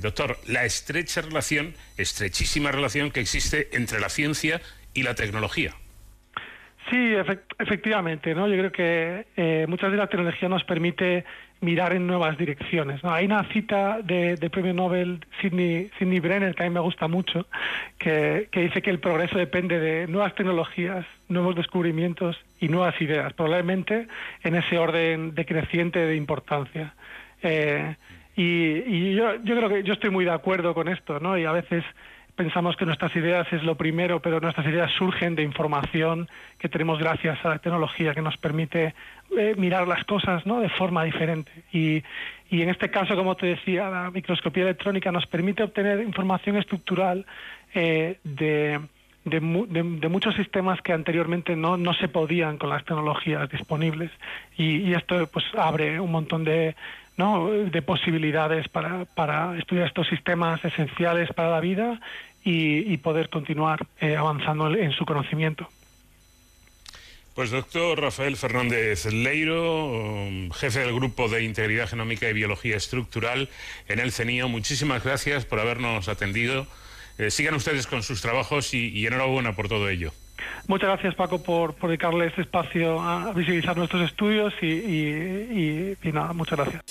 doctor, 0.00 0.38
la 0.46 0.64
estrecha 0.64 1.20
relación, 1.22 1.74
estrechísima 1.96 2.72
relación 2.72 3.10
que 3.10 3.20
existe 3.20 3.68
entre 3.72 4.00
la 4.00 4.08
ciencia 4.08 4.60
y 4.94 5.02
la 5.02 5.14
tecnología. 5.14 5.74
Sí, 6.90 7.14
efectivamente, 7.58 8.34
¿no? 8.34 8.46
Yo 8.46 8.56
creo 8.56 8.72
que 8.72 9.26
eh, 9.36 9.66
muchas 9.68 9.90
de 9.90 9.96
la 9.96 10.06
tecnología 10.06 10.48
nos 10.48 10.62
permite 10.62 11.24
mirar 11.60 11.92
en 11.92 12.06
nuevas 12.06 12.36
direcciones. 12.36 13.02
¿no? 13.02 13.12
Hay 13.12 13.26
una 13.26 13.44
cita 13.52 14.00
del 14.02 14.50
premio 14.50 14.74
Nobel 14.74 15.24
Sidney, 15.40 15.90
Sidney 15.98 16.20
Brenner 16.20 16.54
que 16.54 16.62
a 16.62 16.68
mí 16.68 16.74
me 16.74 16.80
gusta 16.80 17.08
mucho, 17.08 17.46
que, 17.98 18.48
dice 18.52 18.82
que 18.82 18.90
el 18.90 19.00
progreso 19.00 19.38
depende 19.38 19.80
de 19.80 20.06
nuevas 20.06 20.34
tecnologías, 20.34 21.06
nuevos 21.28 21.56
descubrimientos 21.56 22.36
y 22.60 22.68
nuevas 22.68 23.00
ideas, 23.00 23.32
probablemente 23.32 24.06
en 24.42 24.54
ese 24.54 24.78
orden 24.78 25.34
decreciente 25.34 25.98
de 25.98 26.16
importancia. 26.16 26.94
Eh, 27.42 27.96
y, 28.36 29.14
yo, 29.14 29.36
yo 29.42 29.56
creo 29.56 29.68
que 29.68 29.82
yo 29.82 29.94
estoy 29.94 30.10
muy 30.10 30.26
de 30.26 30.32
acuerdo 30.32 30.74
con 30.74 30.88
esto, 30.88 31.20
¿no? 31.20 31.38
Y 31.38 31.46
a 31.46 31.52
veces 31.52 31.84
pensamos 32.36 32.76
que 32.76 32.84
nuestras 32.84 33.14
ideas 33.16 33.50
es 33.52 33.62
lo 33.64 33.74
primero, 33.76 34.20
pero 34.20 34.40
nuestras 34.40 34.66
ideas 34.66 34.92
surgen 34.92 35.34
de 35.34 35.42
información 35.42 36.28
que 36.58 36.68
tenemos 36.68 36.98
gracias 36.98 37.42
a 37.44 37.48
la 37.48 37.58
tecnología 37.58 38.14
que 38.14 38.22
nos 38.22 38.36
permite 38.36 38.94
eh, 39.36 39.54
mirar 39.56 39.88
las 39.88 40.04
cosas 40.04 40.46
¿no? 40.46 40.60
de 40.60 40.68
forma 40.68 41.02
diferente. 41.04 41.50
Y, 41.72 42.02
y 42.50 42.62
en 42.62 42.68
este 42.68 42.90
caso, 42.90 43.16
como 43.16 43.34
te 43.34 43.46
decía, 43.46 43.88
la 43.88 44.10
microscopía 44.10 44.64
electrónica 44.64 45.10
nos 45.10 45.26
permite 45.26 45.62
obtener 45.62 46.00
información 46.00 46.56
estructural 46.56 47.26
eh, 47.74 48.18
de, 48.22 48.80
de, 49.24 49.40
muchos 50.08 50.34
sistemas 50.36 50.80
que 50.82 50.92
anteriormente 50.92 51.56
no, 51.56 51.76
no 51.76 51.94
se 51.94 52.08
podían 52.08 52.58
con 52.58 52.68
las 52.68 52.84
tecnologías 52.84 53.50
disponibles. 53.50 54.10
Y, 54.56 54.76
y 54.88 54.92
esto 54.92 55.26
pues 55.26 55.44
abre 55.56 55.98
un 55.98 56.12
montón 56.12 56.44
de, 56.44 56.76
¿no? 57.16 57.48
de 57.48 57.82
posibilidades 57.82 58.68
para, 58.68 59.04
para 59.04 59.58
estudiar 59.58 59.86
estos 59.86 60.08
sistemas 60.08 60.64
esenciales 60.64 61.32
para 61.32 61.50
la 61.50 61.60
vida 61.60 62.00
y, 62.44 62.96
poder 62.98 63.28
continuar 63.28 63.84
eh, 64.00 64.16
avanzando 64.16 64.72
en 64.72 64.92
su 64.92 65.04
conocimiento. 65.04 65.68
Pues 67.34 67.50
doctor 67.50 68.00
Rafael 68.00 68.36
Fernández 68.36 69.04
Leiro, 69.06 69.86
um, 69.86 70.50
jefe 70.52 70.78
del 70.78 70.94
Grupo 70.94 71.28
de 71.28 71.42
Integridad 71.42 71.88
Genómica 71.88 72.30
y 72.30 72.32
Biología 72.32 72.76
Estructural 72.76 73.48
en 73.88 73.98
el 73.98 74.12
CENIO, 74.12 74.48
muchísimas 74.48 75.02
gracias 75.02 75.44
por 75.44 75.58
habernos 75.58 76.08
atendido. 76.08 76.68
Eh, 77.18 77.32
sigan 77.32 77.54
ustedes 77.54 77.88
con 77.88 78.04
sus 78.04 78.22
trabajos 78.22 78.72
y 78.74 79.04
enhorabuena 79.06 79.54
por 79.56 79.68
todo 79.68 79.88
ello. 79.88 80.12
Muchas 80.66 80.88
gracias, 80.88 81.14
Paco, 81.14 81.42
por, 81.42 81.76
dedicarle 81.76 82.26
este 82.26 82.42
espacio 82.42 83.00
a 83.00 83.32
visibilizar 83.32 83.76
nuestros 83.76 84.02
estudios 84.02 84.52
y, 84.62 85.96
nada, 86.12 86.32
muchas 86.32 86.58
gracias. 86.58 86.82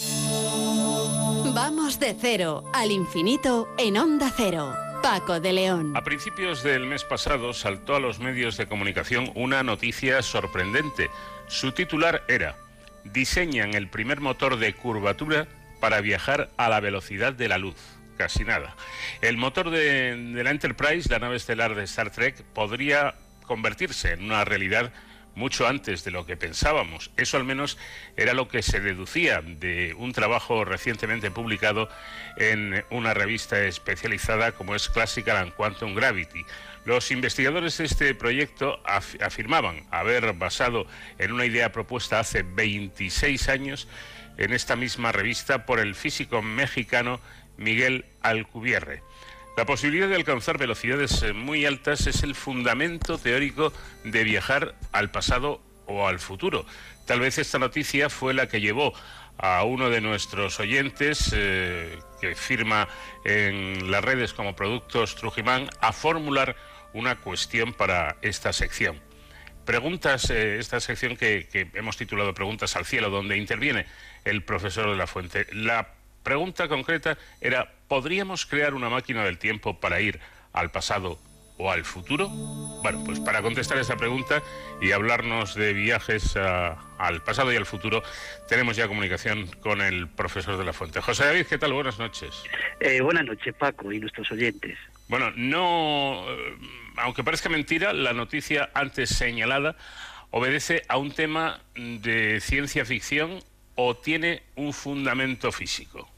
Vamos 1.54 2.00
de 2.00 2.16
cero 2.20 2.64
al 2.74 2.92
infinito 2.92 3.68
en 3.78 3.98
Onda 3.98 4.32
Cero. 4.36 4.74
Paco 5.02 5.40
de 5.40 5.54
León. 5.54 5.96
A 5.96 6.04
principios 6.04 6.64
del 6.64 6.88
mes 6.88 7.04
pasado 7.04 7.54
saltó 7.54 7.96
a 7.96 8.00
los 8.00 8.18
medios 8.20 8.58
de 8.58 8.66
comunicación 8.66 9.32
una 9.36 9.62
noticia 9.62 10.24
sorprendente. 10.24 11.12
Su 11.48 11.74
titular 11.74 12.24
era, 12.28 12.56
diseñan 13.04 13.76
el 13.76 13.88
primer 13.88 14.20
motor 14.20 14.58
de 14.58 14.74
curvatura 14.74 15.48
para 15.80 16.02
viajar 16.02 16.50
a 16.58 16.70
la 16.70 16.80
velocidad 16.80 17.34
de 17.34 17.48
la 17.48 17.60
luz 17.60 17.76
casi 18.18 18.44
nada. 18.44 18.76
El 19.22 19.38
motor 19.38 19.70
de, 19.70 20.16
de, 20.16 20.44
la 20.44 20.52
Enterprise, 20.52 21.10
la 21.10 21.20
nave 21.20 21.36
estelar 21.36 21.76
de 21.76 21.84
Star 21.84 22.12
Trek, 22.12 22.44
podría 22.54 23.14
convertirse 23.46 24.14
en 24.14 24.24
una 24.24 24.46
realidad 24.46 24.92
mucho 25.36 25.68
antes 25.68 26.04
de 26.04 26.12
lo 26.12 26.26
que 26.26 26.38
pensábamos. 26.38 27.12
Eso 27.18 27.38
al 27.38 27.44
menos 27.44 27.78
era 28.18 28.34
lo 28.34 28.48
que 28.48 28.62
se 28.62 28.80
deducía 28.80 29.42
de 29.42 29.94
un 29.98 30.14
trabajo 30.14 30.66
recientemente 30.66 31.30
publicado 31.30 31.90
en 32.38 32.84
una 32.90 33.14
revista 33.14 33.62
especializada 33.64 34.54
como 34.54 34.76
es 34.76 34.90
Classical 34.90 35.38
and 35.38 35.54
Quantum 35.54 35.94
Gravity. 35.94 36.46
Los 36.86 37.12
investigadores 37.12 37.78
de 37.78 37.86
este 37.86 38.16
proyecto 38.16 38.80
afirmaban 38.86 39.86
haber 39.92 40.34
basado 40.34 40.88
en 41.18 41.32
una 41.32 41.46
idea 41.46 41.72
propuesta 41.72 42.20
hace 42.20 42.44
26 42.44 43.50
años 43.50 43.88
en 44.38 44.54
esta 44.54 44.76
misma 44.76 45.12
revista 45.12 45.66
por 45.66 45.80
el 45.80 45.96
físico 45.96 46.42
mexicano 46.42 47.20
Miguel 47.58 48.06
Alcubierre. 48.22 49.02
La 49.58 49.66
posibilidad 49.66 50.10
de 50.10 50.16
alcanzar 50.16 50.58
velocidades 50.58 51.24
eh, 51.24 51.32
muy 51.32 51.66
altas 51.66 52.08
es 52.08 52.24
el 52.24 52.36
fundamento 52.36 53.18
teórico 53.18 53.72
de 54.04 54.26
viajar 54.26 54.76
al 54.92 55.12
pasado 55.12 55.62
o 55.86 56.08
al 56.08 56.20
futuro. 56.20 56.66
Tal 57.06 57.22
vez 57.22 57.38
esta 57.38 57.58
noticia 57.58 58.10
fue 58.10 58.34
la 58.34 58.48
que 58.48 58.60
llevó 58.60 58.94
a 59.38 59.64
uno 59.64 59.90
de 59.90 60.02
nuestros 60.02 60.60
oyentes, 60.60 61.32
eh, 61.34 61.98
que 62.20 62.36
firma 62.36 62.90
en 63.24 63.90
las 63.92 64.04
redes 64.04 64.34
como 64.34 64.58
Productos 64.58 65.16
Trujimán, 65.16 65.70
a 65.80 65.94
formular 65.94 66.58
una 66.94 67.16
cuestión 67.16 67.74
para 67.74 68.18
esta 68.22 68.52
sección. 68.52 69.00
Preguntas, 69.66 70.30
eh, 70.32 70.60
esta 70.60 70.80
sección 70.82 71.16
que, 71.16 71.48
hemos 71.74 71.98
titulado 71.98 72.34
Preguntas 72.34 72.76
al 72.76 72.86
cielo, 72.86 73.10
donde 73.10 73.38
interviene 73.38 73.86
el 74.26 74.44
profesor 74.44 74.90
de 74.90 74.98
la 74.98 75.08
Fuente. 75.08 75.48
Pregunta 76.26 76.68
concreta 76.68 77.18
era, 77.40 77.72
¿podríamos 77.88 78.46
crear 78.46 78.74
una 78.74 78.90
máquina 78.90 79.24
del 79.24 79.38
tiempo 79.38 79.80
para 79.80 80.02
ir 80.02 80.20
al 80.52 80.72
pasado 80.72 81.18
o 81.58 81.72
al 81.72 81.86
futuro? 81.86 82.28
Bueno, 82.28 83.04
pues 83.06 83.22
para 83.22 83.42
contestar 83.42 83.78
esa 83.78 83.96
pregunta 83.96 84.42
y 84.82 84.92
hablarnos 84.92 85.56
de 85.56 85.72
viajes 85.72 86.36
al 86.36 87.24
pasado 87.24 87.54
y 87.54 87.56
al 87.56 87.66
futuro, 87.66 88.04
tenemos 88.50 88.76
ya 88.76 88.88
comunicación 88.88 89.48
con 89.62 89.82
el 89.82 90.10
profesor 90.10 90.58
de 90.58 90.66
la 90.66 90.74
Fuente. 90.74 91.00
José 91.00 91.26
David, 91.26 91.46
¿qué 91.46 91.58
tal? 91.58 91.72
Buenas 91.74 92.00
noches. 92.00 92.44
Eh, 92.82 93.00
buenas 93.02 93.24
noches, 93.24 93.54
Paco, 93.54 93.92
y 93.92 94.00
nuestros 94.00 94.30
oyentes. 94.32 94.78
Bueno, 95.08 95.32
no, 95.36 96.26
eh, 96.28 96.58
aunque 96.98 97.24
parezca 97.24 97.50
mentira, 97.50 97.94
la 97.94 98.14
noticia 98.14 98.72
antes 98.74 99.10
señalada 99.10 99.78
obedece 100.32 100.82
a 100.90 100.98
un 100.98 101.12
tema 101.12 101.62
de 101.76 102.42
ciencia 102.42 102.84
ficción 102.84 103.40
o 103.76 103.96
tiene 103.96 104.42
un 104.56 104.74
fundamento 104.74 105.52
físico 105.52 106.10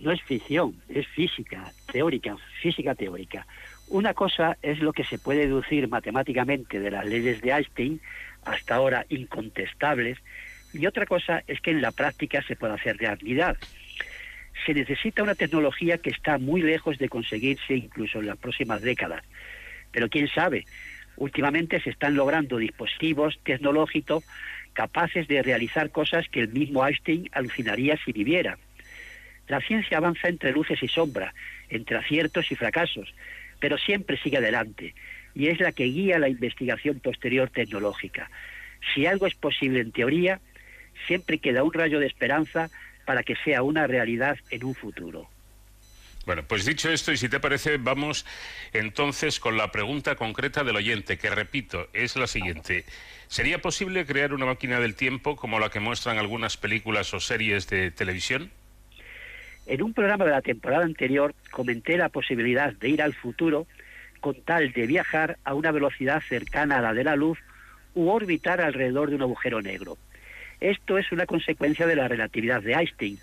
no 0.00 0.12
es 0.12 0.22
ficción, 0.22 0.80
es 0.88 1.06
física 1.08 1.72
teórica, 1.90 2.36
física 2.60 2.94
teórica. 2.94 3.46
Una 3.88 4.14
cosa 4.14 4.56
es 4.62 4.80
lo 4.80 4.92
que 4.92 5.04
se 5.04 5.18
puede 5.18 5.40
deducir 5.40 5.88
matemáticamente 5.88 6.80
de 6.80 6.90
las 6.90 7.06
leyes 7.06 7.40
de 7.40 7.50
Einstein, 7.50 8.00
hasta 8.44 8.74
ahora 8.74 9.06
incontestables, 9.08 10.18
y 10.72 10.86
otra 10.86 11.06
cosa 11.06 11.42
es 11.46 11.60
que 11.60 11.70
en 11.70 11.80
la 11.80 11.92
práctica 11.92 12.42
se 12.42 12.56
puede 12.56 12.74
hacer 12.74 12.96
realidad. 12.96 13.56
Se 14.64 14.74
necesita 14.74 15.22
una 15.22 15.34
tecnología 15.34 15.98
que 15.98 16.10
está 16.10 16.38
muy 16.38 16.62
lejos 16.62 16.98
de 16.98 17.08
conseguirse 17.08 17.74
incluso 17.74 18.18
en 18.18 18.26
las 18.26 18.36
próximas 18.38 18.82
décadas. 18.82 19.22
Pero 19.92 20.08
quién 20.08 20.28
sabe, 20.28 20.64
últimamente 21.16 21.80
se 21.80 21.90
están 21.90 22.14
logrando 22.14 22.58
dispositivos 22.58 23.38
tecnológicos 23.44 24.24
capaces 24.72 25.26
de 25.28 25.42
realizar 25.42 25.90
cosas 25.90 26.28
que 26.28 26.40
el 26.40 26.48
mismo 26.48 26.86
Einstein 26.86 27.28
alucinaría 27.32 27.96
si 28.04 28.12
viviera. 28.12 28.58
La 29.48 29.60
ciencia 29.60 29.98
avanza 29.98 30.28
entre 30.28 30.52
luces 30.52 30.82
y 30.82 30.88
sombras, 30.88 31.34
entre 31.68 31.98
aciertos 31.98 32.50
y 32.50 32.56
fracasos, 32.56 33.14
pero 33.60 33.78
siempre 33.78 34.18
sigue 34.18 34.38
adelante. 34.38 34.94
y 35.36 35.48
es 35.48 35.60
la 35.60 35.72
que 35.72 35.84
guía 35.84 36.18
la 36.18 36.30
investigación 36.30 36.98
posterior 36.98 37.50
tecnológica. 37.50 38.30
Si 38.94 39.04
algo 39.04 39.26
es 39.26 39.34
posible 39.34 39.80
en 39.80 39.92
teoría, 39.92 40.40
siempre 41.06 41.38
queda 41.38 41.62
un 41.62 41.74
rayo 41.74 42.00
de 42.00 42.06
esperanza 42.06 42.70
para 43.04 43.22
que 43.22 43.36
sea 43.44 43.62
una 43.62 43.86
realidad 43.86 44.38
en 44.50 44.64
un 44.64 44.74
futuro. 44.74 45.28
Bueno, 46.24 46.42
pues 46.42 46.64
dicho 46.64 46.90
esto, 46.90 47.12
y 47.12 47.18
si 47.18 47.28
te 47.28 47.38
parece, 47.38 47.76
vamos 47.76 48.24
entonces 48.72 49.38
con 49.38 49.56
la 49.56 49.70
pregunta 49.70 50.16
concreta 50.16 50.64
del 50.64 50.76
oyente, 50.76 51.18
que 51.18 51.30
repito, 51.30 51.88
es 51.92 52.16
la 52.16 52.26
siguiente. 52.26 52.84
¿Sería 53.28 53.60
posible 53.60 54.06
crear 54.06 54.32
una 54.32 54.46
máquina 54.46 54.80
del 54.80 54.96
tiempo 54.96 55.36
como 55.36 55.60
la 55.60 55.68
que 55.68 55.80
muestran 55.80 56.18
algunas 56.18 56.56
películas 56.56 57.14
o 57.14 57.20
series 57.20 57.68
de 57.68 57.90
televisión? 57.90 58.50
En 59.66 59.82
un 59.82 59.92
programa 59.92 60.24
de 60.24 60.30
la 60.30 60.42
temporada 60.42 60.84
anterior 60.84 61.34
comenté 61.50 61.96
la 61.96 62.08
posibilidad 62.08 62.72
de 62.72 62.88
ir 62.88 63.02
al 63.02 63.14
futuro 63.14 63.66
con 64.20 64.34
tal 64.42 64.72
de 64.72 64.86
viajar 64.86 65.38
a 65.44 65.54
una 65.54 65.72
velocidad 65.72 66.22
cercana 66.28 66.78
a 66.78 66.82
la 66.82 66.94
de 66.94 67.04
la 67.04 67.16
luz 67.16 67.38
u 67.94 68.08
orbitar 68.08 68.60
alrededor 68.60 69.10
de 69.10 69.16
un 69.16 69.22
agujero 69.22 69.60
negro. 69.60 69.98
Esto 70.60 70.98
es 70.98 71.10
una 71.12 71.26
consecuencia 71.26 71.86
de 71.86 71.96
la 71.96 72.08
relatividad 72.08 72.62
de 72.62 72.74
Einstein. 72.74 73.18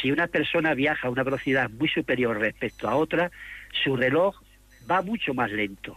Si 0.00 0.10
una 0.10 0.26
persona 0.26 0.74
viaja 0.74 1.08
a 1.08 1.10
una 1.10 1.22
velocidad 1.22 1.70
muy 1.70 1.88
superior 1.88 2.38
respecto 2.38 2.88
a 2.88 2.96
otra, 2.96 3.30
su 3.84 3.96
reloj 3.96 4.34
va 4.90 5.00
mucho 5.00 5.32
más 5.32 5.50
lento. 5.50 5.96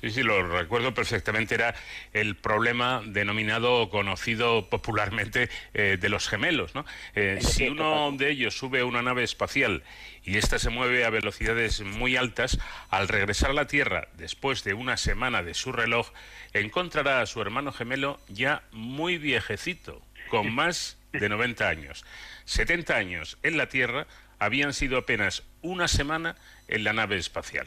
Sí, 0.00 0.10
sí, 0.10 0.22
lo 0.22 0.46
recuerdo 0.46 0.94
perfectamente. 0.94 1.54
Era 1.54 1.74
el 2.12 2.36
problema 2.36 3.02
denominado 3.04 3.82
o 3.82 3.90
conocido 3.90 4.68
popularmente 4.70 5.50
eh, 5.74 5.98
de 6.00 6.08
los 6.08 6.28
gemelos. 6.28 6.74
¿no? 6.74 6.86
Eh, 7.14 7.38
si 7.40 7.68
uno 7.68 8.10
de 8.12 8.30
ellos 8.30 8.56
sube 8.56 8.80
a 8.80 8.86
una 8.86 9.02
nave 9.02 9.24
espacial 9.24 9.82
y 10.24 10.38
ésta 10.38 10.58
se 10.58 10.70
mueve 10.70 11.04
a 11.04 11.10
velocidades 11.10 11.82
muy 11.82 12.16
altas, 12.16 12.58
al 12.88 13.08
regresar 13.08 13.50
a 13.50 13.54
la 13.54 13.66
Tierra 13.66 14.08
después 14.16 14.64
de 14.64 14.74
una 14.74 14.96
semana 14.96 15.42
de 15.42 15.54
su 15.54 15.72
reloj, 15.72 16.12
encontrará 16.54 17.20
a 17.20 17.26
su 17.26 17.40
hermano 17.42 17.72
gemelo 17.72 18.20
ya 18.28 18.62
muy 18.72 19.18
viejecito, 19.18 20.02
con 20.28 20.50
más 20.54 20.98
de 21.12 21.28
90 21.28 21.68
años. 21.68 22.04
70 22.44 22.96
años 22.96 23.38
en 23.42 23.56
la 23.56 23.68
Tierra 23.68 24.06
habían 24.38 24.72
sido 24.72 24.98
apenas 24.98 25.42
una 25.60 25.88
semana 25.88 26.36
en 26.68 26.84
la 26.84 26.92
nave 26.92 27.16
espacial. 27.16 27.66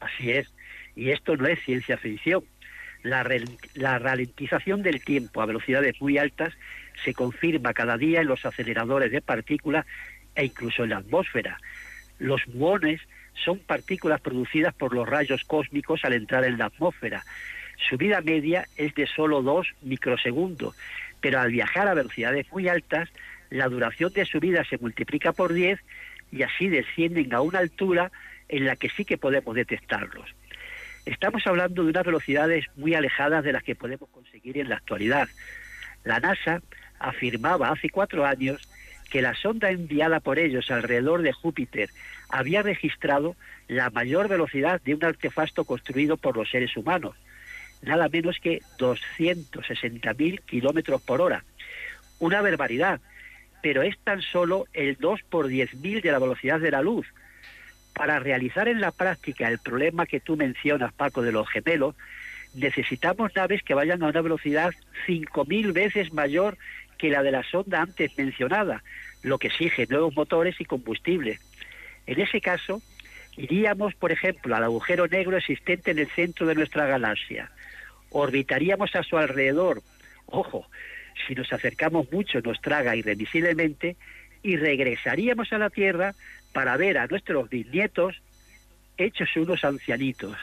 Así 0.00 0.30
es. 0.30 0.48
Y 0.96 1.10
esto 1.10 1.36
no 1.36 1.46
es 1.46 1.60
ciencia 1.64 1.96
ficción. 1.96 2.44
La, 3.02 3.22
ralentización 3.98 4.82
del 4.82 5.02
tiempo 5.02 5.40
a 5.40 5.46
velocidades 5.46 6.00
muy 6.00 6.18
altas 6.18 6.52
se 7.02 7.14
confirma 7.14 7.72
cada 7.72 7.96
día 7.96 8.20
en 8.20 8.26
los 8.26 8.44
aceleradores 8.44 9.10
de 9.10 9.22
partículas 9.22 9.86
e 10.34 10.44
incluso 10.44 10.84
en 10.84 10.90
la 10.90 10.98
atmósfera. 10.98 11.58
Los 12.18 12.46
muones 12.48 13.00
son 13.42 13.58
partículas 13.58 14.20
producidas 14.20 14.74
por 14.74 14.94
los 14.94 15.08
rayos 15.08 15.44
cósmicos 15.44 16.04
al 16.04 16.12
entrar 16.12 16.44
en 16.44 16.58
la 16.58 16.66
atmósfera. 16.66 17.24
Su 17.88 17.96
vida 17.96 18.20
media 18.20 18.66
es 18.76 18.94
de 18.94 19.06
solo 19.06 19.40
2 19.40 19.66
microsegundos, 19.82 20.76
pero 21.22 21.40
al 21.40 21.50
viajar 21.50 21.88
a 21.88 21.94
velocidades 21.94 22.52
muy 22.52 22.68
altas, 22.68 23.08
la 23.48 23.68
duración 23.68 24.12
de 24.12 24.26
su 24.26 24.40
vida 24.40 24.64
se 24.64 24.76
multiplica 24.76 25.32
por 25.32 25.54
10 25.54 25.80
y 26.32 26.42
así 26.42 26.68
descienden 26.68 27.32
a 27.32 27.40
una 27.40 27.60
altura 27.60 28.12
en 28.48 28.66
la 28.66 28.76
que 28.76 28.90
sí 28.90 29.04
que 29.04 29.16
podemos 29.16 29.54
detectarlos. 29.54 30.34
Estamos 31.06 31.46
hablando 31.46 31.82
de 31.82 31.90
unas 31.90 32.04
velocidades 32.04 32.66
muy 32.76 32.94
alejadas 32.94 33.42
de 33.44 33.52
las 33.52 33.62
que 33.62 33.74
podemos 33.74 34.08
conseguir 34.10 34.58
en 34.58 34.68
la 34.68 34.76
actualidad. 34.76 35.28
La 36.04 36.20
NASA 36.20 36.62
afirmaba 36.98 37.70
hace 37.70 37.88
cuatro 37.88 38.26
años 38.26 38.68
que 39.10 39.22
la 39.22 39.34
sonda 39.34 39.70
enviada 39.70 40.20
por 40.20 40.38
ellos 40.38 40.70
alrededor 40.70 41.22
de 41.22 41.32
Júpiter 41.32 41.90
había 42.28 42.62
registrado 42.62 43.34
la 43.66 43.90
mayor 43.90 44.28
velocidad 44.28 44.80
de 44.82 44.94
un 44.94 45.04
artefacto 45.04 45.64
construido 45.64 46.16
por 46.16 46.36
los 46.36 46.48
seres 46.48 46.76
humanos, 46.76 47.16
nada 47.82 48.08
menos 48.08 48.38
que 48.40 48.60
260.000 48.78 50.40
kilómetros 50.42 51.02
por 51.02 51.20
hora. 51.20 51.44
Una 52.20 52.40
barbaridad, 52.40 53.00
pero 53.62 53.82
es 53.82 53.98
tan 53.98 54.22
solo 54.22 54.66
el 54.72 54.96
2 54.96 55.22
por 55.28 55.48
10.000 55.48 56.02
de 56.02 56.12
la 56.12 56.18
velocidad 56.18 56.60
de 56.60 56.70
la 56.70 56.82
luz, 56.82 57.06
para 57.94 58.18
realizar 58.18 58.68
en 58.68 58.80
la 58.80 58.90
práctica 58.90 59.48
el 59.48 59.58
problema 59.58 60.06
que 60.06 60.20
tú 60.20 60.36
mencionas, 60.36 60.92
Paco, 60.92 61.22
de 61.22 61.32
los 61.32 61.48
gemelos, 61.48 61.94
necesitamos 62.54 63.34
naves 63.34 63.62
que 63.62 63.74
vayan 63.74 64.02
a 64.02 64.08
una 64.08 64.22
velocidad 64.22 64.72
5.000 65.06 65.72
veces 65.72 66.12
mayor 66.12 66.56
que 66.98 67.10
la 67.10 67.22
de 67.22 67.30
la 67.30 67.42
sonda 67.42 67.80
antes 67.80 68.16
mencionada, 68.18 68.82
lo 69.22 69.38
que 69.38 69.48
exige 69.48 69.86
nuevos 69.88 70.14
motores 70.14 70.60
y 70.60 70.64
combustible. 70.64 71.38
En 72.06 72.20
ese 72.20 72.40
caso, 72.40 72.82
iríamos, 73.36 73.94
por 73.94 74.12
ejemplo, 74.12 74.54
al 74.54 74.64
agujero 74.64 75.06
negro 75.06 75.36
existente 75.36 75.92
en 75.92 75.98
el 75.98 76.08
centro 76.08 76.46
de 76.46 76.54
nuestra 76.54 76.86
galaxia. 76.86 77.50
Orbitaríamos 78.10 78.94
a 78.96 79.02
su 79.02 79.16
alrededor. 79.16 79.82
Ojo, 80.26 80.66
si 81.26 81.34
nos 81.34 81.52
acercamos 81.52 82.10
mucho 82.12 82.40
nos 82.40 82.60
traga 82.60 82.96
irremisiblemente 82.96 83.96
y 84.42 84.56
regresaríamos 84.56 85.52
a 85.52 85.58
la 85.58 85.70
Tierra 85.70 86.14
para 86.52 86.76
ver 86.76 86.98
a 86.98 87.06
nuestros 87.06 87.48
bisnietos 87.48 88.16
hechos 88.96 89.28
unos 89.36 89.64
ancianitos. 89.64 90.36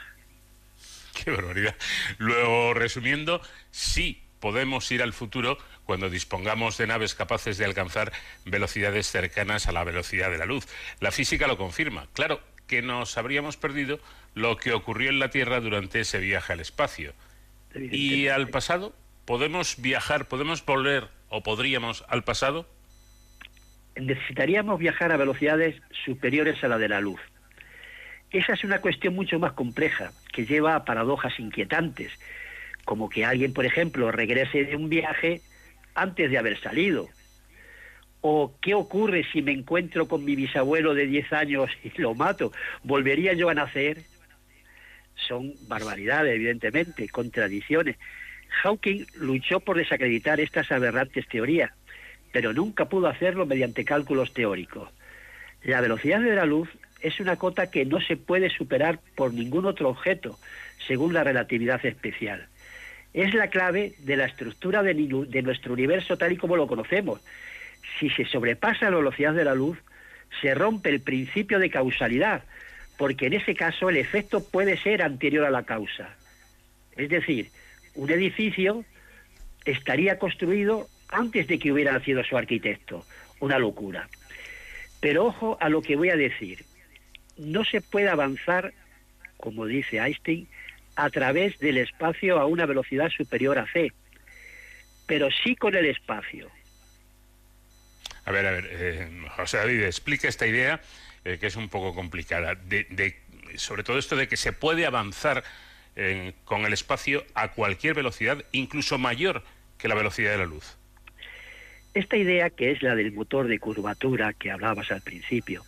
Qué 1.24 1.32
barbaridad. 1.32 1.76
Luego, 2.18 2.74
resumiendo, 2.74 3.42
sí 3.72 4.24
podemos 4.40 4.92
ir 4.92 5.02
al 5.02 5.14
futuro 5.14 5.58
cuando 5.84 6.10
dispongamos 6.10 6.78
de 6.78 6.88
naves 6.88 7.16
capaces 7.16 7.58
de 7.58 7.66
alcanzar 7.66 8.12
velocidades 8.46 9.08
cercanas 9.08 9.68
a 9.68 9.72
la 9.72 9.84
velocidad 9.84 10.30
de 10.30 10.38
la 10.38 10.46
luz. 10.46 10.68
La 11.00 11.12
física 11.12 11.48
lo 11.48 11.58
confirma. 11.58 12.08
Claro 12.14 12.42
que 12.68 12.82
nos 12.82 13.18
habríamos 13.18 13.58
perdido 13.58 14.00
lo 14.36 14.58
que 14.58 14.74
ocurrió 14.74 15.10
en 15.10 15.20
la 15.20 15.30
Tierra 15.30 15.60
durante 15.60 16.02
ese 16.02 16.20
viaje 16.20 16.54
al 16.54 16.60
espacio. 16.60 17.14
¿Y 17.74 18.28
al 18.28 18.50
pasado? 18.50 18.94
¿Podemos 19.26 19.82
viajar, 19.82 20.28
podemos 20.28 20.66
volver 20.66 21.10
o 21.30 21.44
podríamos 21.44 22.04
al 22.08 22.24
pasado? 22.24 22.68
Necesitaríamos 24.00 24.80
viajar 24.80 25.12
a 25.12 25.18
velocidades 25.18 25.76
superiores 26.06 26.64
a 26.64 26.68
la 26.68 26.78
de 26.78 26.90
la 26.90 27.02
luz. 27.02 27.20
Esa 28.32 28.54
es 28.54 28.64
una 28.64 28.82
cuestión 28.82 29.16
mucho 29.16 29.40
más 29.40 29.54
compleja, 29.54 30.12
que 30.34 30.46
lleva 30.46 30.76
a 30.76 30.86
paradojas 30.86 31.40
inquietantes, 31.40 32.12
como 32.84 33.10
que 33.10 33.26
alguien, 33.26 33.54
por 33.54 33.66
ejemplo, 33.66 34.12
regrese 34.12 34.66
de 34.66 34.76
un 34.76 34.90
viaje 34.90 35.42
antes 35.96 36.30
de 36.30 36.38
haber 36.38 36.60
salido. 36.60 37.08
¿O 38.22 38.56
qué 38.62 38.74
ocurre 38.74 39.26
si 39.32 39.42
me 39.42 39.52
encuentro 39.52 40.08
con 40.08 40.26
mi 40.26 40.36
bisabuelo 40.36 40.94
de 40.94 41.06
10 41.06 41.34
años 41.34 41.70
y 41.84 42.02
lo 42.02 42.16
mato? 42.16 42.52
¿Volvería 42.84 43.34
yo 43.34 43.50
a 43.50 43.54
nacer? 43.54 44.00
Son 45.16 45.54
barbaridades, 45.68 46.36
evidentemente, 46.36 47.08
contradicciones. 47.10 47.98
Hawking 48.64 49.06
luchó 49.16 49.60
por 49.60 49.78
desacreditar 49.78 50.40
estas 50.40 50.72
aberrantes 50.72 51.28
teorías, 51.28 51.72
pero 52.32 52.54
nunca 52.54 52.86
pudo 52.86 53.08
hacerlo 53.08 53.46
mediante 53.46 53.86
cálculos 53.86 54.34
teóricos. 54.34 54.90
La 55.64 55.82
velocidad 55.82 56.20
de 56.20 56.36
la 56.36 56.46
luz 56.46 56.70
es 57.02 57.20
una 57.20 57.36
cota 57.36 57.70
que 57.70 57.86
no 57.86 58.00
se 58.02 58.18
puede 58.18 58.50
superar 58.50 59.00
por 59.16 59.34
ningún 59.34 59.66
otro 59.66 59.90
objeto, 59.90 60.38
según 60.88 61.14
la 61.14 61.24
relatividad 61.24 61.86
especial. 61.86 62.48
Es 63.14 63.34
la 63.34 63.50
clave 63.50 63.94
de 64.00 64.18
la 64.18 64.26
estructura 64.26 64.84
de, 64.84 64.94
nuestro 65.42 65.74
universo 65.74 66.18
tal 66.18 66.34
y 66.34 66.38
como 66.38 66.56
lo 66.56 66.68
conocemos. 66.68 67.22
Si 68.00 68.10
se 68.10 68.26
sobrepasa 68.26 68.90
la 68.90 68.98
velocidad 68.98 69.34
de 69.34 69.46
la 69.46 69.56
luz, 69.56 69.78
se 70.42 70.54
rompe 70.54 70.90
el 70.90 71.02
principio 71.02 71.60
de 71.60 71.70
causalidad, 71.70 72.44
porque 72.98 73.28
en 73.28 73.34
ese 73.34 73.56
caso 73.56 73.90
el 73.90 73.98
efecto 73.98 74.44
puede 74.44 74.78
ser 74.78 75.02
anterior 75.02 75.46
a 75.46 75.52
la 75.52 75.64
causa. 75.64 76.16
Es 76.96 77.10
decir, 77.10 77.50
un 77.96 78.12
edificio 78.12 78.84
estaría 79.66 80.20
construido 80.20 80.88
antes 81.10 81.48
de 81.48 81.60
que 81.60 81.72
hubiera 81.72 81.94
nacido 81.94 82.24
su 82.24 82.38
arquitecto. 82.38 83.06
Una 83.40 83.60
locura. 83.60 84.10
Pero 85.00 85.26
ojo 85.26 85.58
a 85.62 85.70
lo 85.70 85.82
que 85.82 85.96
voy 85.96 86.10
a 86.10 86.16
decir. 86.16 86.66
No 87.38 87.64
se 87.64 87.82
puede 87.82 88.10
avanzar, 88.10 88.74
como 89.38 89.66
dice 89.66 89.98
Einstein, 89.98 90.48
a 90.96 91.10
través 91.12 91.60
del 91.60 91.78
espacio 91.78 92.40
a 92.40 92.48
una 92.48 92.66
velocidad 92.66 93.10
superior 93.10 93.60
a 93.60 93.72
c, 93.72 93.92
pero 95.06 95.30
sí 95.44 95.56
con 95.56 95.76
el 95.76 95.86
espacio. 95.86 96.50
A 98.26 98.32
ver, 98.32 98.46
a 98.46 98.52
ver, 98.52 98.68
eh, 98.70 99.26
José 99.36 99.58
David, 99.58 99.84
explica 99.84 100.28
esta 100.28 100.48
idea 100.48 100.82
eh, 101.24 101.38
que 101.40 101.48
es 101.48 101.56
un 101.56 101.70
poco 101.70 101.94
complicada, 101.94 102.56
de, 102.56 103.16
sobre 103.56 103.84
todo 103.84 103.98
esto 104.00 104.16
de 104.16 104.28
que 104.28 104.36
se 104.36 104.52
puede 104.52 104.86
avanzar 104.86 105.44
eh, 105.96 106.34
con 106.44 106.66
el 106.66 106.74
espacio 106.74 107.24
a 107.36 107.54
cualquier 107.54 107.94
velocidad, 107.94 108.44
incluso 108.52 108.98
mayor 108.98 109.44
que 109.78 109.88
la 109.88 109.96
velocidad 109.96 110.32
de 110.32 110.40
la 110.40 110.46
luz. 110.46 110.78
Esta 111.98 112.16
idea, 112.16 112.52
que 112.52 112.70
es 112.70 112.84
la 112.84 112.94
del 112.94 113.12
motor 113.12 113.48
de 113.48 113.58
curvatura 113.58 114.32
que 114.32 114.52
hablabas 114.52 114.92
al 114.92 115.02
principio, 115.02 115.64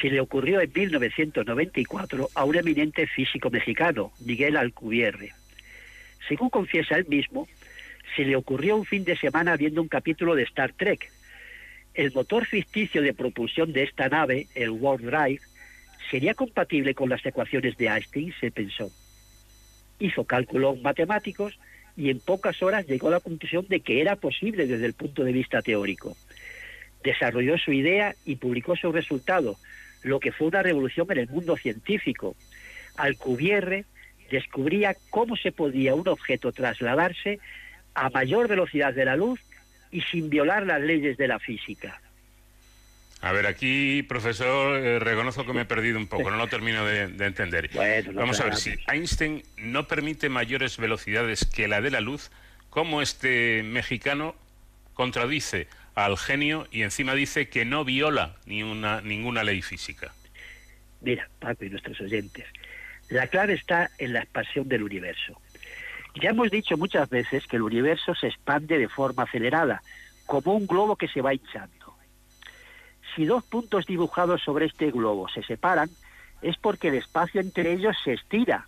se 0.00 0.08
le 0.08 0.18
ocurrió 0.18 0.58
en 0.62 0.72
1994 0.74 2.30
a 2.34 2.44
un 2.44 2.56
eminente 2.56 3.06
físico 3.06 3.50
mexicano, 3.50 4.10
Miguel 4.24 4.56
Alcubierre. 4.56 5.34
Según 6.26 6.48
confiesa 6.48 6.96
él 6.96 7.04
mismo, 7.08 7.46
se 8.16 8.24
le 8.24 8.36
ocurrió 8.36 8.74
un 8.74 8.86
fin 8.86 9.04
de 9.04 9.18
semana 9.18 9.54
viendo 9.54 9.82
un 9.82 9.88
capítulo 9.88 10.34
de 10.34 10.44
Star 10.44 10.72
Trek. 10.72 11.12
El 11.92 12.10
motor 12.14 12.46
ficticio 12.46 13.02
de 13.02 13.12
propulsión 13.12 13.74
de 13.74 13.82
esta 13.82 14.08
nave, 14.08 14.46
el 14.54 14.70
Warp 14.70 15.02
Drive, 15.02 15.42
sería 16.10 16.32
compatible 16.32 16.94
con 16.94 17.10
las 17.10 17.26
ecuaciones 17.26 17.76
de 17.76 17.86
Einstein, 17.86 18.32
se 18.40 18.50
pensó. 18.50 18.90
hizo 19.98 20.24
cálculos 20.24 20.80
matemáticos 20.80 21.58
y 22.00 22.08
en 22.08 22.18
pocas 22.18 22.62
horas 22.62 22.86
llegó 22.86 23.08
a 23.08 23.10
la 23.10 23.20
conclusión 23.20 23.66
de 23.68 23.80
que 23.80 24.00
era 24.00 24.16
posible 24.16 24.66
desde 24.66 24.86
el 24.86 24.94
punto 24.94 25.22
de 25.22 25.32
vista 25.32 25.60
teórico. 25.60 26.16
Desarrolló 27.04 27.58
su 27.58 27.72
idea 27.72 28.14
y 28.24 28.36
publicó 28.36 28.74
su 28.74 28.90
resultado, 28.90 29.56
lo 30.02 30.18
que 30.18 30.32
fue 30.32 30.46
una 30.46 30.62
revolución 30.62 31.06
en 31.10 31.18
el 31.18 31.28
mundo 31.28 31.58
científico. 31.58 32.36
Alcubierre 32.96 33.84
descubría 34.30 34.96
cómo 35.10 35.36
se 35.36 35.52
podía 35.52 35.94
un 35.94 36.08
objeto 36.08 36.52
trasladarse 36.52 37.38
a 37.92 38.08
mayor 38.08 38.48
velocidad 38.48 38.94
de 38.94 39.04
la 39.04 39.16
luz 39.16 39.38
y 39.90 40.00
sin 40.00 40.30
violar 40.30 40.64
las 40.64 40.80
leyes 40.80 41.18
de 41.18 41.28
la 41.28 41.38
física. 41.38 42.00
A 43.22 43.32
ver, 43.32 43.46
aquí, 43.46 44.02
profesor, 44.02 44.78
eh, 44.78 44.98
reconozco 44.98 45.44
que 45.44 45.52
me 45.52 45.62
he 45.62 45.66
perdido 45.66 45.98
un 45.98 46.06
poco, 46.06 46.30
no 46.30 46.38
lo 46.38 46.46
termino 46.46 46.86
de, 46.86 47.02
entender. 47.26 47.70
Vamos 48.14 48.40
a 48.40 48.44
ver, 48.44 48.56
si 48.56 48.74
Einstein 48.88 49.42
no 49.58 49.86
permite 49.86 50.30
mayores 50.30 50.78
velocidades 50.78 51.44
que 51.44 51.68
la 51.68 51.82
de 51.82 51.90
la 51.90 52.00
luz, 52.00 52.30
¿cómo 52.70 53.02
este 53.02 53.62
mexicano 53.62 54.34
contradice 54.94 55.68
al 55.94 56.16
genio 56.16 56.66
y 56.70 56.82
encima 56.82 57.14
dice 57.14 57.48
que 57.48 57.66
no 57.66 57.84
viola 57.84 58.36
ni 58.46 58.62
una, 58.62 59.02
ninguna 59.02 59.44
ley 59.44 59.60
física? 59.60 60.14
Mira, 61.02 61.28
Paco 61.38 61.64
y 61.66 61.70
nuestros 61.70 62.00
oyentes, 62.00 62.46
la 63.10 63.26
clave 63.26 63.54
está 63.54 63.90
en 63.98 64.14
la 64.14 64.20
expansión 64.20 64.66
del 64.68 64.82
universo. 64.82 65.38
Ya 66.22 66.30
hemos 66.30 66.50
dicho 66.50 66.76
muchas 66.76 67.08
veces 67.10 67.46
que 67.46 67.56
el 67.56 67.62
universo 67.62 68.14
se 68.14 68.28
expande 68.28 68.78
de 68.78 68.88
forma 68.88 69.24
acelerada, 69.24 69.82
como 70.26 70.54
un 70.54 70.66
globo 70.66 70.96
que 70.96 71.08
se 71.08 71.20
va 71.20 71.34
hinchando. 71.34 71.79
Si 73.14 73.24
dos 73.24 73.44
puntos 73.44 73.86
dibujados 73.86 74.42
sobre 74.42 74.66
este 74.66 74.90
globo 74.90 75.28
se 75.28 75.42
separan, 75.42 75.90
es 76.42 76.56
porque 76.56 76.88
el 76.88 76.94
espacio 76.94 77.40
entre 77.40 77.72
ellos 77.72 77.96
se 78.04 78.14
estira, 78.14 78.66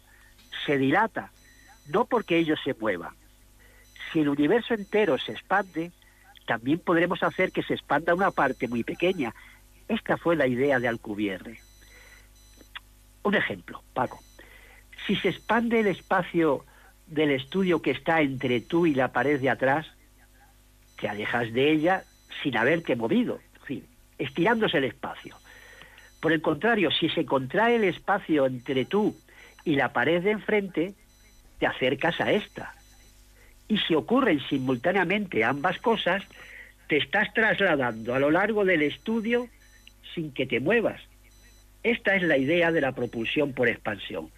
se 0.66 0.78
dilata, 0.78 1.30
no 1.88 2.04
porque 2.04 2.38
ellos 2.38 2.58
se 2.64 2.74
muevan. 2.74 3.14
Si 4.12 4.20
el 4.20 4.28
universo 4.28 4.74
entero 4.74 5.16
se 5.18 5.32
expande, 5.32 5.92
también 6.46 6.78
podremos 6.78 7.22
hacer 7.22 7.52
que 7.52 7.62
se 7.62 7.74
expanda 7.74 8.14
una 8.14 8.30
parte 8.30 8.68
muy 8.68 8.84
pequeña. 8.84 9.34
Esta 9.88 10.16
fue 10.16 10.36
la 10.36 10.46
idea 10.46 10.78
de 10.78 10.88
Alcubierre. 10.88 11.60
Un 13.22 13.34
ejemplo, 13.34 13.82
Paco. 13.94 14.20
Si 15.06 15.16
se 15.16 15.28
expande 15.28 15.80
el 15.80 15.86
espacio 15.86 16.64
del 17.06 17.30
estudio 17.30 17.80
que 17.80 17.92
está 17.92 18.20
entre 18.20 18.60
tú 18.60 18.86
y 18.86 18.94
la 18.94 19.12
pared 19.12 19.40
de 19.40 19.50
atrás, 19.50 19.86
te 21.00 21.08
alejas 21.08 21.52
de 21.52 21.72
ella 21.72 22.04
sin 22.42 22.56
haberte 22.56 22.96
movido 22.96 23.40
estirándose 24.22 24.78
el 24.78 24.84
espacio. 24.84 25.36
Por 26.20 26.32
el 26.32 26.40
contrario, 26.40 26.90
si 26.90 27.08
se 27.08 27.24
contrae 27.24 27.76
el 27.76 27.84
espacio 27.84 28.46
entre 28.46 28.84
tú 28.84 29.16
y 29.64 29.74
la 29.74 29.92
pared 29.92 30.22
de 30.22 30.30
enfrente, 30.30 30.94
te 31.58 31.66
acercas 31.66 32.20
a 32.20 32.30
esta. 32.32 32.74
Y 33.68 33.78
si 33.78 33.94
ocurren 33.94 34.40
simultáneamente 34.48 35.44
ambas 35.44 35.78
cosas, 35.78 36.22
te 36.88 36.98
estás 36.98 37.32
trasladando 37.34 38.14
a 38.14 38.18
lo 38.18 38.30
largo 38.30 38.64
del 38.64 38.82
estudio 38.82 39.48
sin 40.14 40.32
que 40.32 40.46
te 40.46 40.60
muevas. 40.60 41.00
Esta 41.82 42.14
es 42.14 42.22
la 42.22 42.36
idea 42.36 42.70
de 42.70 42.80
la 42.80 42.92
propulsión 42.92 43.52
por 43.52 43.68
expansión. 43.68 44.30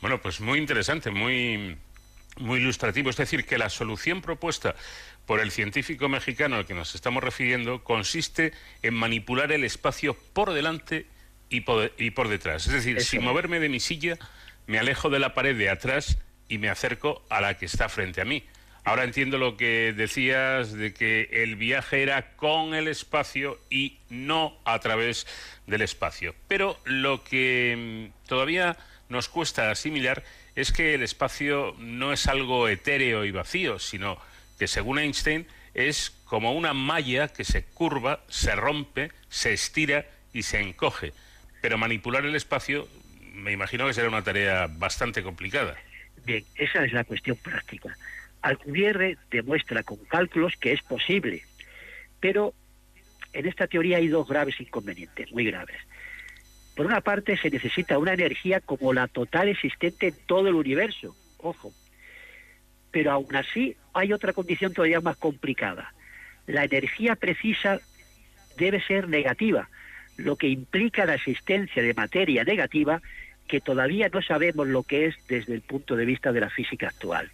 Bueno, 0.00 0.20
pues 0.20 0.40
muy 0.40 0.58
interesante, 0.58 1.10
muy, 1.10 1.78
muy 2.38 2.60
ilustrativo. 2.60 3.08
Es 3.08 3.16
decir, 3.16 3.46
que 3.46 3.56
la 3.56 3.70
solución 3.70 4.20
propuesta 4.20 4.74
por 5.26 5.40
el 5.40 5.50
científico 5.50 6.08
mexicano 6.08 6.56
al 6.56 6.66
que 6.66 6.74
nos 6.74 6.94
estamos 6.94 7.22
refiriendo 7.22 7.82
consiste 7.82 8.52
en 8.82 8.94
manipular 8.94 9.52
el 9.52 9.64
espacio 9.64 10.14
por 10.32 10.52
delante 10.52 11.06
y 11.48 11.60
por, 11.60 12.28
detrás. 12.28 12.66
Es 12.66 12.72
decir, 12.72 13.00
sin 13.02 13.22
moverme 13.22 13.60
de 13.60 13.68
mi 13.68 13.80
silla, 13.80 14.18
me 14.66 14.78
alejo 14.78 15.08
de 15.08 15.20
la 15.20 15.34
pared 15.34 15.56
de 15.56 15.70
atrás 15.70 16.18
y 16.48 16.58
me 16.58 16.68
acerco 16.68 17.24
a 17.30 17.40
la 17.40 17.56
que 17.56 17.66
está 17.66 17.88
frente 17.88 18.20
a 18.20 18.24
mí. 18.24 18.44
Ahora 18.82 19.04
entiendo 19.04 19.38
lo 19.38 19.56
que 19.56 19.94
decías 19.96 20.72
de 20.72 20.92
que 20.92 21.30
el 21.32 21.56
viaje 21.56 22.02
era 22.02 22.36
con 22.36 22.74
el 22.74 22.86
espacio 22.88 23.58
y 23.70 23.98
no 24.10 24.58
a 24.64 24.78
través 24.80 25.26
del 25.66 25.80
espacio. 25.80 26.34
Pero 26.48 26.78
lo 26.84 27.24
que 27.24 28.10
mm, 28.12 28.28
todavía 28.28 28.76
nos 29.08 29.28
cuesta 29.28 29.70
asimilar 29.70 30.22
es 30.54 30.70
que 30.70 30.94
el 30.94 31.02
espacio 31.02 31.74
no 31.78 32.12
es 32.12 32.26
algo 32.26 32.68
etéreo 32.68 33.24
y 33.24 33.30
vacío, 33.30 33.78
sino 33.78 34.18
que 34.58 34.66
según 34.66 34.98
Einstein 34.98 35.46
es 35.74 36.10
como 36.24 36.52
una 36.52 36.72
malla 36.72 37.28
que 37.28 37.44
se 37.44 37.64
curva, 37.64 38.20
se 38.28 38.54
rompe, 38.54 39.10
se 39.28 39.52
estira 39.52 40.06
y 40.32 40.42
se 40.42 40.60
encoge. 40.60 41.12
Pero 41.60 41.78
manipular 41.78 42.24
el 42.24 42.36
espacio 42.36 42.88
me 43.34 43.52
imagino 43.52 43.86
que 43.86 43.94
será 43.94 44.08
una 44.08 44.22
tarea 44.22 44.68
bastante 44.68 45.22
complicada. 45.22 45.76
Bien, 46.24 46.44
esa 46.54 46.84
es 46.84 46.92
la 46.92 47.04
cuestión 47.04 47.36
práctica. 47.36 47.96
Alcubierre 48.42 49.18
demuestra 49.30 49.82
con 49.82 49.98
cálculos 50.04 50.54
que 50.60 50.72
es 50.72 50.82
posible, 50.82 51.42
pero 52.20 52.54
en 53.32 53.46
esta 53.46 53.66
teoría 53.66 53.96
hay 53.96 54.08
dos 54.08 54.28
graves 54.28 54.60
inconvenientes, 54.60 55.32
muy 55.32 55.44
graves. 55.44 55.76
Por 56.76 56.86
una 56.86 57.00
parte, 57.00 57.36
se 57.36 57.50
necesita 57.50 57.98
una 57.98 58.14
energía 58.14 58.60
como 58.60 58.92
la 58.92 59.06
total 59.08 59.48
existente 59.48 60.08
en 60.08 60.16
todo 60.26 60.48
el 60.48 60.54
universo. 60.54 61.16
Ojo, 61.38 61.72
pero 62.94 63.10
aún 63.10 63.34
así 63.34 63.76
hay 63.92 64.12
otra 64.12 64.32
condición 64.32 64.72
todavía 64.72 65.00
más 65.00 65.16
complicada. 65.16 65.92
La 66.46 66.62
energía 66.62 67.16
precisa 67.16 67.80
debe 68.56 68.80
ser 68.80 69.08
negativa, 69.08 69.68
lo 70.16 70.36
que 70.36 70.46
implica 70.46 71.04
la 71.04 71.16
existencia 71.16 71.82
de 71.82 71.92
materia 71.92 72.44
negativa 72.44 73.02
que 73.48 73.60
todavía 73.60 74.08
no 74.12 74.22
sabemos 74.22 74.68
lo 74.68 74.84
que 74.84 75.06
es 75.06 75.16
desde 75.26 75.54
el 75.54 75.62
punto 75.62 75.96
de 75.96 76.04
vista 76.04 76.30
de 76.30 76.40
la 76.40 76.50
física 76.50 76.86
actual. 76.86 77.32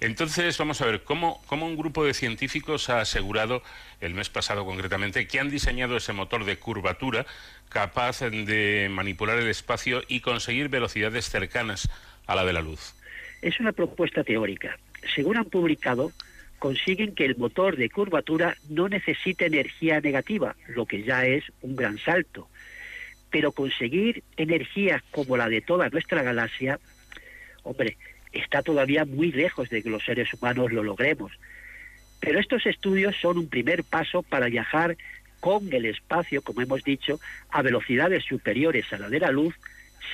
Entonces, 0.00 0.58
vamos 0.58 0.80
a 0.80 0.86
ver, 0.86 1.04
¿cómo, 1.04 1.40
¿cómo, 1.46 1.66
un 1.66 1.76
grupo 1.76 2.04
de 2.04 2.14
científicos 2.14 2.90
ha 2.90 3.00
asegurado, 3.00 3.62
el 4.00 4.12
mes 4.12 4.28
pasado 4.28 4.64
concretamente, 4.64 5.28
que 5.28 5.38
han 5.38 5.50
diseñado 5.50 5.96
ese 5.96 6.12
motor 6.12 6.44
de 6.44 6.58
curvatura 6.58 7.26
capaz 7.68 8.22
de 8.22 8.88
manipular 8.90 9.38
el 9.38 9.48
espacio 9.48 10.02
y 10.08 10.18
conseguir 10.18 10.68
velocidades 10.68 11.30
cercanas 11.30 11.88
a 12.26 12.34
la 12.34 12.44
de 12.44 12.52
la 12.52 12.60
luz? 12.60 12.96
Es 13.44 13.60
una 13.60 13.72
propuesta 13.72 14.24
teórica. 14.24 14.78
Según 15.14 15.36
han 15.36 15.44
publicado, 15.44 16.12
consiguen 16.58 17.14
que 17.14 17.26
el 17.26 17.36
motor 17.36 17.76
de 17.76 17.90
curvatura 17.90 18.56
no 18.70 18.88
necesite 18.88 19.44
energía 19.44 20.00
negativa, 20.00 20.56
lo 20.68 20.86
que 20.86 21.02
ya 21.02 21.26
es 21.26 21.44
un 21.60 21.76
gran 21.76 21.98
salto. 21.98 22.48
Pero 23.28 23.52
conseguir 23.52 24.22
energías 24.38 25.02
como 25.10 25.36
la 25.36 25.50
de 25.50 25.60
toda 25.60 25.90
nuestra 25.90 26.22
galaxia, 26.22 26.80
hombre, 27.64 27.98
está 28.32 28.62
todavía 28.62 29.04
muy 29.04 29.30
lejos 29.30 29.68
de 29.68 29.82
que 29.82 29.90
los 29.90 30.02
seres 30.02 30.32
humanos 30.32 30.72
lo 30.72 30.82
logremos. 30.82 31.30
Pero 32.20 32.40
estos 32.40 32.64
estudios 32.64 33.14
son 33.20 33.36
un 33.36 33.50
primer 33.50 33.84
paso 33.84 34.22
para 34.22 34.46
viajar 34.46 34.96
con 35.40 35.70
el 35.70 35.84
espacio, 35.84 36.40
como 36.40 36.62
hemos 36.62 36.82
dicho, 36.82 37.20
a 37.50 37.60
velocidades 37.60 38.24
superiores 38.24 38.90
a 38.94 38.96
la 38.96 39.10
de 39.10 39.20
la 39.20 39.30
luz, 39.30 39.54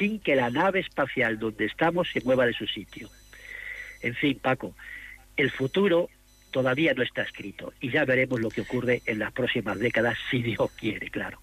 sin 0.01 0.19
que 0.19 0.35
la 0.35 0.51
nave 0.51 0.81
espacial 0.81 1.39
donde 1.39 1.66
estamos 1.66 2.11
se 2.11 2.23
mueva 2.23 2.44
de 2.44 2.55
su 2.55 2.66
sitio. 2.66 3.09
En 4.02 4.14
fin, 4.14 4.39
Paco, 4.39 4.74
el 5.36 5.51
futuro 5.51 6.09
todavía 6.51 6.94
no 6.94 7.02
está 7.02 7.22
escrito 7.22 7.72
y 7.81 7.90
ya 7.90 8.05
veremos 8.05 8.40
lo 8.40 8.51
que 8.51 8.62
ocurre 8.62 9.02
en 9.06 9.18
las 9.18 9.32
próximas 9.32 9.78
décadas, 9.78 10.18
si 10.31 10.43
Dios 10.43 10.70
quiere, 10.72 11.10
claro. 11.10 11.40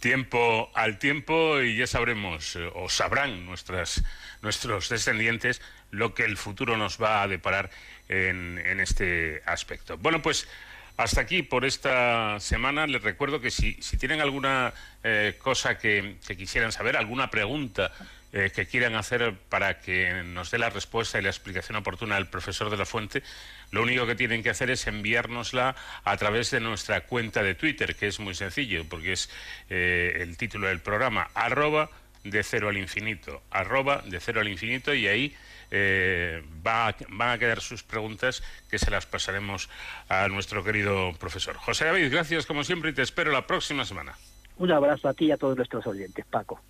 Tiempo 0.00 0.70
al 0.74 0.98
tiempo 0.98 1.60
y 1.60 1.76
ya 1.76 1.86
sabremos, 1.86 2.56
eh, 2.56 2.68
o 2.74 2.88
sabrán 2.88 3.46
nuestras, 3.46 4.02
nuestros 4.42 4.88
descendientes, 4.88 5.62
lo 5.92 6.12
que 6.12 6.24
el 6.24 6.36
futuro 6.36 6.76
nos 6.76 7.00
va 7.00 7.22
a 7.22 7.28
deparar 7.28 7.70
en, 8.08 8.58
este 8.80 9.42
aspecto. 9.46 9.96
Bueno, 9.98 10.20
pues 10.20 10.48
hasta 10.96 11.20
aquí 11.20 11.42
por 11.42 11.64
esta 11.64 12.40
semana. 12.40 12.86
Les 12.86 13.02
recuerdo 13.02 13.40
que 13.40 13.50
si, 13.50 13.74
tienen 13.96 14.20
alguna 14.20 14.74
eh, 15.04 15.36
cosa 15.38 15.78
que, 15.78 16.16
que 16.26 16.36
quisieran 16.36 16.72
saber, 16.72 16.96
alguna 16.96 17.30
pregunta 17.30 17.92
eh, 18.32 18.50
que 18.54 18.66
quieran 18.66 18.94
hacer 18.94 19.34
para 19.48 19.80
que 19.80 20.22
nos 20.24 20.50
dé 20.50 20.58
la 20.58 20.70
respuesta 20.70 21.18
y 21.18 21.22
la 21.22 21.28
explicación 21.28 21.76
oportuna 21.76 22.16
al 22.16 22.28
profesor 22.30 22.70
de 22.70 22.78
la 22.78 22.86
fuente, 22.86 23.22
lo 23.70 23.82
único 23.82 24.06
que 24.06 24.14
tienen 24.14 24.42
que 24.42 24.50
hacer 24.50 24.70
es 24.70 24.86
enviárnosla 24.86 25.76
a 26.04 26.16
través 26.16 26.50
de 26.50 26.60
nuestra 26.60 27.02
cuenta 27.02 27.42
de 27.42 27.54
Twitter, 27.54 27.94
que 27.94 28.06
es 28.06 28.20
muy 28.20 28.34
sencillo, 28.34 28.86
porque 28.88 29.12
es 29.12 29.30
eh, 29.68 30.18
el 30.20 30.36
título 30.36 30.68
del 30.68 30.80
programa, 30.80 31.28
arroba 31.34 31.90
de 32.24 32.42
cero 32.42 32.68
al 32.68 32.78
infinito, 32.78 33.42
arroba 33.50 34.02
de 34.06 34.18
cero 34.18 34.40
al 34.40 34.48
infinito, 34.48 34.94
y 34.94 35.08
ahí 35.08 35.36
eh, 35.70 36.42
van 36.62 37.30
a 37.30 37.38
quedar 37.38 37.60
sus 37.60 37.82
preguntas 37.82 38.42
que 38.70 38.78
se 38.78 38.90
las 38.90 39.06
pasaremos 39.06 39.68
a 40.08 40.28
nuestro 40.28 40.62
querido 40.62 41.12
profesor. 41.18 41.56
José 41.56 41.86
David, 41.86 42.10
gracias 42.10 42.46
como 42.46 42.64
siempre 42.64 42.90
y 42.90 42.94
te 42.94 43.02
espero 43.02 43.32
la 43.32 43.46
próxima 43.46 43.84
semana. 43.84 44.14
Un 44.58 44.70
abrazo 44.70 45.08
a 45.08 45.14
ti 45.14 45.26
y 45.26 45.32
a 45.32 45.36
todos 45.36 45.56
nuestros 45.56 45.86
oyentes, 45.86 46.24
Paco. 46.26 46.60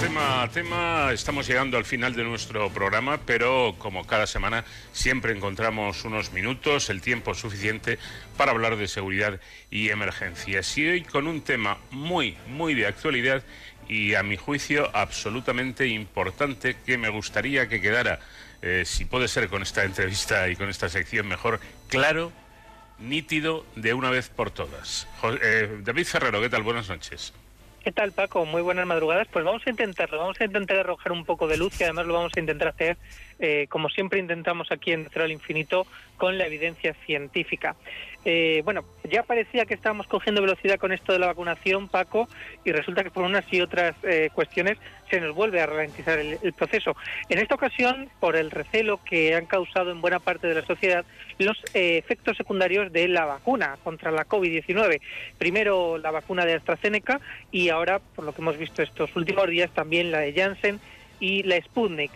Tema 0.00 0.42
a 0.42 0.48
tema, 0.48 1.10
estamos 1.12 1.48
llegando 1.48 1.76
al 1.76 1.84
final 1.84 2.14
de 2.14 2.22
nuestro 2.22 2.70
programa, 2.70 3.18
pero 3.26 3.74
como 3.78 4.06
cada 4.06 4.28
semana 4.28 4.64
siempre 4.92 5.32
encontramos 5.32 6.04
unos 6.04 6.32
minutos, 6.32 6.88
el 6.88 7.00
tiempo 7.00 7.34
suficiente 7.34 7.98
para 8.36 8.52
hablar 8.52 8.76
de 8.76 8.86
seguridad 8.86 9.40
y 9.72 9.88
emergencias. 9.88 10.78
Y 10.78 10.86
hoy 10.86 11.02
con 11.02 11.26
un 11.26 11.40
tema 11.40 11.78
muy, 11.90 12.36
muy 12.46 12.74
de 12.74 12.86
actualidad 12.86 13.42
y 13.88 14.14
a 14.14 14.22
mi 14.22 14.36
juicio 14.36 14.88
absolutamente 14.94 15.88
importante 15.88 16.76
que 16.86 16.96
me 16.96 17.08
gustaría 17.08 17.68
que 17.68 17.80
quedara, 17.80 18.20
eh, 18.62 18.84
si 18.86 19.04
puede 19.04 19.26
ser 19.26 19.48
con 19.48 19.62
esta 19.62 19.82
entrevista 19.82 20.48
y 20.48 20.54
con 20.54 20.68
esta 20.68 20.88
sección 20.88 21.26
mejor, 21.26 21.58
claro, 21.88 22.30
nítido 23.00 23.66
de 23.74 23.94
una 23.94 24.10
vez 24.10 24.28
por 24.28 24.52
todas. 24.52 25.08
Eh, 25.42 25.80
David 25.82 26.06
Ferrero, 26.06 26.40
¿qué 26.40 26.48
tal? 26.48 26.62
Buenas 26.62 26.88
noches. 26.88 27.32
¿Qué 27.84 27.92
tal, 27.92 28.12
Paco? 28.12 28.44
Muy 28.44 28.60
buenas 28.60 28.86
madrugadas. 28.86 29.28
Pues 29.28 29.44
vamos 29.44 29.62
a 29.66 29.70
intentarlo, 29.70 30.18
vamos 30.18 30.40
a 30.40 30.44
intentar 30.44 30.78
arrojar 30.78 31.12
un 31.12 31.24
poco 31.24 31.46
de 31.46 31.56
luz 31.56 31.80
y 31.80 31.84
además 31.84 32.06
lo 32.06 32.14
vamos 32.14 32.32
a 32.36 32.40
intentar 32.40 32.68
hacer, 32.68 32.96
eh, 33.38 33.66
como 33.68 33.88
siempre 33.88 34.18
intentamos 34.18 34.72
aquí 34.72 34.92
en 34.92 35.06
Cero 35.12 35.24
al 35.24 35.32
Infinito, 35.32 35.86
con 36.16 36.36
la 36.38 36.46
evidencia 36.46 36.94
científica. 37.06 37.76
Eh, 38.30 38.60
bueno, 38.62 38.84
ya 39.04 39.22
parecía 39.22 39.64
que 39.64 39.72
estábamos 39.72 40.06
cogiendo 40.06 40.42
velocidad 40.42 40.76
con 40.76 40.92
esto 40.92 41.14
de 41.14 41.18
la 41.18 41.28
vacunación, 41.28 41.88
Paco, 41.88 42.28
y 42.62 42.72
resulta 42.72 43.02
que 43.02 43.10
por 43.10 43.24
unas 43.24 43.50
y 43.50 43.62
otras 43.62 43.96
eh, 44.02 44.28
cuestiones 44.34 44.76
se 45.08 45.18
nos 45.18 45.34
vuelve 45.34 45.62
a 45.62 45.66
ralentizar 45.66 46.18
el, 46.18 46.52
proceso. 46.52 46.94
En 47.30 47.38
esta 47.38 47.54
ocasión, 47.54 48.10
por 48.20 48.36
el 48.36 48.50
recelo 48.50 49.00
que 49.02 49.34
han 49.34 49.46
causado 49.46 49.92
en 49.92 50.02
buena 50.02 50.18
parte 50.18 50.46
de 50.46 50.56
la 50.56 50.66
sociedad 50.66 51.06
los 51.38 51.56
eh, 51.72 51.96
efectos 51.96 52.36
secundarios 52.36 52.92
de 52.92 53.08
la 53.08 53.24
vacuna 53.24 53.78
contra 53.82 54.10
la 54.10 54.26
COVID-19. 54.26 55.00
Primero 55.38 55.96
la 55.96 56.10
vacuna 56.10 56.44
de 56.44 56.52
AstraZeneca 56.52 57.22
y 57.50 57.70
ahora, 57.70 57.98
por 57.98 58.26
lo 58.26 58.34
que 58.34 58.42
hemos 58.42 58.58
visto 58.58 58.82
estos 58.82 59.16
últimos 59.16 59.48
días, 59.48 59.70
también 59.70 60.10
la 60.10 60.18
de 60.18 60.34
Janssen 60.34 60.80
y 61.20 61.42
la 61.42 61.60
Sputnik. 61.60 62.10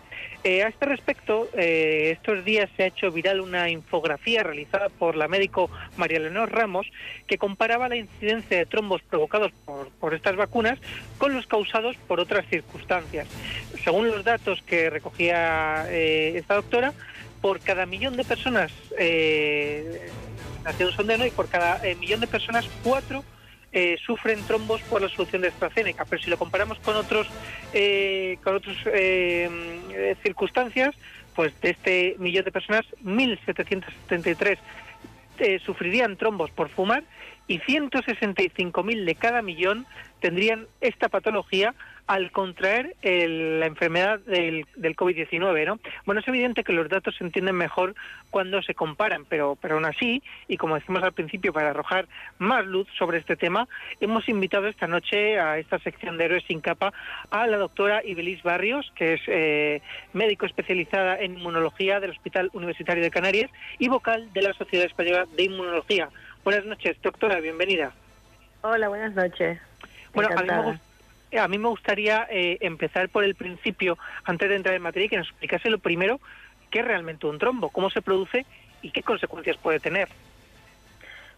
Eh, 0.44 0.64
a 0.64 0.68
este 0.68 0.86
respecto, 0.86 1.48
eh, 1.56 2.10
estos 2.12 2.44
días 2.44 2.68
se 2.76 2.82
ha 2.82 2.86
hecho 2.86 3.10
viral 3.12 3.40
una 3.40 3.70
infografía 3.70 4.42
realizada 4.42 4.88
por 4.88 5.16
la 5.16 5.28
médico 5.28 5.70
María 5.96 6.18
Leonor 6.18 6.50
Ramos 6.50 6.90
que 7.26 7.38
comparaba 7.38 7.88
la 7.88 7.96
incidencia 7.96 8.58
de 8.58 8.66
trombos 8.66 9.02
provocados 9.02 9.52
por, 9.64 9.90
por 9.90 10.14
estas 10.14 10.34
vacunas 10.36 10.80
con 11.18 11.34
los 11.34 11.46
causados 11.46 11.96
por 12.08 12.18
otras 12.18 12.44
circunstancias. 12.46 13.28
Según 13.84 14.08
los 14.08 14.24
datos 14.24 14.62
que 14.62 14.90
recogía 14.90 15.86
eh, 15.90 16.32
esta 16.36 16.54
doctora, 16.54 16.92
por 17.40 17.60
cada 17.60 17.86
millón 17.86 18.16
de 18.16 18.24
personas, 18.24 18.72
hacía 20.64 20.86
un 20.86 20.92
sondeo 20.92 21.26
y 21.26 21.30
por 21.30 21.48
cada 21.48 21.82
millón 21.98 22.20
de 22.20 22.28
personas, 22.28 22.68
cuatro 22.84 23.24
eh, 23.72 23.96
sufren 24.04 24.42
trombos 24.46 24.80
por 24.82 25.02
la 25.02 25.08
solución 25.08 25.42
de 25.42 25.48
AstraZeneca. 25.48 26.04
Pero 26.04 26.22
si 26.22 26.30
lo 26.30 26.38
comparamos 26.38 26.78
con 26.80 26.96
otros 26.96 27.28
eh, 27.72 28.38
con 28.42 28.56
otras 28.56 28.76
circunstancias, 30.22 30.94
pues 31.34 31.58
de 31.60 31.70
este 31.70 32.16
millón 32.18 32.44
de 32.44 32.52
personas, 32.52 32.84
1.773 33.04 34.58
eh, 35.38 35.58
sufrirían 35.64 36.16
trombos 36.16 36.50
por 36.50 36.68
fumar 36.68 37.04
y 37.48 37.58
165.000 37.58 39.04
de 39.04 39.14
cada 39.14 39.42
millón 39.42 39.86
tendrían 40.20 40.66
esta 40.80 41.08
patología 41.08 41.74
al 42.08 42.30
contraer 42.32 42.96
el- 43.02 43.60
la 43.60 43.66
enfermedad 43.66 44.18
del, 44.20 44.66
del 44.76 44.96
COVID-19, 44.96 45.64
¿no? 45.66 45.78
Bueno, 46.04 46.20
es 46.20 46.28
evidente 46.28 46.64
que 46.64 46.72
los 46.72 46.88
datos 46.88 47.14
se 47.16 47.24
entienden 47.24 47.54
mejor 47.54 47.94
cuando 48.30 48.60
se 48.62 48.74
comparan, 48.74 49.24
pero, 49.24 49.56
pero 49.60 49.76
aún 49.76 49.84
así, 49.84 50.22
y 50.48 50.56
como 50.56 50.74
decimos 50.74 51.02
al 51.04 51.12
principio, 51.12 51.52
para 51.52 51.70
arrojar 51.70 52.06
más 52.38 52.66
luz 52.66 52.88
sobre 52.98 53.18
este 53.18 53.36
tema, 53.36 53.68
hemos 54.00 54.28
invitado 54.28 54.66
esta 54.68 54.86
noche 54.88 55.38
a 55.38 55.58
esta 55.58 55.78
sección 55.78 56.18
de 56.18 56.24
Héroes 56.24 56.44
sin 56.46 56.60
capa 56.60 56.92
a 57.30 57.46
la 57.46 57.56
doctora 57.56 58.02
Ibelis 58.04 58.42
Barrios, 58.42 58.92
que 58.96 59.14
es 59.14 59.20
eh, 59.28 59.80
médico 60.12 60.44
especializada 60.46 61.18
en 61.18 61.38
inmunología 61.38 62.00
del 62.00 62.10
Hospital 62.10 62.50
Universitario 62.52 63.02
de 63.02 63.10
Canarias 63.10 63.50
y 63.78 63.88
vocal 63.88 64.32
de 64.32 64.42
la 64.42 64.52
Sociedad 64.54 64.86
Española 64.86 65.26
de 65.36 65.44
Inmunología. 65.44 66.08
Buenas 66.44 66.64
noches, 66.64 66.96
doctora, 67.00 67.38
bienvenida. 67.40 67.92
Hola, 68.62 68.88
buenas 68.88 69.14
noches. 69.14 69.58
Bueno, 70.14 70.30
a 70.36 70.42
mí, 70.42 70.48
me. 70.72 70.91
A 71.38 71.48
mí 71.48 71.58
me 71.58 71.68
gustaría 71.68 72.26
eh, 72.30 72.58
empezar 72.60 73.08
por 73.08 73.24
el 73.24 73.34
principio, 73.34 73.98
antes 74.24 74.48
de 74.48 74.56
entrar 74.56 74.74
en 74.74 74.82
materia, 74.82 75.06
y 75.06 75.08
que 75.08 75.16
nos 75.16 75.28
explicase 75.28 75.70
lo 75.70 75.78
primero, 75.78 76.20
qué 76.70 76.80
es 76.80 76.84
realmente 76.84 77.26
un 77.26 77.38
trombo, 77.38 77.70
cómo 77.70 77.90
se 77.90 78.02
produce 78.02 78.46
y 78.82 78.90
qué 78.90 79.02
consecuencias 79.02 79.56
puede 79.56 79.80
tener. 79.80 80.08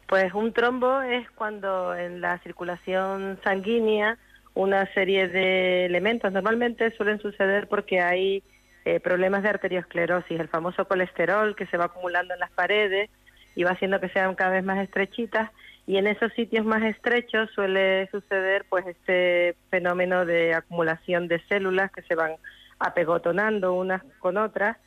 Pues 0.07 0.33
un 0.35 0.53
trombo 0.53 1.01
es 1.03 1.31
cuando 1.31 1.95
en 1.95 2.21
la 2.21 2.39
circulación 2.39 3.39
sanguínea 3.43 4.19
una 4.55 4.87
serie 4.95 5.29
de 5.29 5.87
elementos 5.87 6.33
normalmente 6.33 6.91
suelen 6.97 7.19
suceder 7.21 7.67
porque 7.69 8.01
hay 8.01 8.43
eh, 8.85 9.01
problemas 9.01 9.43
de 9.43 9.49
arteriosclerosis, 9.49 10.39
el 10.39 10.49
famoso 10.49 10.87
colesterol 10.87 11.57
que 11.57 11.67
se 11.67 11.77
va 11.77 11.87
acumulando 11.87 12.35
en 12.35 12.41
las 12.41 12.51
paredes 12.51 13.11
y 13.57 13.65
va 13.65 13.71
haciendo 13.71 14.01
que 14.01 14.11
sean 14.11 14.35
cada 14.35 14.51
vez 14.51 14.65
más 14.65 14.79
estrechitas 14.79 15.51
y 15.87 15.99
en 15.99 16.07
esos 16.07 16.33
sitios 16.33 16.65
más 16.65 16.83
estrechos 16.83 17.51
suele 17.55 18.09
suceder 18.11 18.65
pues 18.69 18.87
este 18.87 19.55
fenómeno 19.71 20.25
de 20.25 20.55
acumulación 20.55 21.29
de 21.29 21.41
células 21.47 21.91
que 21.93 22.03
se 22.03 22.15
van 22.15 22.37
apegotonando 22.79 23.75
unas 23.75 24.03
con 24.19 24.37
otras. 24.37 24.79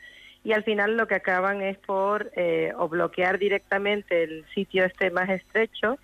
Y 0.44 0.54
al 0.54 0.64
final 0.64 0.98
lo 0.98 1.08
que 1.08 1.16
acaban 1.16 1.62
es 1.62 1.78
por 1.80 2.32
eh, 2.36 2.72
o 2.78 2.88
bloquear 2.88 3.38
directamente 3.38 4.24
el 4.24 4.46
sitio 4.56 4.86
este 4.86 5.12
más 5.12 5.30
estrecho 5.30 5.98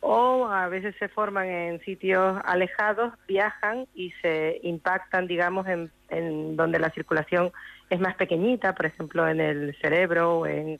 o 0.00 0.46
a 0.46 0.68
veces 0.68 0.94
se 0.98 1.08
forman 1.08 1.48
en 1.48 1.80
sitios 1.80 2.38
alejados, 2.44 3.14
viajan 3.26 3.86
y 3.94 4.12
se 4.22 4.60
impactan, 4.62 5.26
digamos, 5.26 5.66
en, 5.66 5.90
en 6.10 6.56
donde 6.56 6.78
la 6.78 6.90
circulación 6.90 7.50
es 7.90 7.98
más 7.98 8.14
pequeñita, 8.14 8.74
por 8.74 8.86
ejemplo, 8.86 9.26
en 9.26 9.40
el 9.40 9.76
cerebro 9.80 10.40
o 10.40 10.46
en, 10.46 10.78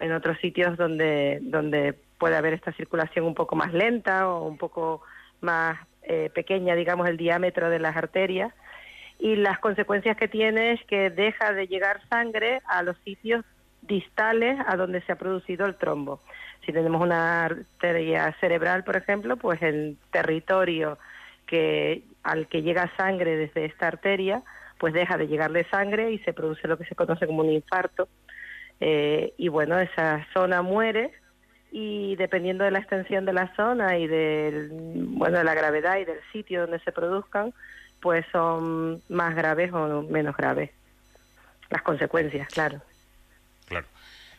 en 0.00 0.12
otros 0.12 0.38
sitios 0.38 0.76
donde, 0.76 1.38
donde 1.42 1.94
puede 2.18 2.36
haber 2.36 2.54
esta 2.54 2.72
circulación 2.72 3.24
un 3.24 3.34
poco 3.34 3.56
más 3.56 3.72
lenta 3.72 4.28
o 4.28 4.46
un 4.46 4.58
poco 4.58 5.02
más 5.40 5.78
eh, 6.02 6.30
pequeña, 6.34 6.74
digamos, 6.74 7.08
el 7.08 7.16
diámetro 7.16 7.70
de 7.70 7.78
las 7.78 7.96
arterias. 7.96 8.52
Y 9.18 9.36
las 9.36 9.58
consecuencias 9.58 10.16
que 10.16 10.28
tiene 10.28 10.72
es 10.72 10.84
que 10.84 11.10
deja 11.10 11.52
de 11.52 11.66
llegar 11.66 12.00
sangre 12.08 12.60
a 12.66 12.82
los 12.82 12.96
sitios 12.98 13.44
distales 13.82 14.58
a 14.66 14.76
donde 14.76 15.00
se 15.02 15.12
ha 15.12 15.16
producido 15.16 15.66
el 15.66 15.76
trombo. 15.76 16.20
Si 16.64 16.72
tenemos 16.72 17.00
una 17.00 17.46
arteria 17.46 18.34
cerebral, 18.40 18.84
por 18.84 18.96
ejemplo, 18.96 19.36
pues 19.36 19.60
el 19.62 19.96
territorio 20.10 20.98
que 21.46 22.02
al 22.22 22.46
que 22.46 22.62
llega 22.62 22.92
sangre 22.96 23.36
desde 23.36 23.64
esta 23.64 23.88
arteria, 23.88 24.42
pues 24.78 24.92
deja 24.92 25.16
de 25.16 25.26
llegarle 25.26 25.64
sangre 25.70 26.12
y 26.12 26.18
se 26.20 26.32
produce 26.32 26.68
lo 26.68 26.76
que 26.76 26.84
se 26.84 26.94
conoce 26.94 27.26
como 27.26 27.40
un 27.40 27.50
infarto. 27.50 28.08
Eh, 28.80 29.34
y 29.36 29.48
bueno, 29.48 29.78
esa 29.78 30.26
zona 30.32 30.62
muere 30.62 31.12
y 31.70 32.16
dependiendo 32.16 32.64
de 32.64 32.70
la 32.70 32.78
extensión 32.78 33.24
de 33.24 33.32
la 33.32 33.54
zona 33.54 33.98
y 33.98 34.06
del, 34.06 34.70
bueno, 34.70 35.38
de 35.38 35.44
la 35.44 35.54
gravedad 35.54 35.98
y 35.98 36.04
del 36.04 36.20
sitio 36.32 36.62
donde 36.62 36.80
se 36.80 36.92
produzcan, 36.92 37.52
pues 38.00 38.24
son 38.32 39.02
más 39.08 39.34
graves 39.34 39.72
o 39.72 40.02
menos 40.02 40.36
graves. 40.36 40.70
Las 41.70 41.82
consecuencias, 41.82 42.48
claro. 42.48 42.80
Claro. 43.66 43.86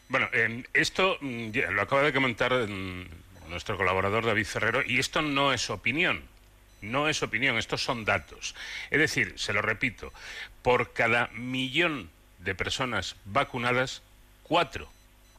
Bueno, 0.07 0.27
em, 0.33 0.63
esto 0.73 1.17
mm, 1.21 1.51
lo 1.71 1.81
acaba 1.81 2.01
de 2.01 2.13
comentar 2.13 2.51
mm, 2.51 3.05
nuestro 3.49 3.77
colaborador 3.77 4.25
David 4.25 4.45
Ferrero 4.45 4.81
y 4.85 4.99
esto 4.99 5.21
no 5.21 5.53
es 5.53 5.69
opinión. 5.69 6.23
No 6.81 7.09
es 7.09 7.21
opinión, 7.21 7.57
estos 7.57 7.83
son 7.83 8.05
datos. 8.05 8.55
Es 8.89 8.99
decir, 8.99 9.33
se 9.37 9.53
lo 9.53 9.61
repito, 9.61 10.13
por 10.61 10.93
cada 10.93 11.27
millón 11.33 12.09
de 12.39 12.55
personas 12.55 13.17
vacunadas, 13.25 14.01
cuatro, 14.49 14.89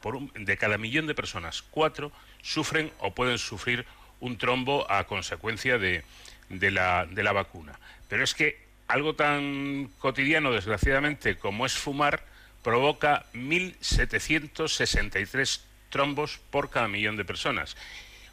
por 0.01 0.19
de 0.33 0.57
cada 0.57 0.79
millón 0.79 1.05
de 1.05 1.13
personas, 1.13 1.63
cuatro 1.69 2.11
sufren 2.41 2.91
o 2.97 3.13
pueden 3.13 3.37
sufrir 3.37 3.85
un 4.19 4.37
trombo 4.37 4.89
a 4.89 5.05
consecuencia 5.05 5.77
de, 5.77 6.03
de 6.49 6.71
la, 6.71 7.05
de 7.05 7.21
la 7.21 7.33
vacuna. 7.33 7.79
Pero 8.07 8.23
es 8.23 8.33
que 8.33 8.59
algo 8.87 9.13
tan 9.13 9.91
cotidiano, 9.99 10.51
desgraciadamente, 10.51 11.37
como 11.37 11.67
es 11.67 11.73
fumar, 11.73 12.23
provoca 12.63 13.25
1.763 13.33 15.61
trombos 15.89 16.39
por 16.49 16.69
cada 16.69 16.87
millón 16.87 17.17
de 17.17 17.25
personas. 17.25 17.75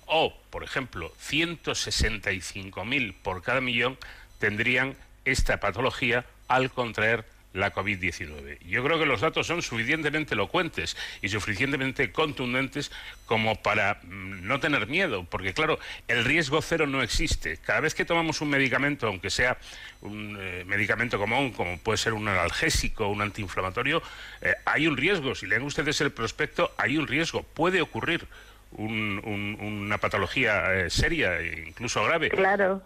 O, 0.06 0.32
por 0.50 0.62
ejemplo, 0.64 1.12
165.000 1.20 3.14
por 3.22 3.42
cada 3.42 3.60
millón 3.60 3.98
tendrían 4.38 4.96
esta 5.24 5.58
patología 5.60 6.24
al 6.46 6.70
contraer 6.70 7.24
la 7.54 7.72
COVID-19. 7.72 8.58
Yo 8.60 8.84
creo 8.84 8.98
que 8.98 9.06
los 9.06 9.20
datos 9.22 9.46
son 9.46 9.62
suficientemente 9.62 10.34
elocuentes 10.34 10.96
y 11.22 11.28
suficientemente 11.30 12.12
contundentes 12.12 12.92
como 13.26 13.60
para 13.62 14.00
mm, 14.04 14.46
no 14.46 14.60
tener 14.60 14.86
miedo, 14.86 15.24
porque 15.24 15.54
claro, 15.54 15.78
el 16.08 16.24
riesgo 16.24 16.60
cero 16.62 16.86
no 16.86 17.02
existe. 17.02 17.56
Cada 17.56 17.80
vez 17.80 17.94
que 17.94 18.04
tomamos 18.04 18.40
un 18.42 18.50
medicamento, 18.50 19.06
aunque 19.06 19.30
sea 19.30 19.56
un 20.02 20.36
eh, 20.38 20.64
medicamento 20.66 21.18
común, 21.18 21.52
como 21.52 21.78
puede 21.78 21.96
ser 21.98 22.12
un 22.12 22.28
analgésico, 22.28 23.08
un 23.08 23.22
antiinflamatorio, 23.22 24.02
eh, 24.42 24.54
hay 24.66 24.86
un 24.86 24.96
riesgo. 24.96 25.34
Si 25.34 25.46
leen 25.46 25.62
ustedes 25.62 26.00
el 26.02 26.12
prospecto, 26.12 26.72
hay 26.76 26.98
un 26.98 27.06
riesgo. 27.08 27.42
Puede 27.42 27.80
ocurrir 27.80 28.26
un- 28.72 29.20
un- 29.24 29.56
una 29.60 29.96
patología 29.98 30.74
eh, 30.74 30.90
seria, 30.90 31.40
incluso 31.42 32.04
grave. 32.04 32.28
Claro. 32.28 32.82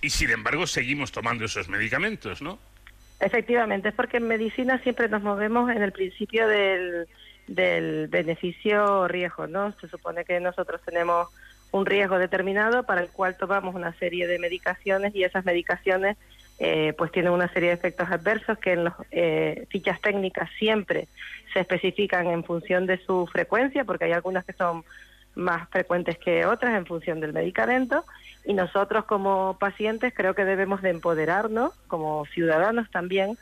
Y, 0.00 0.08
sin 0.10 0.30
embargo 0.30 0.66
seguimos 0.66 1.12
tomando 1.12 1.44
esos 1.44 1.68
medicamentos, 1.68 2.42
¿no? 2.42 2.58
Efectivamente, 3.22 3.90
es 3.90 3.94
porque 3.94 4.16
en 4.16 4.26
medicina 4.26 4.78
siempre 4.82 5.08
nos 5.08 5.22
movemos 5.22 5.70
en 5.70 5.80
el 5.80 5.92
principio 5.92 6.48
del, 6.48 7.06
del 7.46 8.08
beneficio-riesgo, 8.08 9.46
¿no? 9.46 9.72
Se 9.80 9.86
supone 9.86 10.24
que 10.24 10.40
nosotros 10.40 10.80
tenemos 10.84 11.28
un 11.70 11.86
riesgo 11.86 12.18
determinado 12.18 12.82
para 12.82 13.00
el 13.00 13.10
cual 13.10 13.36
tomamos 13.36 13.76
una 13.76 13.94
serie 13.94 14.26
de 14.26 14.40
medicaciones 14.40 15.14
y 15.14 15.22
esas 15.22 15.44
medicaciones 15.44 16.16
eh, 16.58 16.94
pues 16.98 17.12
tienen 17.12 17.32
una 17.32 17.46
serie 17.52 17.68
de 17.68 17.76
efectos 17.76 18.10
adversos 18.10 18.58
que 18.58 18.72
en 18.72 18.84
las 18.84 18.94
eh, 19.12 19.66
fichas 19.70 20.00
técnicas 20.00 20.50
siempre 20.58 21.06
se 21.52 21.60
especifican 21.60 22.26
en 22.26 22.42
función 22.42 22.86
de 22.86 22.98
su 22.98 23.28
frecuencia, 23.28 23.84
porque 23.84 24.06
hay 24.06 24.12
algunas 24.12 24.44
que 24.44 24.52
son 24.52 24.84
más 25.34 25.68
frecuentes 25.70 26.18
que 26.18 26.46
otras 26.46 26.76
en 26.76 26.86
función 26.86 27.20
del 27.20 27.32
medicamento 27.32 28.04
y 28.44 28.54
nosotros 28.54 29.04
como 29.04 29.56
pacientes 29.58 30.12
creo 30.14 30.34
que 30.34 30.44
debemos 30.44 30.82
de 30.82 30.90
empoderarnos 30.90 31.72
como 31.86 32.26
ciudadanos 32.26 32.90
también 32.90 33.38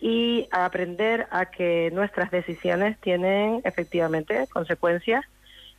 y 0.00 0.48
aprender 0.50 1.26
a 1.30 1.46
que 1.46 1.90
nuestras 1.92 2.30
decisiones 2.30 2.98
tienen 2.98 3.60
efectivamente 3.64 4.46
consecuencias 4.52 5.24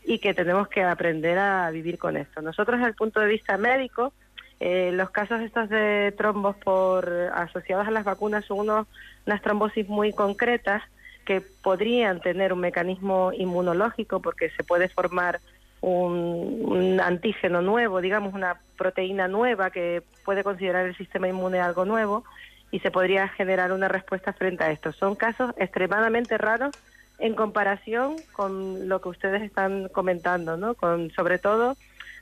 y 0.06 0.19
que 0.19 0.34
tenemos 0.34 0.68
que 0.68 0.84
aprender 0.84 1.38
a 1.38 1.69
vivir 1.72 1.98
con 1.98 2.18
esto. 2.18 2.41
Nosotros 2.41 2.77
desde 2.77 2.90
el 2.90 2.95
punto 2.95 3.19
de 3.19 3.27
vista 3.27 3.57
médico, 3.57 4.14
eh, 4.60 4.91
los 4.94 5.10
casos 5.10 5.41
estos 5.41 5.69
de 5.69 6.14
trombos 6.18 6.56
por 6.57 7.10
asociados 7.34 7.88
a 7.88 7.91
las 7.91 8.03
vacunas 8.03 8.45
son 8.45 8.60
unos, 8.60 8.88
unas 9.26 9.41
trombosis 9.41 9.88
muy 9.88 10.11
concretas 10.11 10.84
que 11.30 11.41
podrían 11.41 12.22
tener 12.22 12.51
un 12.53 12.60
mecanismo 12.60 13.31
inmunológico 13.31 14.19
porque 14.19 14.49
se 14.49 14.64
puede 14.64 14.89
formar 14.89 15.39
un, 15.80 16.99
antígeno 16.99 17.61
nuevo, 17.61 18.01
digamos 18.01 18.34
una 18.34 18.60
proteína 18.76 19.27
nueva 19.27 19.69
que 19.69 20.01
puede 20.26 20.43
considerar 20.43 20.88
el 20.88 20.97
sistema 20.97 21.27
inmune 21.27 21.60
algo 21.60 21.85
nuevo 21.85 22.23
y 22.72 22.80
se 22.80 22.89
podría 22.89 23.27
generar 23.27 23.72
una 23.72 23.88
respuesta 23.88 24.34
frente 24.34 24.64
a 24.64 24.72
esto. 24.72 24.91
Son 24.91 25.14
casos 25.14 25.53
extremadamente 25.57 26.35
raros 26.39 26.76
en 27.19 27.35
comparación 27.35 28.15
con 28.31 28.89
lo 28.89 28.99
que 28.99 29.10
ustedes 29.10 29.43
están 29.43 29.88
comentando, 29.89 30.57
¿no? 30.57 30.73
Con 30.73 31.11
sobre 31.11 31.38
todo 31.38 31.77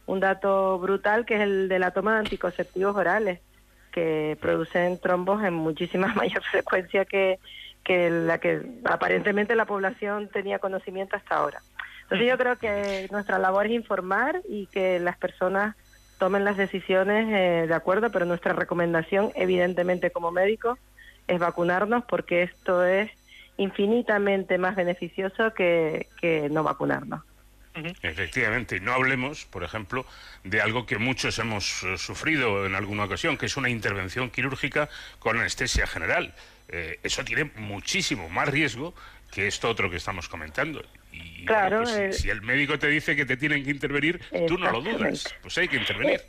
un 0.05 0.19
dato 0.19 0.79
brutal 0.79 1.25
que 1.25 1.35
es 1.35 1.41
el 1.43 1.69
de 1.69 1.79
la 1.79 1.91
toma 1.91 2.15
de 2.15 2.19
anticonceptivos 2.19 2.93
orales 2.93 3.39
que 3.93 4.37
producen 4.41 4.99
trombos 4.99 5.45
en 5.45 5.53
muchísima 5.53 6.07
mayor 6.15 6.43
frecuencia 6.43 7.05
que, 7.05 7.39
que 7.87 8.09
la 8.09 8.37
que 8.37 8.61
aparentemente 8.83 9.55
la 9.55 9.65
población 9.65 10.27
tenía 10.27 10.59
conocimiento 10.59 11.15
hasta 11.15 11.37
ahora. 11.37 11.61
Entonces 12.03 12.27
yo 12.27 12.37
creo 12.37 12.57
que 12.57 13.07
nuestra 13.11 13.39
labor 13.39 13.67
es 13.67 13.71
informar 13.71 14.41
y 14.49 14.67
que 14.67 14.99
las 14.99 15.15
personas 15.15 15.77
tomen 16.19 16.43
las 16.43 16.57
decisiones 16.57 17.27
eh, 17.29 17.65
de 17.65 17.73
acuerdo, 17.73 18.11
pero 18.11 18.25
nuestra 18.25 18.51
recomendación, 18.51 19.31
evidentemente 19.35 20.11
como 20.11 20.31
médicos, 20.31 20.77
es 21.27 21.39
vacunarnos 21.39 22.03
porque 22.03 22.43
esto 22.43 22.83
es 22.83 23.09
infinitamente 23.55 24.57
más 24.57 24.75
beneficioso 24.75 25.53
que, 25.53 26.07
que 26.19 26.49
no 26.49 26.63
vacunarnos. 26.63 27.21
Efectivamente, 28.01 28.77
y 28.77 28.79
no 28.79 28.91
hablemos, 28.91 29.45
por 29.45 29.63
ejemplo, 29.63 30.05
de 30.43 30.61
algo 30.61 30.85
que 30.85 30.97
muchos 30.97 31.39
hemos 31.39 31.83
eh, 31.83 31.97
sufrido 31.97 32.65
en 32.65 32.75
alguna 32.75 33.05
ocasión, 33.05 33.37
que 33.37 33.45
es 33.45 33.55
una 33.55 33.69
intervención 33.69 34.29
quirúrgica 34.29 34.89
con 35.19 35.37
anestesia 35.37 35.87
general. 35.87 36.33
Eh, 36.69 36.99
eso 37.03 37.23
tiene 37.23 37.45
muchísimo 37.55 38.29
más 38.29 38.49
riesgo 38.49 38.93
que 39.31 39.47
esto 39.47 39.69
otro 39.69 39.89
que 39.89 39.97
estamos 39.97 40.27
comentando. 40.27 40.83
Y 41.11 41.45
claro, 41.45 41.83
pues, 41.83 42.17
si, 42.17 42.29
el 42.29 42.41
médico 42.41 42.77
te 42.77 42.87
dice 42.87 43.15
que 43.15 43.25
te 43.25 43.37
tienen 43.37 43.63
que 43.63 43.71
intervenir, 43.71 44.19
tú 44.47 44.57
no 44.57 44.71
lo 44.71 44.81
dudas, 44.81 45.35
pues 45.41 45.57
hay 45.57 45.67
que 45.67 45.77
intervenir. 45.77 46.21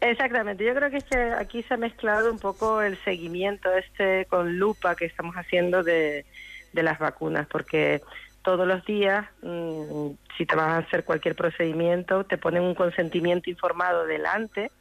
Exactamente, 0.00 0.64
yo 0.64 0.74
creo 0.74 0.90
que, 0.90 1.16
aquí 1.38 1.62
se 1.62 1.74
ha 1.74 1.76
mezclado 1.76 2.32
un 2.32 2.38
poco 2.38 2.82
el 2.82 2.98
seguimiento 3.04 3.72
este 3.72 4.26
con 4.26 4.58
lupa 4.58 4.96
que 4.96 5.04
estamos 5.04 5.36
haciendo 5.36 5.84
de, 5.84 6.24
las 6.72 6.98
vacunas, 6.98 7.46
porque 7.46 8.02
todos 8.42 8.66
los 8.66 8.84
días, 8.84 9.26
mm, 9.42 10.10
si 10.36 10.46
te 10.46 10.56
vas 10.56 10.68
a 10.68 10.78
hacer 10.78 11.04
cualquier 11.04 11.36
procedimiento, 11.36 12.24
te 12.24 12.38
ponen 12.38 12.62
un 12.62 12.74
consentimiento 12.74 13.50
informado 13.50 14.04
delante, 14.04 14.72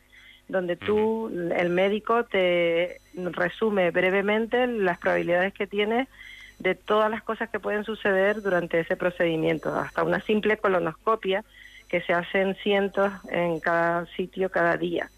donde 0.51 0.75
tú, 0.75 1.31
el 1.55 1.69
médico, 1.69 2.25
te 2.25 2.99
resume 3.15 3.89
brevemente 3.91 4.67
las 4.67 4.99
probabilidades 4.99 5.53
que 5.53 5.65
tienes 5.65 6.07
de 6.59 6.75
todas 6.75 7.09
las 7.09 7.23
cosas 7.23 7.49
que 7.49 7.59
pueden 7.59 7.85
suceder 7.85 8.41
durante 8.41 8.79
ese 8.79 8.95
procedimiento, 8.95 9.73
hasta 9.73 10.03
una 10.03 10.19
simple 10.19 10.57
colonoscopia 10.57 11.43
que 11.87 12.01
se 12.01 12.13
hacen 12.13 12.55
cientos 12.55 13.11
en 13.29 13.59
cada 13.59 14.05
sitio 14.07 14.51
cada 14.51 14.77
día. 14.77 15.09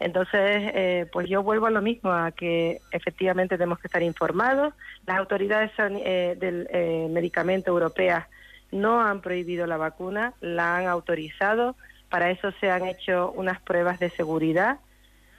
Entonces, 0.00 0.70
eh, 0.74 1.06
pues 1.12 1.28
yo 1.28 1.42
vuelvo 1.42 1.66
a 1.66 1.70
lo 1.70 1.82
mismo, 1.82 2.12
a 2.12 2.30
que 2.30 2.80
efectivamente 2.92 3.58
tenemos 3.58 3.80
que 3.80 3.88
estar 3.88 4.02
informados. 4.02 4.74
Las 5.06 5.18
autoridades 5.18 5.72
eh, 5.78 6.36
del 6.38 6.68
eh, 6.70 7.08
medicamento 7.10 7.72
europeas 7.72 8.26
no 8.70 9.02
han 9.02 9.20
prohibido 9.20 9.66
la 9.66 9.76
vacuna, 9.76 10.34
la 10.40 10.76
han 10.76 10.86
autorizado. 10.86 11.74
Para 12.08 12.30
eso 12.30 12.52
se 12.60 12.70
han 12.70 12.86
hecho 12.86 13.32
unas 13.32 13.60
pruebas 13.60 13.98
de 13.98 14.10
seguridad 14.10 14.78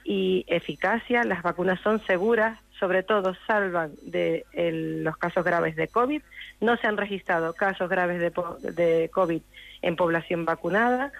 y 0.04 0.44
eficacia. 0.48 1.24
Las 1.24 1.42
vacunas 1.42 1.80
son 1.80 2.00
seguras, 2.06 2.58
sobre 2.78 3.02
todo 3.02 3.34
salvan 3.46 3.92
de 4.02 4.44
los 5.02 5.16
casos 5.16 5.44
graves 5.44 5.76
de 5.76 5.88
COVID. 5.88 6.22
No 6.60 6.76
se 6.76 6.86
han 6.86 6.96
registrado 6.96 7.52
casos 7.54 7.88
graves 7.88 8.20
de, 8.20 8.32
de 8.72 9.10
COVID 9.12 9.42
en 9.82 9.96
población 9.96 10.44
vacunada. 10.44 11.12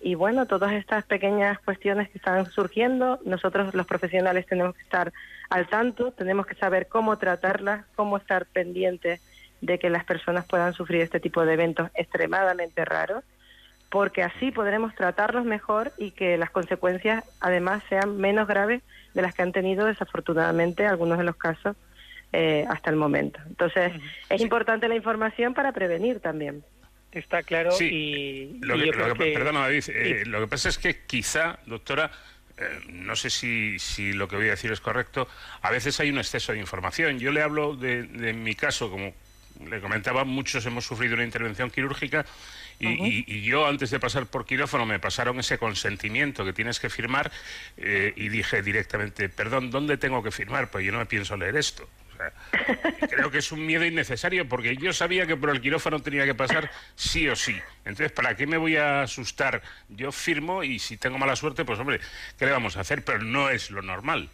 Y 0.00 0.14
bueno, 0.14 0.46
todas 0.46 0.72
estas 0.72 1.04
pequeñas 1.04 1.58
cuestiones 1.58 2.08
que 2.10 2.18
están 2.18 2.46
surgiendo, 2.46 3.18
nosotros 3.24 3.74
los 3.74 3.86
profesionales 3.86 4.46
tenemos 4.46 4.76
que 4.76 4.82
estar 4.82 5.12
al 5.50 5.66
tanto, 5.68 6.12
tenemos 6.12 6.46
que 6.46 6.54
saber 6.54 6.86
cómo 6.86 7.18
tratarlas, 7.18 7.84
cómo 7.96 8.16
estar 8.16 8.46
pendientes 8.46 9.20
de 9.60 9.78
que 9.80 9.90
las 9.90 10.04
personas 10.04 10.46
puedan 10.46 10.72
sufrir 10.72 11.00
este 11.00 11.18
tipo 11.18 11.44
de 11.44 11.54
eventos 11.54 11.90
extremadamente 11.94 12.84
raros 12.84 13.24
porque 13.90 14.22
así 14.22 14.50
podremos 14.50 14.94
tratarlos 14.94 15.44
mejor 15.44 15.92
y 15.96 16.10
que 16.10 16.36
las 16.36 16.50
consecuencias 16.50 17.24
además 17.40 17.82
sean 17.88 18.18
menos 18.18 18.46
graves 18.46 18.82
de 19.14 19.22
las 19.22 19.34
que 19.34 19.42
han 19.42 19.52
tenido 19.52 19.86
desafortunadamente 19.86 20.86
algunos 20.86 21.18
de 21.18 21.24
los 21.24 21.36
casos 21.36 21.76
eh, 22.32 22.66
hasta 22.68 22.90
el 22.90 22.96
momento. 22.96 23.40
Entonces, 23.46 23.92
es 24.28 24.40
importante 24.40 24.88
la 24.88 24.94
información 24.94 25.54
para 25.54 25.72
prevenir 25.72 26.20
también. 26.20 26.62
Está 27.10 27.42
claro 27.42 27.70
y, 27.80 28.58
lo 28.60 28.76
que, 28.76 29.32
Perdona, 29.32 29.60
David, 29.60 29.84
eh, 29.88 30.24
lo 30.26 30.40
que 30.40 30.46
pasa 30.46 30.68
es 30.68 30.76
que 30.76 31.06
quizá, 31.06 31.58
doctora, 31.64 32.10
eh, 32.58 32.80
no 32.90 33.16
sé 33.16 33.30
si, 33.30 33.78
si, 33.78 34.12
lo 34.12 34.28
que 34.28 34.36
voy 34.36 34.48
a 34.48 34.50
decir 34.50 34.70
es 34.70 34.80
correcto, 34.80 35.26
a 35.62 35.70
veces 35.70 35.98
hay 36.00 36.10
un 36.10 36.18
exceso 36.18 36.52
de 36.52 36.58
información. 36.58 37.18
Yo 37.18 37.32
le 37.32 37.40
hablo 37.40 37.74
de, 37.76 38.02
de 38.02 38.34
mi 38.34 38.54
caso, 38.54 38.90
como 38.90 39.14
le 39.66 39.80
comentaba, 39.80 40.24
muchos 40.24 40.66
hemos 40.66 40.84
sufrido 40.84 41.14
una 41.14 41.24
intervención 41.24 41.70
quirúrgica 41.70 42.26
y, 42.80 43.42
yo 43.42 43.66
antes 43.66 43.90
de 43.90 44.00
pasar 44.00 44.26
por 44.26 44.46
quirófano 44.46 44.86
me 44.86 44.98
pasaron 44.98 45.38
ese 45.40 45.58
consentimiento 45.58 46.44
que 46.44 46.52
tienes 46.52 46.80
que 46.80 46.90
firmar 46.90 47.30
eh, 47.76 48.12
y 48.16 48.28
dije 48.28 48.62
directamente, 48.62 49.28
perdón, 49.28 49.70
¿dónde 49.70 49.96
tengo 49.96 50.22
que 50.22 50.30
firmar? 50.30 50.70
Pues 50.70 50.84
yo 50.84 50.92
no 50.92 50.98
me 50.98 51.06
pienso 51.06 51.36
leer 51.36 51.56
esto. 51.56 51.88
creo 53.10 53.30
que 53.30 53.38
es 53.38 53.52
un 53.52 53.64
miedo 53.64 53.84
innecesario 53.84 54.48
porque 54.48 54.76
yo 54.76 54.92
sabía 54.92 55.26
que 55.26 55.36
por 55.36 55.50
el 55.50 55.60
quirófano 55.60 56.00
tenía 56.00 56.24
que 56.24 56.34
pasar 56.34 56.70
sí 56.94 57.28
o 57.28 57.36
sí. 57.36 57.56
Entonces, 57.84 58.12
¿para 58.12 58.34
qué 58.36 58.46
me 58.46 58.56
voy 58.56 58.76
a 58.76 59.02
asustar? 59.02 59.62
Yo 59.88 60.12
firmo 60.12 60.62
y 60.62 60.78
si 60.78 60.96
tengo 60.96 61.18
mala 61.18 61.36
suerte, 61.36 61.64
pues 61.64 61.78
hombre, 61.78 62.00
¿qué 62.38 62.46
le 62.46 62.52
vamos 62.52 62.76
a 62.76 62.80
hacer? 62.80 63.04
Pero 63.04 63.20
no 63.20 63.50
es 63.50 63.70
lo 63.70 63.82
normal. 63.82 64.30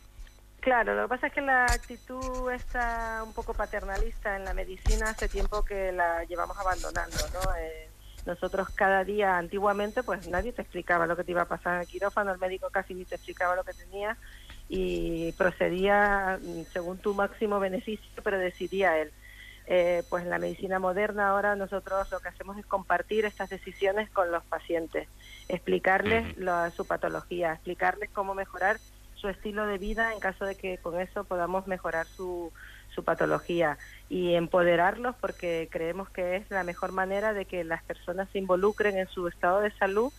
Claro, 0.60 0.94
lo 0.94 1.02
que 1.02 1.08
pasa 1.08 1.26
es 1.26 1.32
que 1.34 1.42
la 1.42 1.66
actitud 1.66 2.50
está 2.50 3.22
un 3.22 3.34
poco 3.34 3.52
paternalista 3.52 4.34
en 4.34 4.46
la 4.46 4.54
medicina 4.54 5.10
hace 5.10 5.28
tiempo 5.28 5.62
que 5.62 5.92
la 5.92 6.24
llevamos 6.24 6.56
abandonando, 6.56 7.18
¿no? 7.34 7.54
Eh, 7.56 7.90
nosotros 8.26 8.70
cada 8.70 9.04
día, 9.04 9.36
antiguamente, 9.36 10.02
pues 10.02 10.28
nadie 10.28 10.52
te 10.52 10.62
explicaba 10.62 11.06
lo 11.06 11.16
que 11.16 11.24
te 11.24 11.32
iba 11.32 11.42
a 11.42 11.48
pasar 11.48 11.74
en 11.74 11.80
el 11.82 11.86
quirófano, 11.86 12.32
el 12.32 12.38
médico 12.38 12.70
casi 12.70 12.94
ni 12.94 13.04
te 13.04 13.16
explicaba 13.16 13.56
lo 13.56 13.64
que 13.64 13.74
tenía 13.74 14.16
y 14.68 15.32
procedía 15.32 16.38
mm, 16.42 16.62
según 16.72 16.98
tu 16.98 17.14
máximo 17.14 17.60
beneficio, 17.60 18.22
pero 18.22 18.38
decidía 18.38 18.98
él. 18.98 19.12
Eh, 19.66 20.02
pues 20.10 20.24
en 20.24 20.30
la 20.30 20.38
medicina 20.38 20.78
moderna 20.78 21.28
ahora 21.28 21.56
nosotros 21.56 22.10
lo 22.10 22.20
que 22.20 22.28
hacemos 22.28 22.58
es 22.58 22.66
compartir 22.66 23.24
estas 23.24 23.48
decisiones 23.48 24.10
con 24.10 24.30
los 24.30 24.44
pacientes, 24.44 25.08
explicarles 25.48 26.36
su 26.76 26.86
patología, 26.86 27.54
explicarles 27.54 28.10
cómo 28.10 28.34
mejorar 28.34 28.78
su 29.14 29.30
estilo 29.30 29.66
de 29.66 29.78
vida 29.78 30.12
en 30.12 30.20
caso 30.20 30.44
de 30.44 30.54
que 30.54 30.76
con 30.76 31.00
eso 31.00 31.24
podamos 31.24 31.66
mejorar 31.66 32.06
su, 32.06 32.52
su 32.94 33.04
patología 33.04 33.78
y 34.08 34.34
empoderarlos 34.34 35.16
porque 35.20 35.68
creemos 35.70 36.08
que 36.10 36.36
es 36.36 36.50
la 36.50 36.64
mejor 36.64 36.92
manera 36.92 37.32
de 37.32 37.46
que 37.46 37.64
las 37.64 37.82
personas 37.84 38.28
se 38.30 38.38
involucren 38.38 38.96
en 38.96 39.08
su 39.08 39.26
estado 39.28 39.60
de 39.60 39.72
salud 39.72 40.12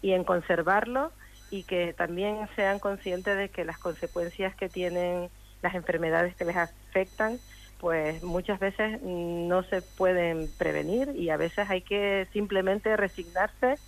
y 0.00 0.12
en 0.12 0.24
conservarlo 0.24 1.12
y 1.50 1.64
que 1.64 1.92
también 1.92 2.48
sean 2.56 2.78
conscientes 2.78 3.36
de 3.36 3.50
que 3.50 3.64
las 3.64 3.78
consecuencias 3.78 4.54
que 4.56 4.68
tienen 4.68 5.30
las 5.60 5.74
enfermedades 5.74 6.34
que 6.36 6.44
les 6.44 6.56
afectan 6.56 7.40
pues 7.78 8.22
muchas 8.22 8.60
veces 8.60 9.00
no 9.02 9.64
se 9.64 9.82
pueden 9.82 10.52
prevenir 10.56 11.10
y 11.16 11.30
a 11.30 11.36
veces 11.36 11.68
hay 11.68 11.82
que 11.82 12.28
simplemente 12.32 12.96
resignarse 12.96 13.78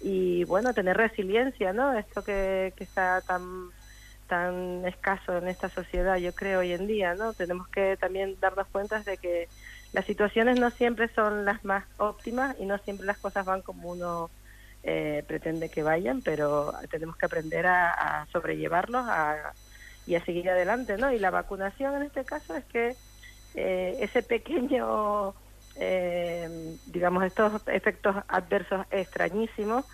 y 0.00 0.44
bueno 0.44 0.74
tener 0.74 0.96
resiliencia 0.96 1.72
no 1.72 1.92
esto 1.96 2.24
que, 2.24 2.72
que 2.76 2.84
está 2.84 3.20
tan 3.22 3.70
tan 4.32 4.86
escaso 4.86 5.36
en 5.36 5.46
esta 5.46 5.68
sociedad, 5.68 6.16
yo 6.16 6.34
creo, 6.34 6.60
hoy 6.60 6.72
en 6.72 6.86
día, 6.86 7.14
¿no? 7.14 7.34
Tenemos 7.34 7.68
que 7.68 7.98
también 7.98 8.34
darnos 8.40 8.66
cuenta 8.68 9.00
de 9.00 9.18
que 9.18 9.46
las 9.92 10.06
situaciones 10.06 10.58
no 10.58 10.70
siempre 10.70 11.08
son 11.08 11.44
las 11.44 11.62
más 11.66 11.84
óptimas 11.98 12.56
y 12.58 12.64
no 12.64 12.78
siempre 12.78 13.06
las 13.06 13.18
cosas 13.18 13.44
van 13.44 13.60
como 13.60 13.90
uno 13.90 14.30
eh, 14.84 15.22
pretende 15.28 15.68
que 15.68 15.82
vayan, 15.82 16.22
pero 16.22 16.72
tenemos 16.90 17.18
que 17.18 17.26
aprender 17.26 17.66
a, 17.66 18.26
sobrellevarlos 18.32 19.04
y 20.06 20.14
a 20.14 20.24
seguir 20.24 20.48
adelante, 20.48 20.96
¿no? 20.96 21.12
Y 21.12 21.18
la 21.18 21.30
vacunación 21.30 21.94
en 21.96 22.04
este 22.04 22.24
caso 22.24 22.56
es 22.56 22.64
que 22.64 22.96
eh, 23.54 23.98
ese 24.00 24.22
pequeño, 24.22 25.34
eh, 25.76 26.78
digamos, 26.86 27.24
estos 27.24 27.60
efectos 27.66 28.16
adversos 28.28 28.86
extrañísimos, 28.90 29.84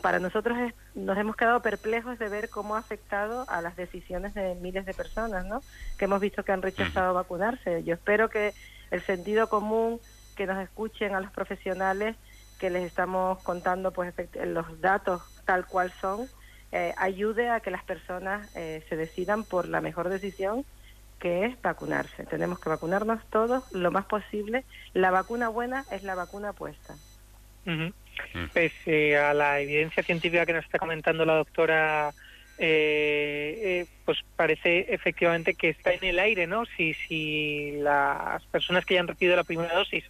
para 0.00 0.18
nosotros 0.18 0.58
nos 0.94 1.16
hemos 1.16 1.36
quedado 1.36 1.62
perplejos 1.62 2.18
de 2.18 2.28
ver 2.28 2.50
cómo 2.50 2.74
ha 2.74 2.78
afectado 2.78 3.44
a 3.48 3.62
las 3.62 3.76
decisiones 3.76 4.34
de 4.34 4.56
miles 4.56 4.84
de 4.86 4.94
personas, 4.94 5.46
¿no? 5.46 5.60
Que 5.98 6.06
hemos 6.06 6.20
visto 6.20 6.42
que 6.42 6.50
han 6.50 6.62
rechazado 6.62 7.14
vacunarse. 7.14 7.84
Yo 7.84 7.94
espero 7.94 8.28
que 8.28 8.54
el 8.90 9.02
sentido 9.02 9.48
común, 9.48 10.00
que 10.36 10.46
nos 10.46 10.58
escuchen 10.62 11.14
a 11.14 11.20
los 11.20 11.30
profesionales 11.30 12.16
que 12.58 12.70
les 12.70 12.84
estamos 12.84 13.42
contando 13.42 13.92
pues 13.92 14.14
los 14.44 14.80
datos 14.80 15.22
tal 15.44 15.66
cual 15.66 15.92
son, 16.00 16.26
eh, 16.72 16.94
ayude 16.96 17.50
a 17.50 17.60
que 17.60 17.70
las 17.70 17.84
personas 17.84 18.50
eh, 18.56 18.84
se 18.88 18.96
decidan 18.96 19.44
por 19.44 19.68
la 19.68 19.80
mejor 19.80 20.08
decisión 20.08 20.64
que 21.20 21.44
es 21.44 21.62
vacunarse. 21.62 22.24
Tenemos 22.24 22.58
que 22.58 22.68
vacunarnos 22.68 23.20
todos 23.30 23.70
lo 23.72 23.92
más 23.92 24.06
posible. 24.06 24.64
La 24.92 25.12
vacuna 25.12 25.48
buena 25.48 25.84
es 25.92 26.02
la 26.02 26.16
vacuna 26.16 26.52
puesta. 26.52 26.96
Pese 28.52 29.16
a 29.16 29.34
la 29.34 29.60
evidencia 29.60 30.02
científica 30.02 30.46
que 30.46 30.52
nos 30.52 30.64
está 30.64 30.78
comentando 30.78 31.24
la 31.24 31.34
doctora 31.34 32.12
eh, 32.58 33.58
eh, 33.64 33.86
pues 34.04 34.18
parece 34.36 34.94
efectivamente 34.94 35.54
que 35.54 35.70
está 35.70 35.92
en 35.92 36.04
el 36.04 36.18
aire, 36.18 36.46
¿no? 36.46 36.64
Si, 36.66 36.94
si 36.94 37.72
las 37.78 38.44
personas 38.46 38.84
que 38.84 38.94
ya 38.94 39.00
han 39.00 39.08
recibido 39.08 39.36
la 39.36 39.44
primera 39.44 39.74
dosis, 39.74 40.04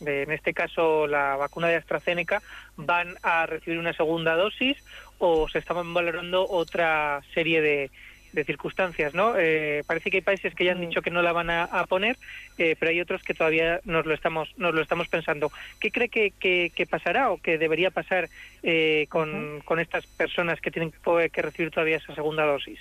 de, 0.00 0.22
en 0.22 0.30
este 0.30 0.52
caso 0.52 1.06
la 1.06 1.36
vacuna 1.36 1.68
de 1.68 1.76
AstraZeneca, 1.76 2.42
van 2.76 3.16
a 3.22 3.46
recibir 3.46 3.78
una 3.78 3.94
segunda 3.94 4.36
dosis 4.36 4.76
o 5.18 5.48
se 5.48 5.58
estaban 5.58 5.94
valorando 5.94 6.46
otra 6.48 7.22
serie 7.34 7.62
de, 7.62 7.90
de 8.36 8.44
circunstancias, 8.44 9.14
¿no? 9.14 9.34
Eh, 9.36 9.82
parece 9.86 10.10
que 10.10 10.18
hay 10.18 10.22
países 10.22 10.54
que 10.54 10.64
ya 10.64 10.72
han 10.72 10.80
dicho 10.80 11.00
que 11.00 11.10
no 11.10 11.22
la 11.22 11.32
van 11.32 11.50
a, 11.50 11.86
poner, 11.88 12.16
eh, 12.58 12.76
pero 12.78 12.90
hay 12.90 13.00
otros 13.00 13.22
que 13.22 13.34
todavía 13.34 13.80
nos 13.84 14.04
lo 14.04 14.14
estamos 14.14 14.52
nos 14.58 14.74
lo 14.74 14.82
estamos 14.82 15.08
pensando. 15.08 15.50
¿Qué 15.80 15.90
cree 15.90 16.08
que, 16.08 16.30
que, 16.30 16.86
pasará 16.86 17.30
o 17.30 17.38
que 17.38 17.56
debería 17.58 17.90
pasar 17.90 18.28
eh, 18.62 19.06
con, 19.08 19.62
con, 19.64 19.80
estas 19.80 20.06
personas 20.06 20.60
que 20.60 20.70
tienen 20.70 20.92
que 20.92 21.42
recibir 21.42 21.70
todavía 21.70 21.96
esa 21.96 22.14
segunda 22.14 22.44
dosis? 22.44 22.78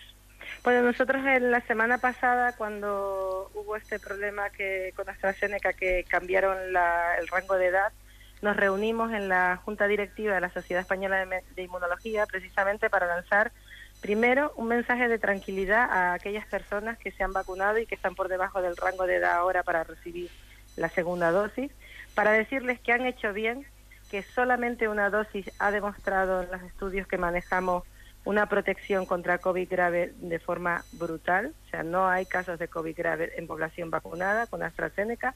Bueno, 0.63 0.81
nosotros 0.81 1.25
en 1.25 1.51
la 1.51 1.61
semana 1.61 1.99
pasada, 1.99 2.55
cuando 2.57 3.49
hubo 3.53 3.77
este 3.77 3.97
problema 3.97 4.49
que 4.49 4.91
con 4.95 5.09
AstraZeneca 5.09 5.73
que 5.73 6.03
cambiaron 6.07 6.57
el 6.57 7.27
rango 7.29 7.55
de 7.55 7.67
edad, 7.67 7.93
nos 8.41 8.57
reunimos 8.57 9.13
en 9.13 9.29
la 9.29 9.57
Junta 9.63 9.87
Directiva 9.87 10.35
de 10.35 10.41
la 10.41 10.49
Sociedad 10.49 10.81
Española 10.81 11.25
de 11.25 11.63
Inmunología 11.63 12.25
precisamente 12.25 12.89
para 12.89 13.07
lanzar 13.07 13.53
Primero, 14.01 14.53
un 14.55 14.67
mensaje 14.67 15.07
de 15.07 15.17
tranquilidad 15.17 15.89
a 15.89 16.13
aquellas 16.13 16.45
personas 16.45 16.97
que 16.97 17.11
se 17.11 17.23
han 17.23 17.33
vacunado 17.33 17.79
y 17.79 17.85
que 17.85 17.95
están 17.95 18.15
por 18.15 18.27
debajo 18.27 18.61
del 18.61 18.77
rango 18.77 19.07
de 19.07 19.15
edad 19.15 19.33
ahora 19.33 19.63
para 19.63 19.83
recibir 19.83 20.29
la 20.75 20.89
segunda 20.89 21.31
dosis, 21.31 21.71
para 22.13 22.31
decirles 22.31 22.79
que 22.79 22.91
han 22.91 23.05
hecho 23.05 23.33
bien, 23.33 23.65
que 24.11 24.21
solamente 24.21 24.87
una 24.87 25.09
dosis 25.09 25.49
ha 25.59 25.71
demostrado 25.71 26.43
en 26.43 26.51
los 26.51 26.61
estudios 26.61 27.07
que 27.07 27.17
manejamos 27.17 27.83
una 28.25 28.47
protección 28.47 29.05
contra 29.05 29.37
COVID 29.37 29.69
grave 29.69 30.13
de 30.17 30.39
forma 30.39 30.83
brutal, 30.93 31.53
o 31.67 31.69
sea, 31.69 31.83
no 31.83 32.07
hay 32.07 32.25
casos 32.25 32.57
de 32.57 32.67
COVID 32.67 32.97
grave 32.97 33.33
en 33.37 33.45
población 33.45 33.91
vacunada 33.91 34.47
con 34.47 34.63
AstraZeneca 34.63 35.35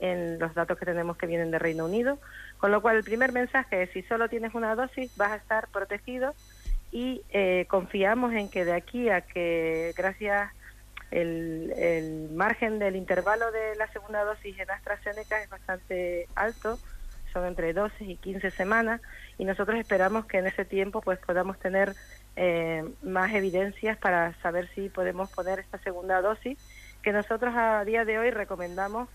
en 0.00 0.38
los 0.38 0.54
datos 0.54 0.78
que 0.78 0.86
tenemos 0.86 1.16
que 1.16 1.26
vienen 1.26 1.50
de 1.50 1.58
Reino 1.58 1.84
Unido, 1.84 2.20
con 2.58 2.70
lo 2.70 2.80
cual 2.80 2.96
el 2.96 3.02
primer 3.02 3.32
mensaje 3.32 3.82
es 3.82 3.90
si 3.90 4.02
solo 4.02 4.28
tienes 4.28 4.54
una 4.54 4.76
dosis 4.76 5.14
vas 5.16 5.32
a 5.32 5.36
estar 5.36 5.66
protegido 5.68 6.34
y 6.90 7.22
eh, 7.30 7.66
confiamos 7.68 8.32
en 8.32 8.48
que 8.48 8.64
de 8.64 8.72
aquí 8.72 9.08
a 9.08 9.20
que 9.22 9.92
gracias 9.96 10.50
el, 11.10 11.72
el 11.76 12.30
margen 12.30 12.78
del 12.78 12.96
intervalo 12.96 13.50
de 13.50 13.76
la 13.76 13.90
segunda 13.92 14.24
dosis 14.24 14.58
en 14.58 14.70
AstraZeneca 14.70 15.42
es 15.42 15.48
bastante 15.48 16.28
alto, 16.34 16.78
son 17.32 17.46
entre 17.46 17.72
12 17.72 18.04
y 18.04 18.16
15 18.16 18.50
semanas 18.50 19.00
y 19.38 19.44
nosotros 19.44 19.78
esperamos 19.78 20.26
que 20.26 20.38
en 20.38 20.46
ese 20.46 20.64
tiempo 20.64 21.00
pues 21.00 21.18
podamos 21.18 21.58
tener 21.58 21.94
eh, 22.36 22.84
más 23.02 23.32
evidencias 23.34 23.96
para 23.98 24.34
saber 24.42 24.68
si 24.74 24.88
podemos 24.88 25.30
poner 25.30 25.58
esta 25.58 25.78
segunda 25.78 26.20
dosis 26.20 26.58
que 27.02 27.12
nosotros 27.12 27.54
a 27.56 27.84
día 27.84 28.04
de 28.04 28.18
hoy 28.18 28.30
recomendamos 28.30 29.08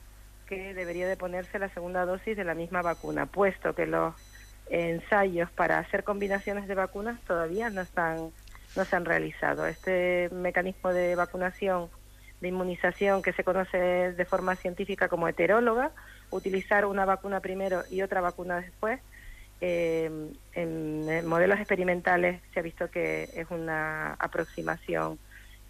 que 0.47 0.73
debería 0.73 1.07
de 1.07 1.17
ponerse 1.17 1.59
la 1.59 1.69
segunda 1.69 2.05
dosis 2.05 2.35
de 2.35 2.43
la 2.43 2.53
misma 2.53 2.81
vacuna, 2.81 3.25
puesto 3.25 3.73
que 3.73 3.85
los 3.85 4.13
ensayos 4.69 5.52
para 5.52 5.80
hacer 5.80 6.03
combinaciones 6.03 6.68
de 6.68 6.76
vacunas 6.76 7.19
todavía 7.22 7.69
no 7.69 7.81
están 7.81 8.31
no 8.76 8.85
se 8.85 8.95
han 8.95 9.06
realizado. 9.06 9.68
Este 9.68 10.30
mecanismo 10.31 10.91
de 10.91 11.15
vacunación, 11.15 11.90
de 12.41 12.48
inmunización 12.48 13.22
que 13.22 13.34
se 13.34 13.44
conoce 13.44 13.77
de 13.77 14.26
forma 14.26 14.56
científica 14.56 15.07
como 15.07 15.27
heteróloga, 15.27 15.91
utilizar 16.31 16.85
una 16.85 17.06
vacuna 17.06 17.40
primero 17.40 17.84
y 17.90 18.02
otra 18.02 18.22
vacuna 18.22 18.61
después, 18.61 18.99
eh, 19.61 20.10
en, 20.53 21.27
modelos 21.27 21.60
experimentales 21.60 22.41
se 22.53 22.60
ha 22.60 22.64
visto 22.64 22.90
que 22.90 23.30
es 23.34 23.49
una 23.49 24.14
aproximación 24.15 25.19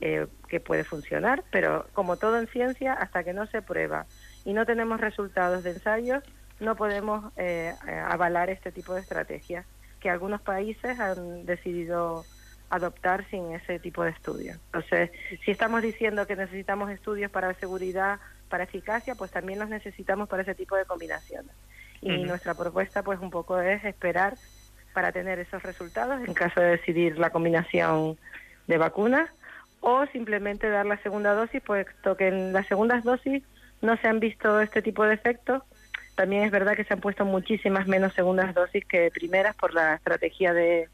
eh, 0.02 0.26
que 0.48 0.60
puede 0.60 0.84
funcionar, 0.84 1.44
pero 1.52 1.86
como 1.94 2.18
todo 2.18 2.40
en 2.40 2.48
ciencia, 2.48 2.94
hasta 2.94 3.24
que 3.24 3.34
no 3.34 3.45
se 3.48 3.61
prueba 3.61 4.06
y 4.45 4.53
no 4.53 4.65
tenemos 4.65 4.99
resultados 4.99 5.64
de 5.64 5.72
ensayos, 5.72 6.24
no 6.59 6.75
podemos 6.75 7.31
eh, 7.38 7.73
avalar 8.07 8.49
este 8.49 8.71
tipo 8.71 8.93
de 8.93 9.01
estrategias 9.01 9.65
que 9.99 10.09
algunos 10.09 10.41
países 10.41 10.99
han 10.99 11.45
decidido 11.45 12.25
adoptar 12.69 13.25
sin 13.30 13.53
ese 13.53 13.80
tipo 13.80 14.03
de 14.03 14.09
estudios. 14.11 14.57
Entonces, 14.65 15.11
si 15.45 15.51
estamos 15.51 15.81
diciendo 15.81 16.25
que 16.25 16.35
necesitamos 16.35 16.89
estudios 16.89 17.31
para 17.31 17.53
seguridad, 17.55 18.19
para 18.49 18.63
eficacia, 18.63 19.15
pues 19.15 19.31
también 19.31 19.59
los 19.59 19.69
necesitamos 19.69 20.27
para 20.27 20.41
ese 20.41 20.55
tipo 20.55 20.75
de 20.75 20.85
combinaciones. 20.85 21.51
Y 22.01 22.23
nuestra 22.23 22.53
propuesta, 22.53 23.01
pues 23.01 23.19
un 23.19 23.30
poco 23.30 23.59
es 23.61 23.84
esperar 23.85 24.35
para 24.93 25.11
tener 25.11 25.39
esos 25.39 25.63
resultados 25.63 26.21
en 26.27 26.34
caso 26.34 26.59
de 26.59 26.71
decidir 26.71 27.17
la 27.17 27.30
combinación 27.30 28.17
de 28.67 28.77
vacunas 28.77 29.30
o 29.80 30.05
simplemente 30.07 30.69
dar 30.69 30.85
la 30.85 30.97
segunda 30.97 31.34
dosis, 31.34 31.61
puesto 31.61 32.17
que 32.17 32.27
en 32.27 32.53
las 32.53 32.67
segundas 32.67 33.03
dosis 33.03 33.43
no 33.81 33.97
se 33.97 34.07
han 34.07 34.19
visto 34.19 34.59
este 34.61 34.81
tipo 34.81 35.03
de 35.03 35.13
efectos 35.13 35.63
también 36.15 36.44
es 36.44 36.52
verdad 36.52 36.76
que 36.76 36.84
se 36.84 36.94
han 36.94 36.99
puesto 36.99 37.26
muchísimas 37.26 37.88
menos 37.88 38.14
segundas 38.14 38.53
dosis 38.53 38.85
que 38.85 39.10
primeras 39.11 39.56
por 39.56 39.73
la 39.73 39.95
estrategia 39.95 40.53
de, 40.53 40.88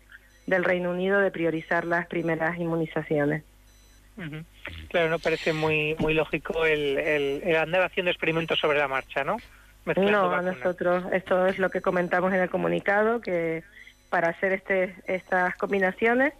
del 0.47 0.63
Reino 0.63 0.91
Unido 0.91 1.19
de 1.19 1.31
priorizar 1.31 1.85
las 1.85 2.07
primeras 2.07 2.57
inmunizaciones. 2.57 3.43
Claro, 4.89 5.09
no 5.09 5.19
parece 5.19 5.53
muy 5.53 5.95
muy 5.97 6.13
lógico 6.13 6.65
el, 6.65 6.97
el, 6.97 7.55
andar 7.55 7.83
haciendo 7.83 8.11
experimentos 8.11 8.59
sobre 8.59 8.77
la 8.77 8.89
marcha, 8.89 9.23
¿no? 9.23 9.37
no, 9.95 10.31
a 10.31 10.41
nosotros 10.41 11.05
esto 11.13 11.47
es 11.47 11.57
lo 11.57 11.69
que 11.69 11.81
comentamos 11.81 12.33
en 12.33 12.41
el 12.41 12.49
comunicado 12.49 13.21
que 13.21 13.63
para 14.09 14.27
hacer 14.27 14.51
este 14.51 14.93
estas 15.07 15.55
combinaciones 15.55 16.33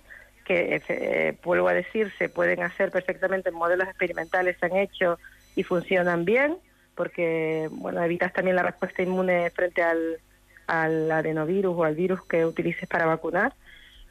que 0.44 0.82
eh, 0.90 1.38
vuelvo 1.42 1.70
a 1.70 1.74
decir 1.74 2.12
se 2.18 2.28
pueden 2.28 2.64
hacer 2.64 2.92
perfectamente 2.92 3.48
en 3.48 3.56
modelos 3.56 3.88
experimentales 3.88 4.58
se 4.60 4.66
han 4.66 4.76
hecho 4.76 5.18
y 5.56 5.64
funcionan 5.64 6.26
bien 6.26 6.58
porque 7.00 7.70
bueno 7.72 8.04
evitas 8.04 8.34
también 8.34 8.58
la 8.58 8.64
respuesta 8.64 9.02
inmune 9.02 9.50
frente 9.52 9.82
al, 9.82 10.18
al 10.68 11.10
adenovirus 11.10 11.74
o 11.78 11.86
al 11.86 11.96
virus 11.96 12.22
que 12.26 12.46
utilices 12.46 12.90
para 12.90 13.06
vacunar 13.06 13.54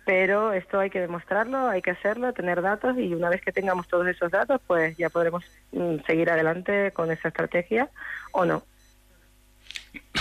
pero 0.07 0.55
esto 0.55 0.81
hay 0.81 0.89
que 0.89 1.03
demostrarlo, 1.03 1.69
hay 1.69 1.83
que 1.83 1.91
hacerlo, 1.91 2.33
tener 2.33 2.63
datos 2.63 2.97
y 2.97 3.13
una 3.13 3.29
vez 3.29 3.43
que 3.43 3.53
tengamos 3.53 3.89
todos 3.89 4.07
esos 4.07 4.31
datos, 4.31 4.59
pues 4.67 4.97
ya 4.97 5.11
podremos 5.11 5.45
mm, 5.73 5.97
seguir 6.07 6.31
adelante 6.31 6.93
con 6.93 7.11
esa 7.11 7.29
estrategia 7.29 7.91
o 8.33 8.47
no. 8.47 8.63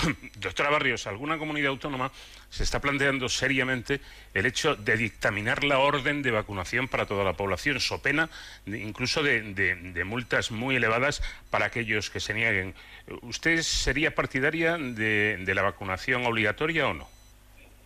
Doctora 0.40 0.70
Barrios, 0.70 1.06
¿alguna 1.06 1.38
comunidad 1.38 1.70
autónoma 1.70 2.10
se 2.50 2.62
está 2.62 2.80
planteando 2.80 3.28
seriamente 3.28 4.00
el 4.34 4.46
hecho 4.46 4.74
de 4.74 4.96
dictaminar 4.96 5.64
la 5.64 5.78
orden 5.78 6.22
de 6.22 6.30
vacunación 6.30 6.88
para 6.88 7.06
toda 7.06 7.24
la 7.24 7.34
población, 7.34 7.80
so 7.80 8.00
pena 8.00 8.30
incluso 8.66 9.22
de, 9.22 10.04
multas 10.06 10.50
muy 10.50 10.76
elevadas 10.76 11.22
para 11.50 11.66
aquellos 11.66 12.10
que 12.10 12.20
se 12.20 12.34
nieguen? 12.34 12.74
¿Usted 13.22 13.62
sería 13.62 14.14
partidaria 14.14 14.78
de, 14.78 15.52
la 15.54 15.62
vacunación 15.62 16.24
obligatoria 16.26 16.88
o 16.88 16.94
no? 16.94 17.08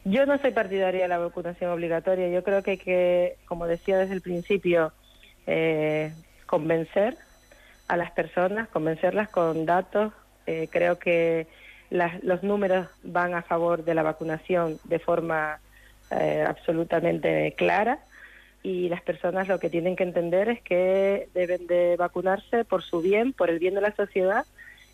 Yo 0.04 0.26
no 0.26 0.36
soy 0.38 0.50
partidaria 0.50 1.02
de 1.02 1.08
la 1.08 1.18
vacunación 1.18 1.70
obligatoria. 1.70 2.28
Yo 2.28 2.42
creo 2.42 2.62
que 2.62 2.72
hay 2.72 2.78
que, 2.78 3.36
como 3.46 3.66
decía 3.66 3.98
desde 3.98 4.14
el 4.14 4.20
principio, 4.20 4.92
eh, 5.46 6.12
convencer 6.46 7.16
a 7.86 7.96
las 7.96 8.10
personas, 8.10 8.68
convencerlas 8.68 9.28
con 9.28 9.64
datos. 9.64 10.12
Eh, 10.46 10.68
creo 10.72 10.98
que 10.98 11.46
los 12.22 12.42
números 12.42 12.88
van 13.02 13.34
a 13.34 13.42
favor 13.42 13.84
de 13.84 13.94
la 13.94 14.02
vacunación 14.02 14.78
de 14.84 14.98
forma 14.98 15.60
eh, 16.10 16.44
absolutamente 16.46 17.54
clara. 17.56 17.98
y 18.62 18.88
las 18.88 19.02
personas 19.02 19.48
lo 19.48 19.58
que 19.58 19.68
tienen 19.68 19.96
que 19.96 20.04
entender 20.04 20.48
es 20.48 20.62
que 20.62 21.28
deben 21.34 21.66
de 21.66 21.96
vacunarse 21.96 22.64
por 22.64 22.82
su 22.82 23.00
bien, 23.00 23.32
por 23.32 23.50
el 23.50 23.58
bien 23.58 23.74
de 23.74 23.80
la 23.80 23.94
sociedad 23.94 24.44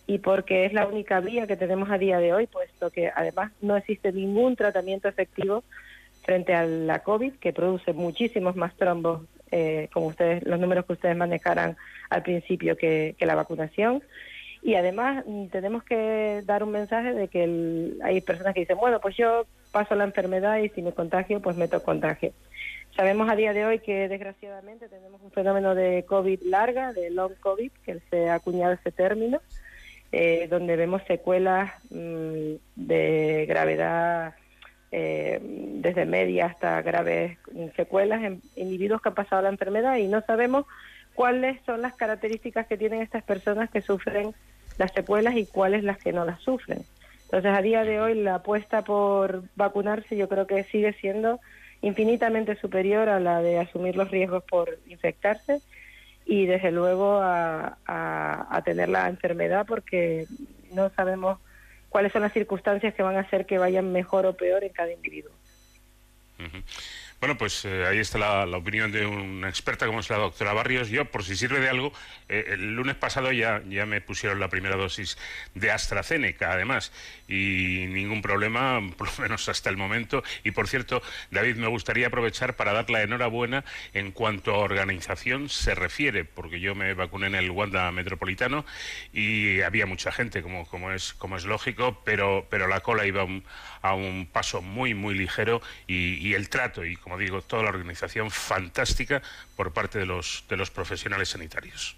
y 0.07 0.19
porque 0.19 0.65
es 0.65 0.73
la 0.73 0.87
única 0.87 1.21
vía 1.21 1.47
que 1.47 1.57
tenemos 1.57 1.91
a 1.91 1.99
día 1.99 2.19
de 2.19 2.33
hoy, 2.33 2.47
puesto 2.47 2.91
que 2.91 3.13
además 3.15 3.53
no 3.61 3.77
existe 3.77 4.11
ningún 4.11 4.57
tratamiento 4.57 5.07
efectivo 5.07 5.65
frente 6.29 6.55
a 6.55 6.65
la 6.65 7.01
COVID, 7.01 7.35
que 7.35 7.53
produce 7.53 7.93
muchísimos 7.93 8.57
más 8.57 8.75
trombos, 8.75 9.23
eh, 9.51 9.89
como 9.93 10.07
ustedes, 10.07 10.43
los 10.45 10.59
números 10.59 10.87
que 10.87 10.95
ustedes 10.95 11.17
manejaran 11.17 11.77
al 12.11 12.23
principio, 12.23 12.77
que, 12.77 13.15
la 13.21 13.35
vacunación. 13.35 14.03
Y 14.69 14.75
además 14.75 15.25
mm, 15.27 15.47
tenemos 15.47 15.83
que 15.83 16.43
dar 16.45 16.63
un 16.63 16.73
mensaje 16.73 17.15
de 17.15 17.29
que 17.29 17.95
hay 18.03 18.21
personas 18.21 18.53
que 18.53 18.61
dicen, 18.61 18.77
bueno, 18.77 19.01
pues 19.01 19.17
yo 19.17 19.47
paso 19.73 19.95
la 19.95 20.05
enfermedad 20.05 20.59
y 20.59 20.69
si 20.69 20.83
me 20.83 20.93
contagio, 20.93 21.41
pues 21.41 21.57
meto 21.57 21.83
contagio. 21.83 22.35
Sabemos 22.95 23.31
a 23.31 23.35
día 23.35 23.55
de 23.55 23.65
hoy 23.65 23.79
que 23.79 24.09
desgraciadamente 24.09 24.91
tenemos 24.91 25.23
un 25.23 25.31
fenómeno 25.31 25.75
de 25.75 26.05
COVID 26.07 26.43
larga, 26.43 26.93
de 26.93 27.09
long 27.09 27.33
COVID, 27.41 27.73
que 27.83 28.01
se 28.11 28.29
ha 28.29 28.35
acuñado 28.35 28.75
ese 28.75 28.93
término, 28.93 29.41
eh, 30.13 30.49
donde 30.51 30.77
vemos 30.77 31.01
secuelas 31.09 31.73
mm, 31.89 32.57
de 32.77 33.47
gravedad 33.49 34.35
eh, 34.93 35.41
desde 35.41 36.05
media 36.05 36.45
hasta 36.45 36.83
graves 36.83 37.39
secuelas 37.75 38.23
en 38.23 38.43
individuos 38.55 39.01
que 39.01 39.09
han 39.09 39.15
pasado 39.15 39.41
la 39.41 39.49
enfermedad 39.49 39.97
y 39.97 40.09
no 40.09 40.21
sabemos 40.21 40.67
cuáles 41.15 41.59
son 41.65 41.81
las 41.81 41.95
características 41.95 42.67
que 42.67 42.77
tienen 42.77 43.01
estas 43.01 43.23
personas 43.23 43.71
que 43.71 43.81
sufren 43.81 44.35
las 44.79 44.93
secuelas 44.93 45.37
y 45.37 45.47
cuáles 45.47 45.85
las 45.85 45.99
que 45.99 46.13
no 46.13 46.25
las 46.25 46.41
sufren. 46.41 46.85
Entonces, 47.25 47.53
a 47.53 47.61
día 47.61 47.85
de 47.85 48.01
hoy, 48.01 48.15
la 48.15 48.37
apuesta 48.37 48.83
por 48.83 49.43
vacunarse 49.55 50.17
yo 50.17 50.29
creo 50.29 50.47
que 50.47 50.65
sigue 50.65 50.95
siendo 50.95 51.41
infinitamente 51.83 52.57
superior 52.57 53.09
a 53.09 53.21
la 53.21 53.43
de 53.43 53.59
asumir 53.59 53.97
los 53.97 54.11
riesgos 54.11 54.43
por 54.45 54.79
infectarse 54.87 55.61
y 56.25 56.47
desde 56.47 56.71
luego 56.71 57.21
a, 57.23 57.77
tener 58.65 58.89
la 58.89 59.09
enfermedad 59.09 59.65
porque 59.67 60.27
no 60.73 60.91
sabemos 60.91 61.39
cuáles 61.89 62.13
son 62.13 62.23
las 62.23 62.33
circunstancias 62.33 62.95
que 62.95 63.03
van 63.03 63.17
a 63.17 63.21
hacer 63.21 63.47
que 63.47 63.57
vayan 63.57 63.93
mejor 63.93 64.27
o 64.27 64.37
peor 64.37 64.65
en 64.65 64.73
cada 64.73 64.93
individuo. 64.93 65.33
Bueno, 67.21 67.37
pues 67.37 67.65
eh, 67.65 67.85
ahí 67.85 67.99
está 67.99 68.47
la, 68.47 68.57
opinión 68.57 68.93
de 68.93 69.05
una 69.05 69.49
experta 69.49 69.87
como 69.87 69.99
es 69.99 70.09
la 70.09 70.19
doctora 70.19 70.53
Barrios. 70.53 70.89
Yo, 70.89 71.05
por 71.07 71.25
si 71.25 71.35
sirve 71.35 71.59
de 71.59 71.69
algo, 71.69 71.93
eh, 72.29 72.45
el 72.51 72.77
lunes 72.77 72.95
pasado 72.95 73.33
ya, 73.33 73.61
ya 73.69 73.87
me 73.87 74.01
pusieron 74.01 74.39
la 74.39 74.49
primera 74.49 74.77
dosis 74.77 75.19
de 75.57 75.73
AstraZeneca, 75.73 76.53
además, 76.53 76.93
y 77.27 77.87
ningún 77.89 78.23
problema, 78.23 78.81
por 78.97 79.09
lo 79.09 79.23
menos 79.25 79.49
hasta 79.49 79.69
el 79.69 79.77
momento. 79.77 80.23
Y 80.45 80.53
por 80.53 80.69
cierto, 80.69 81.03
David, 81.33 81.57
me 81.57 81.67
gustaría 81.67 82.07
aprovechar 82.07 82.55
para 82.55 82.73
dar 82.73 82.89
la 82.89 83.03
enhorabuena 83.03 83.65
en 83.95 84.13
cuanto 84.13 84.55
a 84.55 84.59
organización 84.59 85.49
se 85.49 85.75
refiere, 85.75 86.25
porque 86.25 86.61
yo 86.61 86.77
me 86.77 86.95
vacuné 86.95 87.27
en 87.27 87.35
el 87.35 87.51
Wanda 87.51 87.91
Metropolitano 87.91 88.65
y 89.13 89.61
había 89.63 89.87
mucha 89.87 90.13
gente, 90.13 90.41
como, 90.41 90.69
como, 90.69 90.93
es, 90.93 91.15
como 91.15 91.37
es 91.37 91.45
lógico, 91.47 92.01
pero, 92.05 92.47
pero 92.49 92.69
la 92.69 92.79
cola 92.79 93.07
iba 93.07 93.27
a 93.78 93.78
paso 94.33 94.63
muy, 94.63 94.95
muy 94.95 95.15
ligero 95.15 95.61
y, 95.87 96.15
y 96.27 96.35
el 96.35 96.49
trato 96.49 96.85
y 96.85 96.97
como 96.97 97.19
digo, 97.19 97.43
toda 97.43 97.63
la 97.63 97.71
organización 97.71 98.31
fantástica 98.31 99.23
por 99.57 99.73
parte 99.73 99.99
de 99.99 100.07
los, 100.07 100.45
de 100.49 100.57
los 100.57 100.71
profesionales 100.71 101.31
sanitarios. 101.31 101.97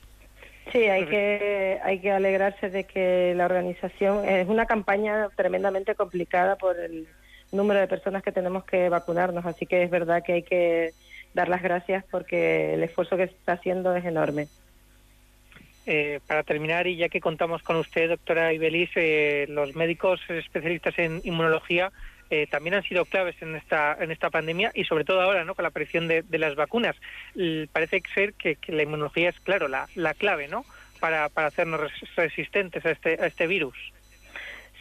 Sí, 0.72 0.84
hay 0.84 1.06
que, 1.06 1.80
hay 1.82 1.98
que 1.98 2.12
alegrarse 2.12 2.70
de 2.70 2.84
que 2.84 3.34
la 3.36 3.46
organización 3.46 4.28
es 4.28 4.48
una 4.48 4.66
campaña 4.66 5.28
tremendamente 5.34 5.96
complicada 5.96 6.56
por 6.56 6.78
el 6.78 7.08
número 7.50 7.80
de 7.80 7.88
personas 7.88 8.22
que 8.22 8.30
tenemos 8.30 8.64
que 8.64 8.88
vacunarnos, 8.88 9.44
así 9.46 9.66
que 9.66 9.82
es 9.82 9.90
verdad 9.90 10.22
que 10.22 10.34
hay 10.34 10.42
que 10.42 10.92
dar 11.34 11.48
las 11.48 11.62
gracias 11.62 12.04
porque 12.10 12.74
el 12.74 12.82
esfuerzo 12.84 13.16
que 13.16 13.26
se 13.26 13.32
está 13.32 13.52
haciendo 13.54 13.96
es 13.96 14.04
enorme. 14.04 14.46
Eh, 15.92 16.20
para 16.24 16.44
terminar, 16.44 16.86
y 16.86 16.94
ya 16.94 17.08
que 17.08 17.20
contamos 17.20 17.64
con 17.64 17.74
usted, 17.74 18.10
doctora 18.10 18.52
Ibelis, 18.52 18.90
eh, 18.94 19.46
los 19.48 19.74
médicos 19.74 20.20
especialistas 20.28 20.96
en 21.00 21.20
inmunología 21.24 21.90
eh, 22.30 22.46
también 22.48 22.74
han 22.74 22.84
sido 22.84 23.04
claves 23.04 23.34
en 23.42 23.56
esta, 23.56 23.96
en 23.98 24.12
esta 24.12 24.30
pandemia 24.30 24.70
y 24.72 24.84
sobre 24.84 25.04
todo 25.04 25.20
ahora 25.20 25.42
¿no? 25.42 25.56
con 25.56 25.64
la 25.64 25.70
aparición 25.70 26.06
de, 26.06 26.22
las 26.38 26.54
vacunas. 26.54 26.94
parece 27.72 28.00
ser 28.14 28.34
que, 28.34 28.56
la 28.68 28.84
inmunología 28.84 29.30
es, 29.30 29.40
claro, 29.40 29.66
la, 29.66 29.88
la 29.96 30.14
clave 30.14 30.46
¿no? 30.46 30.64
para, 31.00 31.28
para 31.28 31.48
hacernos 31.48 31.80
resistentes 32.14 32.86
a 32.86 32.92
este, 32.92 33.20
a 33.20 33.26
este 33.26 33.48
virus. 33.48 33.76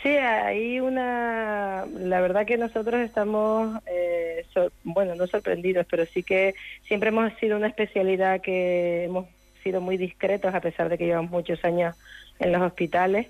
Sí, 0.03 0.09
hay 0.09 0.79
una. 0.79 1.85
La 1.87 2.21
verdad 2.21 2.45
que 2.45 2.57
nosotros 2.57 3.01
estamos, 3.01 3.81
eh, 3.87 4.45
bueno, 4.83 5.15
no 5.15 5.25
sorprendidos, 5.25 5.87
pero 5.89 6.05
sí 6.05 6.21
que 6.21 6.53
siempre 6.83 7.09
hemos 7.09 7.33
sido 7.39 7.57
una 7.57 7.67
especialidad 7.67 8.41
que 8.41 9.05
hemos 9.05 9.25
sido 9.63 9.81
muy 9.81 9.97
discretos 9.97 10.53
a 10.53 10.61
pesar 10.61 10.89
de 10.89 10.97
que 10.97 11.05
llevamos 11.05 11.31
muchos 11.31 11.63
años 11.63 11.95
en 12.39 12.51
los 12.51 12.61
hospitales. 12.61 13.27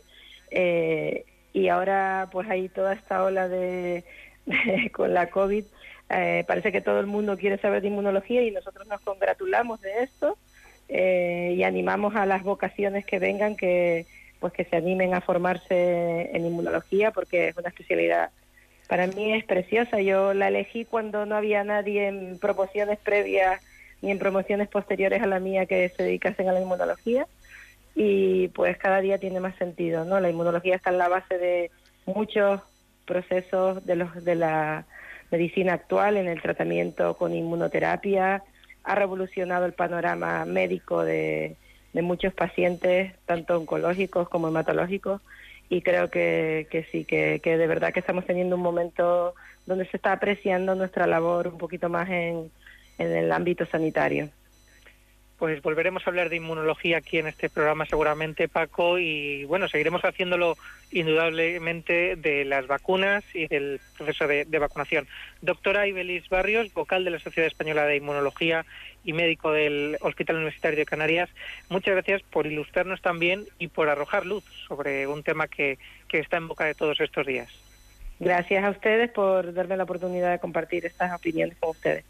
Eh, 0.52 1.26
y 1.54 1.68
ahora 1.68 2.28
pues 2.32 2.50
hay 2.50 2.70
toda 2.70 2.94
esta 2.94 3.24
ola 3.24 3.48
de, 3.50 4.04
con 4.94 5.14
la 5.14 5.30
COVID. 5.30 5.64
Eh, 6.10 6.44
parece 6.48 6.72
que 6.72 6.82
todo 6.82 7.00
el 7.00 7.08
mundo 7.08 7.38
quiere 7.38 7.58
saber 7.60 7.82
de 7.82 7.90
inmunología 7.90 8.42
y 8.42 8.52
nosotros 8.52 8.88
nos 8.88 9.02
congratulamos 9.02 9.80
de 9.82 10.04
esto 10.04 10.38
eh, 10.88 11.54
y 11.56 11.62
animamos 11.62 12.16
a 12.16 12.26
las 12.26 12.44
vocaciones 12.44 13.06
que 13.06 13.20
vengan 13.20 13.56
que 13.56 14.08
pues 14.40 14.54
que 14.54 14.64
se 14.64 14.78
animen 14.78 15.14
a 15.14 15.22
formarse 15.22 16.36
en 16.36 16.46
inmunología 16.46 17.12
porque 17.12 17.50
es 17.50 17.58
una 17.58 17.70
especialidad 17.70 18.32
para 18.90 19.06
mí 19.06 19.34
es 19.34 19.46
preciosa. 19.46 20.02
Yo 20.02 20.34
la 20.34 20.48
elegí 20.48 20.84
cuando 20.84 21.28
no 21.28 21.36
había 21.36 21.64
nadie 21.64 22.08
en 22.08 22.40
promociones 22.40 22.98
previas 22.98 23.62
ni 24.02 24.12
en 24.12 24.20
promociones 24.20 24.68
posteriores 24.68 25.22
a 25.22 25.28
la 25.28 25.40
mía 25.40 25.66
que 25.66 25.90
se 25.90 26.04
dedicasen 26.04 26.50
a 26.50 26.54
la 26.54 26.62
inmunología. 26.62 27.28
Y 27.96 28.48
pues 28.50 28.78
cada 28.78 29.02
día 29.02 29.18
tiene 29.18 29.40
más 29.40 29.56
sentido, 29.58 30.06
¿no? 30.06 30.20
La 30.20 30.30
inmunología 30.30 30.76
está 30.76 30.90
en 30.92 31.00
la 31.00 31.10
base 31.10 31.38
de 31.38 31.72
muchos 32.06 32.62
procesos 33.06 33.86
de 33.86 33.96
los 33.96 34.24
de 34.24 34.36
la 34.36 34.86
medicina 35.32 35.74
actual 35.74 36.18
en 36.18 36.28
el 36.28 36.42
tratamiento 36.42 37.16
con 37.16 37.34
inmunoterapia, 37.34 38.44
ha 38.84 38.96
revolucionado 38.96 39.66
el 39.66 39.74
panorama 39.74 40.46
médico 40.46 41.04
de, 41.04 41.56
de 41.94 42.02
muchos 42.02 42.34
pacientes, 42.34 43.14
tanto 43.26 43.58
oncológicos 43.58 44.30
como 44.30 44.48
hematológicos, 44.48 45.22
y 45.70 45.82
creo 45.82 46.10
que, 46.10 46.68
que 46.72 46.84
sí, 46.86 47.06
que, 47.06 47.42
que 47.44 47.58
de 47.58 47.68
verdad 47.68 47.94
que 47.94 48.00
estamos 48.00 48.26
teniendo 48.26 48.56
un 48.56 48.64
momento 48.64 49.36
donde 49.68 49.86
se 49.86 49.98
está 49.98 50.14
apreciando 50.14 50.74
nuestra 50.74 51.06
labor 51.06 51.48
un 51.48 51.60
poquito 51.60 51.90
más 51.90 52.10
en, 52.10 52.50
en 53.00 53.16
el 53.16 53.32
ámbito 53.32 53.66
sanitario 53.66 54.30
pues 55.40 55.62
volveremos 55.62 56.06
a 56.06 56.10
hablar 56.10 56.30
de 56.30 56.36
inmunología 56.36 56.98
aquí 56.98 57.18
en 57.18 57.28
este 57.28 57.50
programa 57.50 57.86
seguramente, 57.86 58.50
Paco, 58.50 59.00
y 59.00 59.46
bueno, 59.46 59.70
seguiremos 59.70 60.02
haciéndolo 60.02 60.58
indudablemente 60.92 62.18
de 62.18 62.44
las 62.44 62.68
vacunas 62.68 63.24
y 63.34 63.48
del 63.48 63.80
proceso 63.98 64.28
de, 64.28 64.60
vacunación. 64.60 65.08
Doctora 65.42 65.88
Ibelis 65.88 66.28
Barrios, 66.28 66.74
vocal 66.74 67.06
de 67.06 67.12
la 67.12 67.20
Sociedad 67.20 67.48
Española 67.48 67.86
de 67.86 67.96
Inmunología 67.96 68.66
y 69.06 69.14
médico 69.14 69.54
del 69.54 69.98
Hospital 70.02 70.36
Universitario 70.36 70.78
de 70.78 70.86
Canarias, 70.86 71.30
muchas 71.70 71.94
gracias 71.94 72.22
por 72.22 72.46
ilustrarnos 72.46 73.02
también 73.02 73.46
y 73.60 73.70
por 73.70 73.88
arrojar 73.88 74.26
luz 74.26 74.44
sobre 74.68 75.08
un 75.08 75.24
tema 75.24 75.48
que, 75.48 75.80
está 76.12 76.36
en 76.36 76.50
boca 76.50 76.66
de 76.66 76.76
todos 76.76 77.00
estos 77.00 77.26
días. 77.26 77.48
Gracias 78.20 78.66
a 78.66 78.72
ustedes 78.72 79.10
por 79.12 79.54
darme 79.54 79.78
la 79.78 79.84
oportunidad 79.84 80.32
de 80.32 80.40
compartir 80.40 80.86
estas 80.86 81.14
opiniones 81.14 81.56
con 81.58 81.70
ustedes. 81.70 82.04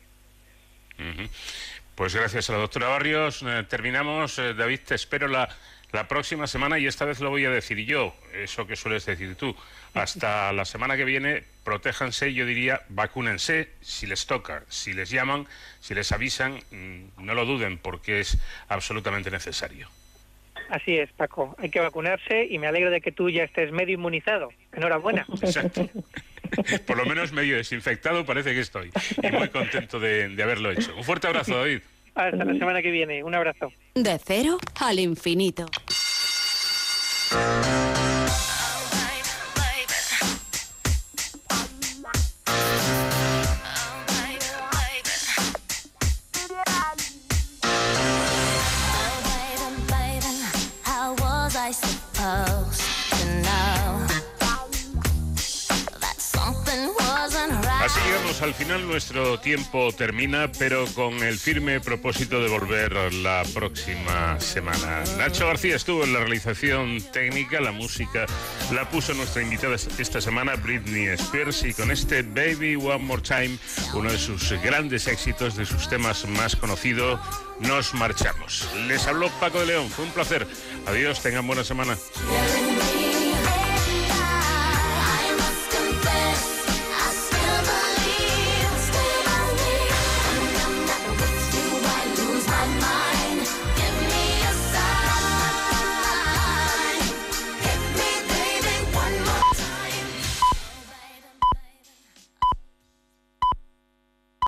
Pues 1.96 2.16
gracias 2.16 2.50
a 2.50 2.54
la 2.54 2.60
doctora 2.60 2.88
Barrios. 2.88 3.44
Eh, 3.46 3.66
terminamos. 3.68 4.40
Eh, 4.40 4.54
David, 4.54 4.80
te 4.88 4.96
espero 4.96 5.28
la, 5.28 5.50
la 5.92 6.08
próxima 6.08 6.48
semana 6.48 6.80
y 6.80 6.88
esta 6.88 7.04
vez 7.04 7.20
lo 7.20 7.30
voy 7.30 7.46
a 7.46 7.50
decir 7.50 7.78
yo, 7.86 8.16
eso 8.34 8.68
que 8.68 8.76
sueles 8.76 9.06
decir 9.06 9.36
tú. 9.36 9.56
Hasta 9.94 10.54
la 10.54 10.66
semana 10.66 10.96
que 10.96 11.04
viene, 11.04 11.44
protéjanse, 11.64 12.34
yo 12.34 12.46
diría, 12.46 12.82
vacúnense 12.90 13.70
si 13.82 14.08
les 14.08 14.26
toca, 14.28 14.64
si 14.70 14.94
les 14.94 15.10
llaman, 15.10 15.48
si 15.82 15.94
les 15.94 16.12
avisan, 16.12 16.62
mm, 16.72 17.26
no 17.26 17.34
lo 17.34 17.46
duden 17.46 17.78
porque 17.78 18.22
es 18.22 18.38
absolutamente 18.70 19.30
necesario. 19.30 19.90
Así 20.70 20.98
es, 20.98 21.12
Paco. 21.12 21.56
Hay 21.58 21.70
que 21.70 21.80
vacunarse 21.80 22.46
y 22.46 22.60
me 22.60 22.68
alegro 22.68 22.92
de 22.92 23.02
que 23.02 23.12
tú 23.12 23.30
ya 23.30 23.44
estés 23.44 23.72
medio 23.72 23.96
inmunizado. 23.96 24.54
Enhorabuena. 24.72 25.26
Exacto. 25.42 25.90
Por 26.86 26.98
lo 26.98 27.06
menos 27.06 27.32
medio 27.32 27.58
desinfectado 27.58 28.26
parece 28.26 28.54
que 28.54 28.62
estoy. 28.62 28.92
Y 29.22 29.32
muy 29.32 29.50
contento 29.50 30.00
de, 30.00 30.30
de 30.30 30.44
haberlo 30.44 30.72
hecho. 30.72 30.96
Un 30.96 31.04
fuerte 31.04 31.28
abrazo, 31.28 31.58
David. 31.58 31.82
Hasta 32.16 32.44
la 32.44 32.54
semana 32.54 32.82
que 32.82 32.92
viene. 32.92 33.24
Un 33.24 33.36
abrazo. 33.36 33.72
De 33.96 34.20
cero 34.24 34.58
al 34.80 35.00
infinito. 35.00 35.68
Amigos, 58.40 58.42
al 58.42 58.54
final 58.54 58.88
nuestro 58.88 59.40
tiempo 59.40 59.92
termina, 59.92 60.52
pero 60.58 60.86
con 60.88 61.22
el 61.24 61.38
firme 61.38 61.80
propósito 61.80 62.42
de 62.42 62.50
volver 62.50 63.14
la 63.14 63.44
próxima 63.54 64.40
semana. 64.40 65.04
Nacho 65.18 65.48
García 65.48 65.76
estuvo 65.76 66.04
en 66.04 66.14
la 66.14 66.20
realización 66.20 67.02
técnica, 67.12 67.62
la 67.62 67.72
música 67.72 68.26
la 68.74 68.90
puso 68.90 69.14
nuestra 69.14 69.42
invitada 69.42 69.76
esta 69.76 70.22
semana, 70.22 70.56
Britney 70.56 71.08
Spears, 71.08 71.64
y 71.64 71.74
con 71.74 71.92
este 71.92 72.22
Baby 72.24 72.76
One 72.76 73.00
More 73.00 73.22
Time, 73.22 73.58
uno 73.94 74.12
de 74.12 74.18
sus 74.18 74.52
grandes 74.64 75.08
éxitos, 75.08 75.56
de 75.56 75.66
sus 75.66 75.90
temas 75.90 76.28
más 76.28 76.56
conocidos, 76.56 77.20
nos 77.60 77.94
marchamos. 77.94 78.68
Les 78.88 79.06
habló 79.08 79.30
Paco 79.40 79.60
de 79.60 79.68
León, 79.68 79.90
fue 79.90 80.06
un 80.06 80.12
placer. 80.12 80.48
Adiós, 80.88 81.22
tengan 81.22 81.46
buena 81.46 81.64
semana. 81.64 81.98